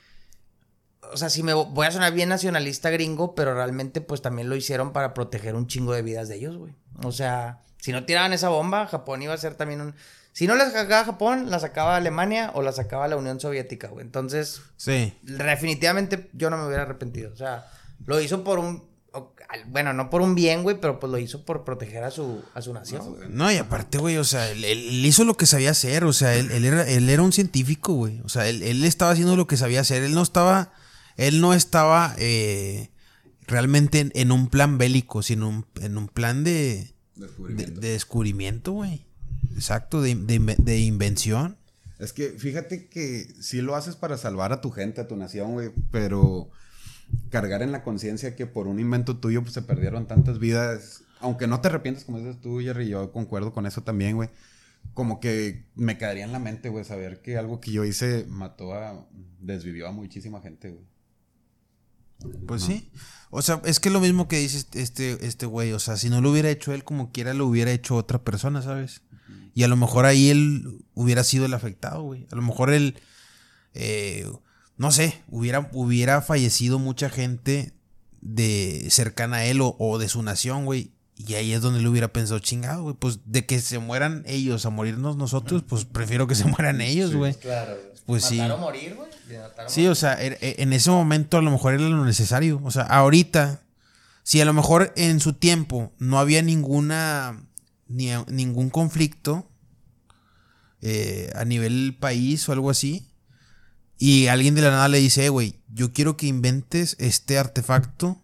O 1.12 1.18
sea, 1.18 1.30
sí 1.30 1.42
me 1.42 1.54
voy 1.54 1.88
a 1.88 1.92
sonar 1.92 2.14
bien 2.14 2.30
nacionalista 2.30 2.90
gringo, 2.92 3.34
pero 3.34 3.54
realmente 3.56 4.00
pues 4.02 4.22
también 4.22 4.48
lo 4.50 4.56
hicieron 4.56 4.94
para 4.94 5.14
proteger 5.16 5.56
un 5.56 5.66
chingo 5.68 5.94
de 5.94 6.04
vidas 6.04 6.28
de 6.28 6.36
ellos, 6.36 6.58
güey. 6.58 6.76
O 7.04 7.12
sea, 7.12 7.62
si 7.78 7.92
no 7.92 8.06
tiraban 8.06 8.32
esa 8.34 8.50
bomba, 8.50 8.86
Japón 8.86 9.22
iba 9.24 9.34
a 9.34 9.38
ser 9.38 9.56
también 9.56 9.82
un... 9.82 9.96
Si 10.34 10.46
no 10.46 10.56
la 10.56 10.70
sacaba 10.70 11.06
Japón, 11.06 11.50
la 11.50 11.60
sacaba 11.60 11.96
Alemania 11.96 12.52
o 12.54 12.62
la 12.62 12.72
sacaba 12.74 13.08
la 13.08 13.18
Unión 13.18 13.40
Soviética, 13.40 13.88
güey. 13.88 14.06
Entonces, 14.06 14.62
Sí. 14.78 15.18
definitivamente 15.24 16.30
yo 16.34 16.50
no 16.52 16.58
me 16.58 16.68
hubiera 16.68 16.84
arrepentido. 16.84 17.34
O 17.34 17.36
sea, 17.36 17.66
lo 18.06 18.20
hizo 18.22 18.44
por 18.44 18.60
un... 18.60 18.88
Bueno, 19.68 19.94
no 19.94 20.10
por 20.10 20.22
un 20.22 20.36
bien, 20.36 20.62
güey, 20.64 20.80
pero 20.80 21.00
pues 21.00 21.12
lo 21.12 21.18
hizo 21.18 21.44
por 21.44 21.64
proteger 21.64 22.04
a 22.04 22.12
su, 22.12 22.44
a 22.54 22.62
su 22.62 22.74
nación. 22.74 23.02
No, 23.30 23.52
y 23.52 23.56
aparte, 23.58 23.98
güey, 23.98 24.18
o 24.18 24.24
sea, 24.24 24.50
él, 24.52 24.64
él 24.64 25.06
hizo 25.06 25.24
lo 25.24 25.36
que 25.38 25.46
sabía 25.48 25.72
hacer. 25.72 26.04
O 26.04 26.14
sea, 26.14 26.36
él, 26.36 26.52
él 26.52 26.66
era, 26.66 26.88
él 26.88 27.10
era 27.10 27.24
un 27.24 27.34
científico, 27.34 27.94
güey. 27.94 28.20
O 28.24 28.30
sea, 28.30 28.48
él, 28.48 28.62
él 28.62 28.84
estaba 28.86 29.12
haciendo 29.12 29.36
lo 29.36 29.48
que 29.48 29.58
sabía 29.58 29.82
hacer. 29.82 30.04
Él 30.04 30.14
no 30.14 30.22
estaba. 30.22 30.72
Él 31.18 31.42
no 31.42 31.54
estaba 31.54 32.16
eh, 32.20 32.92
realmente 33.48 34.00
en, 34.00 34.12
en 34.16 34.32
un 34.32 34.50
plan 34.50 34.78
bélico, 34.78 35.24
sino 35.24 35.50
un- 35.50 35.66
en 35.82 35.98
un 35.98 36.08
plan 36.08 36.44
de, 36.44 36.94
de, 37.16 37.26
Descubrimiento. 37.26 37.82
de 37.82 37.90
descubrimiento, 37.90 38.72
güey. 38.74 39.06
Exacto, 39.56 40.02
de, 40.02 40.16
de 40.16 40.56
de 40.58 40.80
invención. 40.80 41.58
Es 41.98 42.14
que 42.14 42.30
fíjate 42.30 42.88
que 42.88 43.28
sí 43.42 43.62
lo 43.62 43.76
haces 43.76 43.96
para 43.98 44.18
salvar 44.18 44.54
a 44.54 44.62
tu 44.62 44.72
gente, 44.72 45.02
a 45.02 45.08
tu 45.08 45.18
nación, 45.18 45.52
güey, 45.54 45.72
pero 45.92 46.50
cargar 47.30 47.62
en 47.62 47.72
la 47.72 47.84
conciencia 47.84 48.36
que 48.36 48.46
por 48.46 48.68
un 48.68 48.80
invento 48.80 49.18
tuyo 49.18 49.42
pues, 49.42 49.54
se 49.54 49.62
perdieron 49.62 50.08
tantas 50.08 50.40
vidas, 50.40 51.04
aunque 51.20 51.48
no 51.48 51.62
te 51.62 51.68
arrepientes 51.68 52.06
como 52.06 52.20
dices 52.20 52.40
tú, 52.40 52.60
Jerry, 52.60 52.88
yo 52.88 53.12
concuerdo 53.12 53.54
con 53.54 53.66
eso 53.66 53.84
también, 53.84 54.16
güey. 54.16 54.30
Como 54.94 55.20
que 55.20 55.66
me 55.76 55.98
quedaría 55.98 56.24
en 56.24 56.32
la 56.32 56.40
mente, 56.40 56.70
güey, 56.70 56.86
saber 56.86 57.22
que 57.22 57.38
algo 57.38 57.60
que 57.60 57.72
yo 57.72 57.84
hice 57.86 58.26
mató 58.28 58.74
a, 58.74 59.08
desvivió 59.40 59.88
a 59.88 59.92
muchísima 59.92 60.42
gente, 60.42 60.70
güey. 60.70 60.86
Pues 62.48 62.64
sí. 62.64 62.92
O 63.30 63.42
sea, 63.42 63.62
es 63.64 63.80
que 63.80 63.90
lo 63.90 64.02
mismo 64.02 64.28
que 64.28 64.40
dice 64.40 64.66
este 64.74 65.26
este 65.26 65.46
güey, 65.46 65.72
o 65.72 65.80
sea, 65.80 65.96
si 65.96 66.10
no 66.10 66.20
lo 66.20 66.32
hubiera 66.32 66.50
hecho 66.50 66.74
él 66.74 66.84
como 66.84 67.12
quiera, 67.12 67.34
lo 67.34 67.48
hubiera 67.48 67.72
hecho 67.72 67.96
otra 67.96 68.24
persona, 68.24 68.62
¿sabes? 68.62 69.04
Y 69.54 69.64
a 69.64 69.68
lo 69.68 69.76
mejor 69.76 70.06
ahí 70.06 70.30
él 70.30 70.86
hubiera 70.94 71.24
sido 71.24 71.46
el 71.46 71.54
afectado, 71.54 72.04
güey. 72.04 72.28
A 72.32 72.36
lo 72.36 72.42
mejor 72.42 72.72
él, 72.72 73.00
eh, 73.74 74.26
no 74.80 74.92
sé, 74.92 75.22
hubiera, 75.28 75.70
hubiera 75.74 76.22
fallecido 76.24 76.80
mucha 76.80 77.10
gente 77.12 77.74
de 78.22 78.88
cercana 78.90 79.38
a 79.38 79.46
él 79.46 79.62
o, 79.62 79.76
o 79.78 80.00
de 80.00 80.10
su 80.10 80.24
nación, 80.24 80.66
güey. 80.66 80.92
Y 81.18 81.34
ahí 81.34 81.52
es 81.52 81.62
donde 81.62 81.82
le 81.82 81.90
hubiera 81.90 82.14
pensado, 82.14 82.40
chingado, 82.40 82.84
güey, 82.84 82.96
pues 82.98 83.20
de 83.26 83.46
que 83.46 83.60
se 83.60 83.78
mueran 83.80 84.24
ellos 84.26 84.66
a 84.66 84.70
morirnos 84.70 85.18
nosotros, 85.18 85.64
pues 85.68 85.84
prefiero 85.86 86.28
que 86.28 86.34
se 86.36 86.46
mueran 86.46 86.80
ellos, 86.82 87.14
güey. 87.14 87.34
Claro, 87.36 87.76
güey. 87.76 87.90
Pues 88.06 88.24
sí. 88.24 88.40
O 88.40 88.58
morir, 88.58 88.96
güey. 88.96 89.10
Sí, 89.68 89.82
morir. 89.82 89.90
o 89.92 89.96
sea, 89.96 90.14
er- 90.20 90.38
e- 90.42 90.56
en 90.60 90.72
ese 90.74 90.90
momento 90.90 91.38
a 91.38 91.42
lo 91.42 91.52
mejor 91.52 91.74
era 91.74 91.84
lo 91.84 92.06
necesario. 92.06 92.62
O 92.64 92.72
sea, 92.72 92.84
ahorita, 92.84 93.62
si 94.24 94.40
a 94.40 94.46
lo 94.46 94.54
mejor 94.54 94.94
en 94.96 95.20
su 95.20 95.34
tiempo 95.34 95.92
no 96.00 96.20
había 96.20 96.42
ninguna, 96.42 97.44
ni, 97.90 98.12
ningún 98.28 98.70
conflicto 98.70 99.46
eh, 100.82 101.30
a 101.36 101.44
nivel 101.46 101.98
país 102.00 102.48
o 102.48 102.54
algo 102.54 102.70
así, 102.70 103.06
y 104.00 104.28
alguien 104.28 104.56
de 104.56 104.62
la 104.64 104.72
nada 104.72 104.88
le 104.88 104.98
dice, 105.00 105.26
"Eh, 105.26 105.30
güey, 105.30 105.60
yo 105.72 105.94
quiero 105.94 106.18
que 106.18 106.26
inventes 106.26 106.96
este 107.00 107.38
artefacto 107.38 108.24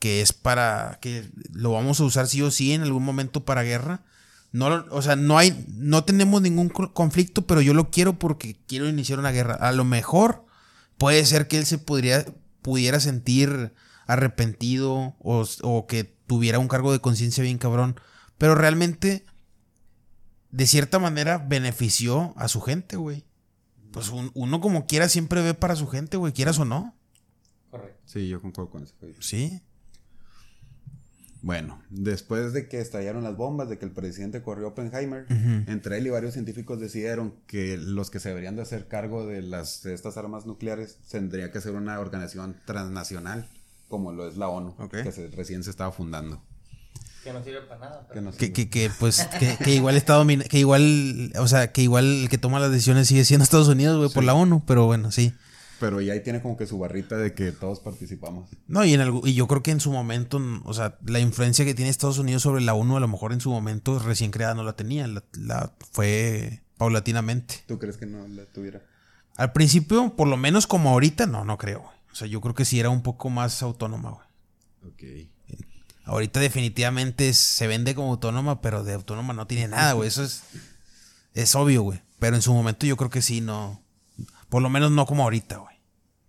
que 0.00 0.22
es 0.22 0.32
para, 0.32 0.98
que 1.02 1.30
lo 1.52 1.72
vamos 1.72 2.00
a 2.00 2.04
usar 2.04 2.26
sí 2.26 2.40
o 2.42 2.50
sí 2.50 2.72
en 2.72 2.80
algún 2.82 3.04
momento 3.04 3.44
para 3.44 3.62
guerra. 3.62 4.02
No, 4.50 4.86
o 4.90 5.02
sea, 5.02 5.14
no 5.14 5.36
hay, 5.36 5.64
no 5.68 6.04
tenemos 6.04 6.40
ningún 6.40 6.70
co- 6.70 6.94
conflicto, 6.94 7.46
pero 7.46 7.60
yo 7.60 7.74
lo 7.74 7.90
quiero 7.90 8.18
porque 8.18 8.56
quiero 8.66 8.88
iniciar 8.88 9.18
una 9.18 9.30
guerra. 9.30 9.54
A 9.56 9.72
lo 9.72 9.84
mejor 9.84 10.46
puede 10.96 11.24
ser 11.26 11.48
que 11.48 11.58
él 11.58 11.66
se 11.66 11.76
pudiera 11.76 12.98
sentir 13.00 13.74
arrepentido 14.06 15.14
o, 15.20 15.46
o 15.62 15.86
que 15.86 16.04
tuviera 16.26 16.58
un 16.58 16.68
cargo 16.68 16.92
de 16.92 17.00
conciencia 17.00 17.44
bien 17.44 17.58
cabrón, 17.58 18.00
pero 18.38 18.54
realmente, 18.54 19.26
de 20.50 20.66
cierta 20.66 20.98
manera, 20.98 21.38
benefició 21.38 22.32
a 22.36 22.48
su 22.48 22.60
gente, 22.62 22.96
güey. 22.96 23.24
Pues 23.92 24.10
un- 24.10 24.30
uno 24.34 24.60
como 24.60 24.86
quiera 24.86 25.08
siempre 25.08 25.42
ve 25.42 25.54
para 25.54 25.76
su 25.76 25.86
gente, 25.88 26.16
güey, 26.16 26.32
quieras 26.32 26.58
o 26.58 26.64
no. 26.64 26.94
Correcto. 27.70 28.00
Sí, 28.06 28.28
yo 28.28 28.40
concuerdo 28.40 28.70
con 28.70 28.82
eso. 28.84 28.94
Sí. 29.20 29.60
Bueno, 31.42 31.80
después 31.88 32.52
de 32.52 32.68
que 32.68 32.80
estallaron 32.80 33.24
las 33.24 33.34
bombas, 33.34 33.70
de 33.70 33.78
que 33.78 33.86
el 33.86 33.92
presidente 33.92 34.42
corrió 34.42 34.68
Oppenheimer, 34.68 35.24
entre 35.68 35.96
él 35.96 36.06
y 36.06 36.10
varios 36.10 36.34
científicos 36.34 36.78
decidieron 36.80 37.34
que 37.46 37.78
los 37.78 38.10
que 38.10 38.20
se 38.20 38.28
deberían 38.28 38.56
de 38.56 38.62
hacer 38.62 38.88
cargo 38.88 39.26
de 39.26 39.40
las 39.40 39.82
de 39.82 39.94
estas 39.94 40.18
armas 40.18 40.44
nucleares 40.44 40.98
tendría 41.10 41.50
que 41.50 41.62
ser 41.62 41.72
una 41.74 41.98
organización 41.98 42.56
transnacional, 42.66 43.48
como 43.88 44.12
lo 44.12 44.28
es 44.28 44.36
la 44.36 44.48
ONU, 44.48 44.76
que 44.90 45.12
se- 45.12 45.28
recién 45.28 45.64
se 45.64 45.70
estaba 45.70 45.92
fundando. 45.92 46.42
Que 47.24 47.32
no 47.32 47.42
sirve 47.44 47.60
para 47.62 47.80
nada. 47.80 48.08
Que 48.12 48.20
Que, 48.38 48.52
que, 48.52 48.70
que, 48.70 48.90
pues, 48.98 49.26
que, 49.38 49.56
que 49.62 49.74
igual 49.74 49.96
está 49.96 50.14
domina- 50.14 50.44
que 50.44 50.58
igual, 50.58 51.32
o 51.38 51.46
sea, 51.48 51.70
que 51.72 51.82
igual 51.82 52.22
el 52.22 52.28
que 52.28 52.38
toma 52.38 52.58
las 52.60 52.70
decisiones 52.70 53.08
sigue 53.08 53.24
siendo 53.24 53.44
Estados 53.44 53.68
Unidos, 53.68 53.98
güey, 53.98 54.10
por 54.10 54.24
la 54.24 54.34
ONU, 54.34 54.64
pero 54.66 54.86
bueno, 54.86 55.10
sí. 55.12 55.34
Pero 55.80 56.00
ya 56.02 56.12
ahí 56.12 56.22
tiene 56.22 56.42
como 56.42 56.56
que 56.58 56.66
su 56.66 56.78
barrita 56.78 57.16
de 57.16 57.32
que 57.34 57.52
todos 57.52 57.80
participamos. 57.80 58.50
No, 58.68 58.84
y 58.84 58.92
en 58.94 59.00
algo, 59.00 59.26
y 59.26 59.32
yo 59.34 59.46
creo 59.48 59.62
que 59.62 59.70
en 59.70 59.80
su 59.80 59.90
momento, 59.92 60.38
o 60.64 60.74
sea, 60.74 60.98
la 61.06 61.20
influencia 61.20 61.64
que 61.64 61.72
tiene 61.74 61.90
Estados 61.90 62.18
Unidos 62.18 62.42
sobre 62.42 62.62
la 62.62 62.74
ONU, 62.74 62.96
a 62.96 63.00
lo 63.00 63.08
mejor 63.08 63.32
en 63.32 63.40
su 63.40 63.50
momento 63.50 63.98
recién 63.98 64.30
creada 64.30 64.54
no 64.54 64.62
la 64.62 64.74
tenía, 64.74 65.06
la, 65.06 65.22
la- 65.38 65.72
fue 65.92 66.62
paulatinamente. 66.76 67.64
¿Tú 67.66 67.78
crees 67.78 67.96
que 67.96 68.06
no 68.06 68.26
la 68.28 68.44
tuviera? 68.46 68.82
Al 69.36 69.52
principio, 69.52 70.14
por 70.16 70.28
lo 70.28 70.36
menos 70.36 70.66
como 70.66 70.90
ahorita, 70.90 71.24
no, 71.26 71.44
no 71.46 71.56
creo, 71.56 71.80
güey. 71.80 71.94
O 72.12 72.14
sea, 72.14 72.26
yo 72.28 72.40
creo 72.42 72.54
que 72.54 72.64
sí 72.66 72.78
era 72.80 72.90
un 72.90 73.02
poco 73.02 73.30
más 73.30 73.62
autónoma, 73.62 74.10
güey. 74.10 74.92
Ok. 74.92 75.30
Ahorita 76.10 76.40
definitivamente 76.40 77.32
se 77.34 77.68
vende 77.68 77.94
como 77.94 78.10
autónoma, 78.10 78.60
pero 78.60 78.82
de 78.82 78.94
autónoma 78.94 79.32
no 79.32 79.46
tiene 79.46 79.68
nada, 79.68 79.92
güey. 79.92 80.08
Eso 80.08 80.24
es, 80.24 80.42
Es 81.34 81.54
obvio, 81.54 81.82
güey. 81.82 82.02
Pero 82.18 82.34
en 82.34 82.42
su 82.42 82.52
momento 82.52 82.84
yo 82.84 82.96
creo 82.96 83.10
que 83.10 83.22
sí, 83.22 83.40
no. 83.40 83.80
Por 84.48 84.60
lo 84.60 84.70
menos 84.70 84.90
no 84.90 85.06
como 85.06 85.22
ahorita, 85.22 85.58
güey. 85.58 85.76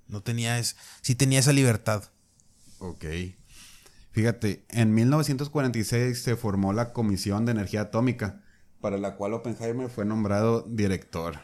No 0.07 0.21
tenía 0.21 0.59
es, 0.59 0.75
sí 1.01 1.15
tenía 1.15 1.39
esa 1.39 1.51
libertad. 1.51 2.03
Ok. 2.77 3.05
Fíjate, 4.11 4.63
en 4.69 4.93
1946 4.93 6.21
se 6.21 6.35
formó 6.35 6.73
la 6.73 6.93
Comisión 6.93 7.47
de 7.47 7.53
Energía 7.53 7.81
Atómica, 7.81 8.43
para 8.81 8.99
la 8.99 9.15
cual 9.15 9.33
Oppenheimer 9.33 9.89
fue 9.89 10.05
nombrado 10.05 10.61
director. 10.61 11.39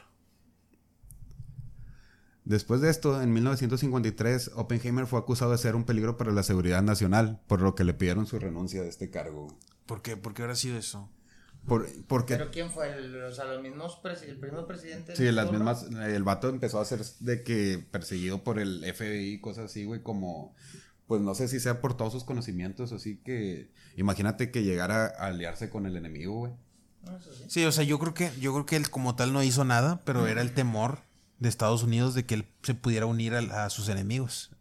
Después 2.47 2.79
de 2.81 2.89
esto, 2.89 3.21
en 3.21 3.33
1953, 3.33 4.51
Oppenheimer 4.55 5.05
fue 5.05 5.19
acusado 5.19 5.51
de 5.51 5.57
ser 5.57 5.75
un 5.75 5.83
peligro 5.83 6.15
para 6.17 6.31
la 6.31 6.43
seguridad 6.43 6.81
nacional, 6.81 7.41
por 7.47 7.61
lo 7.61 7.75
que 7.75 7.83
le 7.83 7.93
pidieron 7.93 8.25
su 8.25 8.39
renuncia 8.39 8.81
de 8.81 8.87
este 8.89 9.09
cargo. 9.09 9.57
¿Por 9.85 10.01
qué? 10.01 10.15
¿Por 10.17 10.33
qué 10.33 10.43
habrá 10.43 10.55
sido 10.55 10.77
eso? 10.77 11.09
Por, 11.67 11.85
porque, 12.07 12.37
¿Pero 12.37 12.49
quién 12.49 12.71
fue? 12.71 12.89
El, 12.93 13.21
o 13.23 13.33
sea, 13.33 13.43
los 13.45 13.61
mismos 13.61 13.99
presi- 14.01 14.23
el 14.29 14.37
primer 14.39 14.65
presidente. 14.65 15.13
sí, 15.17 15.29
las 15.31 15.47
turno? 15.47 15.59
mismas, 15.59 15.87
el 15.91 16.23
vato 16.23 16.47
empezó 16.47 16.79
a 16.79 16.85
ser 16.85 17.01
de 17.19 17.43
que 17.43 17.85
perseguido 17.91 18.41
por 18.43 18.59
el 18.59 18.85
FBI 18.95 19.33
y 19.33 19.41
cosas 19.41 19.65
así, 19.65 19.83
güey, 19.83 20.01
como, 20.01 20.55
pues 21.07 21.21
no 21.21 21.35
sé 21.35 21.49
si 21.49 21.59
sea 21.59 21.81
por 21.81 21.97
todos 21.97 22.13
sus 22.13 22.23
conocimientos, 22.23 22.93
así 22.93 23.17
que, 23.17 23.69
imagínate 23.97 24.49
que 24.51 24.63
llegara 24.63 25.07
a 25.07 25.25
aliarse 25.27 25.69
con 25.69 25.85
el 25.85 25.97
enemigo, 25.97 26.35
güey. 26.39 26.53
No, 27.05 27.17
eso 27.17 27.33
sí. 27.33 27.43
Sí, 27.47 27.65
o 27.65 27.71
sea, 27.73 27.83
yo 27.83 27.99
creo 27.99 28.13
que, 28.13 28.31
yo 28.39 28.53
creo 28.53 28.65
que 28.65 28.77
él 28.77 28.89
como 28.89 29.15
tal 29.17 29.33
no 29.33 29.43
hizo 29.43 29.65
nada, 29.65 29.99
pero 30.05 30.27
era 30.27 30.41
el 30.41 30.53
temor 30.53 30.99
de 31.39 31.49
Estados 31.49 31.83
Unidos 31.83 32.13
de 32.15 32.25
que 32.25 32.35
él 32.35 32.47
se 32.63 32.73
pudiera 32.73 33.05
unir 33.05 33.33
a, 33.35 33.65
a 33.65 33.69
sus 33.69 33.89
enemigos. 33.89 34.51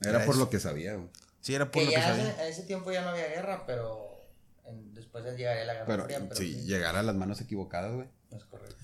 Era 0.00 0.10
Era 0.16 0.24
por 0.26 0.34
eso. 0.34 0.44
lo 0.44 0.50
que 0.50 0.60
sabía, 0.60 0.94
güey. 0.94 1.08
Sí, 1.40 1.54
era 1.54 1.70
por 1.70 1.80
Que 1.80 1.86
lo 1.86 1.90
que 1.90 1.96
ya 1.96 2.08
sabía. 2.08 2.30
ese- 2.30 2.40
a 2.40 2.48
ese 2.48 2.62
tiempo 2.64 2.90
ya 2.92 3.02
no 3.02 3.10
había 3.10 3.28
guerra, 3.28 3.64
pero 3.66 4.20
en- 4.66 4.92
después 4.94 5.24
llegaría 5.24 5.64
la 5.64 5.72
guerra 5.74 5.86
Pero, 5.86 6.04
fría. 6.04 6.18
Pero 6.20 6.34
sí, 6.36 6.54
sí, 6.54 6.66
llegara 6.66 7.00
a 7.00 7.02
las 7.02 7.14
manos 7.16 7.40
equivocadas, 7.40 7.92
güey. 7.94 8.08
es 8.32 8.44
correcto. 8.44 8.76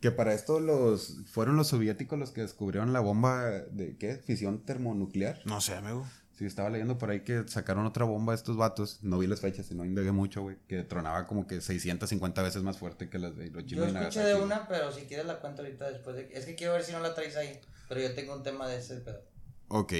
Que 0.00 0.10
para 0.10 0.34
esto 0.34 0.60
los 0.60 1.16
fueron 1.30 1.56
los 1.56 1.68
soviéticos 1.68 2.18
los 2.18 2.30
que 2.30 2.42
descubrieron 2.42 2.92
la 2.92 3.00
bomba 3.00 3.44
de 3.50 3.96
¿qué? 3.96 4.16
Fisión 4.16 4.62
termonuclear. 4.64 5.40
No 5.46 5.60
sé, 5.62 5.74
amigo. 5.74 6.06
Sí, 6.36 6.46
estaba 6.46 6.68
leyendo 6.68 6.98
por 6.98 7.10
ahí 7.10 7.20
que 7.20 7.44
sacaron 7.46 7.86
otra 7.86 8.04
bomba 8.04 8.34
estos 8.34 8.56
vatos. 8.56 8.98
No 9.02 9.18
vi 9.18 9.28
las 9.28 9.40
fechas 9.40 9.70
y 9.70 9.74
no 9.76 9.84
indagué 9.84 10.10
mucho, 10.10 10.42
güey. 10.42 10.56
Que 10.66 10.82
tronaba 10.82 11.26
como 11.28 11.46
que 11.46 11.60
650 11.60 12.42
veces 12.42 12.62
más 12.64 12.76
fuerte 12.76 13.08
que 13.08 13.20
las 13.20 13.36
de 13.36 13.50
Yo 13.52 13.58
Hiroshima 13.76 14.00
y 14.00 14.02
escuché 14.02 14.24
de 14.24 14.34
una, 14.34 14.66
pero 14.66 14.90
si 14.90 15.02
quieres 15.02 15.26
la 15.26 15.38
cuento 15.38 15.62
ahorita 15.62 15.90
después 15.92 16.16
de... 16.16 16.28
Es 16.32 16.44
que 16.44 16.56
quiero 16.56 16.72
ver 16.72 16.82
si 16.82 16.90
no 16.92 16.98
la 16.98 17.14
traes 17.14 17.36
ahí. 17.36 17.60
Pero 17.88 18.00
yo 18.00 18.14
tengo 18.14 18.34
un 18.34 18.42
tema 18.42 18.66
de 18.66 18.78
ese 18.78 18.96
pedo. 18.96 19.20
Ok. 19.68 19.92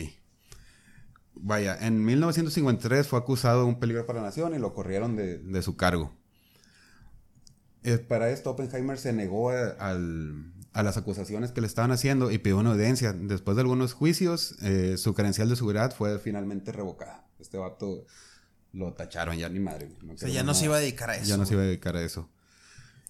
Vaya, 1.36 1.76
en 1.80 2.04
1953 2.04 3.06
fue 3.06 3.18
acusado 3.18 3.60
de 3.60 3.66
un 3.66 3.78
peligro 3.78 4.04
para 4.06 4.20
la 4.20 4.26
nación 4.26 4.54
y 4.54 4.58
lo 4.58 4.74
corrieron 4.74 5.14
de, 5.16 5.38
de 5.38 5.62
su 5.62 5.76
cargo. 5.76 6.12
Eh, 7.84 7.98
para 7.98 8.30
esto, 8.30 8.50
Oppenheimer 8.50 8.98
se 8.98 9.12
negó 9.12 9.50
a, 9.50 9.68
al- 9.78 10.52
a 10.74 10.82
las 10.82 10.96
acusaciones 10.98 11.52
que 11.52 11.60
le 11.62 11.66
estaban 11.66 11.90
haciendo 11.92 12.30
y 12.30 12.38
pidió 12.38 12.58
una 12.58 12.72
audiencia. 12.72 13.12
Después 13.14 13.56
de 13.56 13.62
algunos 13.62 13.94
juicios, 13.94 14.56
eh, 14.62 14.96
su 14.98 15.14
credencial 15.14 15.48
de 15.48 15.56
seguridad 15.56 15.94
fue 15.94 16.18
finalmente 16.18 16.72
revocada. 16.72 17.26
Este 17.38 17.56
vato 17.58 18.04
lo 18.72 18.92
tacharon, 18.92 19.36
ya 19.38 19.48
ni 19.48 19.60
madre. 19.60 19.86
güey, 20.02 20.14
O 20.14 20.18
sea, 20.18 20.28
ya 20.28 20.42
no 20.42 20.52
se 20.52 20.66
iba 20.66 20.76
a 20.76 20.80
dedicar 20.80 21.08
a 21.10 21.16
eso. 21.16 21.26
Ya 21.26 21.36
no 21.36 21.46
se 21.46 21.54
iba 21.54 21.62
a 21.62 21.66
dedicar 21.66 21.96
a 21.96 22.02
eso. 22.02 22.28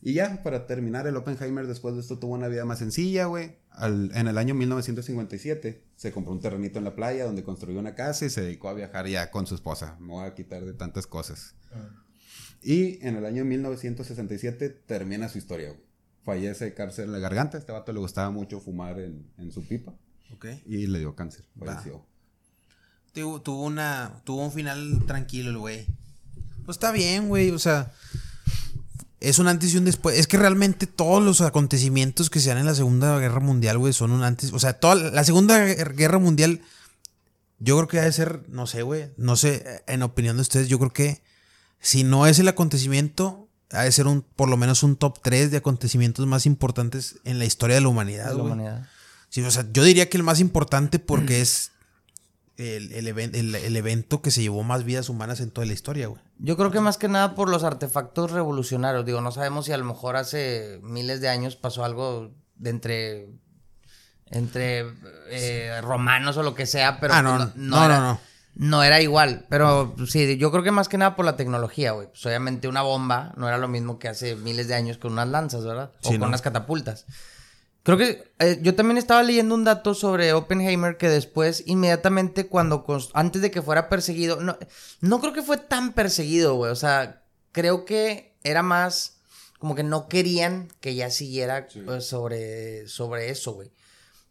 Y 0.02 0.12
ya, 0.12 0.42
para 0.42 0.66
terminar, 0.66 1.06
el 1.06 1.16
Oppenheimer 1.16 1.66
después 1.66 1.94
de 1.94 2.02
esto 2.02 2.18
tuvo 2.18 2.34
una 2.34 2.48
vida 2.48 2.66
más 2.66 2.78
sencilla, 2.80 3.24
güey. 3.24 3.56
Al- 3.70 4.10
en 4.14 4.28
el 4.28 4.36
año 4.36 4.54
1957 4.54 5.82
se 5.96 6.12
compró 6.12 6.32
un 6.34 6.40
terrenito 6.40 6.78
en 6.78 6.84
la 6.84 6.94
playa 6.94 7.24
donde 7.24 7.42
construyó 7.42 7.78
una 7.80 7.94
casa 7.94 8.26
y 8.26 8.30
se 8.30 8.42
dedicó 8.42 8.68
a 8.68 8.74
viajar 8.74 9.06
ya 9.08 9.30
con 9.30 9.46
su 9.46 9.54
esposa. 9.54 9.96
Me 10.00 10.08
voy 10.08 10.26
a 10.26 10.34
quitar 10.34 10.62
de 10.66 10.74
tantas 10.74 11.06
cosas. 11.06 11.54
Y 12.62 12.98
en 13.06 13.16
el 13.16 13.24
año 13.24 13.46
1967 13.46 14.68
termina 14.68 15.30
su 15.30 15.38
historia, 15.38 15.70
güey. 15.70 15.83
Fallece 16.24 16.64
de 16.66 16.74
cáncer 16.74 17.04
en 17.04 17.12
la 17.12 17.18
garganta. 17.18 17.58
Este 17.58 17.72
vato 17.72 17.92
le 17.92 17.98
gustaba 18.00 18.30
mucho 18.30 18.60
fumar 18.60 18.98
en, 18.98 19.26
en 19.38 19.52
su 19.52 19.62
pipa 19.66 19.92
Ok. 20.32 20.46
y 20.66 20.86
le 20.86 20.98
dio 21.00 21.14
cáncer. 21.14 21.44
Falleció. 21.58 22.04
Tuvo, 23.12 23.40
tuvo 23.42 23.62
una. 23.64 24.20
Tuvo 24.24 24.44
un 24.44 24.52
final 24.52 25.02
tranquilo 25.06 25.50
el 25.50 25.58
güey. 25.58 25.86
Pues 26.64 26.76
está 26.76 26.92
bien, 26.92 27.28
güey. 27.28 27.50
O 27.50 27.58
sea. 27.58 27.92
Es 29.20 29.38
un 29.38 29.48
antes 29.48 29.72
y 29.72 29.78
un 29.78 29.84
después. 29.86 30.18
Es 30.18 30.26
que 30.26 30.36
realmente 30.36 30.86
todos 30.86 31.22
los 31.22 31.40
acontecimientos 31.40 32.28
que 32.28 32.40
se 32.40 32.50
dan 32.50 32.58
en 32.58 32.66
la 32.66 32.74
Segunda 32.74 33.18
Guerra 33.18 33.40
Mundial, 33.40 33.78
güey, 33.78 33.92
son 33.94 34.10
un 34.10 34.22
antes. 34.22 34.52
O 34.52 34.58
sea, 34.58 34.74
toda 34.74 34.96
la 34.96 35.24
Segunda 35.24 35.58
Guerra 35.64 36.18
Mundial. 36.18 36.60
Yo 37.58 37.76
creo 37.76 37.88
que 37.88 38.00
ha 38.00 38.04
de 38.04 38.12
ser, 38.12 38.42
no 38.48 38.66
sé, 38.66 38.82
güey. 38.82 39.10
No 39.16 39.36
sé, 39.36 39.82
en 39.86 40.02
opinión 40.02 40.36
de 40.36 40.42
ustedes, 40.42 40.68
yo 40.68 40.78
creo 40.78 40.92
que 40.92 41.22
si 41.80 42.04
no 42.04 42.26
es 42.26 42.38
el 42.38 42.48
acontecimiento, 42.48 43.43
ha 43.74 43.82
de 43.82 43.92
ser 43.92 44.06
un, 44.06 44.22
por 44.22 44.48
lo 44.48 44.56
menos 44.56 44.82
un 44.82 44.96
top 44.96 45.18
3 45.22 45.50
de 45.50 45.56
acontecimientos 45.58 46.26
más 46.26 46.46
importantes 46.46 47.16
en 47.24 47.38
la 47.38 47.44
historia 47.44 47.76
de 47.76 47.82
la 47.82 47.88
humanidad, 47.88 48.30
De 48.30 48.36
la 48.36 48.42
humanidad. 48.42 48.86
Sí, 49.28 49.42
o 49.42 49.50
sea, 49.50 49.66
yo 49.72 49.82
diría 49.84 50.08
que 50.08 50.16
el 50.16 50.22
más 50.22 50.40
importante 50.40 50.98
porque 50.98 51.40
es 51.42 51.72
el, 52.56 52.92
el 52.92 53.08
even- 53.08 53.34
el- 53.34 53.54
el 53.54 53.76
evento 53.76 54.22
que 54.22 54.30
se 54.30 54.40
llevó 54.42 54.62
más 54.62 54.84
vidas 54.84 55.08
humanas 55.08 55.40
en 55.40 55.50
toda 55.50 55.66
la 55.66 55.72
historia, 55.72 56.06
güey. 56.06 56.22
Yo 56.38 56.56
creo 56.56 56.70
que 56.70 56.78
más 56.80 56.98
que 56.98 57.08
nada 57.08 57.34
por 57.34 57.48
los 57.48 57.64
artefactos 57.64 58.30
revolucionarios. 58.30 59.04
Digo, 59.04 59.20
no 59.20 59.32
sabemos 59.32 59.66
si 59.66 59.72
a 59.72 59.76
lo 59.76 59.84
mejor 59.84 60.14
hace 60.16 60.78
miles 60.82 61.20
de 61.20 61.28
años 61.28 61.56
pasó 61.56 61.84
algo 61.84 62.32
de 62.56 62.70
entre 62.70 63.28
entre 64.30 64.84
eh, 65.30 65.80
romanos 65.82 66.36
o 66.36 66.42
lo 66.42 66.54
que 66.54 66.66
sea, 66.66 66.98
pero 67.00 67.14
Ah, 67.14 67.22
pues, 67.22 67.56
no, 67.56 67.76
no, 67.78 67.84
era, 67.84 68.00
no, 68.00 68.20
no. 68.54 68.82
era 68.82 69.00
igual. 69.00 69.46
Pero 69.48 69.94
pues, 69.96 70.10
sí, 70.10 70.36
yo 70.36 70.50
creo 70.50 70.62
que 70.62 70.70
más 70.70 70.88
que 70.88 70.98
nada 70.98 71.16
por 71.16 71.24
la 71.24 71.36
tecnología, 71.36 71.92
güey. 71.92 72.08
Pues 72.08 72.24
obviamente 72.26 72.68
una 72.68 72.82
bomba 72.82 73.32
no 73.36 73.48
era 73.48 73.58
lo 73.58 73.68
mismo 73.68 73.98
que 73.98 74.08
hace 74.08 74.36
miles 74.36 74.68
de 74.68 74.74
años 74.74 74.98
con 74.98 75.12
unas 75.12 75.28
lanzas, 75.28 75.64
¿verdad? 75.64 75.90
O 76.02 76.08
Sí, 76.08 76.10
con 76.14 76.20
no. 76.20 76.26
unas 76.28 76.42
catapultas. 76.42 77.06
Creo 77.82 77.98
que 77.98 78.32
eh, 78.38 78.60
yo 78.62 78.74
también 78.74 78.96
estaba 78.96 79.22
leyendo 79.22 79.54
un 79.54 79.64
dato 79.64 79.92
sobre 79.94 80.32
Oppenheimer 80.32 80.96
que 80.96 81.10
después, 81.10 81.64
inmediatamente 81.66 82.46
cuando, 82.46 82.86
antes 83.12 83.42
de 83.42 83.50
que 83.50 83.60
fuera 83.60 83.90
perseguido, 83.90 84.40
no, 84.40 84.56
no 85.00 85.20
creo 85.20 85.34
que 85.34 85.42
fue 85.42 85.58
tan 85.58 85.92
perseguido, 85.92 86.54
güey. 86.54 86.72
O 86.72 86.76
sea, 86.76 87.22
creo 87.52 87.84
que 87.84 88.36
era 88.42 88.62
más 88.62 89.18
como 89.58 89.74
que 89.74 89.82
no 89.82 90.08
querían 90.08 90.68
que 90.80 90.94
ya 90.94 91.10
siguiera 91.10 91.68
eh, 91.74 92.00
sobre, 92.00 92.88
sobre 92.88 93.30
eso, 93.30 93.52
güey. 93.52 93.70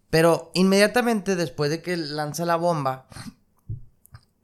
Pero 0.09 0.51
inmediatamente 0.53 1.36
después 1.36 1.71
de 1.71 1.82
que 1.82 1.97
lanza 1.97 2.45
la 2.45 2.55
bomba, 2.55 3.07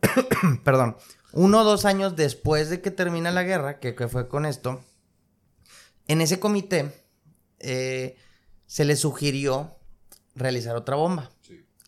perdón, 0.63 0.97
uno 1.31 1.61
o 1.61 1.63
dos 1.63 1.85
años 1.85 2.15
después 2.15 2.69
de 2.69 2.81
que 2.81 2.91
termina 2.91 3.31
la 3.31 3.43
guerra, 3.43 3.79
que, 3.79 3.95
que 3.95 4.07
fue 4.07 4.27
con 4.27 4.45
esto, 4.45 4.83
en 6.07 6.21
ese 6.21 6.39
comité 6.39 7.05
eh, 7.59 8.17
se 8.65 8.85
le 8.85 8.95
sugirió 8.95 9.77
realizar 10.35 10.75
otra 10.75 10.95
bomba, 10.95 11.31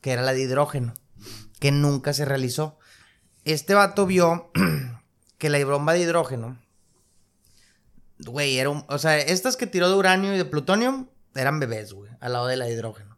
que 0.02 0.12
era 0.12 0.22
la 0.22 0.34
de 0.34 0.42
hidrógeno, 0.42 0.94
que 1.60 1.72
nunca 1.72 2.14
se 2.14 2.26
realizó. 2.26 2.78
Este 3.46 3.74
vato 3.74 4.06
vio 4.06 4.52
que 5.38 5.50
la 5.50 5.64
bomba 5.66 5.94
de 5.94 6.02
hidrógeno, 6.02 6.60
güey, 8.20 8.60
era 8.60 8.70
un, 8.70 8.86
o 8.88 8.98
sea, 9.00 9.18
estas 9.18 9.58
que 9.58 9.68
tiró 9.68 9.90
de 9.90 9.96
uranio 9.96 10.36
y 10.36 10.38
de 10.38 10.46
plutonio 10.46 11.08
eran 11.34 11.60
bebés, 11.60 11.94
güey, 11.94 12.12
al 12.20 12.34
lado 12.34 12.48
de 12.48 12.58
la 12.58 12.66
de 12.66 12.74
hidrógeno. 12.74 13.11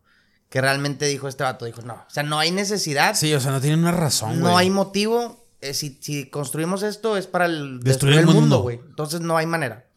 Que 0.54 0.62
realmente 0.62 1.08
dijo 1.08 1.28
este 1.28 1.42
vato, 1.44 1.66
dijo, 1.66 1.82
no, 1.82 1.96
o 1.96 2.06
sea, 2.10 2.22
no 2.22 2.38
hay 2.38 2.52
necesidad, 2.52 3.16
Sí, 3.16 3.34
o 3.34 3.40
sea, 3.40 3.50
no 3.52 3.60
tiene 3.60 3.76
una 3.76 3.92
razón, 3.92 4.30
güey. 4.40 4.42
no 4.42 4.56
hay 4.56 4.70
motivo. 4.70 5.48
eh, 5.62 5.74
si, 5.74 5.98
si 6.00 6.30
construimos 6.30 6.84
esto 6.84 7.18
es 7.18 7.26
para 7.26 7.46
el 7.46 7.80
Destruir 7.80 8.18
destruir, 8.18 8.20
el 8.20 8.26
mundo. 8.28 8.60
güey. 8.62 8.80
Entonces 8.86 9.22
no 9.22 9.36
hay 9.36 9.48
manera. 9.48 9.88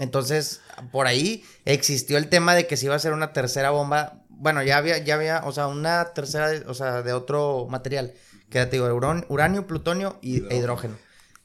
Entonces, 0.00 0.62
por 0.90 1.06
ahí 1.06 1.44
existió 1.64 2.18
el 2.18 2.28
tema 2.28 2.54
de 2.56 2.66
que 2.66 2.76
se 2.76 2.86
iba 2.86 2.94
a 2.94 2.96
hacer 2.96 3.12
una 3.12 3.32
tercera 3.32 3.70
bomba. 3.70 4.14
Bueno, 4.30 4.62
ya 4.64 4.78
había, 4.78 4.98
ya 4.98 5.14
había, 5.14 5.42
o 5.44 5.52
sea, 5.52 5.68
una 5.68 6.06
tercera, 6.14 6.48
de- 6.48 6.64
o 6.66 6.74
sea, 6.74 7.02
de 7.02 7.12
otro 7.12 7.68
material. 7.70 8.14
Que 8.50 8.58
era, 8.58 8.68
te 8.70 8.76
digo, 8.76 8.88
uran- 8.92 9.26
uranio, 9.28 9.66
plutonio 9.68 10.18
y 10.22 10.44
e 10.52 10.56
hidrógeno. 10.56 10.96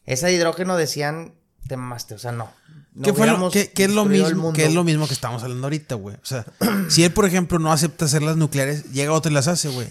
Esa 0.05 0.25
de 0.27 0.33
hidrógeno 0.33 0.75
decían, 0.75 1.35
te 1.67 1.77
mamaste, 1.77 2.15
o 2.15 2.17
sea, 2.17 2.31
no. 2.31 2.51
No 2.93 3.03
¿Qué, 3.03 3.13
fue 3.13 3.27
lo, 3.27 3.51
qué- 3.51 3.71
qué 3.71 3.83
es 3.85 3.91
lo 3.91 4.05
mismo, 4.05 4.51
qué 4.53 4.65
es 4.65 4.73
lo 4.73 4.83
mismo 4.83 5.07
que 5.07 5.13
estamos 5.13 5.43
hablando 5.43 5.67
ahorita, 5.67 5.95
güey? 5.95 6.15
O 6.15 6.25
sea, 6.25 6.45
si 6.89 7.03
él, 7.03 7.11
por 7.13 7.25
ejemplo, 7.25 7.59
no 7.59 7.71
acepta 7.71 8.05
hacer 8.05 8.23
las 8.23 8.35
nucleares, 8.37 8.91
llega 8.91 9.13
otro 9.13 9.31
y 9.31 9.35
las 9.35 9.47
hace, 9.47 9.69
güey. 9.69 9.87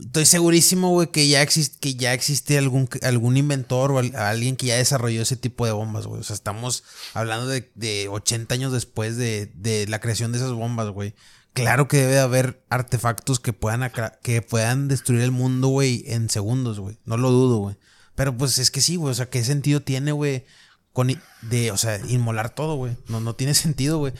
Estoy 0.00 0.24
segurísimo, 0.24 0.88
güey, 0.88 1.08
que 1.12 1.28
ya 1.28 1.42
existe, 1.42 1.78
que 1.78 1.94
ya 1.94 2.14
existe 2.14 2.56
algún, 2.56 2.88
algún 3.02 3.36
inventor 3.36 3.92
o 3.92 3.98
al- 3.98 4.16
alguien 4.16 4.56
que 4.56 4.66
ya 4.66 4.76
desarrolló 4.76 5.20
ese 5.22 5.36
tipo 5.36 5.66
de 5.66 5.72
bombas, 5.72 6.06
güey. 6.06 6.20
O 6.20 6.24
sea, 6.24 6.34
estamos 6.34 6.82
hablando 7.12 7.46
de, 7.46 7.70
de 7.74 8.08
80 8.08 8.54
años 8.54 8.72
después 8.72 9.16
de, 9.18 9.52
de 9.54 9.86
la 9.88 10.00
creación 10.00 10.32
de 10.32 10.38
esas 10.38 10.52
bombas, 10.52 10.88
güey. 10.88 11.14
Claro 11.52 11.86
que 11.86 11.98
debe 11.98 12.18
haber 12.18 12.64
artefactos 12.70 13.38
que 13.38 13.52
puedan, 13.52 13.92
que 14.22 14.40
puedan 14.40 14.88
destruir 14.88 15.20
el 15.20 15.30
mundo, 15.32 15.68
güey, 15.68 16.02
en 16.06 16.30
segundos, 16.30 16.80
güey. 16.80 16.96
No 17.04 17.18
lo 17.18 17.30
dudo, 17.30 17.58
güey. 17.58 17.76
Pero 18.14 18.34
pues 18.36 18.56
es 18.58 18.70
que 18.70 18.80
sí, 18.80 18.96
güey. 18.96 19.12
O 19.12 19.14
sea, 19.14 19.28
¿qué 19.28 19.44
sentido 19.44 19.82
tiene, 19.82 20.12
güey? 20.12 20.46
Con 20.92 21.08
de, 21.42 21.70
o 21.70 21.76
sea, 21.76 21.98
inmolar 22.08 22.54
todo, 22.54 22.76
güey. 22.76 22.96
No, 23.08 23.20
no 23.20 23.34
tiene 23.34 23.54
sentido, 23.54 23.98
güey. 23.98 24.12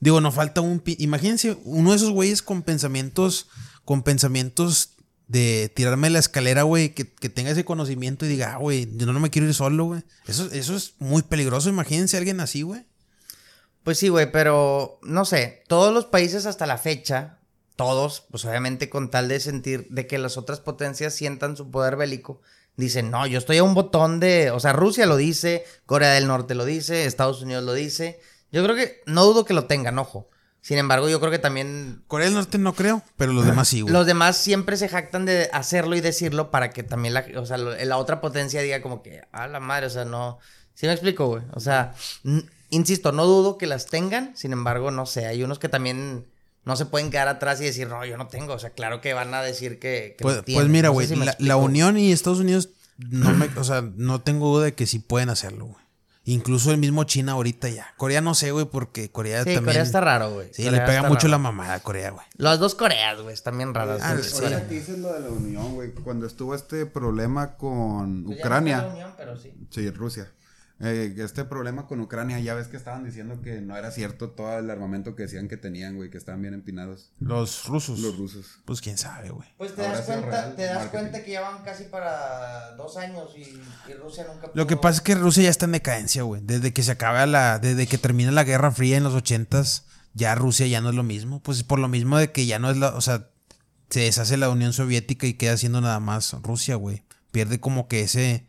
Digo, 0.00 0.20
no 0.20 0.32
falta 0.32 0.60
un... 0.60 0.82
Imagínense 0.98 1.58
uno 1.64 1.90
de 1.90 1.96
esos 1.96 2.10
güeyes 2.10 2.42
con 2.42 2.62
pensamientos, 2.62 3.48
con 3.84 4.02
pensamientos 4.02 4.90
de 5.28 5.72
tirarme 5.74 6.10
la 6.10 6.18
escalera, 6.18 6.62
güey, 6.62 6.94
que, 6.94 7.12
que 7.12 7.28
tenga 7.28 7.50
ese 7.50 7.64
conocimiento 7.64 8.26
y 8.26 8.28
diga, 8.28 8.54
ah, 8.54 8.58
güey, 8.58 8.88
yo 8.96 9.06
no 9.06 9.20
me 9.20 9.30
quiero 9.30 9.48
ir 9.48 9.54
solo, 9.54 9.84
güey. 9.84 10.02
Eso, 10.26 10.48
eso 10.52 10.76
es 10.76 10.94
muy 10.98 11.22
peligroso. 11.22 11.68
Imagínense 11.68 12.16
a 12.16 12.18
alguien 12.18 12.40
así, 12.40 12.62
güey. 12.62 12.84
Pues 13.82 13.98
sí, 13.98 14.08
güey, 14.08 14.30
pero 14.32 14.98
no 15.02 15.24
sé, 15.24 15.62
todos 15.68 15.94
los 15.94 16.06
países 16.06 16.44
hasta 16.46 16.66
la 16.66 16.76
fecha, 16.76 17.38
todos, 17.76 18.24
pues 18.32 18.44
obviamente 18.44 18.90
con 18.90 19.12
tal 19.12 19.28
de 19.28 19.38
sentir, 19.38 19.86
de 19.90 20.08
que 20.08 20.18
las 20.18 20.36
otras 20.36 20.58
potencias 20.58 21.14
sientan 21.14 21.56
su 21.56 21.70
poder 21.70 21.94
bélico, 21.94 22.42
dicen, 22.76 23.10
no, 23.10 23.26
yo 23.26 23.38
estoy 23.38 23.58
a 23.58 23.64
un 23.64 23.74
botón 23.74 24.20
de, 24.20 24.50
o 24.50 24.60
sea, 24.60 24.72
Rusia 24.72 25.06
lo 25.06 25.16
dice, 25.16 25.64
Corea 25.86 26.12
del 26.12 26.26
Norte 26.26 26.54
lo 26.54 26.64
dice, 26.64 27.06
Estados 27.06 27.42
Unidos 27.42 27.64
lo 27.64 27.74
dice. 27.74 28.20
Yo 28.52 28.62
creo 28.62 28.76
que, 28.76 29.02
no 29.06 29.24
dudo 29.24 29.44
que 29.44 29.54
lo 29.54 29.64
tengan, 29.64 29.98
ojo. 29.98 30.28
Sin 30.60 30.78
embargo, 30.78 31.08
yo 31.08 31.20
creo 31.20 31.30
que 31.30 31.38
también 31.38 32.02
Corea 32.08 32.26
del 32.26 32.34
Norte 32.34 32.58
no 32.58 32.74
creo, 32.74 33.02
pero 33.16 33.32
los 33.32 33.46
demás 33.46 33.68
sí, 33.68 33.82
güey. 33.82 33.92
los 33.92 34.04
demás 34.04 34.36
siempre 34.36 34.76
se 34.76 34.88
jactan 34.88 35.24
de 35.24 35.48
hacerlo 35.52 35.94
y 35.94 36.00
decirlo 36.00 36.50
para 36.50 36.70
que 36.70 36.82
también 36.82 37.14
la, 37.14 37.24
o 37.36 37.46
sea, 37.46 37.56
la 37.56 37.96
otra 37.98 38.20
potencia 38.20 38.60
diga 38.62 38.82
como 38.82 39.00
que, 39.00 39.22
a 39.30 39.46
la 39.46 39.60
madre, 39.60 39.86
o 39.86 39.90
sea, 39.90 40.04
no. 40.04 40.38
¿Sí 40.74 40.86
me 40.86 40.92
explico, 40.92 41.28
güey? 41.28 41.44
O 41.54 41.60
sea, 41.60 41.94
insisto, 42.70 43.12
no 43.12 43.26
dudo 43.26 43.58
que 43.58 43.66
las 43.66 43.86
tengan, 43.86 44.36
sin 44.36 44.52
embargo, 44.52 44.90
no 44.90 45.06
sé, 45.06 45.26
hay 45.26 45.44
unos 45.44 45.60
que 45.60 45.68
también 45.68 46.26
no 46.66 46.76
se 46.76 46.84
pueden 46.84 47.10
quedar 47.10 47.28
atrás 47.28 47.60
y 47.60 47.64
decir, 47.64 47.88
no, 47.88 48.04
yo 48.04 48.18
no 48.18 48.26
tengo, 48.26 48.52
o 48.52 48.58
sea, 48.58 48.70
claro 48.70 49.00
que 49.00 49.14
van 49.14 49.32
a 49.32 49.40
decir 49.40 49.78
que, 49.78 50.16
que 50.18 50.22
Pues, 50.22 50.42
pues 50.42 50.68
mira, 50.68 50.88
No 50.88 51.00
sé 51.00 51.14
güey, 51.14 51.28
si 51.38 51.44
la, 51.44 51.56
Unión 51.56 51.96
y 51.96 52.12
Estados 52.12 52.40
Unidos, 52.40 52.70
no 52.98 53.32
me, 53.32 53.46
o 53.56 53.64
sea, 53.64 53.82
no 53.94 54.20
tengo 54.20 54.54
duda 54.54 54.64
de 54.66 54.74
que 54.74 54.84
sí 54.86 54.98
pueden 54.98 55.30
hacerlo, 55.30 55.66
güey. 55.66 55.86
Incluso 56.28 56.72
el 56.72 56.78
mismo 56.78 57.04
China 57.04 57.32
ahorita 57.32 57.68
ya. 57.68 57.94
Corea 57.96 58.20
no 58.20 58.34
sé, 58.34 58.50
güey, 58.50 58.64
porque 58.64 59.12
Corea 59.12 59.44
Sí, 59.44 59.54
también. 59.54 59.64
Corea 59.64 59.82
está 59.82 60.00
raro, 60.00 60.34
güey. 60.34 60.48
Sí, 60.52 60.64
Corea 60.64 60.80
le 60.80 60.86
pega 60.86 61.02
mucho 61.04 61.28
raro. 61.28 61.30
la 61.30 61.38
mamada 61.38 61.74
a 61.74 61.80
Corea, 61.80 62.10
güey. 62.10 62.26
Las 62.36 62.58
dos 62.58 62.74
Coreas, 62.74 63.20
güey, 63.22 63.32
están 63.32 63.56
bien 63.56 63.72
raras. 63.72 64.00
Ah. 64.02 64.10
Ahorita 64.10 64.66
que 64.66 64.74
dices 64.74 64.98
lo 64.98 65.12
de 65.12 65.20
la 65.20 65.28
Unión, 65.28 65.74
güey, 65.74 65.92
cuando 65.92 66.26
estuvo 66.26 66.56
este 66.56 66.84
problema 66.84 67.56
con 67.56 68.24
Pues 68.24 68.38
ya 68.38 68.40
no 68.40 68.40
Ucrania. 68.40 68.76
está 68.78 68.88
la 68.88 68.92
Unión, 68.94 69.10
pero 69.16 69.36
sí. 69.36 69.52
Sí, 69.70 69.88
Rusia. 69.90 70.32
Eh, 70.78 71.14
este 71.18 71.44
problema 71.46 71.86
con 71.86 72.00
Ucrania, 72.00 72.38
ya 72.38 72.52
ves 72.52 72.68
que 72.68 72.76
estaban 72.76 73.02
diciendo 73.02 73.40
que 73.40 73.62
no 73.62 73.78
era 73.78 73.90
cierto 73.90 74.28
todo 74.32 74.58
el 74.58 74.68
armamento 74.68 75.16
que 75.16 75.22
decían 75.22 75.48
que 75.48 75.56
tenían, 75.56 75.96
güey, 75.96 76.10
que 76.10 76.18
estaban 76.18 76.42
bien 76.42 76.52
empinados 76.52 77.12
Los 77.18 77.64
rusos. 77.64 77.98
los 78.00 78.18
rusos. 78.18 78.58
Pues 78.66 78.82
quién 78.82 78.98
sabe, 78.98 79.30
güey. 79.30 79.48
Pues 79.56 79.74
te 79.74 79.80
Ahora 79.86 79.96
das 79.96 80.04
cuenta, 80.06 80.54
te 80.54 80.62
das 80.64 80.86
cuenta 80.88 81.24
que 81.24 81.30
ya 81.30 81.40
van 81.40 81.64
casi 81.64 81.84
para 81.84 82.72
dos 82.76 82.98
años 82.98 83.30
y, 83.34 83.40
y 83.90 83.94
Rusia 83.94 84.26
nunca 84.30 84.50
Lo 84.52 84.66
que 84.66 84.76
pudo- 84.76 84.82
pasa 84.82 84.96
es 84.96 85.00
que 85.00 85.14
Rusia 85.14 85.44
ya 85.44 85.48
está 85.50 85.64
en 85.64 85.72
decadencia, 85.72 86.24
güey. 86.24 86.42
Desde 86.44 86.74
que 86.74 86.82
se 86.82 86.92
acaba 86.92 87.24
la. 87.24 87.58
Desde 87.58 87.86
que 87.86 87.96
termina 87.96 88.30
la 88.30 88.44
Guerra 88.44 88.70
Fría 88.70 88.98
en 88.98 89.04
los 89.04 89.14
ochentas, 89.14 89.86
ya 90.12 90.34
Rusia 90.34 90.66
ya 90.66 90.82
no 90.82 90.90
es 90.90 90.94
lo 90.94 91.04
mismo. 91.04 91.42
Pues 91.42 91.62
por 91.62 91.78
lo 91.78 91.88
mismo 91.88 92.18
de 92.18 92.32
que 92.32 92.44
ya 92.44 92.58
no 92.58 92.70
es 92.70 92.76
la. 92.76 92.88
O 92.96 93.00
sea, 93.00 93.30
se 93.88 94.00
deshace 94.00 94.36
la 94.36 94.50
Unión 94.50 94.74
Soviética 94.74 95.26
y 95.26 95.34
queda 95.34 95.56
siendo 95.56 95.80
nada 95.80 96.00
más 96.00 96.34
Rusia, 96.42 96.74
güey. 96.76 97.02
Pierde 97.32 97.60
como 97.60 97.88
que 97.88 98.02
ese. 98.02 98.46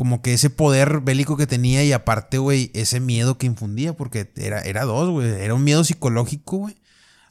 Como 0.00 0.22
que 0.22 0.32
ese 0.32 0.48
poder 0.48 1.00
bélico 1.02 1.36
que 1.36 1.46
tenía 1.46 1.84
y 1.84 1.92
aparte, 1.92 2.38
güey, 2.38 2.70
ese 2.72 3.00
miedo 3.00 3.36
que 3.36 3.44
infundía, 3.44 3.94
porque 3.94 4.32
era, 4.36 4.62
era 4.62 4.84
dos, 4.86 5.10
güey. 5.10 5.28
Era 5.28 5.52
un 5.52 5.62
miedo 5.62 5.84
psicológico, 5.84 6.56
güey. 6.56 6.76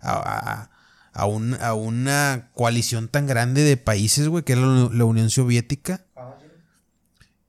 A, 0.02 0.12
a- 0.14 0.72
a 1.14 1.26
un- 1.26 1.56
a 1.56 1.74
una 1.74 2.52
coalición 2.54 3.08
tan 3.08 3.26
grande 3.26 3.64
de 3.64 3.76
países, 3.76 4.28
güey, 4.28 4.44
que 4.44 4.52
era 4.54 4.62
la, 4.62 5.04
Unión 5.06 5.32
Soviética. 5.32 6.06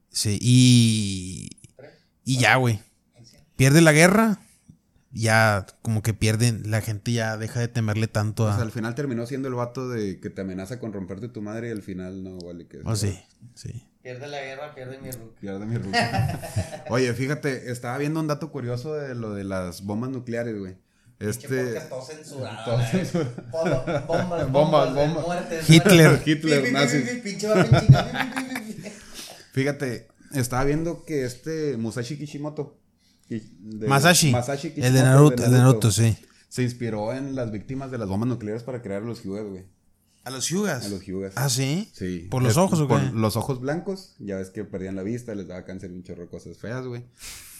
Sí. 0.09 0.39
Sí, 0.39 0.39
y. 0.41 1.49
Y 2.25 2.39
ya, 2.39 2.55
güey. 2.55 2.79
Pierde 3.57 3.81
la 3.81 3.91
guerra. 3.91 4.39
Ya, 5.11 5.67
como 5.83 6.01
que 6.01 6.15
pierden. 6.15 6.63
La 6.71 6.81
gente 6.81 7.11
ya 7.11 7.37
deja 7.37 7.59
de 7.59 7.67
temerle 7.67 8.07
tanto 8.07 8.45
O 8.45 8.47
sea, 8.47 8.57
a. 8.57 8.61
al 8.63 8.71
final 8.71 8.95
terminó 8.95 9.27
siendo 9.27 9.49
el 9.49 9.53
vato 9.53 9.87
de 9.87 10.19
que 10.19 10.31
te 10.31 10.41
amenaza 10.41 10.79
con 10.79 10.93
romperte 10.93 11.29
tu 11.29 11.43
madre 11.43 11.67
y 11.67 11.71
al 11.71 11.83
final 11.83 12.23
no 12.23 12.39
vale 12.39 12.65
que. 12.65 12.79
Oh, 12.85 12.95
sí, 12.95 13.19
sí. 13.53 13.85
Pierde 14.03 14.27
la 14.27 14.41
guerra, 14.41 14.73
pierde 14.73 14.97
mi 14.99 15.11
ruca. 15.11 15.39
Pierde 15.39 15.65
mi 15.65 15.77
ruca. 15.77 16.39
Oye, 16.89 17.13
fíjate, 17.13 17.71
estaba 17.71 17.97
viendo 17.99 18.19
un 18.19 18.27
dato 18.27 18.51
curioso 18.51 18.95
de 18.95 19.13
lo 19.15 19.33
de 19.33 19.43
las 19.43 19.83
bombas 19.83 20.09
nucleares, 20.09 20.57
güey. 20.57 20.75
Este. 21.19 21.79
todo 21.81 22.01
censurado. 22.03 22.65
Todo 22.65 22.81
censurado. 22.83 23.31
Bombas, 23.51 24.07
bombas, 24.07 24.51
Bombas, 24.51 24.95
bombas. 24.95 25.25
muertes, 25.27 25.69
Hitler. 25.69 26.07
muertes. 26.09 26.27
Hitler, 26.27 26.71
nazis. 26.73 27.05
Fíjate, 29.53 30.07
estaba 30.33 30.63
viendo 30.63 31.03
que 31.05 31.25
este 31.25 31.77
Musashi 31.77 32.17
Kishimoto. 32.17 32.77
de- 33.29 33.87
Masashi. 33.87 34.31
Masashi 34.31 34.73
el 34.77 34.93
de 34.93 35.03
Naruto, 35.03 35.43
el 35.43 35.51
de 35.51 35.57
Naruto, 35.57 35.91
sí. 35.91 36.17
Se 36.49 36.63
inspiró 36.63 37.13
en 37.13 37.35
las 37.35 37.51
víctimas 37.51 37.91
de 37.91 37.97
las 37.97 38.07
bombas 38.09 38.27
nucleares 38.27 38.63
para 38.63 38.81
crear 38.81 39.01
los 39.03 39.21
Hyugas, 39.23 39.45
güey. 39.45 39.65
A 40.23 40.29
los 40.29 40.49
Hyugas. 40.49 40.85
A 40.85 40.89
los 40.89 41.01
Hyugas. 41.01 41.33
Ah, 41.35 41.49
sí. 41.49 41.89
Sí. 41.93 42.27
¿Por 42.29 42.43
los 42.43 42.57
ojos 42.57 42.79
o 42.79 42.87
qué? 42.87 42.93
Por 42.93 43.13
los 43.13 43.35
ojos 43.35 43.59
blancos. 43.59 44.15
Ya 44.19 44.37
ves 44.37 44.49
que 44.51 44.63
perdían 44.63 44.95
la 44.95 45.03
vista, 45.03 45.33
les 45.33 45.47
daba 45.47 45.65
cáncer 45.65 45.91
y 45.91 45.95
un 45.95 46.03
chorro 46.03 46.23
de 46.23 46.29
cosas 46.29 46.57
feas, 46.57 46.85
güey. 46.85 47.05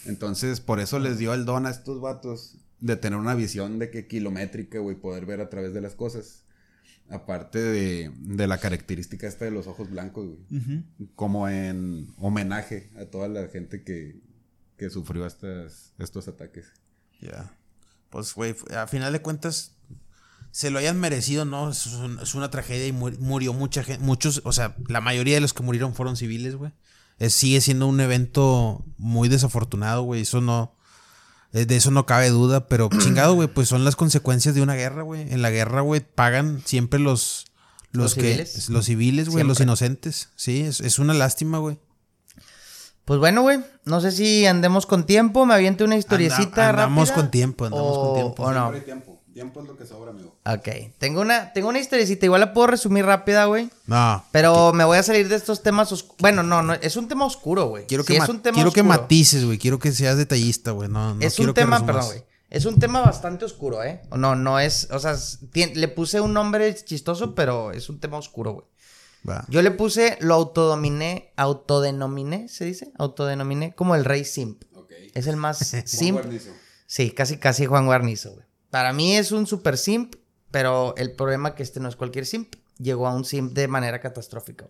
Entonces, 0.06 0.62
por 0.62 0.80
eso 0.80 1.00
les 1.00 1.18
dio 1.18 1.34
el 1.34 1.46
don 1.46 1.66
a 1.66 1.72
estos 1.72 2.02
vatos 2.02 2.58
de 2.80 2.96
tener 2.96 3.18
una 3.18 3.36
visión 3.36 3.80
de 3.80 3.90
que 3.90 4.08
kilométrica, 4.08 4.80
güey, 4.80 4.96
poder 4.96 5.26
ver 5.26 5.42
a 5.42 5.50
través 5.50 5.74
de 5.74 5.82
las 5.82 5.96
cosas. 5.96 6.44
Aparte 7.10 7.60
de, 7.60 8.12
de 8.20 8.48
la 8.48 8.58
característica 8.58 9.28
esta 9.28 9.44
de 9.44 9.52
los 9.52 9.68
ojos 9.68 9.90
blancos, 9.90 10.28
güey. 10.28 10.84
Como 11.16 11.50
en 11.50 12.14
homenaje 12.18 12.90
a 12.98 13.06
toda 13.06 13.28
la 13.28 13.48
gente 13.50 13.84
que, 13.84 14.22
que 14.78 14.90
sufrió 14.90 15.26
estas, 15.26 15.94
estos 16.00 16.28
ataques. 16.28 16.68
Ya. 17.20 17.54
Pues, 18.10 18.34
güey, 18.34 18.56
a 18.76 18.88
final 18.88 19.12
de 19.14 19.22
cuentas, 19.22 19.76
se 20.52 20.70
lo 20.70 20.80
hayan 20.80 21.00
merecido, 21.00 21.46
¿no? 21.46 21.70
Es, 21.70 21.86
un- 21.88 22.20
es 22.20 22.36
una 22.36 22.50
tragedia 22.52 22.88
y 22.88 22.92
mu- 22.92 23.12
murió 23.20 23.54
mucha 23.54 23.84
gente. 23.84 24.04
Muchos, 24.04 24.42
o 24.44 24.52
sea, 24.52 24.76
la 24.88 25.02
mayoría 25.02 25.36
de 25.36 25.42
los 25.42 25.54
que 25.54 25.64
murieron 25.64 25.94
fueron 25.96 26.18
civiles, 26.18 26.56
güey. 26.56 26.72
Es- 27.20 27.34
sigue 27.34 27.62
siendo 27.62 27.88
un 27.88 28.00
evento 28.02 28.84
muy 28.98 29.30
desafortunado, 29.30 30.02
güey. 30.04 30.22
Eso 30.22 30.42
no. 30.42 30.76
eh, 31.54 31.66
De 31.66 31.76
eso 31.76 31.92
no 31.92 32.06
cabe 32.06 32.30
duda, 32.30 32.68
pero 32.68 32.90
chingado, 33.00 33.34
güey, 33.36 33.48
pues 33.48 33.68
son 33.70 33.84
las 33.86 33.96
consecuencias 33.96 34.56
de 34.56 34.62
una 34.62 34.76
guerra, 34.76 35.04
güey. 35.04 35.22
En 35.34 35.42
la 35.42 35.50
guerra, 35.52 35.82
güey, 35.82 36.02
pagan 36.02 36.62
siempre 36.66 37.00
los. 37.00 37.46
Los, 37.94 38.04
¿Los 38.04 38.16
que. 38.16 38.22
civiles? 38.22 38.70
Los 38.70 38.86
civiles, 38.86 39.30
güey, 39.30 39.44
los 39.46 39.60
inocentes. 39.60 40.30
Sí, 40.38 40.62
es, 40.62 40.80
es 40.80 40.98
una 40.98 41.14
lástima, 41.14 41.58
güey. 41.58 41.78
Pues 43.04 43.20
bueno, 43.20 43.42
güey, 43.42 43.60
no 43.84 44.00
sé 44.00 44.12
si 44.12 44.46
andemos 44.46 44.86
con 44.86 45.06
tiempo, 45.06 45.46
me 45.46 45.54
aviente 45.56 45.84
una 45.84 45.98
historiecita 45.98 46.70
Anda- 46.70 46.84
andamos 46.86 47.10
rápida, 47.10 47.22
con 47.24 47.32
tiempo, 47.32 47.66
andamos 47.66 47.98
o- 47.98 48.02
con 48.04 48.14
tiempo. 48.16 48.44
O 48.44 48.52
no. 48.54 48.72
tiempo. 48.80 49.11
Tiempo 49.34 49.62
es 49.62 49.68
lo 49.68 49.78
que 49.78 49.86
sobra, 49.86 50.12
amigo. 50.12 50.36
Ok, 50.46 50.68
tengo 50.98 51.22
una, 51.22 51.54
tengo 51.54 51.70
una 51.70 51.80
historiecita, 51.80 52.26
igual 52.26 52.42
la 52.42 52.52
puedo 52.54 52.68
resumir 52.68 53.06
rápida, 53.06 53.46
güey. 53.46 53.70
No. 53.88 54.26
Pero 54.32 54.74
me 54.74 54.84
voy 54.84 54.98
a 54.98 55.04
salir 55.04 55.30
de 55.30 55.36
estos 55.36 55.64
temas 55.64 55.90
oscuros. 55.94 56.18
Bueno, 56.20 56.44
no, 56.44 56.62
no, 56.62 56.74
es 56.74 56.98
un 56.98 57.08
tema 57.08 57.26
oscuro, 57.26 57.68
güey. 57.68 57.86
Quiero 57.88 58.04
Sí, 58.04 58.08
que, 58.08 58.14
es 58.20 58.28
ma- 58.28 58.34
un 58.34 58.42
tema 58.42 58.56
quiero 58.56 58.72
que 58.74 58.84
matices, 58.84 59.46
güey. 59.46 59.58
Quiero 59.58 59.80
que 59.80 59.94
seas 59.94 60.18
detallista, 60.18 60.72
güey. 60.72 60.90
No, 60.90 61.16
no 61.16 61.22
es 61.22 61.36
quiero 61.36 61.52
un 61.52 61.56
tema, 61.56 61.86
perdón, 61.86 62.06
güey. 62.08 62.24
Es 62.50 62.66
un 62.66 62.78
tema 62.80 63.00
bastante 63.00 63.46
oscuro, 63.46 63.82
¿eh? 63.82 64.02
No, 64.18 64.36
no 64.36 64.60
es, 64.60 64.90
o 64.92 65.00
sea, 65.00 65.16
le 65.54 65.88
puse 65.88 66.20
un 66.20 66.34
nombre 66.34 66.76
chistoso, 66.76 67.34
pero 67.34 67.72
es 67.72 67.88
un 67.90 68.02
tema 68.02 68.18
oscuro, 68.18 68.52
güey. 68.52 68.66
Va. 69.30 69.46
Yo 69.48 69.62
le 69.62 69.72
puse, 69.72 70.18
lo 70.20 70.34
autodominé, 70.34 71.32
autodenominé, 71.38 72.50
¿se 72.50 72.66
dice? 72.66 72.92
Autodenominé 72.98 73.74
como 73.76 73.96
el 73.96 74.04
rey 74.04 74.26
simp. 74.26 74.64
Ok. 74.76 74.92
Es 75.14 75.28
el 75.28 75.38
más 75.38 75.58
simp. 75.86 76.18
Guarnizo. 76.20 76.50
Sí, 76.88 77.12
casi, 77.12 77.38
casi 77.38 77.66
Juan 77.66 77.86
Guarnizo, 77.86 78.34
güey. 78.34 78.46
Para 78.72 78.94
mí 78.94 79.16
es 79.16 79.32
un 79.32 79.46
super 79.46 79.78
simp, 79.78 80.16
pero 80.50 80.96
el 80.98 81.12
problema 81.14 81.56
que 81.56 81.62
este 81.64 81.80
no 81.80 81.90
es 81.90 81.96
cualquier 81.96 82.26
simp. 82.26 82.56
Llegó 82.78 83.08
a 83.08 83.14
un 83.14 83.26
simp 83.26 83.54
de 83.54 83.68
manera 83.68 84.00
catastrófica. 84.00 84.66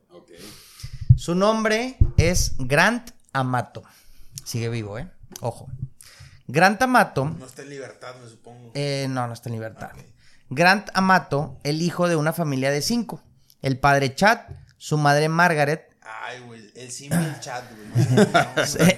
Su 1.16 1.36
nombre 1.36 1.98
es 2.18 2.56
Grant 2.58 3.12
Amato. 3.32 3.84
Sigue 4.44 4.70
vivo, 4.70 4.98
¿eh? 4.98 5.10
Ojo. 5.40 5.68
Grant 6.48 6.82
Amato. 6.82 7.26
No 7.26 7.46
está 7.46 7.62
en 7.62 7.70
libertad, 7.70 8.16
me 8.22 8.30
supongo. 8.30 8.72
eh, 8.74 9.06
no, 9.10 9.28
no 9.28 9.34
está 9.34 9.50
en 9.50 9.54
libertad. 9.54 9.92
Grant 10.50 10.90
Amato, 10.94 11.60
el 11.64 11.82
hijo 11.82 12.10
de 12.10 12.16
una 12.16 12.34
familia 12.34 12.72
de 12.72 12.82
cinco. 12.82 13.22
El 13.62 13.80
padre 13.80 14.16
Chad, 14.16 14.40
su 14.78 14.98
madre 14.98 15.30
Margaret, 15.30 15.92
Ay, 16.24 16.42
güey. 16.42 16.72
El 16.76 16.92
simple 16.92 17.36
chat, 17.40 17.64
güey. 17.72 18.28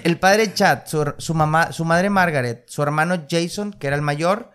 el 0.04 0.18
padre 0.18 0.52
Chad, 0.52 0.86
su, 0.86 1.14
su 1.18 1.34
mamá, 1.34 1.70
su 1.72 1.84
madre 1.84 2.10
Margaret, 2.10 2.64
su 2.66 2.82
hermano 2.82 3.26
Jason, 3.30 3.72
que 3.72 3.86
era 3.86 3.94
el 3.94 4.02
mayor, 4.02 4.53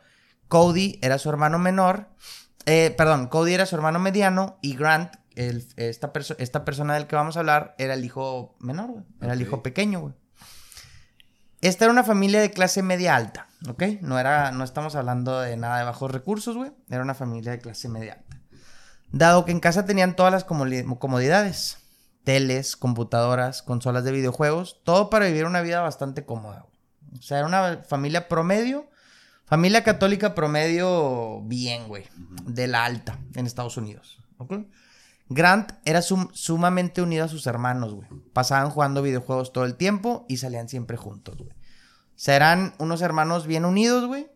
Cody 0.49 0.99
era 1.01 1.17
su 1.17 1.29
hermano 1.29 1.57
menor, 1.59 2.09
eh, 2.65 2.93
perdón, 2.97 3.27
Cody 3.27 3.53
era 3.53 3.65
su 3.65 3.75
hermano 3.75 3.99
mediano 3.99 4.57
y 4.61 4.75
Grant, 4.75 5.13
el- 5.35 5.65
esta, 5.77 6.11
perso- 6.11 6.35
esta 6.39 6.65
persona 6.65 6.95
del 6.95 7.07
que 7.07 7.15
vamos 7.15 7.37
a 7.37 7.39
hablar, 7.39 7.73
era 7.77 7.93
el 7.93 8.03
hijo 8.03 8.57
menor, 8.59 8.91
güey, 8.91 9.05
era 9.21 9.31
el 9.33 9.41
hijo 9.41 9.63
pequeño, 9.63 10.01
güey. 10.01 10.13
Esta 11.61 11.85
era 11.85 11.91
una 11.91 12.03
familia 12.03 12.39
de 12.41 12.51
clase 12.51 12.81
media 12.81 13.15
alta, 13.15 13.47
¿ok? 13.67 13.83
No 14.01 14.17
era, 14.17 14.51
no 14.51 14.63
estamos 14.63 14.95
hablando 14.95 15.39
de 15.41 15.57
nada 15.57 15.79
de 15.79 15.83
bajos 15.83 16.09
recursos, 16.09 16.55
güey. 16.55 16.71
Era 16.89 17.01
una 17.03 17.13
familia 17.15 17.51
de 17.51 17.59
clase 17.59 17.89
media 17.89 18.13
alta. 18.13 18.39
Dado 19.11 19.43
que 19.43 19.51
en 19.51 19.59
casa 19.59 19.85
tenían 19.85 20.15
todas 20.15 20.31
las 20.31 20.45
comodidades, 20.45 21.77
teles, 22.23 22.77
computadoras, 22.77 23.61
consolas 23.61 24.03
de 24.05 24.11
videojuegos, 24.11 24.79
todo 24.85 25.09
para 25.09 25.25
vivir 25.25 25.45
una 25.45 25.61
vida 25.61 25.81
bastante 25.81 26.25
cómoda. 26.25 26.61
güey. 26.65 27.19
O 27.19 27.21
sea, 27.21 27.39
era 27.39 27.47
una 27.47 27.83
familia 27.87 28.27
promedio, 28.29 28.88
familia 29.49 29.83
católica 29.83 30.35
promedio 30.35 31.41
bien, 31.41 31.87
güey, 31.87 32.05
de 32.45 32.67
la 32.67 32.85
alta 32.85 33.19
en 33.35 33.45
Estados 33.45 33.77
Unidos. 33.77 34.19
¿ok? 34.37 34.53
Grant 35.29 35.73
era 35.85 36.01
sum- 36.01 36.29
sumamente 36.33 37.01
unido 37.01 37.25
a 37.25 37.27
sus 37.27 37.45
hermanos, 37.47 37.93
güey. 37.93 38.07
Pasaban 38.33 38.69
jugando 38.69 39.01
videojuegos 39.01 39.51
todo 39.53 39.65
el 39.65 39.75
tiempo 39.75 40.25
y 40.27 40.37
salían 40.37 40.69
siempre 40.69 40.97
juntos, 40.97 41.37
güey. 41.37 41.51
sea, 42.15 42.35
eran 42.35 42.73
unos 42.79 43.01
hermanos 43.01 43.47
bien 43.47 43.65
unidos, 43.65 44.05
güey. 44.07 44.27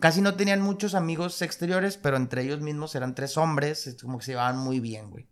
Casi 0.00 0.20
no 0.20 0.34
tenían 0.36 0.60
muchos 0.60 0.94
amigos 0.94 1.42
exteriores, 1.42 1.96
pero 1.96 2.16
entre 2.16 2.42
ellos 2.42 2.60
mismos 2.60 2.94
eran 2.94 3.14
tres 3.14 3.36
hombres, 3.36 3.86
es 3.86 4.00
como 4.02 4.18
que 4.18 4.24
se 4.24 4.32
llevaban 4.32 4.56
muy 4.58 4.78
bien, 4.78 5.10
güey. 5.10 5.26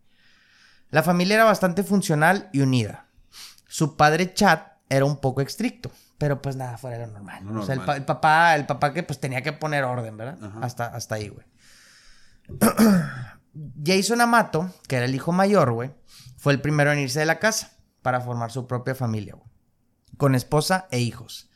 La 0.90 1.02
familia 1.04 1.36
era 1.36 1.44
bastante 1.44 1.84
funcional 1.84 2.48
y 2.52 2.60
unida. 2.60 3.06
Su 3.68 3.96
padre 3.96 4.34
Chad 4.34 4.58
era 4.88 5.04
un 5.04 5.18
poco 5.18 5.40
estricto, 5.40 5.92
pero 6.20 6.42
pues 6.42 6.54
nada, 6.54 6.76
fuera 6.76 6.98
de 6.98 7.06
lo 7.06 7.12
normal. 7.14 7.42
No 7.46 7.62
o 7.62 7.64
sea, 7.64 7.72
el, 7.72 7.78
normal. 7.78 7.86
pa- 7.86 7.96
el 7.96 8.04
papá, 8.04 8.54
el 8.54 8.66
papá 8.66 8.92
que 8.92 9.02
pues 9.02 9.18
tenía 9.18 9.40
que 9.42 9.54
poner 9.54 9.84
orden, 9.84 10.18
¿verdad? 10.18 10.36
Ajá. 10.44 10.58
Hasta, 10.62 10.86
hasta 10.86 11.14
ahí, 11.14 11.28
güey. 11.30 11.46
Jason 13.84 14.20
Amato, 14.20 14.70
que 14.86 14.96
era 14.96 15.06
el 15.06 15.14
hijo 15.14 15.32
mayor, 15.32 15.72
güey, 15.72 15.90
fue 16.36 16.52
el 16.52 16.60
primero 16.60 16.92
en 16.92 16.98
irse 16.98 17.20
de 17.20 17.26
la 17.26 17.38
casa 17.38 17.72
para 18.02 18.20
formar 18.20 18.50
su 18.50 18.66
propia 18.66 18.94
familia, 18.94 19.34
güey. 19.34 19.48
Con 20.16 20.34
esposa 20.34 20.86
e 20.90 21.00
hijos. 21.00 21.48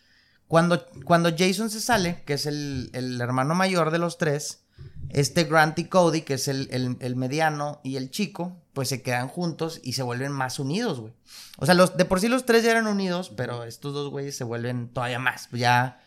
Cuando, 0.48 0.86
cuando 1.04 1.30
Jason 1.36 1.70
se 1.70 1.80
sale, 1.80 2.22
que 2.24 2.34
es 2.34 2.46
el, 2.46 2.90
el 2.94 3.20
hermano 3.20 3.54
mayor 3.54 3.90
de 3.90 3.98
los 3.98 4.18
tres, 4.18 4.64
este 5.10 5.44
Grant 5.44 5.78
y 5.78 5.84
Cody, 5.84 6.22
que 6.22 6.34
es 6.34 6.48
el, 6.48 6.68
el- 6.70 6.96
el 7.00 7.16
mediano 7.16 7.80
y 7.84 7.96
el 7.96 8.10
chico, 8.10 8.63
pues 8.74 8.88
se 8.88 9.02
quedan 9.02 9.28
juntos 9.28 9.80
y 9.82 9.94
se 9.94 10.02
vuelven 10.02 10.32
más 10.32 10.58
unidos, 10.58 11.00
güey. 11.00 11.14
O 11.58 11.64
sea, 11.64 11.74
los, 11.74 11.96
de 11.96 12.04
por 12.04 12.20
sí 12.20 12.28
los 12.28 12.44
tres 12.44 12.64
ya 12.64 12.72
eran 12.72 12.86
unidos, 12.86 13.32
pero 13.34 13.64
estos 13.64 13.94
dos 13.94 14.10
güeyes 14.10 14.36
se 14.36 14.44
vuelven 14.44 14.88
todavía 14.88 15.20
más. 15.20 15.48
Ya 15.52 16.02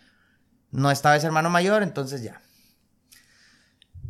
no 0.72 0.92
estaba 0.92 1.16
ese 1.16 1.26
hermano 1.26 1.50
mayor, 1.50 1.82
entonces 1.82 2.22
ya. 2.22 2.42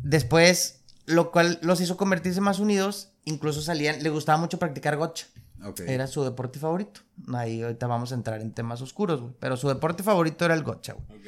Después, 0.02 0.80
lo 1.06 1.30
cual 1.30 1.58
los 1.62 1.80
hizo 1.80 1.96
convertirse 1.96 2.40
más 2.40 2.58
unidos. 2.58 3.12
Incluso 3.24 3.62
salían, 3.62 4.02
le 4.02 4.10
gustaba 4.10 4.38
mucho 4.38 4.58
practicar 4.58 4.96
gotcha. 4.96 5.26
Ok. 5.64 5.80
Era 5.80 6.06
su 6.06 6.24
deporte 6.24 6.58
favorito. 6.58 7.00
Ahí 7.32 7.62
ahorita 7.62 7.86
vamos 7.86 8.12
a 8.12 8.16
entrar 8.16 8.40
en 8.40 8.52
temas 8.52 8.80
oscuros, 8.80 9.20
güey. 9.20 9.34
Pero 9.38 9.56
su 9.56 9.68
deporte 9.68 10.02
favorito 10.02 10.44
era 10.44 10.54
el 10.54 10.64
gotcha, 10.64 10.94
güey. 10.94 11.20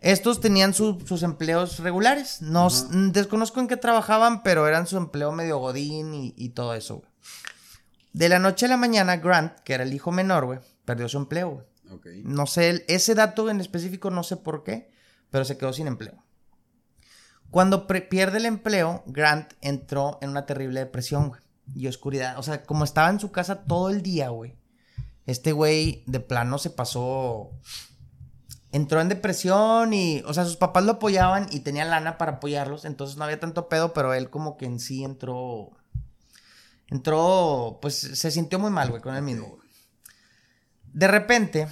Estos 0.00 0.40
tenían 0.40 0.74
su- 0.74 1.00
sus 1.06 1.22
empleos 1.22 1.78
regulares. 1.78 2.42
No, 2.42 2.68
desconozco 3.12 3.60
en 3.60 3.68
qué 3.68 3.76
trabajaban, 3.76 4.42
pero 4.42 4.68
eran 4.68 4.86
su 4.86 4.96
empleo 4.96 5.32
medio 5.32 5.58
godín 5.58 6.14
y, 6.14 6.34
y 6.36 6.50
todo 6.50 6.74
eso, 6.74 6.96
güey. 6.96 7.10
De 8.12 8.28
la 8.28 8.38
noche 8.38 8.66
a 8.66 8.68
la 8.70 8.76
mañana, 8.76 9.16
Grant, 9.16 9.58
que 9.60 9.74
era 9.74 9.82
el 9.84 9.92
hijo 9.92 10.10
menor, 10.12 10.46
güey, 10.46 10.58
perdió 10.84 11.08
su 11.08 11.18
empleo, 11.18 11.50
güey. 11.50 11.66
Ok. 11.94 12.06
No 12.24 12.46
sé, 12.46 12.70
el- 12.70 12.84
ese 12.88 13.14
dato 13.14 13.48
en 13.50 13.60
específico 13.60 14.10
no 14.10 14.22
sé 14.22 14.36
por 14.36 14.64
qué, 14.64 14.90
pero 15.30 15.44
se 15.44 15.56
quedó 15.58 15.72
sin 15.72 15.86
empleo. 15.86 16.22
Cuando 17.50 17.86
pierde 17.86 18.38
el 18.38 18.46
empleo, 18.46 19.02
Grant 19.06 19.52
entró 19.60 20.18
en 20.20 20.30
una 20.30 20.46
terrible 20.46 20.80
depresión, 20.80 21.28
güey. 21.28 21.40
Y 21.74 21.86
oscuridad. 21.88 22.38
O 22.38 22.42
sea, 22.42 22.62
como 22.64 22.84
estaba 22.84 23.08
en 23.10 23.18
su 23.20 23.32
casa 23.32 23.64
todo 23.64 23.90
el 23.90 24.02
día, 24.02 24.28
güey. 24.30 24.56
Este 25.26 25.52
güey 25.52 26.04
de 26.06 26.20
plano 26.20 26.58
se 26.58 26.70
pasó. 26.70 27.50
Entró 28.76 29.00
en 29.00 29.08
depresión 29.08 29.94
y. 29.94 30.22
O 30.26 30.34
sea, 30.34 30.44
sus 30.44 30.58
papás 30.58 30.84
lo 30.84 30.92
apoyaban 30.92 31.46
y 31.50 31.60
tenía 31.60 31.86
lana 31.86 32.18
para 32.18 32.32
apoyarlos. 32.32 32.84
Entonces 32.84 33.16
no 33.16 33.24
había 33.24 33.40
tanto 33.40 33.70
pedo, 33.70 33.94
pero 33.94 34.12
él 34.12 34.28
como 34.28 34.58
que 34.58 34.66
en 34.66 34.80
sí 34.80 35.02
entró. 35.02 35.70
Entró. 36.88 37.78
Pues 37.80 37.94
se 37.94 38.30
sintió 38.30 38.58
muy 38.58 38.70
mal, 38.70 38.90
güey, 38.90 39.00
con 39.00 39.16
él 39.16 39.22
mismo, 39.22 39.46
güey. 39.46 39.66
De 40.92 41.08
repente, 41.08 41.68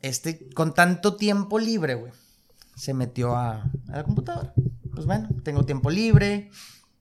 este, 0.00 0.48
con 0.50 0.74
tanto 0.74 1.16
tiempo 1.16 1.58
libre, 1.58 1.96
güey, 1.96 2.12
se 2.76 2.94
metió 2.94 3.34
a, 3.34 3.62
a 3.88 3.96
la 3.96 4.04
computadora. 4.04 4.54
Pues 4.94 5.06
bueno, 5.06 5.30
tengo 5.42 5.64
tiempo 5.64 5.90
libre, 5.90 6.52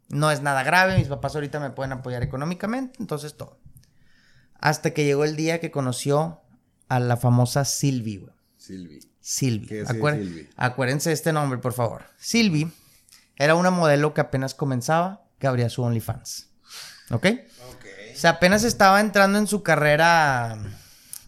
no 0.10 0.32
es 0.32 0.42
nada 0.42 0.64
grave, 0.64 0.98
mis 0.98 1.10
papás 1.10 1.36
ahorita 1.36 1.60
me 1.60 1.70
pueden 1.70 1.92
apoyar 1.92 2.24
económicamente, 2.24 2.98
entonces 3.00 3.38
todo. 3.38 3.60
Hasta 4.56 4.96
que 4.96 5.06
llegó 5.06 5.26
el 5.26 5.36
día 5.36 5.60
que 5.60 5.70
conoció 5.70 6.42
a 6.90 7.00
la 7.00 7.18
famosa 7.18 7.66
Sylvie, 7.66 8.18
güey. 8.18 8.34
Silvi. 8.58 9.13
Silvi. 9.24 9.70
Acuérdense 10.58 11.10
de 11.10 11.14
este 11.14 11.32
nombre, 11.32 11.58
por 11.58 11.72
favor. 11.72 12.04
Silvi 12.18 12.70
era 13.38 13.56
una 13.56 13.72
modelo 13.72 14.14
que 14.14 14.20
apenas 14.20 14.54
comenzaba, 14.54 15.24
que 15.40 15.48
abría 15.48 15.70
su 15.70 15.82
OnlyFans. 15.82 16.50
¿Ok? 17.10 17.28
O 18.14 18.18
sea, 18.18 18.32
apenas 18.32 18.66
estaba 18.66 19.00
entrando 19.00 19.40
en 19.40 19.48
su 19.48 19.64
carrera, 19.64 20.58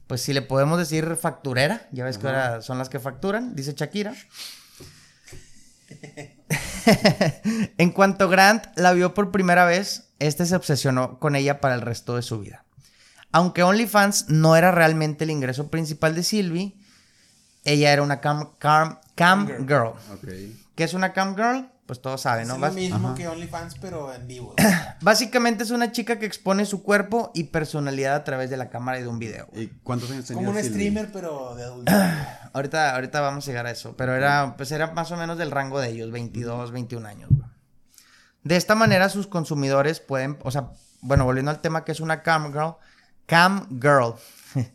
pues 0.07 0.21
si 0.21 0.33
le 0.33 0.41
podemos 0.41 0.77
decir 0.77 1.15
facturera. 1.15 1.87
Ya 1.93 2.03
ves 2.03 2.17
que 2.17 2.27
ahora 2.27 2.61
son 2.61 2.77
las 2.77 2.89
que 2.89 2.99
facturan, 2.99 3.55
dice 3.55 3.73
Shakira. 3.73 4.13
en 7.77 7.91
cuanto 7.91 8.27
Grant 8.27 8.65
la 8.75 8.91
vio 8.91 9.13
por 9.13 9.31
primera 9.31 9.63
vez, 9.63 10.09
este 10.19 10.45
se 10.45 10.57
obsesionó 10.57 11.17
con 11.19 11.37
ella 11.37 11.61
para 11.61 11.75
el 11.75 11.81
resto 11.81 12.17
de 12.17 12.23
su 12.23 12.41
vida. 12.41 12.65
Aunque 13.31 13.63
OnlyFans 13.63 14.29
no 14.29 14.57
era 14.57 14.71
realmente 14.71 15.23
el 15.23 15.29
ingreso 15.29 15.69
principal 15.71 16.13
de 16.13 16.23
Sylvie, 16.23 16.77
ella 17.65 17.91
era 17.91 18.01
una 18.01 18.21
cam, 18.21 18.51
cam, 18.57 18.99
cam 19.15 19.45
girl. 19.47 19.67
girl. 19.67 19.87
Ok. 20.13 20.27
¿Qué 20.75 20.83
es 20.85 20.93
una 20.93 21.11
cam 21.13 21.35
girl? 21.35 21.69
Pues 21.85 22.01
todos 22.01 22.21
saben, 22.21 22.43
Es 22.43 22.47
¿no? 22.47 22.55
lo 22.57 22.61
Bas- 22.61 22.73
mismo 22.73 23.09
Ajá. 23.09 23.15
que 23.15 23.27
OnlyFans, 23.27 23.75
pero 23.79 24.11
en 24.11 24.25
vivo. 24.27 24.55
Básicamente 25.01 25.63
es 25.63 25.69
una 25.69 25.91
chica 25.91 26.17
que 26.17 26.25
expone 26.25 26.65
su 26.65 26.81
cuerpo 26.81 27.31
y 27.35 27.43
personalidad 27.45 28.15
a 28.15 28.23
través 28.23 28.49
de 28.49 28.57
la 28.57 28.69
cámara 28.69 28.97
y 28.99 29.03
de 29.03 29.07
un 29.07 29.19
video. 29.19 29.47
¿Y 29.53 29.67
cuántos 29.83 30.09
años 30.09 30.25
tenía 30.25 30.43
Como 30.45 30.57
un 30.57 30.63
streamer, 30.63 31.11
pero 31.11 31.53
de 31.55 31.63
adulto. 31.63 31.91
Ahorita, 32.53 32.95
ahorita 32.95 33.21
vamos 33.21 33.45
a 33.45 33.51
llegar 33.51 33.67
a 33.67 33.71
eso, 33.71 33.95
pero 33.97 34.15
era, 34.15 34.55
pues 34.57 34.71
era 34.71 34.91
más 34.93 35.11
o 35.11 35.17
menos 35.17 35.37
del 35.37 35.51
rango 35.51 35.79
de 35.79 35.89
ellos, 35.89 36.09
22, 36.09 36.71
21 36.71 37.07
años. 37.07 37.29
güey. 37.29 37.47
De 38.43 38.55
esta 38.55 38.73
manera 38.75 39.09
sus 39.09 39.27
consumidores 39.27 39.99
pueden, 39.99 40.37
o 40.43 40.49
sea, 40.51 40.69
bueno, 41.01 41.25
volviendo 41.25 41.51
al 41.51 41.61
tema 41.61 41.83
que 41.83 41.91
es 41.91 41.99
una 41.99 42.23
cam 42.23 42.51
girl, 42.51 42.75
cam 43.27 43.67
girl. 43.79 44.13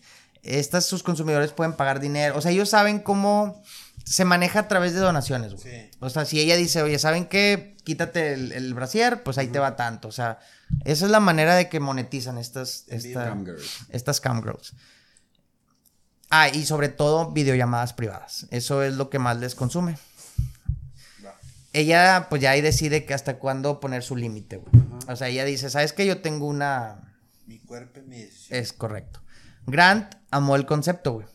Estas 0.43 0.87
sus 0.87 1.03
consumidores 1.03 1.53
pueden 1.53 1.75
pagar 1.75 2.01
dinero, 2.01 2.37
o 2.37 2.41
sea, 2.41 2.51
ellos 2.51 2.71
saben 2.71 3.01
cómo 3.01 3.63
se 4.05 4.25
maneja 4.25 4.61
a 4.61 4.69
través 4.69 4.95
de 4.95 5.01
donaciones, 5.01 5.55
güey. 5.55 5.63
Sí. 5.65 5.91
O 6.01 6.09
sea, 6.11 6.25
si 6.25 6.41
ella 6.41 6.57
dice, 6.57 6.83
oye, 6.83 6.99
¿saben 6.99 7.27
qué? 7.27 7.77
Quítate 7.85 8.33
el, 8.33 8.53
el 8.53 8.73
brasier, 8.75 9.23
pues 9.23 9.37
ahí 9.39 9.49
te 9.49 9.59
va 9.59 9.77
tanto. 9.77 10.09
O 10.09 10.13
sea, 10.13 10.39
esa 10.85 11.05
es 11.05 11.11
la 11.11 11.21
manera 11.21 11.55
de 11.55 11.69
que 11.69 11.79
monetizan 11.81 12.39
estas, 12.39 12.85
esta- 12.89 13.25
Cam 13.27 13.45
estas 13.91 14.21
cam 14.21 14.43
girls. 14.43 14.73
Ah, 16.31 16.49
y 16.49 16.65
sobre 16.65 16.89
todo 16.89 17.33
videollamadas 17.33 17.93
privadas. 17.93 18.47
Eso 18.51 18.83
es 18.83 18.95
lo 18.95 19.11
que 19.11 19.19
más 19.19 19.37
les 19.39 19.55
consume. 19.55 19.99
Ella, 21.73 22.27
pues 22.29 22.43
ya 22.43 22.51
ahí 22.51 22.61
decide 22.63 23.05
que 23.05 23.15
hasta 23.15 23.39
cuándo 23.39 23.79
poner 23.79 24.03
su 24.03 24.17
límite, 24.17 24.57
güey. 24.57 24.73
O 25.09 25.15
sea, 25.17 25.29
ella 25.29 25.45
dice, 25.45 25.71
¿sabes 25.71 25.93
qué? 25.93 26.05
Yo 26.07 26.21
tengo 26.21 26.47
una... 26.47 27.17
Mi 27.47 27.59
cuerpo 27.61 28.01
mi 28.07 28.19
decisión. 28.23 28.59
Es 28.59 28.73
correcto. 28.73 29.20
Grant 29.71 30.15
amó 30.31 30.57
el 30.57 30.67
concepto, 30.67 31.13
güey. 31.13 31.27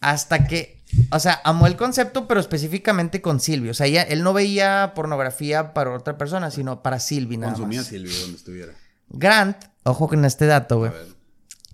Hasta 0.00 0.46
que, 0.46 0.82
o 1.10 1.18
sea, 1.18 1.40
amó 1.44 1.66
el 1.66 1.76
concepto, 1.76 2.28
pero 2.28 2.38
específicamente 2.40 3.20
con 3.20 3.40
Silvio. 3.40 3.72
O 3.72 3.74
sea, 3.74 3.86
ella- 3.86 4.02
él 4.02 4.22
no 4.22 4.32
veía 4.32 4.92
pornografía 4.94 5.74
para 5.74 5.92
otra 5.94 6.16
persona, 6.16 6.50
sino 6.50 6.82
para 6.82 7.00
Silvi 7.00 7.36
nada 7.36 7.54
Consumía 7.54 7.80
más. 7.80 7.88
Silvi 7.88 8.12
donde 8.20 8.36
estuviera. 8.36 8.72
Grant, 9.08 9.56
ojo 9.82 10.06
con 10.08 10.24
este 10.24 10.46
dato, 10.46 10.76
A 10.76 10.78
güey, 10.78 10.92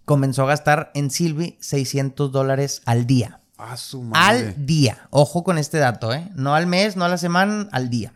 comenzó 0.04 0.42
a 0.44 0.46
gastar 0.46 0.90
en 0.94 1.10
Silvi 1.10 1.58
600 1.60 2.32
dólares 2.32 2.80
al 2.86 3.06
día. 3.06 3.40
Ah, 3.58 3.76
su 3.76 4.02
madre. 4.02 4.48
Al 4.48 4.66
día. 4.66 5.06
Ojo 5.10 5.44
con 5.44 5.58
este 5.58 5.78
dato, 5.78 6.12
¿eh? 6.14 6.28
No 6.34 6.54
al 6.54 6.66
mes, 6.66 6.96
no 6.96 7.04
a 7.04 7.08
la 7.08 7.18
semana, 7.18 7.68
al 7.72 7.90
día. 7.90 8.14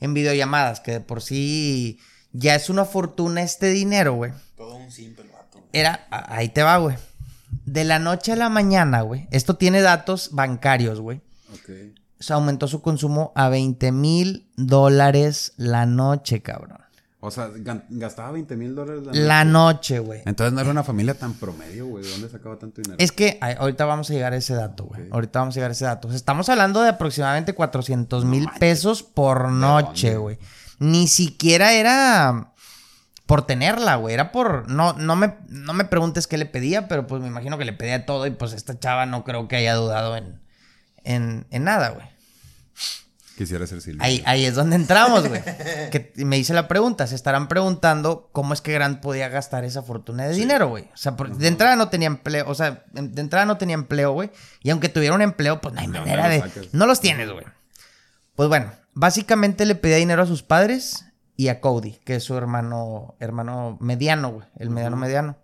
En 0.00 0.12
videollamadas, 0.14 0.80
que 0.80 0.92
de 0.92 1.00
por 1.00 1.22
sí 1.22 1.98
ya 2.32 2.54
es 2.54 2.68
una 2.70 2.84
fortuna 2.84 3.42
este 3.42 3.68
dinero, 3.68 4.14
güey. 4.14 4.32
Todo 4.56 4.76
un 4.76 4.90
simple. 4.90 5.24
Era, 5.74 6.06
ahí 6.10 6.48
te 6.48 6.62
va, 6.62 6.76
güey. 6.78 6.96
De 7.66 7.84
la 7.84 7.98
noche 7.98 8.32
a 8.32 8.36
la 8.36 8.48
mañana, 8.48 9.02
güey. 9.02 9.28
Esto 9.30 9.56
tiene 9.56 9.80
datos 9.82 10.30
bancarios, 10.32 11.00
güey. 11.00 11.20
Ok. 11.52 11.70
Se 12.20 12.32
aumentó 12.32 12.68
su 12.68 12.80
consumo 12.80 13.32
a 13.34 13.48
20 13.48 13.92
mil 13.92 14.48
dólares 14.56 15.52
la 15.56 15.84
noche, 15.86 16.40
cabrón. 16.42 16.78
O 17.20 17.30
sea, 17.30 17.50
gastaba 17.88 18.32
20 18.32 18.54
mil 18.56 18.74
dólares 18.74 19.02
la 19.06 19.12
La 19.14 19.44
noche. 19.44 19.94
noche, 19.94 19.98
güey. 20.00 20.22
Entonces 20.26 20.52
no 20.52 20.60
era 20.60 20.70
una 20.70 20.84
familia 20.84 21.14
tan 21.14 21.32
promedio, 21.34 21.86
güey. 21.86 22.04
¿De 22.04 22.10
dónde 22.10 22.28
sacaba 22.28 22.58
tanto 22.58 22.82
dinero? 22.82 22.96
Es 22.98 23.12
que 23.12 23.38
ay, 23.40 23.54
ahorita 23.58 23.86
vamos 23.86 24.10
a 24.10 24.12
llegar 24.12 24.34
a 24.34 24.36
ese 24.36 24.54
dato, 24.54 24.84
güey. 24.84 25.08
Ahorita 25.10 25.38
vamos 25.38 25.54
a 25.54 25.56
llegar 25.56 25.70
a 25.70 25.72
ese 25.72 25.86
dato. 25.86 26.08
O 26.08 26.10
sea, 26.10 26.16
estamos 26.16 26.48
hablando 26.50 26.82
de 26.82 26.90
aproximadamente 26.90 27.54
400 27.54 28.26
mil 28.26 28.46
pesos 28.60 29.02
por 29.02 29.48
noche, 29.50 30.16
güey. 30.18 30.38
Ni 30.80 31.06
siquiera 31.08 31.72
era 31.72 32.52
por 33.26 33.46
tenerla, 33.46 33.96
güey. 33.96 34.14
Era 34.14 34.32
por... 34.32 34.68
No, 34.70 34.92
no, 34.94 35.16
me, 35.16 35.34
no 35.48 35.72
me 35.72 35.84
preguntes 35.84 36.26
qué 36.26 36.36
le 36.38 36.46
pedía, 36.46 36.88
pero 36.88 37.06
pues 37.06 37.22
me 37.22 37.28
imagino 37.28 37.56
que 37.58 37.64
le 37.64 37.72
pedía 37.72 38.04
todo 38.06 38.26
y 38.26 38.30
pues 38.30 38.52
esta 38.52 38.78
chava 38.78 39.06
no 39.06 39.24
creo 39.24 39.48
que 39.48 39.56
haya 39.56 39.74
dudado 39.74 40.16
en, 40.16 40.40
en, 41.04 41.46
en 41.50 41.64
nada, 41.64 41.90
güey. 41.90 42.06
Quisiera 43.36 43.66
ser 43.66 43.80
Silvi. 43.80 43.98
Ahí, 44.00 44.22
ahí 44.26 44.44
es 44.44 44.54
donde 44.54 44.76
entramos, 44.76 45.26
güey. 45.28 45.42
Que 45.90 46.12
me 46.18 46.38
hice 46.38 46.54
la 46.54 46.68
pregunta. 46.68 47.06
Se 47.08 47.16
estarán 47.16 47.48
preguntando 47.48 48.28
cómo 48.30 48.54
es 48.54 48.60
que 48.60 48.72
Grant 48.72 49.00
podía 49.00 49.28
gastar 49.28 49.64
esa 49.64 49.82
fortuna 49.82 50.24
de 50.26 50.34
dinero, 50.34 50.68
güey. 50.68 50.84
O 50.94 50.96
sea, 50.96 51.16
por- 51.16 51.34
de 51.36 51.48
entrada 51.48 51.74
no 51.74 51.88
tenía 51.88 52.06
empleo. 52.06 52.44
O 52.48 52.54
sea, 52.54 52.84
de 52.92 53.20
entrada 53.20 53.44
no 53.44 53.56
tenía 53.58 53.74
empleo, 53.74 54.12
güey. 54.12 54.30
Y 54.62 54.70
aunque 54.70 54.88
tuviera 54.88 55.16
un 55.16 55.22
empleo, 55.22 55.60
pues 55.60 55.74
no 55.74 55.80
hay 55.80 55.88
¿De 55.88 55.98
manera 55.98 56.28
de. 56.28 56.44
No 56.72 56.86
los 56.86 57.00
tienes, 57.00 57.28
güey. 57.28 57.44
Pues 58.36 58.48
bueno, 58.48 58.70
básicamente 58.92 59.64
le 59.66 59.74
pedía 59.74 59.96
dinero 59.96 60.22
a 60.22 60.26
sus 60.26 60.44
padres 60.44 61.04
y 61.36 61.48
a 61.48 61.60
Cody, 61.60 61.92
que 62.04 62.16
es 62.16 62.24
su 62.24 62.36
hermano, 62.36 63.16
hermano 63.20 63.76
mediano, 63.80 64.30
güey. 64.32 64.46
El 64.56 64.70
mediano 64.70 64.96
mediano. 64.96 65.36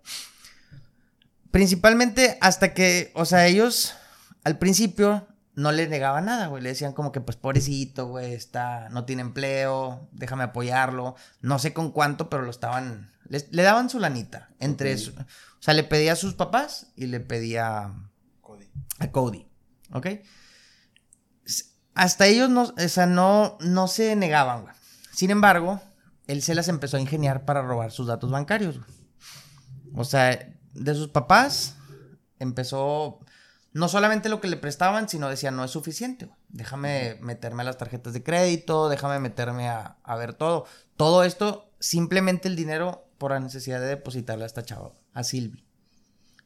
Principalmente 1.51 2.37
hasta 2.41 2.73
que, 2.73 3.11
o 3.13 3.25
sea, 3.25 3.45
ellos 3.47 3.95
al 4.43 4.57
principio 4.57 5.27
no 5.53 5.71
le 5.73 5.87
negaban 5.89 6.25
nada, 6.25 6.47
güey. 6.47 6.63
Le 6.63 6.69
decían 6.69 6.93
como 6.93 7.11
que, 7.11 7.19
pues, 7.19 7.35
pobrecito, 7.35 8.07
güey, 8.07 8.33
está, 8.33 8.87
no 8.89 9.03
tiene 9.05 9.21
empleo, 9.21 10.07
déjame 10.13 10.43
apoyarlo. 10.43 11.15
No 11.41 11.59
sé 11.59 11.73
con 11.73 11.91
cuánto, 11.91 12.29
pero 12.29 12.43
lo 12.43 12.51
estaban, 12.51 13.11
le, 13.27 13.45
le 13.51 13.63
daban 13.63 13.89
su 13.89 13.99
lanita. 13.99 14.49
Entre 14.59 14.97
su- 14.97 15.11
o 15.11 15.25
sea, 15.63 15.73
le 15.73 15.83
pedía 15.83 16.13
a 16.13 16.15
sus 16.15 16.35
papás 16.35 16.87
y 16.95 17.07
le 17.07 17.19
pedía 17.19 17.93
Cody. 18.39 18.71
a 18.99 19.11
Cody, 19.11 19.45
¿ok? 19.91 20.07
Hasta 21.93 22.25
ellos 22.27 22.49
no, 22.49 22.61
o 22.63 22.87
sea, 22.87 23.05
no, 23.05 23.57
no 23.59 23.87
se 23.89 24.15
negaban, 24.15 24.61
güey. 24.63 24.73
Sin 25.11 25.31
embargo, 25.31 25.81
él 26.27 26.41
se 26.41 26.55
las 26.55 26.67
empezó 26.67 26.97
a 26.97 27.01
ingeniar 27.01 27.45
para 27.45 27.61
robar 27.61 27.91
sus 27.91 28.07
datos 28.07 28.31
bancarios. 28.31 28.79
O 29.93 30.03
sea, 30.03 30.53
de 30.73 30.95
sus 30.95 31.09
papás 31.09 31.75
empezó 32.39 33.19
no 33.73 33.87
solamente 33.87 34.29
lo 34.29 34.41
que 34.41 34.47
le 34.47 34.57
prestaban, 34.57 35.07
sino 35.07 35.29
decía, 35.29 35.51
no 35.51 35.63
es 35.63 35.71
suficiente, 35.71 36.25
güey. 36.25 36.37
Déjame 36.49 37.17
meterme 37.21 37.61
a 37.61 37.65
las 37.65 37.77
tarjetas 37.77 38.13
de 38.13 38.23
crédito, 38.23 38.89
déjame 38.89 39.19
meterme 39.19 39.69
a, 39.69 39.97
a 40.03 40.15
ver 40.15 40.33
todo. 40.33 40.65
Todo 40.97 41.23
esto, 41.23 41.71
simplemente 41.79 42.49
el 42.49 42.55
dinero 42.55 43.07
por 43.17 43.31
la 43.31 43.39
necesidad 43.39 43.79
de 43.79 43.87
depositarle 43.87 44.43
a 44.43 44.47
esta 44.47 44.63
chava, 44.63 44.91
a 45.13 45.23
Silvi. 45.23 45.65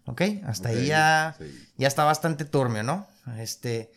¿Ok? 0.06 0.22
Hasta 0.46 0.70
ahí 0.70 0.88
ya, 0.88 1.36
sí. 1.38 1.70
ya 1.78 1.88
está 1.88 2.04
bastante 2.04 2.46
turbio, 2.46 2.84
¿no? 2.84 3.08
Este. 3.40 3.92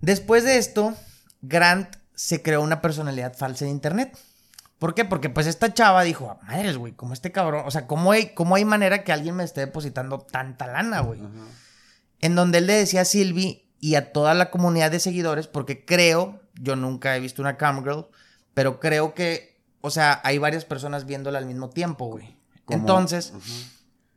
Después 0.00 0.44
de 0.44 0.58
esto, 0.58 0.94
Grant 1.42 1.96
se 2.16 2.42
creó 2.42 2.62
una 2.62 2.80
personalidad 2.80 3.36
falsa 3.36 3.64
en 3.64 3.70
internet. 3.70 4.18
¿Por 4.78 4.94
qué? 4.94 5.04
Porque 5.04 5.30
pues 5.30 5.46
esta 5.46 5.72
chava 5.72 6.02
dijo, 6.02 6.30
"Ah, 6.30 6.44
madres, 6.46 6.76
güey, 6.76 6.92
como 6.94 7.12
este 7.12 7.30
cabrón, 7.30 7.62
o 7.66 7.70
sea, 7.70 7.86
¿cómo 7.86 8.10
hay, 8.10 8.34
¿cómo 8.34 8.56
hay 8.56 8.64
manera 8.64 9.04
que 9.04 9.12
alguien 9.12 9.36
me 9.36 9.44
esté 9.44 9.60
depositando 9.60 10.18
tanta 10.18 10.66
lana, 10.66 11.00
güey? 11.00 11.20
En 12.20 12.34
donde 12.34 12.58
él 12.58 12.66
le 12.66 12.72
decía 12.72 13.02
a 13.02 13.04
Silvi 13.04 13.70
y 13.78 13.94
a 13.94 14.12
toda 14.12 14.34
la 14.34 14.50
comunidad 14.50 14.90
de 14.90 14.98
seguidores, 14.98 15.46
porque 15.46 15.84
creo, 15.84 16.40
yo 16.54 16.74
nunca 16.74 17.16
he 17.16 17.20
visto 17.20 17.42
una 17.42 17.56
camgirl, 17.56 18.08
pero 18.54 18.80
creo 18.80 19.14
que, 19.14 19.62
o 19.82 19.90
sea, 19.90 20.20
hay 20.24 20.38
varias 20.38 20.64
personas 20.64 21.04
viéndola 21.06 21.38
al 21.38 21.46
mismo 21.46 21.70
tiempo, 21.70 22.06
güey. 22.06 22.36
Entonces, 22.68 23.32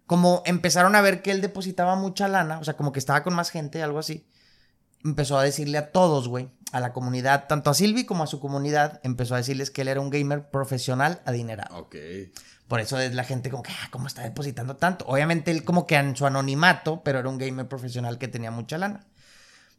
como 0.07 0.41
empezaron 0.45 0.95
a 0.95 1.01
ver 1.01 1.21
que 1.21 1.31
él 1.31 1.41
depositaba 1.41 1.95
mucha 1.95 2.27
lana, 2.27 2.59
o 2.59 2.63
sea, 2.63 2.75
como 2.75 2.91
que 2.91 2.99
estaba 2.99 3.23
con 3.23 3.35
más 3.35 3.49
gente, 3.49 3.83
algo 3.83 3.99
así, 3.99 4.25
empezó 5.03 5.37
a 5.37 5.43
decirle 5.43 5.77
a 5.77 5.91
todos, 5.91 6.27
güey, 6.27 6.49
a 6.71 6.79
la 6.79 6.93
comunidad, 6.93 7.47
tanto 7.47 7.69
a 7.69 7.73
Silvi 7.73 8.05
como 8.05 8.23
a 8.23 8.27
su 8.27 8.39
comunidad, 8.39 8.99
empezó 9.03 9.33
a 9.33 9.37
decirles 9.37 9.71
que 9.71 9.81
él 9.81 9.87
era 9.87 10.01
un 10.01 10.09
gamer 10.09 10.49
profesional 10.49 11.21
adinerado. 11.25 11.77
Ok. 11.77 11.95
Por 12.67 12.79
eso 12.79 12.99
es 12.99 13.15
la 13.15 13.23
gente 13.23 13.49
como 13.49 13.63
que, 13.63 13.71
ah, 13.71 13.87
¿cómo 13.89 14.05
está 14.05 14.21
depositando 14.21 14.75
tanto? 14.75 15.05
Obviamente 15.07 15.49
él 15.49 15.63
como 15.63 15.87
que 15.87 15.95
en 15.95 16.15
su 16.15 16.27
anonimato, 16.27 17.01
pero 17.03 17.17
era 17.19 17.27
un 17.27 17.39
gamer 17.39 17.67
profesional 17.67 18.19
que 18.19 18.27
tenía 18.27 18.51
mucha 18.51 18.77
lana. 18.77 19.07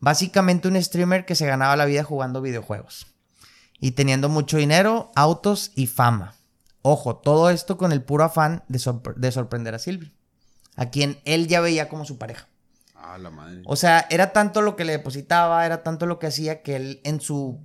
Básicamente 0.00 0.66
un 0.66 0.82
streamer 0.82 1.24
que 1.24 1.36
se 1.36 1.46
ganaba 1.46 1.76
la 1.76 1.84
vida 1.84 2.02
jugando 2.02 2.40
videojuegos. 2.40 3.06
Y 3.78 3.92
teniendo 3.92 4.28
mucho 4.28 4.56
dinero, 4.56 5.12
autos 5.14 5.72
y 5.76 5.86
fama. 5.86 6.34
Ojo, 6.82 7.16
todo 7.16 7.50
esto 7.50 7.76
con 7.76 7.92
el 7.92 8.02
puro 8.02 8.24
afán 8.24 8.64
de, 8.68 8.78
sorpre- 8.78 9.14
de 9.14 9.30
sorprender 9.30 9.74
a 9.74 9.78
Silvi. 9.78 10.12
A 10.76 10.90
quien 10.90 11.20
él 11.24 11.46
ya 11.46 11.60
veía 11.60 11.88
como 11.88 12.04
su 12.04 12.18
pareja. 12.18 12.48
Ah, 13.02 13.18
la 13.18 13.31
madre. 13.31 13.62
O 13.64 13.77
sea, 13.77 14.06
era 14.10 14.32
tanto 14.32 14.62
lo 14.62 14.77
que 14.77 14.85
le 14.85 14.93
depositaba, 14.93 15.64
era 15.64 15.82
tanto 15.82 16.06
lo 16.06 16.18
que 16.18 16.27
hacía 16.27 16.62
que 16.62 16.77
él 16.77 17.01
en 17.05 17.20
su, 17.20 17.60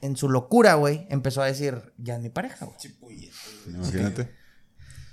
en 0.00 0.16
su 0.16 0.28
locura, 0.28 0.74
güey, 0.74 1.06
empezó 1.10 1.42
a 1.42 1.46
decir, 1.46 1.92
ya 1.96 2.16
es 2.16 2.20
mi 2.20 2.28
pareja, 2.28 2.66
güey. 2.66 3.30
Imagínate. 3.66 4.34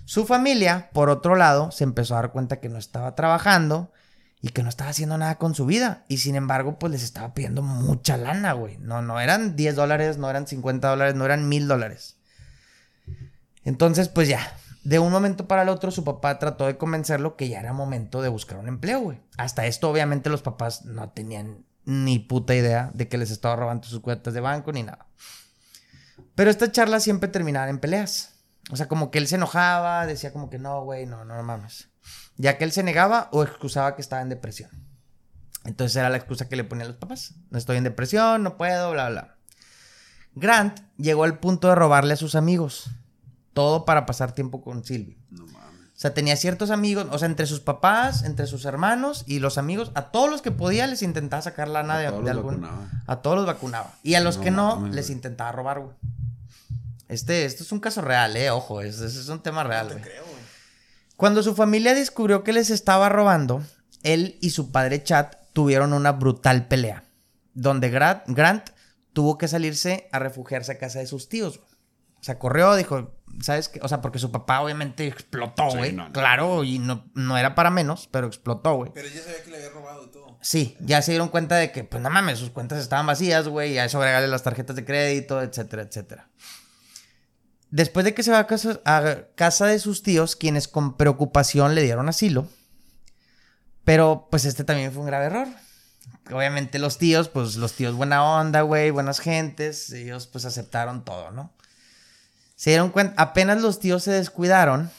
Su 0.06 0.26
familia, 0.26 0.90
por 0.94 1.10
otro 1.10 1.36
lado, 1.36 1.72
se 1.72 1.84
empezó 1.84 2.16
a 2.16 2.22
dar 2.22 2.32
cuenta 2.32 2.60
que 2.60 2.70
no 2.70 2.78
estaba 2.78 3.14
trabajando 3.14 3.91
y 4.41 4.49
que 4.49 4.64
no 4.64 4.70
estaba 4.70 4.90
haciendo 4.90 5.18
nada 5.18 5.36
con 5.36 5.54
su 5.54 5.66
vida. 5.66 6.06
Y 6.08 6.18
sin 6.18 6.36
embargo, 6.36 6.80
pues 6.80 6.91
les 6.91 7.04
estaba 7.04 7.34
pidiendo 7.34 7.62
mucha 7.62 8.18
lana, 8.18 8.54
güey. 8.54 8.78
No, 8.78 9.02
no 9.02 9.20
eran 9.20 9.56
10 9.56 9.76
dólares, 9.76 10.18
no 10.18 10.30
eran 10.30 10.48
50 10.48 10.88
dólares, 10.88 11.16
no 11.16 11.26
eran 11.26 11.49
mil 11.49 11.68
dólares. 11.68 12.18
Entonces, 13.64 14.08
pues 14.08 14.30
ya, 14.30 14.56
de 14.88 15.00
un 15.00 15.12
momento 15.12 15.50
para 15.50 15.64
el 15.64 15.70
otro, 15.70 15.92
su 15.92 16.06
papá 16.06 16.40
trató 16.40 16.66
de 16.66 16.78
convencerlo 16.78 17.36
que 17.36 17.50
ya 17.50 17.60
era 17.60 17.74
momento 17.74 18.22
de 18.22 18.30
buscar 18.30 18.58
un 18.58 18.70
empleo, 18.70 19.02
güey. 19.02 19.20
Hasta 19.38 19.66
esto, 19.66 19.90
obviamente, 19.90 20.30
los 20.30 20.42
papás 20.42 20.86
no 20.86 21.10
tenían 21.10 21.66
ni 21.84 22.20
puta 22.20 22.56
idea 22.56 22.90
de 22.94 23.10
que 23.10 23.18
les 23.18 23.30
estaba 23.30 23.58
robando 23.58 23.86
sus 23.86 24.00
cuentas 24.00 24.34
de 24.34 24.40
banco 24.40 24.72
ni 24.72 24.84
nada. 24.84 25.08
Pero 26.36 26.50
esta 26.50 26.72
charla 26.72 27.02
siempre 27.02 27.28
terminaba 27.28 27.70
en 27.70 27.80
peleas. 27.80 28.36
O 28.72 28.78
sea, 28.78 28.88
como 28.88 29.12
que 29.12 29.18
él 29.18 29.28
se 29.28 29.36
enojaba, 29.36 30.06
decía 30.06 30.32
como 30.32 30.50
que 30.50 30.58
no, 30.58 30.82
güey, 30.86 31.06
no, 31.06 31.26
no 31.26 31.44
mames. 31.44 31.90
Ya 32.38 32.58
que 32.58 32.64
él 32.64 32.72
se 32.72 32.82
negaba 32.82 33.28
o 33.34 33.44
excusaba 33.44 33.94
que 33.94 34.02
estaba 34.02 34.22
en 34.22 34.30
depresión. 34.30 34.72
Entonces 35.66 35.98
era 35.98 36.10
la 36.10 36.16
excusa 36.16 36.48
que 36.48 36.56
le 36.56 36.64
ponían 36.64 36.88
los 36.88 36.96
papás. 36.96 37.34
No 37.50 37.58
estoy 37.58 37.76
en 37.76 37.84
depresión, 37.84 38.42
no 38.42 38.56
puedo, 38.56 38.92
bla, 38.92 39.10
bla. 39.10 39.36
Grant 40.34 40.80
llegó 40.96 41.26
al 41.26 41.40
punto 41.40 41.68
de 41.68 41.76
robarle 41.76 42.14
a 42.14 42.16
sus 42.16 42.36
amigos. 42.36 42.90
Todo 43.58 43.86
para 43.86 44.06
pasar 44.06 44.32
tiempo 44.34 44.62
con 44.62 44.84
Sylvie. 44.86 45.18
No 45.32 45.46
mames. 45.48 45.68
O 45.96 46.00
sea, 46.00 46.14
tenía 46.14 46.36
ciertos 46.38 46.70
amigos, 46.70 47.08
o 47.12 47.18
sea, 47.18 47.26
entre 47.28 47.48
sus 47.48 47.60
papás, 47.60 48.22
entre 48.24 48.46
sus 48.46 48.66
hermanos 48.66 49.24
y 49.26 49.40
los 49.40 49.58
amigos, 49.58 49.92
a 49.96 50.12
todos 50.12 50.30
los 50.30 50.44
que 50.44 50.52
podía 50.52 50.86
les 50.86 51.02
intentaba 51.02 51.42
sacar 51.42 51.68
lana 51.68 51.96
A 51.96 51.98
de, 51.98 52.08
todos 52.10 52.24
de 52.26 52.34
los 52.36 52.38
algún. 52.38 52.62
vacunaba. 52.62 52.90
A 53.08 53.16
todos 53.24 53.36
los 53.38 53.46
vacunaba. 53.48 53.94
Y 54.04 54.14
a 54.14 54.22
los 54.22 54.38
No 54.38 54.44
que 54.44 54.52
no, 54.52 54.76
mames, 54.76 54.96
les 54.96 55.06
güey. 55.08 55.16
intentaba 55.16 55.52
robar, 55.52 55.80
güey. 55.80 55.96
Este, 57.10 57.46
esto 57.46 57.64
es 57.64 57.72
un 57.72 57.80
caso 57.80 58.02
real, 58.02 58.36
eh, 58.36 58.52
ojo, 58.52 58.82
es- 58.82 59.00
ese 59.00 59.20
es 59.20 59.30
un 59.30 59.40
tema 59.42 59.64
real, 59.64 59.88
güey. 59.90 60.02
creo, 60.02 60.24
güey. 60.24 60.38
Cuando 61.16 61.42
su 61.42 61.56
familia 61.56 61.96
descubrió 61.96 62.44
que 62.44 62.54
les 62.54 62.70
estaba 62.70 63.10
robando, 63.10 63.64
él 64.04 64.38
y 64.42 64.52
su 64.52 64.72
padre 64.72 65.04
Chad 65.04 65.28
tuvieron 65.54 65.94
una 65.94 66.12
brutal 66.12 66.68
pelea, 66.68 67.06
donde 67.56 67.92
Gra- 67.92 68.24
Grant 68.28 68.70
tuvo 69.14 69.38
que 69.40 69.48
salirse 69.48 70.10
a 70.12 70.20
refugiarse 70.20 70.74
a 70.74 70.78
casa 70.78 71.00
de 71.00 71.08
sus 71.08 71.28
tíos. 71.28 71.58
güey. 71.58 71.70
O 72.19 72.23
sea, 72.23 72.39
corrió, 72.39 72.76
dijo, 72.76 73.14
¿sabes 73.41 73.69
qué? 73.69 73.80
O 73.84 73.88
sea, 73.88 74.02
porque 74.02 74.19
su 74.19 74.31
papá 74.31 74.61
obviamente 74.61 75.07
explotó, 75.07 75.69
Sí, 75.72 75.77
güey. 75.77 75.94
no, 75.94 76.06
no. 76.07 76.11
claro, 76.14 76.64
y 76.64 76.80
no, 76.80 77.06
no 77.14 77.38
era 77.38 77.56
para 77.56 77.69
menos, 77.69 78.07
pero 78.11 78.27
explotó, 78.27 78.73
güey. 78.76 78.91
Pero 78.94 79.07
ya 79.07 79.22
sabía 79.22 79.44
que 79.44 79.52
le 79.52 79.57
había 79.57 79.69
robado 79.69 80.03
y 80.06 80.07
todo. 80.11 80.38
Sí, 80.41 80.76
ya 80.80 81.02
se 81.02 81.11
dieron 81.11 81.30
cuenta 81.30 81.56
de 81.56 81.72
que, 81.72 81.84
pues 81.84 82.02
no 82.02 82.10
mames, 82.10 82.39
sus 82.39 82.49
cuentas 82.52 82.80
estaban 82.80 83.06
vacías, 83.07 83.48
güey, 83.48 83.73
y 83.73 83.77
a 83.80 83.85
eso 83.85 83.98
agregarle 83.99 84.27
las 84.27 84.44
tarjetas 84.44 84.76
de 84.76 84.85
crédito, 84.85 85.41
etcétera, 85.41 85.84
etcétera. 85.84 86.30
Después 87.69 88.06
de 88.06 88.14
que 88.14 88.23
se 88.23 88.31
va 88.31 88.39
a 88.39 88.48
casa, 88.48 88.80
a 88.85 89.15
casa 89.35 89.65
de 89.65 89.80
sus 89.80 90.02
tíos, 90.03 90.35
quienes 90.35 90.68
con 90.68 90.95
preocupación 90.95 91.76
le 91.76 91.81
dieron 91.84 92.07
asilo, 92.07 92.48
pero 93.84 94.27
pues 94.31 94.45
este 94.45 94.64
también 94.64 94.91
fue 94.91 95.02
un 95.02 95.07
grave 95.07 95.26
error. 95.26 95.48
Obviamente 96.31 96.80
los 96.80 96.98
tíos, 96.98 97.30
pues 97.30 97.56
los 97.56 97.73
tíos 97.73 97.95
buena 97.95 98.23
onda, 98.23 98.61
güey, 98.61 98.91
buenas 98.91 99.19
gentes, 99.19 99.89
ellos 99.91 100.27
pues 100.27 100.45
aceptaron 100.45 101.03
todo, 101.06 101.31
¿no? 101.31 101.53
Se 102.58 102.72
dieron 102.72 102.90
cuenta, 102.90 103.14
apenas 103.22 103.62
los 103.62 103.80
tíos 103.80 104.04
se 104.04 104.12
descuidaron, 104.12 104.92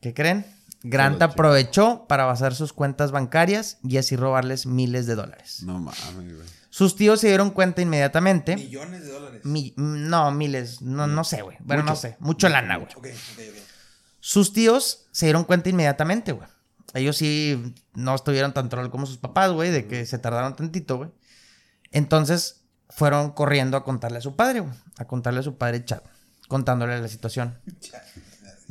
¿qué 0.00 0.12
creen? 0.12 0.44
Grant 0.82 1.22
aprovechó 1.22 2.04
para 2.06 2.26
basar 2.26 2.54
sus 2.54 2.72
cuentas 2.72 3.10
bancarias 3.12 3.78
y 3.82 3.96
así 3.96 4.14
robarles 4.16 4.66
miles 4.66 5.06
de 5.06 5.14
dólares. 5.14 5.62
No 5.62 5.78
mames, 5.78 6.14
güey. 6.14 6.46
Sus 6.68 6.94
tíos 6.94 7.20
se 7.20 7.28
dieron 7.28 7.50
cuenta 7.50 7.80
inmediatamente. 7.80 8.54
Millones 8.56 9.02
de 9.04 9.10
dólares. 9.10 9.40
Mi- 9.44 9.72
no, 9.76 10.30
miles, 10.32 10.82
no, 10.82 11.06
no 11.06 11.24
sé, 11.24 11.40
güey. 11.42 11.56
Bueno, 11.60 11.82
no 11.84 11.96
sé. 11.96 12.16
Mucho 12.20 12.48
lana, 12.50 12.76
güey. 12.76 12.88
Ok, 12.96 13.06
ok, 13.06 13.42
ok. 13.50 13.56
Sus 14.20 14.52
tíos 14.52 15.06
se 15.12 15.26
dieron 15.26 15.44
cuenta 15.44 15.70
inmediatamente, 15.70 16.32
güey. 16.32 16.46
Ellos 16.92 17.16
sí 17.16 17.74
no 17.94 18.14
estuvieron 18.14 18.52
tan 18.52 18.68
troll 18.68 18.90
como 18.90 19.06
sus 19.06 19.16
papás, 19.18 19.52
güey, 19.52 19.70
de 19.70 19.86
que 19.86 20.04
se 20.06 20.18
tardaron 20.18 20.54
tantito, 20.54 20.98
güey. 20.98 21.10
Entonces 21.92 22.62
fueron 22.90 23.30
corriendo 23.32 23.76
a 23.76 23.84
contarle 23.84 24.18
a 24.18 24.22
su 24.22 24.36
padre, 24.36 24.60
güey. 24.60 24.72
A 24.98 25.06
contarle 25.06 25.40
a 25.40 25.42
su 25.44 25.56
padre 25.56 25.84
Chad, 25.84 26.02
contándole 26.48 27.00
la 27.00 27.08
situación. 27.08 27.58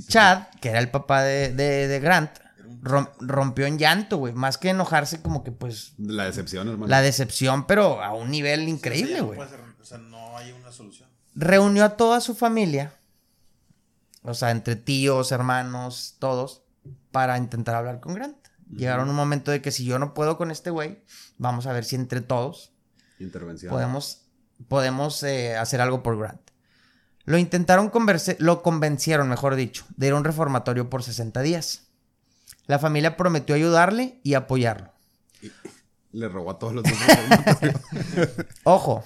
Chad, 0.08 0.48
que 0.62 0.70
era 0.70 0.80
el 0.80 0.90
papá 0.92 1.24
de, 1.24 1.54
de- 1.54 1.88
de 1.88 2.00
Grant, 2.00 2.32
rom- 2.82 3.10
rompió 3.20 3.66
en 3.66 3.78
llanto, 3.78 4.18
güey. 4.18 4.34
Más 4.34 4.58
que 4.58 4.70
enojarse, 4.70 5.22
como 5.22 5.44
que 5.44 5.52
pues 5.52 5.94
La 5.98 6.26
decepción, 6.26 6.68
hermano. 6.68 6.88
la 6.90 7.02
decepción, 7.02 7.66
pero 7.68 8.04
a 8.04 8.14
un 8.14 8.30
nivel 8.30 8.62
O 8.62 8.64
sea, 8.64 8.70
increíble, 8.74 9.22
güey. 9.22 9.40
O 9.40 9.86
sea, 9.86 9.98
no 10.00 10.38
hay 10.38 10.52
una 10.52 10.72
solución. 10.72 11.08
reunió 11.36 11.86
a 11.86 11.90
toda 11.96 12.20
su 12.22 12.36
familia, 12.36 12.94
o 14.24 14.34
sea, 14.34 14.52
entre 14.52 14.76
tíos, 14.76 15.32
hermanos, 15.32 16.16
todos, 16.20 16.64
para 17.12 17.38
intentar 17.38 17.76
hablar 17.76 18.00
con 18.00 18.14
Grant. 18.16 18.36
Llegaron 18.76 19.08
a 19.08 19.12
un 19.12 19.16
momento 19.16 19.52
de 19.52 19.62
que 19.62 19.72
si 19.72 19.86
yo 19.86 20.00
no 20.00 20.14
puedo 20.16 20.38
con 20.38 20.50
este 20.50 20.72
güey, 20.72 21.04
vamos 21.38 21.68
a 21.68 21.72
ver 21.72 21.86
si 21.86 21.96
entre 21.96 22.20
todos 22.22 22.72
Intervención. 23.20 23.72
podemos, 23.72 24.24
podemos 24.68 25.22
eh, 25.24 25.56
hacer 25.56 25.82
algo 25.82 26.02
por 26.02 26.18
Grant. 26.18 26.42
Lo 27.26 27.38
intentaron 27.38 27.90
converse- 27.90 28.36
lo 28.40 28.62
convencieron, 28.62 29.28
mejor 29.28 29.56
dicho, 29.56 29.86
de 29.98 30.08
ir 30.08 30.14
a 30.14 30.18
un 30.18 30.24
reformatorio 30.24 30.90
por 30.90 31.04
60 31.04 31.42
días. 31.42 31.84
La 32.68 32.80
familia 32.80 33.18
prometió 33.18 33.56
ayudarle 33.56 34.20
y 34.24 34.34
apoyarlo. 34.36 34.92
Le 36.12 36.30
robó 36.30 36.52
a 36.52 36.60
todos 36.60 36.74
los 36.74 36.84
demás. 36.84 37.20
Ojo. 38.64 39.04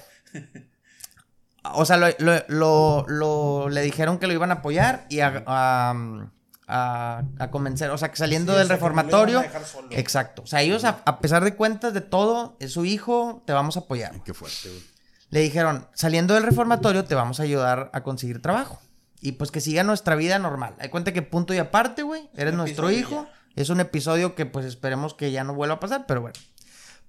O 1.73 1.85
sea, 1.85 1.97
lo, 1.97 2.07
lo- 2.19 2.43
lo- 2.47 3.05
lo- 3.07 3.69
le 3.69 3.81
dijeron 3.81 4.17
que 4.17 4.27
lo 4.27 4.33
iban 4.33 4.51
a 4.51 4.55
apoyar 4.55 5.05
y 5.09 5.19
a, 5.19 5.43
a- 5.45 6.29
a, 6.71 7.23
a 7.39 7.51
convencer, 7.51 7.89
o 7.89 7.97
sea, 7.97 8.11
que 8.11 8.17
saliendo 8.17 8.51
Sí, 8.53 8.55
o 8.55 8.59
del 8.59 8.67
sea, 8.67 8.75
reformatorio. 8.75 9.37
van 9.37 9.45
a 9.45 9.47
dejar 9.47 9.65
solo. 9.65 9.87
Exacto. 9.91 10.43
O 10.43 10.47
sea, 10.47 10.61
ellos, 10.61 10.83
a, 10.85 11.01
a 11.05 11.19
pesar 11.19 11.43
de 11.43 11.55
cuentas 11.55 11.93
de 11.93 12.01
todo, 12.01 12.55
es 12.59 12.73
su 12.73 12.85
hijo, 12.85 13.41
te 13.45 13.53
vamos 13.53 13.75
a 13.75 13.81
apoyar. 13.81 14.21
Qué 14.23 14.33
fuerte, 14.33 14.69
güey. 14.69 14.83
Le 15.29 15.41
dijeron, 15.41 15.87
saliendo 15.93 16.33
del 16.33 16.43
reformatorio, 16.43 17.05
te 17.05 17.15
vamos 17.15 17.39
a 17.39 17.43
ayudar 17.43 17.89
a 17.93 18.03
conseguir 18.03 18.41
trabajo. 18.41 18.79
Y 19.21 19.33
pues 19.33 19.51
que 19.51 19.61
siga 19.61 19.83
nuestra 19.83 20.15
vida 20.15 20.39
normal. 20.39 20.75
Hay 20.79 20.89
cuenta 20.89 21.13
que 21.13 21.21
punto 21.21 21.53
y 21.53 21.57
aparte, 21.57 22.03
güey. 22.03 22.29
Eres 22.35 22.53
nuestro 22.53 22.89
hijo. 22.89 23.27
Es 23.55 23.69
un 23.69 23.79
episodio 23.79 24.35
que 24.35 24.45
pues 24.45 24.65
esperemos 24.65 25.13
que 25.13 25.31
ya 25.31 25.43
no 25.43 25.53
vuelva 25.53 25.75
a 25.75 25.79
pasar, 25.79 26.05
pero 26.07 26.21
bueno. 26.21 26.35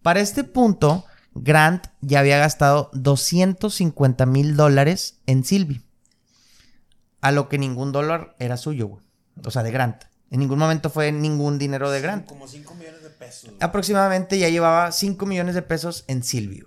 Para 0.02 0.20
este 0.20 0.44
punto, 0.44 1.04
Grant 1.34 1.86
ya 2.00 2.20
había 2.20 2.38
gastado 2.38 2.90
250 2.94 4.26
mil 4.26 4.56
dólares 4.56 5.20
en 5.26 5.44
Sylvie. 5.44 5.82
A 7.20 7.30
lo 7.30 7.48
que 7.48 7.58
ningún 7.58 7.92
dólar 7.92 8.34
era 8.38 8.56
suyo, 8.56 8.88
güey. 8.88 9.02
O 9.44 9.50
sea, 9.50 9.62
de 9.62 9.70
Grant. 9.70 10.04
En 10.30 10.40
ningún 10.40 10.58
momento 10.58 10.90
fue 10.90 11.12
ningún 11.12 11.58
dinero 11.58 11.90
de 11.90 12.00
Grant. 12.00 12.26
Como 12.26 12.48
5 12.48 12.74
millones 12.74 13.02
de 13.02 13.10
pesos. 13.10 13.50
güey. 13.50 13.56
Aproximadamente 13.60 14.38
ya 14.38 14.48
llevaba 14.48 14.90
5 14.92 15.26
millones 15.26 15.54
de 15.54 15.62
pesos 15.62 16.04
en 16.08 16.22
güey. 16.22 16.64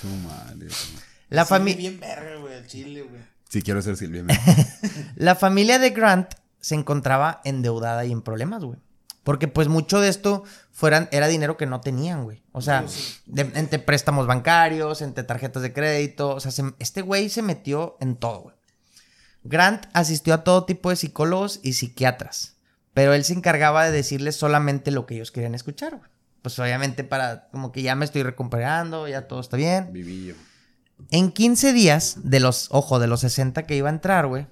Su 0.00 0.08
madre, 0.08 0.66
güey. 0.66 1.02
La 1.28 1.44
familia... 1.44 1.76
bien 1.90 2.00
verga, 2.00 2.36
güey, 2.36 2.54
el 2.54 2.66
chile, 2.66 3.02
güey. 3.02 3.20
Sí, 3.48 3.62
quiero 3.62 3.80
ser 3.82 3.96
Silvia. 3.96 4.24
La 5.16 5.34
familia 5.34 5.78
de 5.78 5.90
Grant 5.90 6.32
se 6.60 6.74
encontraba 6.74 7.40
endeudada 7.44 8.04
y 8.04 8.12
en 8.12 8.22
problemas, 8.22 8.64
güey. 8.64 8.78
Porque 9.22 9.48
pues 9.48 9.66
mucho 9.68 10.00
de 10.00 10.08
esto 10.08 10.44
fueran, 10.72 11.08
era 11.10 11.26
dinero 11.28 11.56
que 11.56 11.66
no 11.66 11.80
tenían, 11.80 12.24
güey. 12.24 12.42
O 12.52 12.60
sea, 12.60 12.84
de- 13.26 13.50
entre 13.54 13.78
préstamos 13.80 14.26
bancarios, 14.26 15.02
entre 15.02 15.24
tarjetas 15.24 15.62
de 15.62 15.72
crédito. 15.72 16.30
O 16.30 16.40
sea, 16.40 16.50
se- 16.52 16.74
este 16.78 17.02
güey 17.02 17.28
se 17.28 17.42
metió 17.42 17.96
en 18.00 18.16
todo, 18.16 18.40
güey. 18.42 18.56
Grant 19.42 19.86
asistió 19.92 20.34
a 20.34 20.44
todo 20.44 20.64
tipo 20.64 20.90
de 20.90 20.96
psicólogos 20.96 21.60
y 21.62 21.72
psiquiatras. 21.74 22.56
Pero 22.94 23.14
él 23.14 23.24
se 23.24 23.32
encargaba 23.34 23.84
de 23.84 23.90
decirles 23.92 24.36
solamente 24.36 24.90
lo 24.90 25.06
que 25.06 25.14
ellos 25.16 25.30
querían 25.32 25.54
escuchar, 25.54 25.96
güey. 25.96 26.10
Pues 26.46 26.60
obviamente 26.60 27.02
para, 27.02 27.48
como 27.50 27.72
que 27.72 27.82
ya 27.82 27.96
me 27.96 28.04
estoy 28.04 28.22
recuperando, 28.22 29.08
ya 29.08 29.26
todo 29.26 29.40
está 29.40 29.56
bien. 29.56 29.92
Vivillo. 29.92 30.36
En 31.10 31.32
15 31.32 31.72
días, 31.72 32.18
de 32.22 32.38
los, 32.38 32.68
ojo, 32.70 33.00
de 33.00 33.08
los 33.08 33.22
60 33.22 33.64
que 33.64 33.74
iba 33.74 33.88
a 33.88 33.92
entrar, 33.92 34.28
güey, 34.28 34.46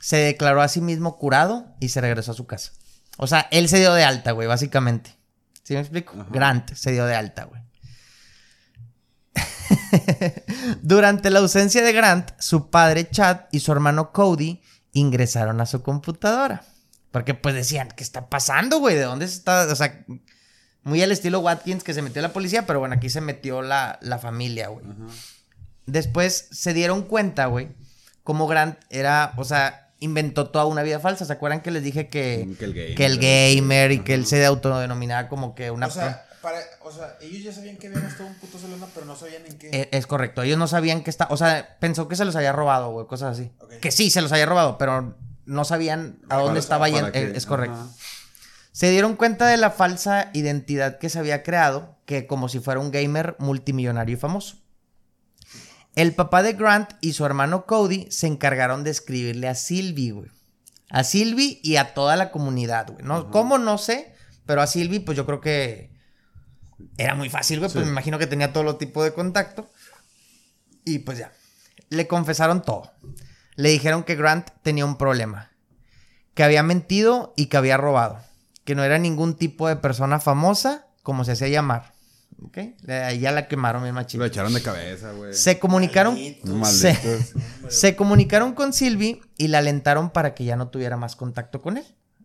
se 0.00 0.16
declaró 0.16 0.60
a 0.60 0.66
sí 0.66 0.80
mismo 0.80 1.16
curado 1.16 1.68
y 1.78 1.90
se 1.90 2.00
regresó 2.00 2.32
a 2.32 2.34
su 2.34 2.48
casa. 2.48 2.72
O 3.16 3.28
sea, 3.28 3.46
él 3.52 3.68
se 3.68 3.78
dio 3.78 3.94
de 3.94 4.02
alta, 4.02 4.32
güey, 4.32 4.48
básicamente. 4.48 5.16
¿Sí 5.62 5.74
me 5.74 5.80
explico? 5.82 6.14
Ajá. 6.18 6.30
Grant 6.32 6.74
se 6.74 6.90
dio 6.90 7.06
de 7.06 7.14
alta, 7.14 7.44
güey. 7.44 7.62
Durante 10.82 11.30
la 11.30 11.38
ausencia 11.38 11.84
de 11.84 11.92
Grant, 11.92 12.32
su 12.40 12.70
padre 12.70 13.08
Chad 13.08 13.42
y 13.52 13.60
su 13.60 13.70
hermano 13.70 14.10
Cody 14.10 14.62
ingresaron 14.94 15.60
a 15.60 15.66
su 15.66 15.80
computadora. 15.80 16.64
Porque 17.12 17.34
pues 17.34 17.54
decían, 17.54 17.92
¿qué 17.96 18.02
está 18.02 18.28
pasando, 18.28 18.80
güey? 18.80 18.96
¿De 18.96 19.02
dónde 19.02 19.28
se 19.28 19.36
está? 19.36 19.68
O 19.70 19.76
sea, 19.76 20.04
muy 20.84 21.02
al 21.02 21.10
estilo 21.12 21.40
Watkins 21.40 21.82
que 21.84 21.92
se 21.94 22.02
metió 22.02 22.22
la 22.22 22.32
policía, 22.32 22.66
pero 22.66 22.78
bueno, 22.78 22.94
aquí 22.94 23.08
se 23.10 23.20
metió 23.20 23.62
la, 23.62 23.98
la 24.02 24.18
familia, 24.18 24.68
güey. 24.68 24.84
Después 25.86 26.48
se 26.50 26.72
dieron 26.72 27.02
cuenta, 27.02 27.46
güey, 27.46 27.68
como 28.22 28.46
Grant 28.46 28.78
era, 28.88 29.34
o 29.36 29.44
sea, 29.44 29.90
inventó 30.00 30.48
toda 30.48 30.64
una 30.64 30.82
vida 30.82 30.98
falsa. 30.98 31.24
¿Se 31.26 31.32
acuerdan 31.32 31.60
que 31.60 31.70
les 31.70 31.82
dije 31.82 32.08
que, 32.08 32.48
Que 32.58 32.64
el 32.64 32.72
gamer. 32.74 32.94
que 32.94 33.06
el 33.06 33.18
gamer 33.18 33.92
y 33.92 33.98
que 34.00 34.14
él 34.14 34.26
se 34.26 34.44
autodenominaba 34.46 35.28
como 35.28 35.54
que 35.54 35.70
una... 35.70 35.86
O 35.86 35.90
sea, 35.90 36.24
para, 36.40 36.58
o 36.82 36.90
sea, 36.90 37.16
ellos 37.20 37.42
ya 37.42 37.52
sabían 37.52 37.76
que 37.76 37.88
habían 37.88 38.02
gastado 38.02 38.28
un 38.28 38.34
puto 38.36 38.58
lana, 38.68 38.86
pero 38.94 39.04
no 39.06 39.14
sabían 39.16 39.44
en 39.46 39.58
qué. 39.58 39.68
Eh, 39.72 39.88
Es 39.92 40.06
correcto, 40.06 40.42
ellos 40.42 40.58
no 40.58 40.66
sabían 40.68 41.02
que 41.02 41.10
está, 41.10 41.26
o 41.30 41.36
sea, 41.36 41.76
pensó 41.80 42.08
que 42.08 42.16
se 42.16 42.24
los 42.24 42.36
había 42.36 42.52
robado, 42.52 42.90
güey, 42.90 43.06
cosas 43.06 43.38
así. 43.38 43.50
Que 43.80 43.90
sí, 43.90 44.10
se 44.10 44.20
los 44.22 44.32
había 44.32 44.46
robado, 44.46 44.76
pero 44.78 45.16
no 45.46 45.64
sabían 45.64 46.18
a 46.30 46.38
dónde 46.38 46.60
estaba 46.60 46.88
yendo. 46.88 47.12
que- 47.12 47.22
Eh, 47.22 47.32
Es 47.34 47.44
correcto. 47.46 47.76
Se 48.74 48.90
dieron 48.90 49.14
cuenta 49.14 49.46
de 49.46 49.56
la 49.56 49.70
falsa 49.70 50.30
identidad 50.34 50.98
que 50.98 51.08
se 51.08 51.20
había 51.20 51.44
creado, 51.44 51.96
que 52.06 52.26
como 52.26 52.48
si 52.48 52.58
fuera 52.58 52.80
un 52.80 52.90
gamer 52.90 53.36
multimillonario 53.38 54.16
y 54.16 54.18
famoso. 54.18 54.56
El 55.94 56.12
papá 56.12 56.42
de 56.42 56.54
Grant 56.54 56.90
y 57.00 57.12
su 57.12 57.24
hermano 57.24 57.66
Cody 57.66 58.08
se 58.10 58.26
encargaron 58.26 58.82
de 58.82 58.90
escribirle 58.90 59.46
a 59.46 59.54
Sylvie, 59.54 60.10
güey. 60.10 60.30
A 60.90 61.04
Sylvie 61.04 61.60
y 61.62 61.76
a 61.76 61.94
toda 61.94 62.16
la 62.16 62.32
comunidad, 62.32 62.90
güey. 62.90 63.04
¿no? 63.04 63.30
¿Cómo? 63.30 63.58
No 63.58 63.78
sé, 63.78 64.12
pero 64.44 64.60
a 64.60 64.66
Sylvie, 64.66 64.98
pues 64.98 65.16
yo 65.16 65.24
creo 65.24 65.40
que 65.40 65.92
era 66.98 67.14
muy 67.14 67.30
fácil, 67.30 67.60
güey. 67.60 67.70
Pues 67.70 67.84
me 67.84 67.92
imagino 67.92 68.18
que 68.18 68.26
tenía 68.26 68.52
todo 68.52 68.74
tipo 68.74 69.04
de 69.04 69.14
contacto. 69.14 69.70
Y 70.84 70.98
pues 70.98 71.18
ya. 71.18 71.32
Le 71.90 72.08
confesaron 72.08 72.60
todo. 72.60 72.90
Le 73.54 73.68
dijeron 73.68 74.02
que 74.02 74.16
Grant 74.16 74.50
tenía 74.64 74.84
un 74.84 74.98
problema. 74.98 75.52
Que 76.34 76.42
había 76.42 76.64
mentido 76.64 77.34
y 77.36 77.46
que 77.46 77.56
había 77.56 77.76
robado. 77.76 78.18
Que 78.64 78.74
no 78.74 78.82
era 78.84 78.98
ningún 78.98 79.34
tipo 79.36 79.68
de 79.68 79.76
persona 79.76 80.20
famosa, 80.20 80.86
como 81.02 81.24
se 81.24 81.32
hacía 81.32 81.48
llamar. 81.48 81.92
¿Ok? 82.42 82.58
Ahí 82.88 83.20
ya 83.20 83.30
la 83.30 83.46
quemaron 83.46 83.82
bien 83.82 83.94
Lo 83.94 84.00
machito. 84.00 84.24
echaron 84.24 84.52
de 84.54 84.62
cabeza, 84.62 85.12
güey. 85.12 85.34
Se 85.34 85.58
comunicaron. 85.58 86.14
Malditos. 86.14 86.68
Se, 86.70 86.92
malditos. 86.94 87.32
se 87.68 87.96
comunicaron 87.96 88.54
con 88.54 88.72
Sylvie 88.72 89.20
y 89.36 89.48
la 89.48 89.58
alentaron 89.58 90.10
para 90.10 90.34
que 90.34 90.44
ya 90.44 90.56
no 90.56 90.68
tuviera 90.68 90.96
más 90.96 91.16
contacto 91.16 91.60
con 91.62 91.76
él. 91.76 91.84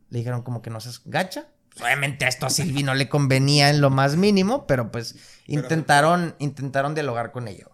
Le 0.10 0.20
dijeron 0.20 0.42
como 0.42 0.62
que 0.62 0.70
no 0.70 0.80
seas 0.80 1.02
gacha. 1.06 1.46
Obviamente 1.82 2.28
esto 2.28 2.46
a 2.46 2.50
Sylvie 2.50 2.84
no 2.84 2.96
le 2.96 3.08
convenía 3.08 3.70
en 3.70 3.80
lo 3.80 3.90
más 3.90 4.16
mínimo, 4.16 4.66
pero 4.66 4.92
pues 4.92 5.16
intentaron, 5.46 6.36
intentaron 6.40 6.94
dialogar 6.96 7.32
con 7.32 7.48
ella. 7.48 7.68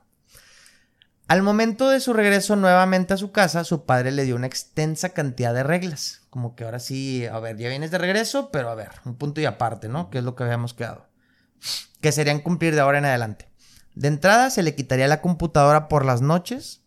Al 1.27 1.41
momento 1.41 1.89
de 1.89 1.99
su 1.99 2.13
regreso 2.13 2.55
nuevamente 2.55 3.13
a 3.15 3.17
su 3.17 3.31
casa, 3.31 3.63
su 3.63 3.85
padre 3.85 4.11
le 4.11 4.25
dio 4.25 4.35
una 4.35 4.45
extensa 4.45 5.09
cantidad 5.09 5.53
de 5.55 5.63
reglas. 5.63 6.21
Como 6.36 6.53
que 6.53 6.66
ahora 6.66 6.80
sí, 6.80 7.26
a 7.26 7.40
ver, 7.40 7.56
ya 7.56 7.70
vienes 7.70 7.91
de 7.91 7.98
regreso, 7.98 8.52
pero 8.52 8.70
a 8.70 8.76
ver, 8.76 8.90
un 9.06 9.16
punto 9.16 9.40
y 9.40 9.45
aparte, 9.45 9.88
¿no? 9.88 10.10
Que 10.10 10.18
es 10.18 10.24
lo 10.26 10.36
que 10.36 10.44
habíamos 10.44 10.74
quedado. 10.74 11.07
Que 12.02 12.12
serían 12.12 12.41
cumplir 12.41 12.76
de 12.76 12.82
ahora 12.82 12.98
en 12.98 13.06
adelante. 13.06 13.49
De 13.94 14.10
entrada, 14.10 14.49
se 14.49 14.62
le 14.62 14.76
quitaría 14.76 15.07
la 15.07 15.22
computadora 15.22 15.88
por 15.88 16.03
las 16.03 16.20
noches. 16.20 16.82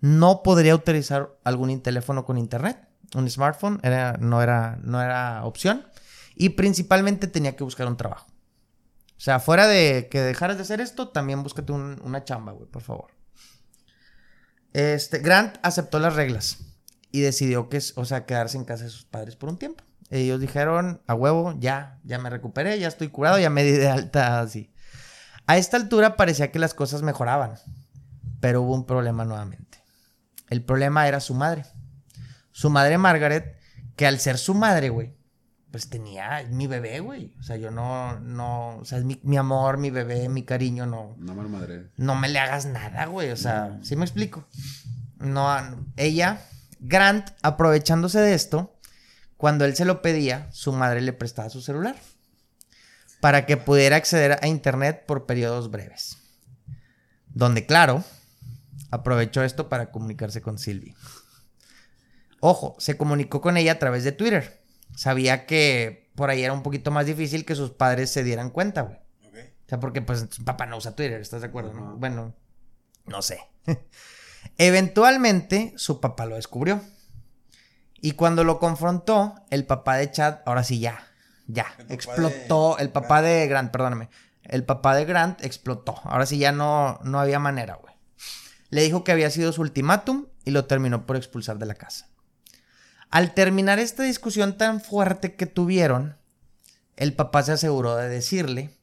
No 0.00 0.42
podría 0.42 0.74
utilizar 0.74 1.36
algún 1.44 1.82
teléfono 1.82 2.24
con 2.24 2.38
internet. 2.38 2.88
Un 3.14 3.28
smartphone 3.28 3.78
era- 3.82 4.14
no, 4.20 4.40
era, 4.40 4.78
no 4.82 5.02
era 5.02 5.44
opción. 5.44 5.86
Y 6.34 6.48
principalmente 6.48 7.26
tenía 7.26 7.56
que 7.56 7.64
buscar 7.64 7.86
un 7.86 7.98
trabajo. 7.98 8.28
O 9.18 9.20
sea, 9.20 9.38
fuera 9.38 9.66
de 9.66 10.08
que 10.10 10.22
dejaras 10.22 10.56
de 10.56 10.62
hacer 10.62 10.80
esto, 10.80 11.10
también 11.10 11.42
búscate 11.42 11.72
un- 11.72 12.00
una 12.02 12.24
chamba, 12.24 12.52
güey, 12.52 12.70
por 12.70 12.80
favor. 12.80 13.10
Este, 14.72 15.18
Grant 15.18 15.58
aceptó 15.62 15.98
las 15.98 16.16
reglas 16.16 16.56
y 17.14 17.20
decidió 17.20 17.68
que, 17.68 17.80
o 17.94 18.04
sea, 18.04 18.26
quedarse 18.26 18.56
en 18.56 18.64
casa 18.64 18.82
de 18.82 18.90
sus 18.90 19.04
padres 19.04 19.36
por 19.36 19.48
un 19.48 19.56
tiempo. 19.56 19.84
Ellos 20.10 20.40
dijeron, 20.40 21.00
a 21.06 21.14
huevo, 21.14 21.54
ya, 21.60 22.00
ya 22.02 22.18
me 22.18 22.28
recuperé, 22.28 22.76
ya 22.80 22.88
estoy 22.88 23.06
curado, 23.06 23.38
ya 23.38 23.50
me 23.50 23.62
di 23.62 23.70
de 23.70 23.88
alta 23.88 24.40
así. 24.40 24.72
A 25.46 25.56
esta 25.56 25.76
altura 25.76 26.16
parecía 26.16 26.50
que 26.50 26.58
las 26.58 26.74
cosas 26.74 27.02
mejoraban, 27.02 27.54
pero 28.40 28.62
hubo 28.62 28.74
un 28.74 28.84
problema 28.84 29.24
nuevamente. 29.24 29.78
El 30.50 30.64
problema 30.64 31.06
era 31.06 31.20
su 31.20 31.34
madre. 31.34 31.64
Su 32.50 32.68
madre 32.68 32.98
Margaret, 32.98 33.60
que 33.94 34.08
al 34.08 34.18
ser 34.18 34.36
su 34.36 34.52
madre, 34.52 34.88
güey, 34.88 35.14
pues 35.70 35.88
tenía 35.88 36.44
mi 36.50 36.66
bebé, 36.66 36.98
güey. 36.98 37.36
O 37.38 37.44
sea, 37.44 37.56
yo 37.58 37.70
no, 37.70 38.18
no, 38.18 38.78
o 38.78 38.84
sea, 38.84 38.98
es 38.98 39.04
mi, 39.04 39.20
mi 39.22 39.36
amor, 39.36 39.78
mi 39.78 39.90
bebé, 39.90 40.28
mi 40.28 40.42
cariño, 40.42 40.84
no, 40.84 41.14
No 41.16 41.36
mal 41.36 41.48
madre. 41.48 41.90
no 41.96 42.16
me 42.16 42.28
le 42.28 42.40
hagas 42.40 42.66
nada, 42.66 43.06
güey. 43.06 43.30
O 43.30 43.36
sea, 43.36 43.78
¿sí 43.82 43.94
me 43.94 44.04
explico? 44.04 44.48
No, 45.20 45.46
ella, 45.96 46.40
Grant, 46.86 47.30
aprovechándose 47.40 48.20
de 48.20 48.34
esto, 48.34 48.78
cuando 49.38 49.64
él 49.64 49.74
se 49.74 49.86
lo 49.86 50.02
pedía, 50.02 50.48
su 50.52 50.72
madre 50.72 51.00
le 51.00 51.14
prestaba 51.14 51.48
su 51.48 51.62
celular 51.62 51.96
para 53.20 53.46
que 53.46 53.56
pudiera 53.56 53.96
acceder 53.96 54.38
a 54.42 54.46
internet 54.48 55.06
por 55.06 55.24
periodos 55.24 55.70
breves. 55.70 56.18
Donde, 57.28 57.64
claro, 57.64 58.04
aprovechó 58.90 59.42
esto 59.42 59.70
para 59.70 59.90
comunicarse 59.90 60.42
con 60.42 60.58
Sylvie. 60.58 60.94
Ojo, 62.40 62.76
se 62.78 62.98
comunicó 62.98 63.40
con 63.40 63.56
ella 63.56 63.72
a 63.72 63.78
través 63.78 64.04
de 64.04 64.12
Twitter. 64.12 64.62
Sabía 64.94 65.46
que 65.46 66.10
por 66.14 66.28
ahí 66.28 66.44
era 66.44 66.52
un 66.52 66.62
poquito 66.62 66.90
más 66.90 67.06
difícil 67.06 67.46
que 67.46 67.54
sus 67.54 67.70
padres 67.70 68.10
se 68.10 68.24
dieran 68.24 68.50
cuenta, 68.50 68.82
güey. 68.82 68.98
O 68.98 69.68
sea, 69.68 69.80
porque 69.80 70.02
pues 70.02 70.26
su 70.30 70.44
papá 70.44 70.66
no 70.66 70.76
usa 70.76 70.94
Twitter, 70.94 71.18
¿estás 71.22 71.40
de 71.40 71.46
acuerdo? 71.46 71.72
no? 71.72 71.96
Bueno, 71.96 72.34
no 73.06 73.22
sé. 73.22 73.40
Eventualmente 74.58 75.72
su 75.76 76.00
papá 76.00 76.26
lo 76.26 76.36
descubrió. 76.36 76.82
Y 78.00 78.12
cuando 78.12 78.44
lo 78.44 78.58
confrontó, 78.58 79.34
el 79.50 79.64
papá 79.64 79.96
de 79.96 80.10
Chad, 80.10 80.40
ahora 80.44 80.62
sí 80.62 80.78
ya, 80.78 81.06
ya, 81.46 81.66
El 81.78 81.92
explotó. 81.92 82.76
de 82.76 82.82
El 82.84 82.90
papá 82.90 83.22
de 83.22 83.46
Grant, 83.46 83.70
perdóname. 83.70 84.10
El 84.42 84.64
papá 84.64 84.94
de 84.94 85.06
Grant 85.06 85.42
explotó. 85.42 86.00
Ahora 86.04 86.26
sí 86.26 86.38
ya 86.38 86.52
no, 86.52 87.00
no 87.02 87.18
había 87.18 87.38
manera, 87.38 87.76
güey. 87.76 87.94
Le 88.68 88.82
dijo 88.82 89.04
que 89.04 89.12
había 89.12 89.30
sido 89.30 89.52
su 89.52 89.62
ultimátum 89.62 90.26
y 90.44 90.50
lo 90.50 90.66
terminó 90.66 91.06
por 91.06 91.16
expulsar 91.16 91.58
de 91.58 91.66
la 91.66 91.74
casa. 91.74 92.08
Al 93.10 93.32
terminar 93.32 93.78
esta 93.78 94.02
discusión 94.02 94.58
tan 94.58 94.80
fuerte 94.80 95.34
que 95.34 95.46
tuvieron, 95.46 96.18
el 96.96 97.14
papá 97.14 97.42
se 97.42 97.52
aseguró 97.52 97.96
de 97.96 98.08
decirle 98.08 98.76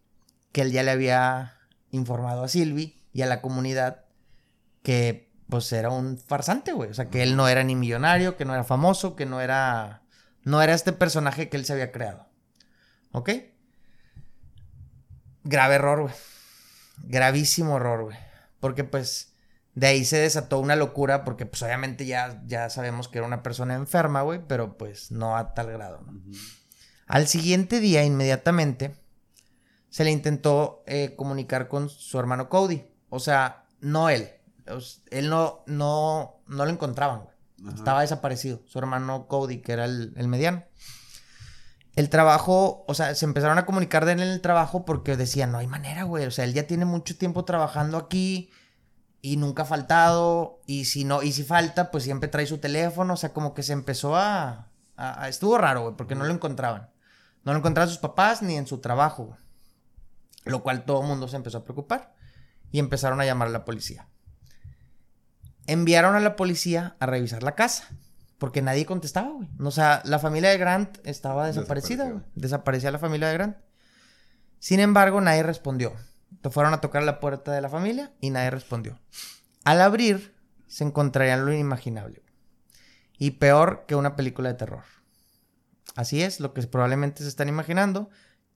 que 0.51 0.61
él 0.61 0.71
ya 0.71 0.83
le 0.83 0.91
había 0.91 1.57
informado 1.91 2.43
a 2.43 2.47
Silvi 2.47 3.01
y 3.13 3.21
a 3.21 3.27
la 3.27 3.41
comunidad 3.41 4.05
que 4.83 5.30
pues 5.51 5.69
era 5.73 5.89
un 5.89 6.17
farsante, 6.17 6.71
güey. 6.71 6.89
O 6.89 6.93
sea, 6.93 7.09
que 7.09 7.21
él 7.23 7.35
no 7.35 7.49
era 7.49 7.61
ni 7.65 7.75
millonario, 7.75 8.37
que 8.37 8.45
no 8.45 8.53
era 8.53 8.63
famoso, 8.63 9.17
que 9.17 9.25
no 9.25 9.41
era 9.41 10.01
No 10.45 10.61
era 10.61 10.73
este 10.73 10.93
personaje 10.93 11.49
que 11.49 11.57
él 11.57 11.65
se 11.65 11.73
había 11.73 11.91
creado. 11.91 12.25
¿Ok? 13.11 13.29
Grave 15.43 15.75
error, 15.75 16.03
güey. 16.03 16.13
Gravísimo 17.03 17.75
error, 17.75 18.05
güey. 18.05 18.17
Porque 18.61 18.85
pues 18.85 19.33
de 19.75 19.87
ahí 19.87 20.05
se 20.05 20.19
desató 20.19 20.57
una 20.59 20.77
locura 20.77 21.25
porque 21.25 21.45
pues 21.45 21.61
obviamente 21.63 22.05
ya, 22.05 22.41
ya 22.45 22.69
sabemos 22.69 23.09
que 23.09 23.17
era 23.17 23.27
una 23.27 23.43
persona 23.43 23.75
enferma, 23.75 24.21
güey, 24.21 24.39
pero 24.47 24.77
pues 24.77 25.11
no 25.11 25.35
a 25.35 25.53
tal 25.53 25.69
grado, 25.71 26.01
¿no? 26.01 26.13
Al 27.07 27.27
siguiente 27.27 27.81
día, 27.81 28.05
inmediatamente, 28.05 28.95
se 29.89 30.05
le 30.05 30.11
intentó 30.11 30.81
eh, 30.87 31.13
comunicar 31.17 31.67
con 31.67 31.89
su 31.89 32.17
hermano 32.17 32.47
Cody. 32.47 32.85
O 33.09 33.19
sea, 33.19 33.65
no 33.81 34.07
él. 34.07 34.31
Él 35.11 35.29
no, 35.29 35.63
no, 35.67 36.35
no 36.47 36.65
lo 36.65 36.71
encontraban, 36.71 37.21
güey. 37.23 37.73
Estaba 37.75 38.01
desaparecido. 38.01 38.61
Su 38.65 38.79
hermano 38.79 39.27
Cody, 39.27 39.61
que 39.61 39.73
era 39.73 39.85
el, 39.85 40.13
el 40.17 40.27
mediano. 40.27 40.63
El 41.95 42.09
trabajo, 42.09 42.85
o 42.87 42.93
sea, 42.93 43.13
se 43.15 43.25
empezaron 43.25 43.57
a 43.57 43.65
comunicar 43.65 44.05
de 44.05 44.13
él 44.13 44.21
en 44.21 44.29
el 44.29 44.41
trabajo 44.41 44.85
porque 44.85 45.17
decían, 45.17 45.51
no 45.51 45.57
hay 45.57 45.67
manera, 45.67 46.03
güey. 46.03 46.25
O 46.25 46.31
sea, 46.31 46.45
él 46.45 46.53
ya 46.53 46.65
tiene 46.65 46.85
mucho 46.85 47.17
tiempo 47.17 47.43
trabajando 47.43 47.97
aquí 47.97 48.49
y 49.21 49.35
nunca 49.37 49.63
ha 49.63 49.65
faltado. 49.65 50.61
Y 50.65 50.85
si 50.85 51.03
no, 51.03 51.21
y 51.21 51.33
si 51.33 51.43
falta, 51.43 51.91
pues 51.91 52.03
siempre 52.05 52.29
trae 52.29 52.45
su 52.47 52.59
teléfono. 52.59 53.13
O 53.13 53.17
sea, 53.17 53.33
como 53.33 53.53
que 53.53 53.61
se 53.63 53.73
empezó 53.73 54.15
a. 54.15 54.69
a- 54.95 55.23
a- 55.23 55.27
estuvo 55.29 55.57
raro, 55.57 55.81
güey, 55.81 55.95
porque 55.97 56.15
no 56.15 56.23
lo 56.23 56.33
encontraban. 56.33 56.89
No 57.43 57.51
lo 57.51 57.59
encontraban 57.59 57.89
sus 57.89 57.97
papás 57.97 58.41
ni 58.41 58.55
en 58.55 58.67
su 58.67 58.79
trabajo, 58.79 59.25
güey. 59.25 59.39
Lo 60.45 60.63
cual 60.63 60.85
todo 60.85 61.01
el 61.01 61.07
mundo 61.07 61.27
se 61.27 61.35
empezó 61.35 61.57
a 61.59 61.63
preocupar. 61.65 62.15
Y 62.71 62.79
empezaron 62.79 63.19
a 63.19 63.25
llamar 63.25 63.49
a 63.49 63.51
la 63.51 63.65
policía. 63.65 64.07
Enviaron 65.67 66.15
a 66.15 66.19
la 66.19 66.35
policía 66.35 66.95
a 66.99 67.05
revisar 67.05 67.43
la 67.43 67.55
casa. 67.55 67.87
Porque 68.37 68.63
nadie 68.63 68.87
contestaba, 68.87 69.29
güey. 69.29 69.47
O 69.59 69.69
sea, 69.69 70.01
la 70.03 70.17
familia 70.17 70.49
de 70.49 70.57
Grant 70.57 70.97
estaba 71.03 71.45
desaparecida, 71.45 72.09
güey. 72.09 72.23
Desaparecía 72.33 72.89
la 72.89 72.97
familia 72.97 73.27
de 73.27 73.33
Grant. 73.35 73.57
Sin 74.57 74.79
embargo, 74.79 75.21
nadie 75.21 75.43
respondió. 75.43 75.93
Fueron 76.49 76.73
a 76.73 76.81
tocar 76.81 77.03
la 77.03 77.19
puerta 77.19 77.51
de 77.51 77.61
la 77.61 77.69
familia 77.69 78.11
y 78.19 78.31
nadie 78.31 78.49
respondió. 78.49 78.99
Al 79.63 79.81
abrir, 79.81 80.35
se 80.67 80.83
encontrarían 80.83 81.45
lo 81.45 81.53
inimaginable. 81.53 82.23
Y 83.17 83.31
peor 83.31 83.85
que 83.87 83.95
una 83.95 84.15
película 84.15 84.49
de 84.49 84.55
terror. 84.55 84.83
Así 85.95 86.23
es, 86.23 86.39
lo 86.39 86.53
que 86.53 86.63
probablemente 86.63 87.21
se 87.21 87.29
están 87.29 87.49
imaginando. 87.49 88.09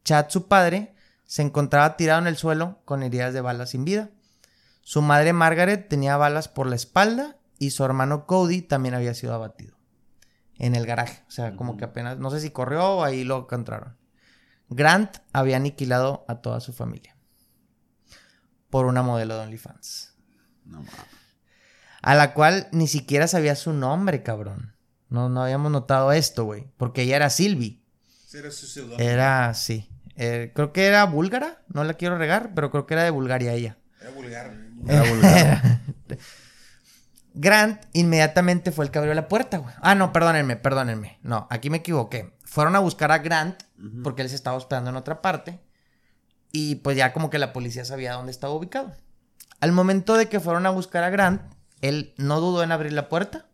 Chad, 0.03 0.30
su 0.30 0.48
padre, 0.48 0.95
se 1.26 1.41
encontraba 1.41 1.98
tirado 1.98 2.22
en 2.22 2.27
el 2.27 2.38
suelo 2.38 2.80
con 2.86 3.03
heridas 3.03 3.34
de 3.34 3.41
balas 3.41 3.72
sin 3.72 3.86
vida. 3.86 4.10
Su 4.88 5.02
madre 5.02 5.34
Margaret 5.34 5.90
tenía 5.90 6.16
balas 6.16 6.48
por 6.48 6.68
la 6.68 6.76
espalda 6.76 7.38
y 7.57 7.72
su 7.72 7.84
hermano 7.84 8.28
Cody 8.28 8.62
también 8.62 8.94
había 8.94 9.16
sido 9.16 9.34
abatido. 9.34 9.76
En 10.60 10.76
el 10.76 10.86
garaje. 10.86 11.24
O 11.28 11.32
sea, 11.32 11.56
como 11.56 11.76
que 11.76 11.86
apenas, 11.86 12.20
no 12.20 12.30
sé 12.30 12.40
si 12.40 12.52
corrió 12.52 12.98
o 12.98 13.03
ahí 13.03 13.24
lo 13.24 13.40
encontraron. 13.40 13.98
Grant 14.70 15.18
había 15.34 15.57
aniquilado 15.57 16.24
a 16.28 16.36
toda 16.36 16.60
su 16.60 16.72
familia. 16.72 17.18
Por 18.70 18.86
una 18.86 19.02
modelo 19.02 19.36
de 19.36 19.45
OnlyFans. 19.45 20.14
No 20.66 20.78
mames. 20.78 20.94
A 22.03 22.14
la 22.14 22.36
cual 22.36 22.68
ni 22.72 22.86
siquiera 22.86 23.28
sabía 23.28 23.56
su 23.56 23.74
nombre, 23.74 24.22
cabrón. 24.22 24.76
No, 25.10 25.30
no 25.30 25.41
habíamos 25.41 25.72
notado 25.72 26.12
esto, 26.12 26.45
güey. 26.45 26.72
Porque 26.78 27.02
ella 27.02 27.16
era 27.16 27.32
Sylvie. 27.32 27.82
Sí, 28.28 28.38
era 28.38 28.52
su. 28.52 28.94
Era, 28.99 29.52
sí. 29.56 29.90
Eh, 30.16 30.52
creo 30.53 30.72
que 30.74 30.86
era 30.86 31.06
búlgara. 31.06 31.64
No 31.70 31.84
la 31.84 31.95
quiero 31.95 32.20
regar, 32.20 32.53
pero 32.53 32.70
creo 32.70 32.86
que 32.86 32.94
era 32.94 33.03
de 33.03 33.10
Bulgaria 33.10 33.53
ella. 33.53 33.80
Era 33.99 34.12
vulgar. 34.12 34.65
Era 34.88 35.03
vulgar. 35.03 35.82
Grant 37.38 37.84
inmediatamente 37.91 38.72
fue 38.72 38.86
el 38.86 38.91
que 38.91 38.99
abrió 38.99 39.14
la 39.14 39.28
puerta, 39.28 39.57
güey. 39.57 39.76
Ah, 39.82 39.94
no, 39.94 40.14
perdónenme, 40.14 40.56
perdónenme. 40.56 41.20
No, 41.22 41.48
aquí 41.49 41.70
me 41.70 41.78
equivoqué. 41.78 42.34
Fueron 42.45 42.78
a 42.78 42.80
buscar 42.80 43.12
a 43.12 43.18
Grant 43.18 43.62
porque 44.03 44.22
él 44.22 44.30
se 44.30 44.36
estaba 44.36 44.56
hospedando 44.56 44.90
en 44.90 44.95
otra 44.95 45.22
parte. 45.22 45.60
Y 46.53 46.76
pues 46.76 46.95
ya 46.95 47.12
como 47.12 47.30
que 47.30 47.38
la 47.38 47.52
policía 47.52 47.84
sabía 47.84 48.14
dónde 48.14 48.32
estaba 48.32 48.53
ubicado. 48.53 48.94
Al 49.60 49.74
momento 49.74 50.16
de 50.16 50.30
que 50.30 50.40
fueron 50.40 50.66
a 50.66 50.70
buscar 50.70 51.03
a 51.03 51.10
Grant, 51.10 51.41
él 51.82 52.14
no 52.18 52.40
dudó 52.40 52.64
en 52.64 52.72
abrir 52.72 52.94
la 52.94 53.10
puerta 53.10 53.48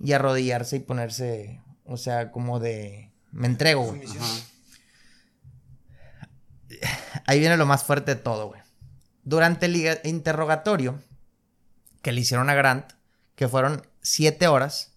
y 0.00 0.12
arrodillarse 0.12 0.76
y 0.76 0.80
ponerse, 0.80 1.60
o 1.84 1.98
sea, 1.98 2.30
como 2.30 2.60
de... 2.60 3.12
Me 3.30 3.46
entrego, 3.46 3.84
güey. 3.84 4.02
Ahí 7.26 7.40
viene 7.40 7.58
lo 7.58 7.66
más 7.66 7.84
fuerte 7.84 8.14
de 8.14 8.20
todo, 8.20 8.48
güey. 8.48 8.62
Durante 9.28 9.66
el 9.66 10.00
interrogatorio 10.04 11.02
que 12.00 12.12
le 12.12 12.22
hicieron 12.22 12.48
a 12.48 12.54
Grant, 12.54 12.92
que 13.34 13.46
fueron 13.46 13.86
siete 14.00 14.48
horas, 14.48 14.94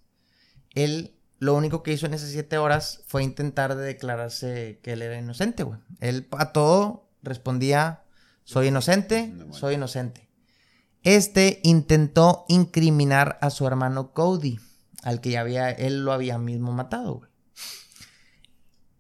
él 0.70 1.18
lo 1.40 1.54
único 1.54 1.84
que 1.84 1.92
hizo 1.92 2.06
en 2.06 2.14
esas 2.14 2.30
siete 2.30 2.58
horas 2.58 3.04
fue 3.08 3.24
intentar 3.24 3.76
de 3.76 3.84
declararse 3.84 4.80
que 4.84 4.94
él 4.94 5.02
era 5.02 5.20
inocente, 5.20 5.64
güey. 5.64 5.80
Él 6.00 6.30
a 6.32 6.54
todo 6.54 7.10
respondía, 7.22 8.04
soy 8.46 8.68
inocente, 8.68 9.34
soy 9.52 9.74
inocente. 9.74 10.30
Este 11.04 11.60
intentó 11.64 12.46
incriminar 12.48 13.38
a 13.42 13.50
su 13.50 13.68
hermano 13.68 14.14
Cody, 14.14 14.62
al 15.04 15.20
que 15.20 15.32
ya 15.32 15.42
había, 15.42 15.72
él 15.72 16.06
lo 16.06 16.14
había 16.14 16.38
mismo 16.38 16.72
matado, 16.72 17.16
güey. 17.16 17.32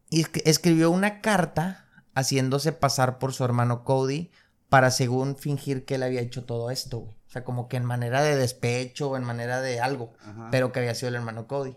Y 0.10 0.26
escribió 0.44 0.92
una 0.92 1.22
carta 1.22 1.88
haciéndose 2.16 2.74
pasar 2.74 3.18
por 3.18 3.32
su 3.32 3.46
hermano 3.46 3.86
Cody 3.86 4.30
para 4.72 4.90
según 4.90 5.36
fingir 5.36 5.84
que 5.84 5.96
él 5.96 6.04
había 6.04 6.22
hecho 6.22 6.46
todo 6.46 6.72
esto, 6.72 7.00
güey. 7.00 7.14
O 7.28 7.30
sea, 7.30 7.44
como 7.44 7.68
que 7.68 7.76
en 7.76 7.84
manera 7.84 8.22
de 8.22 8.38
despecho 8.38 9.10
o 9.10 9.18
en 9.18 9.24
manera 9.26 9.60
de 9.60 9.82
algo, 9.82 10.14
Ajá. 10.22 10.48
pero 10.50 10.72
que 10.72 10.80
había 10.80 10.96
sido 10.96 11.10
el 11.10 11.16
hermano 11.16 11.46
Cody. 11.46 11.76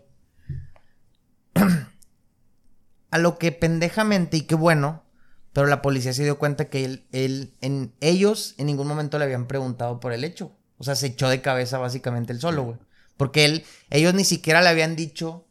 A 3.11 3.17
lo 3.17 3.37
que 3.37 3.51
pendejamente, 3.51 4.37
y 4.37 4.41
qué 4.43 4.55
bueno, 4.55 5.03
pero 5.51 5.67
la 5.67 5.81
policía 5.81 6.13
se 6.13 6.23
dio 6.23 6.39
cuenta 6.39 6.69
que 6.69 6.85
él, 6.85 7.05
él, 7.11 7.57
en, 7.59 7.93
ellos 7.99 8.55
en 8.57 8.67
ningún 8.67 8.87
momento 8.87 9.19
le 9.19 9.25
habían 9.25 9.47
preguntado 9.47 9.99
por 9.99 10.13
el 10.13 10.23
hecho. 10.23 10.55
O 10.77 10.85
sea, 10.85 10.95
se 10.95 11.07
echó 11.07 11.27
de 11.27 11.41
cabeza 11.41 11.77
básicamente 11.79 12.31
él 12.31 12.39
solo, 12.39 12.63
güey. 12.63 12.77
Porque 13.17 13.43
él, 13.43 13.65
ellos 13.89 14.13
ni 14.13 14.23
siquiera 14.23 14.61
le 14.61 14.69
habían 14.69 14.95
dicho, 14.95 15.44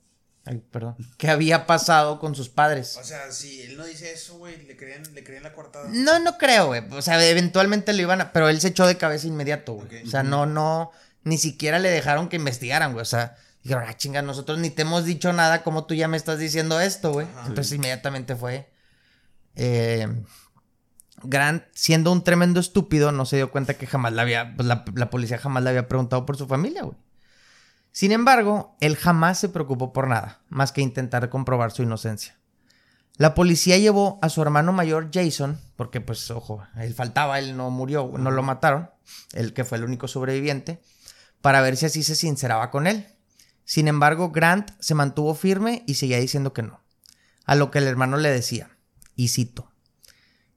ay, 0.46 0.62
perdón, 0.70 0.96
qué 1.18 1.28
había 1.30 1.66
pasado 1.66 2.18
con 2.18 2.34
sus 2.34 2.48
padres. 2.48 2.96
O 3.00 3.04
sea, 3.04 3.30
si 3.32 3.62
él 3.62 3.76
no 3.76 3.84
dice 3.84 4.12
eso, 4.12 4.38
güey, 4.38 4.64
le 4.66 4.76
creen, 4.76 5.02
le 5.14 5.24
creen 5.24 5.42
la 5.42 5.52
coartada. 5.52 5.88
No, 5.90 6.18
no 6.18 6.36
creo, 6.38 6.66
güey. 6.66 6.82
O 6.90 7.02
sea, 7.02 7.24
eventualmente 7.28 7.92
lo 7.92 8.02
iban 8.02 8.20
a... 8.20 8.32
Pero 8.32 8.48
él 8.48 8.60
se 8.60 8.68
echó 8.68 8.86
de 8.86 8.96
cabeza 8.96 9.26
inmediato, 9.26 9.74
güey. 9.74 10.02
O 10.02 10.06
sea, 10.10 10.22
no, 10.22 10.46
no... 10.46 10.90
Ni 11.22 11.38
siquiera 11.38 11.78
le 11.78 11.90
dejaron 11.90 12.28
que 12.28 12.36
investigaran, 12.36 12.92
güey. 12.92 13.02
O 13.02 13.06
sea, 13.06 13.36
dijeron, 13.62 13.84
ah, 13.88 13.96
chinga, 13.96 14.20
nosotros 14.20 14.58
ni 14.58 14.68
te 14.70 14.82
hemos 14.82 15.04
dicho 15.06 15.32
nada, 15.32 15.62
como 15.62 15.86
tú 15.86 15.94
ya 15.94 16.06
me 16.08 16.18
estás 16.18 16.38
diciendo 16.38 16.78
esto, 16.80 17.12
güey? 17.12 17.26
Entonces 17.46 17.72
inmediatamente 17.72 18.36
fue... 18.36 18.68
eh, 19.56 20.06
Grant, 21.22 21.64
siendo 21.72 22.12
un 22.12 22.22
tremendo 22.22 22.60
estúpido, 22.60 23.10
no 23.10 23.24
se 23.24 23.36
dio 23.36 23.50
cuenta 23.50 23.74
que 23.74 23.86
jamás 23.86 24.12
la 24.12 24.20
había... 24.22 24.54
pues, 24.56 24.68
la, 24.68 24.84
la 24.94 25.08
policía 25.08 25.38
jamás 25.38 25.62
le 25.62 25.70
había 25.70 25.88
preguntado 25.88 26.26
por 26.26 26.36
su 26.36 26.46
familia, 26.46 26.82
güey. 26.82 26.98
Sin 27.94 28.10
embargo, 28.10 28.76
él 28.80 28.96
jamás 28.96 29.38
se 29.38 29.48
preocupó 29.48 29.92
por 29.92 30.08
nada, 30.08 30.40
más 30.48 30.72
que 30.72 30.80
intentar 30.80 31.30
comprobar 31.30 31.70
su 31.70 31.84
inocencia. 31.84 32.36
La 33.18 33.34
policía 33.34 33.78
llevó 33.78 34.18
a 34.20 34.30
su 34.30 34.42
hermano 34.42 34.72
mayor 34.72 35.10
Jason, 35.14 35.60
porque 35.76 36.00
pues, 36.00 36.28
ojo, 36.32 36.66
él 36.76 36.92
faltaba, 36.92 37.38
él 37.38 37.56
no 37.56 37.70
murió, 37.70 38.10
no 38.18 38.32
lo 38.32 38.42
mataron, 38.42 38.90
él 39.32 39.52
que 39.52 39.62
fue 39.62 39.78
el 39.78 39.84
único 39.84 40.08
sobreviviente, 40.08 40.82
para 41.40 41.60
ver 41.60 41.76
si 41.76 41.86
así 41.86 42.02
se 42.02 42.16
sinceraba 42.16 42.72
con 42.72 42.88
él. 42.88 43.06
Sin 43.64 43.86
embargo, 43.86 44.32
Grant 44.32 44.72
se 44.80 44.96
mantuvo 44.96 45.32
firme 45.36 45.84
y 45.86 45.94
seguía 45.94 46.18
diciendo 46.18 46.52
que 46.52 46.62
no. 46.62 46.80
A 47.46 47.54
lo 47.54 47.70
que 47.70 47.78
el 47.78 47.86
hermano 47.86 48.16
le 48.16 48.30
decía, 48.30 48.70
y 49.14 49.28
cito, 49.28 49.70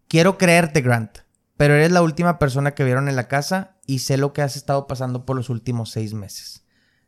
Quiero 0.07 0.39
creerte, 0.39 0.81
Grant, 0.81 1.19
pero 1.55 1.75
eres 1.75 1.91
la 1.91 2.01
última 2.01 2.39
persona 2.39 2.73
que 2.73 2.83
vieron 2.83 3.07
en 3.07 3.15
la 3.15 3.27
casa 3.27 3.77
y 3.85 3.99
sé 3.99 4.17
lo 4.17 4.33
que 4.33 4.41
has 4.41 4.55
estado 4.55 4.87
pasando 4.87 5.23
por 5.23 5.35
los 5.35 5.51
últimos 5.51 5.91
seis 5.91 6.15
meses. 6.15 6.63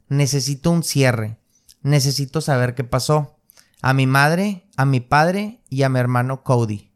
Necesito 0.09 0.71
un 0.71 0.83
cierre. 0.83 1.37
Necesito 1.81 2.41
saber 2.41 2.75
qué 2.75 2.83
pasó. 2.83 3.37
A 3.81 3.93
mi 3.93 4.05
madre, 4.07 4.67
a 4.75 4.85
mi 4.85 4.99
padre 4.99 5.61
y 5.69 5.83
a 5.83 5.89
mi 5.89 5.99
hermano 5.99 6.43
Cody. 6.43 6.91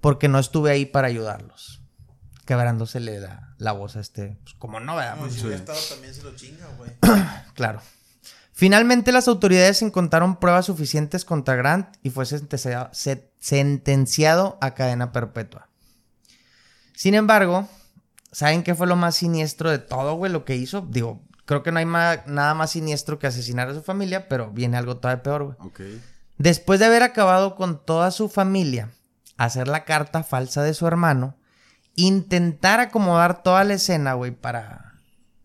Porque 0.00 0.28
no 0.28 0.38
estuve 0.38 0.70
ahí 0.70 0.84
para 0.84 1.08
ayudarlos. 1.08 1.80
Quebrándosele 2.44 3.18
la, 3.20 3.54
la 3.58 3.72
voz 3.72 3.96
a 3.96 4.00
este. 4.00 4.38
Pues 4.44 4.54
como 4.58 4.78
no, 4.78 4.94
¿verdad? 4.96 5.16
No, 5.16 5.30
si 5.30 5.40
hubiera 5.40 5.56
estado 5.56 5.78
también 5.88 6.14
se 6.14 6.22
lo 6.22 6.34
chinga, 6.36 6.66
güey. 6.76 6.90
Claro. 7.54 7.80
Finalmente 8.52 9.12
las 9.12 9.28
autoridades 9.28 9.82
encontraron 9.82 10.36
pruebas 10.38 10.66
suficientes 10.66 11.24
contra 11.24 11.56
Grant 11.56 11.96
y 12.02 12.10
fue 12.10 12.24
sentenciado, 12.26 12.88
se- 12.92 13.30
sentenciado 13.40 14.58
a 14.60 14.74
cadena 14.74 15.12
perpetua. 15.12 15.68
Sin 16.94 17.14
embargo, 17.14 17.68
¿saben 18.32 18.62
qué 18.62 18.74
fue 18.74 18.86
lo 18.86 18.96
más 18.96 19.16
siniestro 19.16 19.70
de 19.70 19.78
todo, 19.78 20.14
güey? 20.14 20.32
Lo 20.32 20.44
que 20.44 20.56
hizo. 20.56 20.86
Digo, 20.88 21.22
creo 21.46 21.62
que 21.62 21.72
no 21.72 21.78
hay 21.78 21.86
nada 21.86 22.54
más 22.54 22.72
siniestro 22.72 23.18
que 23.18 23.26
asesinar 23.26 23.68
a 23.68 23.74
su 23.74 23.82
familia, 23.82 24.28
pero 24.28 24.50
viene 24.50 24.76
algo 24.76 24.98
todavía 24.98 25.22
peor, 25.22 25.44
güey. 25.44 26.00
Después 26.36 26.80
de 26.80 26.86
haber 26.86 27.02
acabado 27.02 27.54
con 27.54 27.82
toda 27.82 28.10
su 28.10 28.28
familia, 28.28 28.90
hacer 29.38 29.68
la 29.68 29.84
carta 29.84 30.22
falsa 30.22 30.62
de 30.62 30.74
su 30.74 30.86
hermano, 30.86 31.36
intentar 31.94 32.80
acomodar 32.80 33.42
toda 33.42 33.64
la 33.64 33.74
escena, 33.74 34.12
güey, 34.12 34.32
para, 34.32 34.94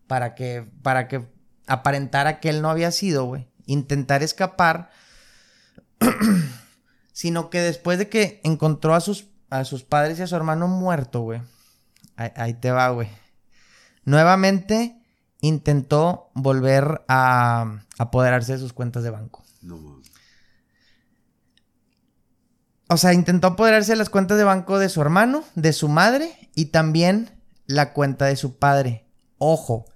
para 0.06 0.34
que, 0.34 0.68
para 0.82 1.08
que 1.08 1.26
aparentara 1.66 2.40
que 2.40 2.50
él 2.50 2.60
no 2.60 2.68
había 2.68 2.90
sido, 2.90 3.24
güey. 3.24 3.48
Intentar 3.64 4.22
escapar. 4.22 4.90
sino 7.12 7.48
que 7.48 7.60
después 7.60 7.98
de 7.98 8.08
que 8.08 8.40
encontró 8.42 8.94
a 8.94 9.00
sus, 9.00 9.28
a 9.50 9.64
sus 9.64 9.84
padres 9.84 10.18
y 10.18 10.22
a 10.22 10.26
su 10.26 10.34
hermano 10.34 10.66
muerto, 10.66 11.20
güey. 11.20 11.42
Ahí, 12.16 12.32
ahí 12.36 12.54
te 12.54 12.72
va, 12.72 12.88
güey. 12.88 13.08
Nuevamente 14.04 15.01
intentó 15.42 16.30
volver 16.34 17.04
a 17.08 17.82
apoderarse 17.98 18.52
de 18.52 18.58
sus 18.58 18.72
cuentas 18.72 19.02
de 19.02 19.10
banco. 19.10 19.44
No 19.60 19.76
mames. 19.76 20.10
O 22.88 22.96
sea, 22.96 23.12
intentó 23.12 23.48
apoderarse 23.48 23.92
de 23.92 23.96
las 23.96 24.10
cuentas 24.10 24.38
de 24.38 24.44
banco 24.44 24.78
de 24.78 24.88
su 24.88 25.00
hermano, 25.00 25.44
de 25.54 25.72
su 25.72 25.88
madre 25.88 26.50
y 26.54 26.66
también 26.66 27.30
la 27.66 27.92
cuenta 27.92 28.26
de 28.26 28.36
su 28.36 28.58
padre. 28.58 29.06
Ojo, 29.38 29.86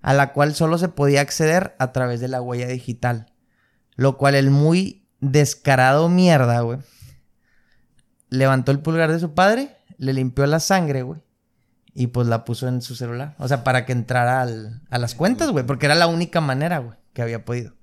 a 0.00 0.14
la 0.14 0.32
cual 0.32 0.54
solo 0.54 0.78
se 0.78 0.88
podía 0.88 1.20
acceder 1.20 1.74
a 1.78 1.92
través 1.92 2.20
de 2.20 2.28
la 2.28 2.40
huella 2.40 2.66
digital. 2.66 3.32
Lo 3.96 4.16
cual 4.16 4.34
el 4.34 4.50
muy 4.50 5.08
descarado 5.20 6.08
mierda, 6.08 6.60
güey. 6.60 6.78
Levantó 8.30 8.72
el 8.72 8.80
pulgar 8.80 9.12
de 9.12 9.20
su 9.20 9.34
padre, 9.34 9.76
le 9.98 10.12
limpió 10.12 10.46
la 10.46 10.60
sangre, 10.60 11.02
güey. 11.02 11.23
Y 11.94 12.08
pues 12.08 12.26
la 12.26 12.44
puso 12.44 12.66
en 12.68 12.82
su 12.82 12.96
celular. 12.96 13.36
O 13.38 13.46
sea, 13.48 13.62
para 13.64 13.86
que 13.86 13.92
entrara 13.92 14.40
al- 14.42 14.82
a 14.90 14.98
las 14.98 15.14
cuentas, 15.14 15.50
güey. 15.50 15.64
Porque 15.64 15.86
era 15.86 15.94
la 15.94 16.08
única 16.08 16.40
manera, 16.40 16.78
güey, 16.78 16.98
que 17.12 17.22
había 17.22 17.44
podido. 17.44 17.74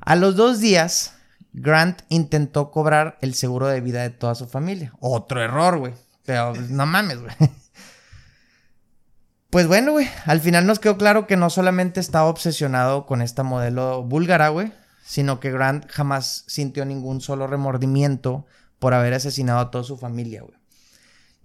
A 0.00 0.14
los 0.14 0.36
dos 0.36 0.60
días, 0.60 1.14
Grant 1.52 2.02
intentó 2.08 2.70
cobrar 2.70 3.18
el 3.20 3.34
seguro 3.34 3.66
de 3.66 3.80
vida 3.80 4.02
de 4.02 4.10
toda 4.10 4.34
su 4.36 4.46
familia. 4.46 4.92
Otro 5.00 5.42
error, 5.42 5.78
güey. 5.78 5.94
Pero 6.24 6.52
pues, 6.54 6.70
no 6.70 6.86
mames, 6.86 7.20
güey. 7.20 7.34
Pues 9.50 9.66
bueno, 9.68 9.92
güey. 9.92 10.08
Al 10.26 10.40
final 10.40 10.66
nos 10.66 10.78
quedó 10.78 10.98
claro 10.98 11.26
que 11.26 11.36
no 11.36 11.50
solamente 11.50 12.00
estaba 12.00 12.26
obsesionado 12.28 13.06
con 13.06 13.22
esta 13.22 13.42
modelo 13.42 14.02
búlgara, 14.02 14.48
güey. 14.48 14.72
Sino 15.04 15.38
que 15.40 15.52
Grant 15.52 15.88
jamás 15.90 16.44
sintió 16.48 16.84
ningún 16.84 17.20
solo 17.20 17.46
remordimiento 17.46 18.44
por 18.78 18.92
haber 18.92 19.14
asesinado 19.14 19.60
a 19.60 19.70
toda 19.70 19.84
su 19.84 19.96
familia, 19.96 20.42
güey. 20.42 20.55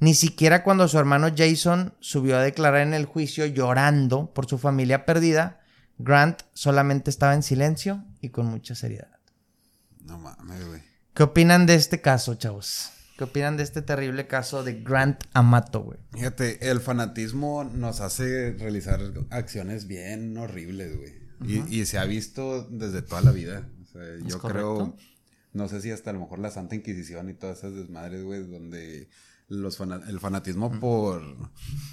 Ni 0.02 0.16
siquiera 0.16 0.64
cuando 0.64 0.88
su 0.88 0.98
hermano 0.98 1.28
Jason 1.36 1.94
subió 2.00 2.36
a 2.36 2.42
declarar 2.42 2.82
en 2.82 2.96
el 2.96 3.06
juicio 3.06 3.46
llorando 3.46 4.34
por 4.34 4.48
su 4.48 4.58
familia 4.58 5.06
perdida, 5.06 5.62
Grant 6.00 6.42
solamente 6.54 7.12
estaba 7.12 7.36
en 7.36 7.44
silencio 7.44 8.04
y 8.20 8.30
con 8.30 8.48
mucha 8.48 8.74
seriedad. 8.74 9.20
No 10.04 10.18
mames, 10.18 10.68
güey. 10.68 10.82
¿Qué 11.14 11.22
opinan 11.22 11.68
de 11.68 11.76
este 11.76 12.02
caso, 12.02 12.34
chavos? 12.34 12.90
¿Qué 13.16 13.26
opinan 13.26 13.58
de 13.58 13.64
este 13.64 13.84
terrible 13.84 14.26
caso 14.26 14.64
de 14.64 14.82
Grant 14.82 15.24
Amato, 15.34 15.82
güey? 15.84 16.00
Fíjate, 16.14 16.72
el 16.72 16.80
fanatismo 16.80 17.64
nos 17.64 18.02
hace 18.02 18.54
realizar 18.54 19.00
acciones 19.30 19.86
bien 19.86 20.36
horribles, 20.36 20.98
güey. 20.98 21.14
y, 21.46 21.82
y 21.82 21.86
se 21.86 22.00
ha 22.00 22.06
visto 22.06 22.64
desde 22.72 23.04
toda 23.04 23.22
la 23.22 23.32
vida. 23.32 23.70
O 23.84 23.86
sea, 23.86 24.02
yo 24.26 24.40
creo, 24.40 24.96
no 25.54 25.68
sé 25.68 25.80
si 25.80 25.92
hasta 25.92 26.10
a 26.10 26.14
lo 26.14 26.22
mejor 26.22 26.40
la 26.40 26.50
Santa 26.50 26.74
Inquisición 26.74 27.30
y 27.30 27.36
todas 27.36 27.60
esas 27.60 27.76
desmadres, 27.76 28.24
güey, 28.24 28.48
donde 28.48 29.08
los 29.52 29.78
fana- 29.78 30.02
el 30.08 30.20
fanatismo 30.20 30.72
por, 30.80 31.22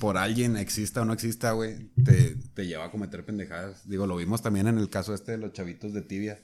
por 0.00 0.16
alguien 0.16 0.56
exista 0.56 1.02
o 1.02 1.04
no 1.04 1.12
exista, 1.12 1.52
güey, 1.52 1.90
te, 2.04 2.36
te 2.54 2.66
lleva 2.66 2.84
a 2.86 2.90
cometer 2.90 3.24
pendejadas. 3.24 3.88
Digo, 3.88 4.06
lo 4.06 4.16
vimos 4.16 4.42
también 4.42 4.68
en 4.68 4.78
el 4.78 4.88
caso 4.88 5.12
este 5.12 5.32
de 5.32 5.38
los 5.38 5.52
chavitos 5.52 5.92
de 5.92 6.02
tibia. 6.02 6.38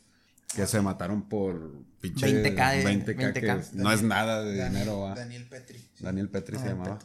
Que 0.54 0.66
se 0.68 0.80
mataron 0.80 1.28
por 1.28 1.72
pinche 2.00 2.26
20K 2.28 2.70
de- 2.72 2.84
20K, 2.84 3.16
20K. 3.16 3.32
que 3.72 3.76
no 3.76 3.90
es 3.92 4.02
nada 4.02 4.42
de 4.44 4.56
Daniel- 4.56 4.72
dinero, 4.72 5.00
va. 5.00 5.14
Daniel 5.14 5.46
Petri. 5.48 5.84
Daniel 5.98 6.28
Petri 6.28 6.58
se 6.58 6.66
llamaba. 6.66 6.98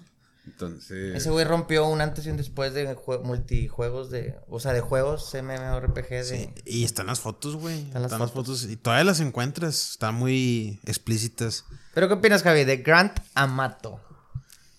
Entonces. 0.45 1.15
Ese 1.15 1.29
güey 1.29 1.45
rompió 1.45 1.87
un 1.87 2.01
antes 2.01 2.25
y 2.25 2.29
un 2.29 2.37
después 2.37 2.73
de 2.73 2.95
jue- 2.95 3.21
multijuegos 3.23 4.09
de... 4.09 4.35
O 4.49 4.59
sea, 4.59 4.73
de 4.73 4.81
juegos 4.81 5.31
MMORPG 5.35 6.09
de... 6.09 6.23
Sí, 6.23 6.49
y 6.65 6.83
están 6.83 7.07
las 7.07 7.19
fotos, 7.19 7.55
güey. 7.55 7.75
Están 7.85 8.03
Están, 8.03 8.19
las 8.19 8.29
las 8.29 8.31
fotos. 8.31 8.63
Y 8.65 8.75
todavía 8.75 9.03
las 9.03 9.19
encuentras. 9.19 9.91
Están 9.91 10.15
muy 10.15 10.79
explícitas. 10.85 11.65
¿Pero 11.99 12.07
qué 12.07 12.13
opinas, 12.13 12.43
Javi? 12.43 12.63
De 12.63 12.77
Grant 12.77 13.19
Amato. 13.35 13.99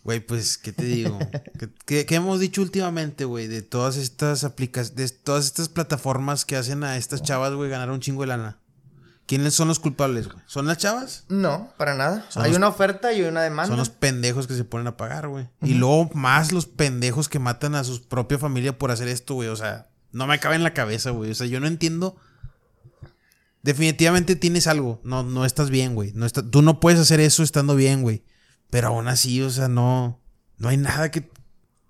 Güey, 0.05 0.21
pues, 0.21 0.57
¿qué 0.57 0.73
te 0.73 0.85
digo? 0.87 1.19
¿Qué, 1.59 1.69
qué- 1.85 2.07
qué 2.07 2.15
hemos 2.15 2.41
dicho 2.41 2.63
últimamente, 2.63 3.27
güey? 3.27 3.47
De 3.47 3.61
todas 3.61 3.99
estas 3.99 4.43
aplicaciones, 4.43 4.97
de 4.97 5.19
todas 5.19 5.45
estas 5.45 5.69
plataformas 5.69 6.47
que 6.47 6.57
hacen 6.57 6.83
a 6.83 6.97
estas 6.97 7.21
chavas, 7.23 7.53
güey, 7.53 7.69
ganar 7.69 7.91
un 7.91 8.01
chingo 8.01 8.23
de 8.23 8.29
lana. 8.29 8.57
¿Quiénes 9.27 9.53
son 9.53 9.69
los 9.69 9.79
culpables, 9.81 10.29
güey? 10.29 10.39
¿Son 10.47 10.67
las 10.67 10.79
chavas? 10.79 11.27
No, 11.29 11.75
para 11.77 11.95
nada. 11.95 12.25
Son 12.31 12.43
Hay 12.43 12.53
los- 12.53 12.57
una 12.57 12.69
oferta 12.69 13.13
y 13.13 13.21
una 13.21 13.43
demanda. 13.43 13.69
Son 13.69 13.77
los 13.77 13.91
pendejos 13.91 14.47
que 14.47 14.55
se 14.55 14.65
ponen 14.65 14.87
a 14.87 14.97
pagar, 14.97 15.29
güey. 15.29 15.47
Y 15.61 15.75
luego 15.75 16.09
más 16.15 16.53
los 16.53 16.65
pendejos 16.65 17.29
que 17.29 17.39
matan 17.39 17.75
a 17.75 17.85
su 17.85 18.09
propia 18.09 18.39
familia 18.39 18.79
por 18.79 18.91
hacer 18.93 19.09
esto, 19.09 19.35
güey. 19.35 19.51
O 19.51 19.57
sea, 19.57 19.91
no 20.13 20.27
me 20.27 20.41
cabe 20.41 20.55
en 20.55 20.63
la 20.63 20.73
cabeza, 20.73 21.11
güey. 21.11 21.31
O 21.33 21.35
sea, 21.35 21.47
yo 21.49 21.61
no 21.61 21.67
entiendo. 21.67 22.17
Definitivamente 23.63 24.37
tienes 24.37 24.67
algo. 24.67 25.01
No, 25.05 25.23
no 25.23 25.45
estás 25.45 25.71
bien, 25.71 25.95
güey. 25.95 26.13
No 26.15 26.25
está- 26.27 26.43
tú 26.49 26.63
no 26.63 26.81
puedes 26.81 26.99
hacer 27.01 27.21
eso 27.21 27.43
estando 27.43 27.77
bien, 27.77 28.03
güey. 28.03 28.25
Pero 28.71 28.89
aún 28.89 29.09
así, 29.09 29.43
o 29.43 29.51
sea, 29.51 29.69
no. 29.69 30.21
No 30.59 30.69
hay 30.69 30.77
nada 30.77 31.11
que. 31.11 31.31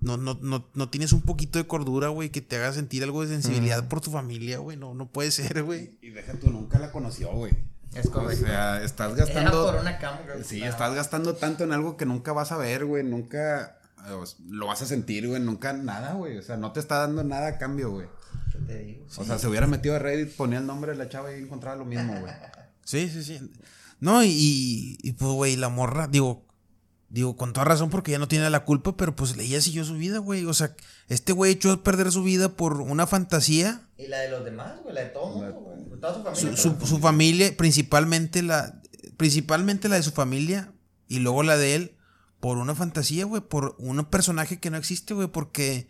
No, 0.01 0.17
no, 0.17 0.39
no, 0.41 0.67
no 0.75 0.89
tienes 0.89 1.13
un 1.13 1.21
poquito 1.21 1.59
de 1.59 1.67
cordura, 1.67 2.09
güey, 2.09 2.31
que 2.31 2.41
te 2.41 2.57
haga 2.57 2.73
sentir 2.73 3.03
algo 3.03 3.21
de 3.23 3.29
sensibilidad 3.29 3.87
por 3.89 4.01
tu 4.01 4.11
familia, 4.11 4.59
güey. 4.59 4.77
No, 4.79 4.95
no 4.95 5.11
puede 5.13 5.31
ser, 5.31 5.63
güey. 5.63 5.99
Y 6.01 6.11
deja 6.11 6.33
tú, 6.35 6.51
nunca 6.51 6.79
la 6.79 6.91
conoció, 6.91 7.31
güey. 7.33 7.53
Es 7.95 8.09
correcto. 8.09 8.45
O 8.45 8.47
sea, 8.47 8.83
estás 8.83 9.13
Era 9.13 9.27
gastando. 9.27 9.67
por 9.67 9.75
una. 9.81 9.99
Sí, 10.45 10.59
Claro. 10.59 10.73
estás 10.73 10.95
gastando 10.95 11.35
tanto 11.35 11.65
en 11.65 11.73
algo 11.73 11.97
que 11.97 12.07
nunca 12.07 12.33
vas 12.33 12.51
a 12.53 12.57
ver, 12.57 12.87
güey. 12.87 13.05
Nunca 13.05 13.79
lo 14.49 14.67
vas 14.67 14.81
a 14.81 14.87
sentir, 14.87 15.29
güey. 15.29 15.41
Nunca 15.43 15.73
nada, 15.75 16.15
güey. 16.15 16.39
O 16.39 16.43
sea, 16.43 16.57
no 16.57 16.73
te 16.73 16.81
está 16.81 16.99
dando 17.01 17.23
nada 17.25 17.49
a 17.49 17.59
cambio, 17.59 17.91
güey. 17.91 18.07
¿Qué 18.67 18.73
te 18.75 18.79
digo? 18.85 19.05
O 19.17 19.25
sea, 19.25 19.39
se 19.39 19.49
hubiera 19.49 19.67
metido 19.67 19.97
a 19.97 19.99
Reddit, 19.99 20.35
ponía 20.37 20.59
el 20.59 20.67
nombre 20.67 20.93
de 20.93 20.99
la 20.99 21.09
chava 21.09 21.35
y 21.37 21.41
encontraba 21.43 21.77
lo 21.77 21.85
mismo, 21.85 22.19
güey. 22.21 22.33
Sí, 22.85 23.09
sí, 23.09 23.23
sí. 23.23 23.39
No, 24.01 24.25
y, 24.25 24.99
y 25.03 25.13
pues, 25.13 25.31
güey, 25.33 25.55
la 25.57 25.69
morra, 25.69 26.09
digo, 26.09 26.45
digo, 27.09 27.37
con 27.37 27.53
toda 27.53 27.65
razón 27.65 27.89
porque 27.91 28.11
ya 28.11 28.19
no 28.19 28.27
tiene 28.27 28.51
la 28.51 28.65
culpa, 28.65 28.97
pero 28.97 29.15
pues 29.15 29.37
ella 29.39 29.61
siguió 29.61 29.85
su 29.85 29.95
vida, 29.95 30.19
güey. 30.19 30.45
O 30.47 30.55
sea, 30.55 30.75
este 31.09 31.33
güey 31.33 31.53
echó 31.53 31.71
a 31.71 31.83
perder 31.85 32.11
su 32.11 32.25
vida 32.25 32.49
por 32.57 32.81
una 32.81 33.07
fantasía. 33.07 33.83
Y 33.97 34.09
la 34.09 34.19
de 34.21 34.31
los 34.31 34.45
demás, 34.45 34.81
güey. 34.83 34.95
La 34.95 35.03
de 35.03 35.09
todo 35.11 35.45
el 35.47 35.53
mundo, 35.53 35.61
güey. 35.87 36.01
Toda 36.01 36.15
su 36.15 36.21
Su, 36.21 36.25
familia. 36.47 36.57
su, 36.81 36.87
su 36.87 36.99
familia, 36.99 37.57
principalmente 37.57 38.43
la, 38.43 38.81
principalmente 39.17 39.89
la 39.89 39.97
de 39.97 40.03
su 40.03 40.11
familia 40.13 40.73
y 41.07 41.19
luego 41.21 41.43
la 41.45 41.57
de 41.59 41.75
él, 41.77 41.97
por 42.41 42.57
una 42.59 42.75
fantasía, 42.75 43.25
güey, 43.27 43.43
por 43.43 43.77
un 43.79 44.03
personaje 44.07 44.59
que 44.59 44.71
no 44.71 44.79
existe, 44.79 45.15
güey, 45.15 45.29
porque 45.29 45.89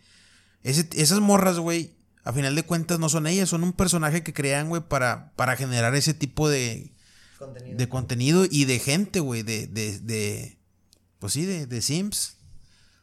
ese- 0.63 0.89
esas 1.01 1.19
morras, 1.21 1.57
güey, 1.57 1.95
a 2.23 2.33
final 2.33 2.55
de 2.55 2.63
cuentas 2.63 2.99
no 2.99 3.09
son 3.09 3.27
ellas, 3.27 3.49
son 3.49 3.63
un 3.63 3.73
personaje 3.73 4.23
que 4.23 4.33
crean, 4.33 4.69
güey, 4.69 4.81
para, 4.81 5.31
para 5.35 5.55
generar 5.55 5.95
ese 5.95 6.13
tipo 6.13 6.49
de, 6.49 6.91
Contenido. 7.37 7.77
de 7.77 7.89
contenido 7.89 8.45
y 8.49 8.65
de 8.65 8.79
gente, 8.79 9.19
güey, 9.19 9.41
de, 9.43 9.67
de, 9.67 9.99
de, 9.99 10.57
pues 11.19 11.33
sí, 11.33 11.45
de, 11.45 11.65
de 11.65 11.81
Sims. 11.81 12.37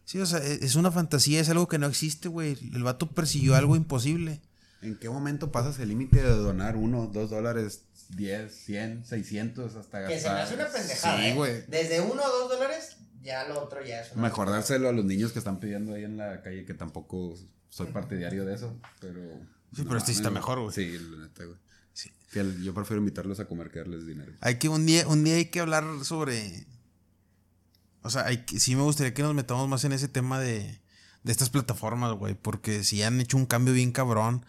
Sí, 0.05 0.19
o 0.21 0.27
sea, 0.27 0.39
e- 0.39 0.65
es 0.65 0.75
una 0.77 0.91
fantasía, 0.93 1.41
es 1.41 1.49
algo 1.49 1.69
que 1.69 1.79
no 1.79 1.87
existe, 1.87 2.29
güey. 2.29 2.57
El 2.73 2.83
vato 2.83 3.11
persiguió 3.11 3.57
algo 3.57 3.77
imposible. 3.77 4.41
¿En 4.81 4.97
qué 4.97 5.11
momento 5.11 5.51
pasas 5.51 5.79
el 5.81 5.89
límite 5.89 6.23
de 6.23 6.31
donar 6.31 6.77
uno, 6.77 7.11
dos 7.13 7.31
dólares, 7.31 7.83
diez, 8.11 8.55
cien, 8.55 9.05
seiscientos 9.05 9.75
hasta 9.75 9.99
gastar? 10.01 10.17
Que 10.17 10.23
se 10.23 10.31
me 10.31 10.41
hace 10.41 10.55
una 10.55 10.69
pendejada. 10.69 11.19
Sí, 11.21 11.27
¿eh? 11.27 11.35
güey. 11.35 11.63
Desde 11.67 12.01
uno 12.01 12.23
o 12.23 12.29
dos 12.39 12.49
dólares, 12.51 12.97
ya 13.21 13.49
lo 13.49 13.61
otro 13.63 13.85
ya 13.85 14.01
es 14.01 14.13
una. 14.13 14.23
Mejor 14.23 14.49
dárselo 14.49 14.89
a 14.89 14.93
los 14.93 15.05
niños 15.05 15.33
que 15.33 15.41
están 15.41 15.59
pidiendo 15.59 15.93
ahí 15.95 16.05
en 16.05 16.17
la 16.17 16.41
calle, 16.43 16.65
que 16.65 16.75
tampoco 16.75 17.35
soy 17.69 17.87
partidario 17.89 18.45
de 18.45 18.55
eso, 18.55 18.77
pero... 19.01 19.21
Sí, 19.75 19.83
pero 19.85 19.99
este 19.99 20.13
sí 20.13 20.19
está 20.19 20.31
mejor, 20.31 20.61
güey. 20.61 20.75
Sí, 20.75 20.99
la 20.99 21.27
neta, 21.27 21.45
güey. 21.45 21.59
Sí. 21.93 22.11
Yo 22.63 22.73
prefiero 22.75 23.01
invitarlos 23.01 23.39
a 23.41 23.47
comer 23.47 23.71
que 23.71 23.81
darles 23.81 24.07
dinero. 24.07 24.33
Hay 24.41 24.59
que 24.59 24.69
un 24.69 24.87
día, 24.87 25.07
un 25.09 25.25
día 25.25 25.35
hay 25.35 25.47
que 25.47 25.61
hablar 25.61 25.85
sobre. 26.05 26.67
O 28.03 28.11
sea, 28.11 28.25
hay 28.27 28.45
que- 28.47 28.61
sí 28.61 28.77
me 28.77 28.83
gustaría 28.83 29.13
que 29.13 29.23
nos 29.23 29.35
metamos 29.35 29.69
más 29.69 29.85
en 29.85 29.93
ese 29.93 30.09
tema 30.09 30.39
de, 30.41 30.81
de 31.23 31.33
estas 31.33 31.51
plataformas, 31.51 32.13
güey. 32.15 32.35
Porque 32.35 32.83
si 32.85 33.03
han 33.03 33.21
hecho 33.21 33.37
un 33.37 33.47
cambio 33.47 33.75
bien 33.75 33.93
cabrón. 33.93 34.45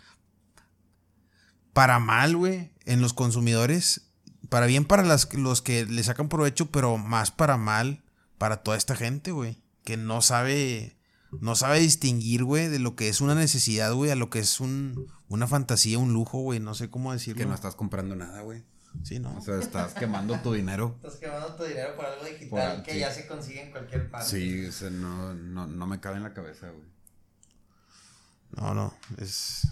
Para 1.73 1.99
mal, 1.99 2.35
güey, 2.35 2.71
en 2.85 3.01
los 3.01 3.13
consumidores. 3.13 4.01
Para 4.49 4.65
bien 4.65 4.85
para 4.85 5.03
las, 5.03 5.33
los 5.33 5.61
que 5.61 5.85
le 5.85 6.03
sacan 6.03 6.29
provecho, 6.29 6.67
pero 6.71 6.97
más 6.97 7.31
para 7.31 7.57
mal 7.57 8.03
para 8.37 8.63
toda 8.63 8.77
esta 8.77 8.95
gente, 8.95 9.31
güey. 9.31 9.61
Que 9.83 9.97
no 9.97 10.21
sabe. 10.21 10.95
No 11.41 11.55
sabe 11.55 11.79
distinguir, 11.79 12.43
güey, 12.43 12.67
de 12.67 12.79
lo 12.79 12.95
que 12.95 13.09
es 13.09 13.21
una 13.21 13.35
necesidad, 13.35 13.93
güey, 13.93 14.11
a 14.11 14.15
lo 14.15 14.29
que 14.29 14.39
es 14.39 14.59
un, 14.59 15.07
una 15.27 15.47
fantasía, 15.47 15.99
un 15.99 16.13
lujo, 16.13 16.39
güey. 16.39 16.59
No 16.59 16.73
sé 16.73 16.89
cómo 16.89 17.13
decirlo. 17.13 17.37
Que 17.39 17.45
no 17.45 17.53
estás 17.53 17.75
comprando 17.75 18.15
nada, 18.15 18.41
güey. 18.41 18.63
Sí, 19.03 19.19
no. 19.19 19.37
O 19.37 19.41
sea, 19.41 19.59
estás 19.59 19.93
quemando 19.93 20.39
tu 20.39 20.53
dinero. 20.53 20.95
Estás 20.97 21.19
quemando 21.19 21.53
tu 21.55 21.63
dinero 21.63 21.95
por 21.95 22.05
algo 22.05 22.25
digital 22.25 22.77
Por 22.77 22.83
que 22.83 22.93
sí. 22.93 22.99
ya 22.99 23.13
se 23.13 23.27
consigue 23.27 23.63
en 23.63 23.71
cualquier 23.71 24.09
parte. 24.09 24.27
Sí, 24.27 24.65
o 24.65 24.71
sea, 24.71 24.89
no, 24.89 25.33
no, 25.35 25.67
no 25.67 25.87
me 25.87 25.99
cabe 25.99 26.17
en 26.17 26.23
la 26.23 26.33
cabeza, 26.33 26.69
güey. 26.69 26.89
No, 28.57 28.73
no. 28.73 28.93
Es. 29.17 29.67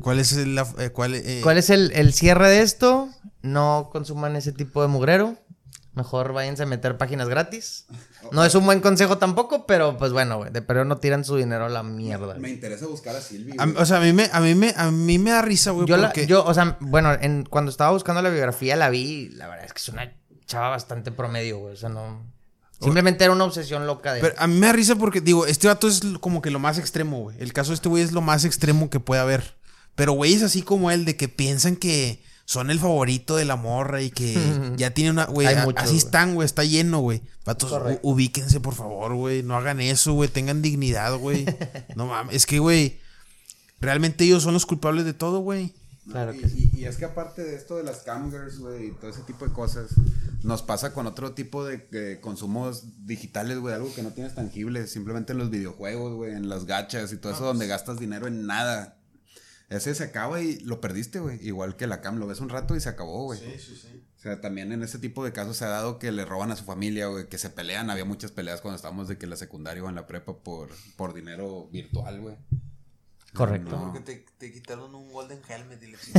¿Cuál 0.00 0.18
es 0.18 0.32
el. 0.32 0.58
eh, 0.78 0.90
cuál, 0.90 1.14
eh, 1.14 1.40
¿Cuál 1.42 1.58
es 1.58 1.70
el, 1.70 1.92
el 1.92 2.12
cierre 2.12 2.48
de 2.48 2.62
esto? 2.62 3.08
No 3.42 3.90
consuman 3.92 4.34
ese 4.36 4.52
tipo 4.52 4.82
de 4.82 4.88
mugrero. 4.88 5.38
Mejor 5.96 6.34
váyanse 6.34 6.64
a 6.64 6.66
meter 6.66 6.98
páginas 6.98 7.26
gratis. 7.26 7.86
No 8.30 8.44
es 8.44 8.54
un 8.54 8.66
buen 8.66 8.80
consejo 8.80 9.16
tampoco, 9.16 9.66
pero 9.66 9.96
pues 9.96 10.12
bueno, 10.12 10.36
güey. 10.36 10.52
De 10.52 10.60
pero 10.60 10.84
no 10.84 10.98
tiran 10.98 11.24
su 11.24 11.36
dinero 11.36 11.64
a 11.64 11.68
la 11.70 11.82
mierda. 11.82 12.34
Me 12.34 12.40
güey. 12.40 12.52
interesa 12.52 12.86
buscar 12.86 13.16
a 13.16 13.20
Silvi. 13.22 13.56
Güey. 13.56 13.76
o 13.78 13.86
sea, 13.86 13.96
a 13.96 14.00
mí 14.00 14.12
me, 14.12 14.28
a 14.30 14.40
mí 14.40 14.54
me, 14.54 14.74
a 14.76 14.90
mí 14.90 15.18
me 15.18 15.30
da 15.30 15.40
risa, 15.40 15.70
güey, 15.70 15.86
Yo, 15.86 15.96
la, 15.96 16.12
yo, 16.12 16.44
o 16.44 16.52
sea, 16.52 16.76
bueno, 16.80 17.14
en, 17.18 17.44
cuando 17.44 17.70
estaba 17.70 17.92
buscando 17.92 18.20
la 18.20 18.28
biografía 18.28 18.76
la 18.76 18.90
vi. 18.90 18.98
y 19.00 19.28
La 19.30 19.48
verdad 19.48 19.64
es 19.64 19.72
que 19.72 19.78
es 19.78 19.88
una 19.88 20.12
chava 20.44 20.68
bastante 20.68 21.12
promedio, 21.12 21.60
güey. 21.60 21.72
O 21.72 21.76
sea, 21.78 21.88
no. 21.88 22.30
Simplemente 22.78 23.24
era 23.24 23.32
una 23.32 23.44
obsesión 23.44 23.86
loca 23.86 24.12
de. 24.12 24.20
Pero 24.20 24.34
a 24.36 24.46
mí 24.46 24.54
me 24.54 24.66
da 24.66 24.74
risa 24.74 24.96
porque, 24.96 25.22
digo, 25.22 25.46
este 25.46 25.66
vato 25.66 25.88
es 25.88 26.02
como 26.20 26.42
que 26.42 26.50
lo 26.50 26.58
más 26.58 26.76
extremo, 26.76 27.20
güey. 27.20 27.38
El 27.40 27.54
caso 27.54 27.70
de 27.70 27.76
este 27.76 27.88
güey 27.88 28.02
es 28.02 28.12
lo 28.12 28.20
más 28.20 28.44
extremo 28.44 28.90
que 28.90 29.00
puede 29.00 29.22
haber. 29.22 29.56
Pero 29.94 30.12
güeyes 30.12 30.42
así 30.42 30.60
como 30.60 30.90
él, 30.90 31.06
de 31.06 31.16
que 31.16 31.30
piensan 31.30 31.74
que 31.74 32.22
son 32.46 32.70
el 32.70 32.78
favorito 32.78 33.36
de 33.36 33.44
la 33.44 33.56
morra 33.56 34.00
y 34.00 34.10
que 34.10 34.34
ya 34.76 34.92
tiene 34.92 35.10
una, 35.10 35.26
güey, 35.26 35.46
así 35.76 35.96
están, 35.98 36.34
güey, 36.34 36.46
está 36.46 36.64
lleno, 36.64 37.00
güey. 37.00 37.20
Vatos, 37.44 37.70
Correcto. 37.70 38.00
ubíquense, 38.08 38.60
por 38.60 38.74
favor, 38.74 39.14
güey. 39.14 39.42
No 39.42 39.56
hagan 39.56 39.80
eso, 39.80 40.14
güey. 40.14 40.28
Tengan 40.30 40.62
dignidad, 40.62 41.16
güey. 41.18 41.44
No 41.96 42.06
mames. 42.06 42.34
Es 42.34 42.46
que, 42.46 42.58
güey, 42.60 42.98
realmente 43.80 44.24
ellos 44.24 44.42
son 44.42 44.54
los 44.54 44.64
culpables 44.66 45.04
de 45.04 45.12
todo, 45.12 45.40
güey. 45.40 45.74
Claro 46.10 46.32
y, 46.34 46.38
que 46.38 46.48
sí. 46.48 46.70
y- 46.72 46.78
y 46.80 46.84
es 46.84 46.96
que 46.98 47.04
aparte 47.04 47.42
de 47.42 47.56
esto 47.56 47.76
de 47.76 47.82
las 47.82 47.98
camgirls, 47.98 48.58
güey, 48.58 48.86
y 48.88 48.90
todo 48.92 49.10
ese 49.10 49.22
tipo 49.22 49.44
de 49.44 49.52
cosas, 49.52 49.88
nos 50.44 50.62
pasa 50.62 50.92
con 50.92 51.06
otro 51.08 51.32
tipo 51.32 51.64
de, 51.64 51.78
de 51.90 52.20
consumos 52.20 52.84
digitales, 53.06 53.58
güey, 53.58 53.74
algo 53.74 53.92
que 53.92 54.02
no 54.04 54.10
tienes 54.10 54.34
tangible, 54.36 54.86
simplemente 54.86 55.32
en 55.32 55.38
los 55.38 55.50
videojuegos, 55.50 56.14
güey, 56.14 56.32
en 56.34 56.48
las 56.48 56.64
gachas 56.66 57.12
y 57.12 57.16
todo 57.16 57.32
eso 57.32 57.44
donde 57.44 57.66
gastas 57.66 57.98
dinero 57.98 58.28
en 58.28 58.46
nada. 58.46 58.95
Ese 59.68 59.94
se 59.94 60.04
acaba 60.04 60.40
y 60.40 60.60
lo 60.60 60.80
perdiste, 60.80 61.18
güey. 61.18 61.44
Igual 61.44 61.76
que 61.76 61.86
la 61.86 62.00
cam, 62.00 62.18
lo 62.18 62.26
ves 62.26 62.40
un 62.40 62.48
rato 62.48 62.76
y 62.76 62.80
se 62.80 62.88
acabó, 62.88 63.24
güey. 63.24 63.40
Sí, 63.40 63.58
sí, 63.58 63.76
sí. 63.76 64.04
O 64.16 64.20
sea, 64.20 64.40
también 64.40 64.72
en 64.72 64.82
ese 64.82 64.98
tipo 64.98 65.24
de 65.24 65.32
casos 65.32 65.56
se 65.56 65.64
ha 65.64 65.68
dado 65.68 65.98
que 65.98 66.12
le 66.12 66.24
roban 66.24 66.50
a 66.52 66.56
su 66.56 66.64
familia, 66.64 67.08
güey, 67.08 67.28
que 67.28 67.38
se 67.38 67.50
pelean. 67.50 67.90
Había 67.90 68.04
muchas 68.04 68.30
peleas 68.30 68.60
cuando 68.60 68.76
estábamos 68.76 69.08
de 69.08 69.18
que 69.18 69.26
la 69.26 69.36
secundaria 69.36 69.82
o 69.82 69.88
en 69.88 69.96
la 69.96 70.06
prepa 70.06 70.36
por, 70.36 70.70
por 70.96 71.14
dinero 71.14 71.68
virtual, 71.72 72.20
güey. 72.20 72.36
Correcto. 73.34 73.70
No, 73.76 73.92
Porque 73.92 74.00
te, 74.00 74.26
te 74.38 74.52
quitaron 74.52 74.94
un 74.94 75.12
Golden 75.12 75.40
Helmet 75.46 75.82
y 75.82 75.86
le 75.88 75.98
sí, 75.98 76.12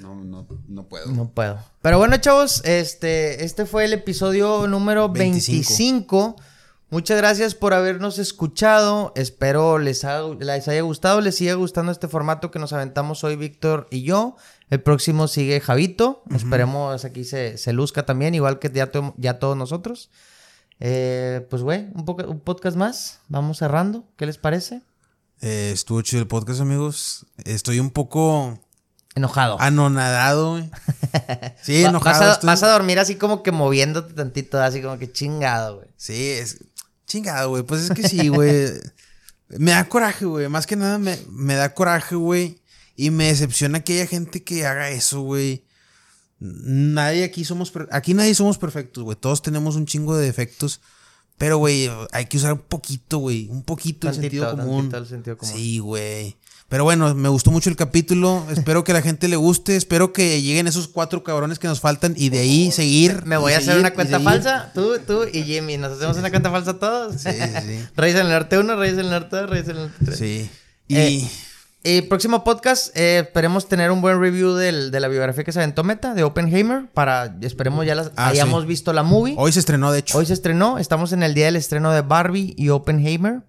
no, 0.00 0.14
no, 0.14 0.24
no, 0.24 0.46
no 0.68 0.88
puedo. 0.88 1.06
No 1.10 1.30
puedo. 1.30 1.58
Pero 1.82 1.98
bueno, 1.98 2.16
chavos, 2.18 2.62
este, 2.64 3.44
este 3.44 3.66
fue 3.66 3.86
el 3.86 3.92
episodio 3.92 4.68
número 4.68 5.08
25. 5.08 5.54
25. 5.54 6.36
Muchas 6.94 7.16
gracias 7.16 7.56
por 7.56 7.74
habernos 7.74 8.20
escuchado. 8.20 9.12
Espero 9.16 9.80
les, 9.80 10.04
ha- 10.04 10.22
les 10.38 10.68
haya 10.68 10.80
gustado, 10.82 11.20
les 11.20 11.34
siga 11.34 11.54
gustando 11.54 11.90
este 11.90 12.06
formato 12.06 12.52
que 12.52 12.60
nos 12.60 12.72
aventamos 12.72 13.24
hoy 13.24 13.34
Víctor 13.34 13.88
y 13.90 14.04
yo. 14.04 14.36
El 14.70 14.80
próximo 14.80 15.26
sigue 15.26 15.60
Javito. 15.60 16.22
Esperemos 16.32 17.04
aquí 17.04 17.24
se, 17.24 17.58
se 17.58 17.72
luzca 17.72 18.06
también, 18.06 18.36
igual 18.36 18.60
que 18.60 18.70
ya, 18.72 18.92
to- 18.92 19.12
ya 19.16 19.40
todos 19.40 19.56
nosotros. 19.56 20.08
Eh, 20.78 21.44
pues, 21.50 21.62
güey, 21.62 21.88
un, 21.94 22.04
poco- 22.04 22.28
un 22.30 22.38
podcast 22.38 22.76
más. 22.76 23.18
Vamos 23.26 23.58
cerrando. 23.58 24.04
¿Qué 24.16 24.26
les 24.26 24.38
parece? 24.38 24.80
Eh, 25.40 25.72
estuvo 25.74 26.00
chido 26.02 26.22
el 26.22 26.28
podcast, 26.28 26.60
amigos. 26.60 27.26
Estoy 27.44 27.80
un 27.80 27.90
poco 27.90 28.56
Enojado. 29.16 29.60
anonadado, 29.60 30.50
güey. 30.52 30.70
Sí, 31.60 31.82
Va- 31.82 31.88
enojado. 31.88 32.20
vas, 32.20 32.28
a, 32.28 32.32
estoy- 32.34 32.46
vas 32.46 32.62
a 32.62 32.68
dormir 32.70 33.00
así 33.00 33.16
como 33.16 33.42
que 33.42 33.50
moviéndote 33.50 34.14
tantito, 34.14 34.62
así 34.62 34.80
como 34.80 34.96
que 34.96 35.10
chingado, 35.10 35.78
güey. 35.78 35.88
Sí, 35.96 36.30
es 36.30 36.58
chingado, 37.06 37.50
güey. 37.50 37.62
Pues 37.62 37.82
es 37.82 37.90
que 37.90 38.08
sí, 38.08 38.28
güey. 38.28 38.70
me 39.48 39.72
da 39.72 39.88
coraje, 39.88 40.24
güey. 40.24 40.48
Más 40.48 40.66
que 40.66 40.76
nada 40.76 40.98
me, 40.98 41.18
me 41.30 41.54
da 41.54 41.74
coraje, 41.74 42.16
güey. 42.16 42.60
Y 42.96 43.10
me 43.10 43.26
decepciona 43.26 43.80
que 43.82 43.94
haya 43.94 44.06
gente 44.06 44.44
que 44.44 44.66
haga 44.66 44.90
eso, 44.90 45.20
güey. 45.22 45.64
Nadie 46.38 47.24
aquí 47.24 47.44
somos... 47.44 47.72
Aquí 47.90 48.14
nadie 48.14 48.34
somos 48.34 48.58
perfectos, 48.58 49.02
güey. 49.04 49.16
Todos 49.16 49.42
tenemos 49.42 49.76
un 49.76 49.86
chingo 49.86 50.16
de 50.16 50.26
defectos. 50.26 50.80
Pero, 51.36 51.58
güey, 51.58 51.90
hay 52.12 52.26
que 52.26 52.36
usar 52.36 52.52
un 52.52 52.60
poquito, 52.60 53.18
güey. 53.18 53.48
Un 53.48 53.64
poquito 53.64 54.08
el 54.08 54.14
Tantito, 54.14 54.44
sentido 54.44 54.50
común. 54.56 54.90
tantito 54.90 54.98
el 54.98 55.06
sentido 55.06 55.36
común. 55.36 55.54
Sí, 55.54 55.78
güey. 55.78 56.36
Pero 56.74 56.82
bueno, 56.82 57.14
me 57.14 57.28
gustó 57.28 57.52
mucho 57.52 57.70
el 57.70 57.76
capítulo. 57.76 58.44
Espero 58.50 58.82
que 58.82 58.90
a 58.90 58.96
la 58.96 59.00
gente 59.02 59.28
le 59.28 59.36
guste. 59.36 59.76
Espero 59.76 60.12
que 60.12 60.42
lleguen 60.42 60.66
esos 60.66 60.88
cuatro 60.88 61.22
cabrones 61.22 61.60
que 61.60 61.68
nos 61.68 61.78
faltan 61.78 62.14
y 62.16 62.30
de 62.30 62.40
ahí 62.40 62.72
seguir. 62.72 63.24
Me 63.26 63.36
voy 63.36 63.52
a 63.52 63.58
hacer 63.58 63.66
seguir, 63.74 63.78
una 63.82 63.94
cuenta 63.94 64.18
falsa, 64.18 64.72
tú, 64.74 64.98
tú 65.06 65.20
y 65.32 65.44
Jimmy. 65.44 65.76
¿Nos 65.76 65.92
hacemos 65.92 66.16
una 66.16 66.30
cuenta 66.30 66.50
falsa 66.50 66.76
todos? 66.80 67.20
Sí, 67.20 67.30
sí, 67.30 67.38
sí. 67.64 67.86
Reyes 67.96 68.18
en 68.18 68.26
el 68.26 68.32
Norte 68.32 68.58
1, 68.58 68.74
Reyes 68.74 68.94
en 68.98 69.04
el 69.04 69.10
Norte 69.12 69.36
2, 69.36 69.50
Reyes 69.50 69.68
en 69.68 69.76
el 69.76 69.82
Norte 69.82 70.04
3. 70.04 70.18
Sí. 70.18 70.50
Y 70.88 70.96
Eh, 70.96 71.28
Y 71.84 72.00
próximo 72.02 72.42
podcast, 72.42 72.88
eh, 72.96 73.20
esperemos 73.20 73.68
tener 73.68 73.92
un 73.92 74.00
buen 74.00 74.18
review 74.20 74.54
del- 74.54 74.90
de 74.90 74.98
la 74.98 75.06
biografía 75.06 75.44
que 75.44 75.52
se 75.52 75.60
aventó 75.60 75.84
Meta, 75.84 76.12
de 76.14 76.24
Oppenheimer, 76.24 76.86
para, 76.92 77.36
esperemos 77.42 77.86
ya 77.86 77.94
las, 77.94 78.10
Ah, 78.16 78.30
hayamos 78.30 78.62
sí. 78.62 78.66
visto 78.68 78.92
la 78.92 79.04
movie. 79.04 79.36
hoy 79.38 79.52
se 79.52 79.60
estrenó, 79.60 79.92
de 79.92 80.00
hecho. 80.00 80.18
Hoy 80.18 80.26
se 80.26 80.32
estrenó, 80.32 80.78
estamos 80.78 81.12
en 81.12 81.22
el 81.22 81.34
día 81.34 81.44
del 81.44 81.54
estreno 81.54 81.92
de 81.92 82.00
Barbie 82.00 82.52
y 82.58 82.70
Oppenheimer, 82.70 83.42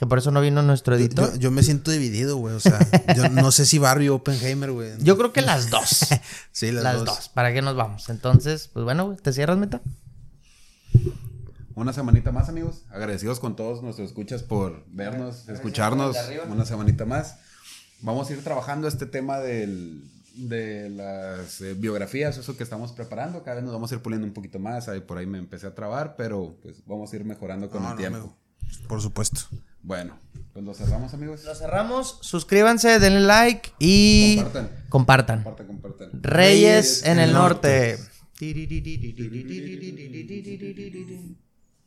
que 0.00 0.06
por 0.06 0.16
eso 0.18 0.30
no 0.30 0.40
vino 0.40 0.62
nuestro 0.62 0.96
editor. 0.96 1.34
yo, 1.34 1.38
yo 1.38 1.50
me 1.50 1.62
siento 1.62 1.90
dividido, 1.90 2.38
güey. 2.38 2.54
O 2.54 2.60
sea, 2.60 2.78
yo 3.14 3.28
no 3.28 3.52
sé 3.52 3.66
si 3.66 3.78
Barbie 3.78 4.08
o 4.08 4.14
Oppenheimer, 4.16 4.72
güey. 4.72 4.92
Yo 5.02 5.18
creo 5.18 5.30
que 5.32 5.42
las 5.42 5.68
dos. 5.68 6.06
Sí, 6.52 6.72
las, 6.72 6.82
las 6.82 6.94
dos. 6.96 7.04
dos. 7.04 7.28
¿Para 7.28 7.52
qué 7.52 7.60
nos 7.60 7.76
vamos? 7.76 8.08
Entonces, 8.08 8.68
pues 8.72 8.84
bueno, 8.84 9.04
güey, 9.04 9.18
¿te 9.18 9.32
cierras, 9.34 9.58
Meta? 9.58 9.82
Una 11.74 11.92
semanita 11.92 12.32
más, 12.32 12.48
amigos. 12.48 12.82
Agradecidos 12.90 13.40
con 13.40 13.56
todos 13.56 13.82
nuestros 13.82 14.08
escuchas 14.08 14.42
por 14.42 14.84
vernos, 14.88 15.48
escucharnos. 15.48 16.16
Una 16.50 16.64
semanita 16.64 17.04
más. 17.04 17.36
Vamos 18.00 18.30
a 18.30 18.32
ir 18.32 18.42
trabajando 18.42 18.88
este 18.88 19.04
tema 19.06 19.38
del, 19.38 20.02
de 20.34 20.88
las 20.90 21.60
eh, 21.60 21.74
biografías, 21.74 22.38
eso 22.38 22.56
que 22.56 22.62
estamos 22.64 22.92
preparando. 22.92 23.42
Cada 23.42 23.56
vez 23.56 23.64
nos 23.64 23.72
vamos 23.74 23.92
a 23.92 23.96
ir 23.96 24.00
puliendo 24.00 24.26
un 24.26 24.32
poquito 24.32 24.58
más. 24.58 24.88
Ahí 24.88 25.00
por 25.00 25.18
ahí 25.18 25.26
me 25.26 25.38
empecé 25.38 25.66
a 25.66 25.74
trabar, 25.74 26.16
pero 26.16 26.56
pues 26.62 26.82
vamos 26.86 27.12
a 27.12 27.16
ir 27.16 27.24
mejorando 27.24 27.68
con 27.70 27.82
No, 27.82 27.88
el 27.90 27.94
no, 27.94 27.98
tiempo. 27.98 28.36
me- 28.82 28.88
Por 28.88 29.00
supuesto. 29.02 29.40
Bueno, 29.82 30.18
pues 30.52 30.64
lo 30.64 30.74
cerramos, 30.74 31.14
amigos. 31.14 31.44
Lo 31.44 31.54
cerramos, 31.54 32.18
suscríbanse, 32.22 32.98
denle 32.98 33.20
like 33.20 33.70
y 33.78 34.36
Compartan. 34.36 34.84
compartan. 34.88 35.42
Compartan, 35.42 35.66
compartan. 35.66 36.10
Reyes 36.22 37.04
en 37.04 37.18
el 37.18 37.32
norte. 37.32 37.98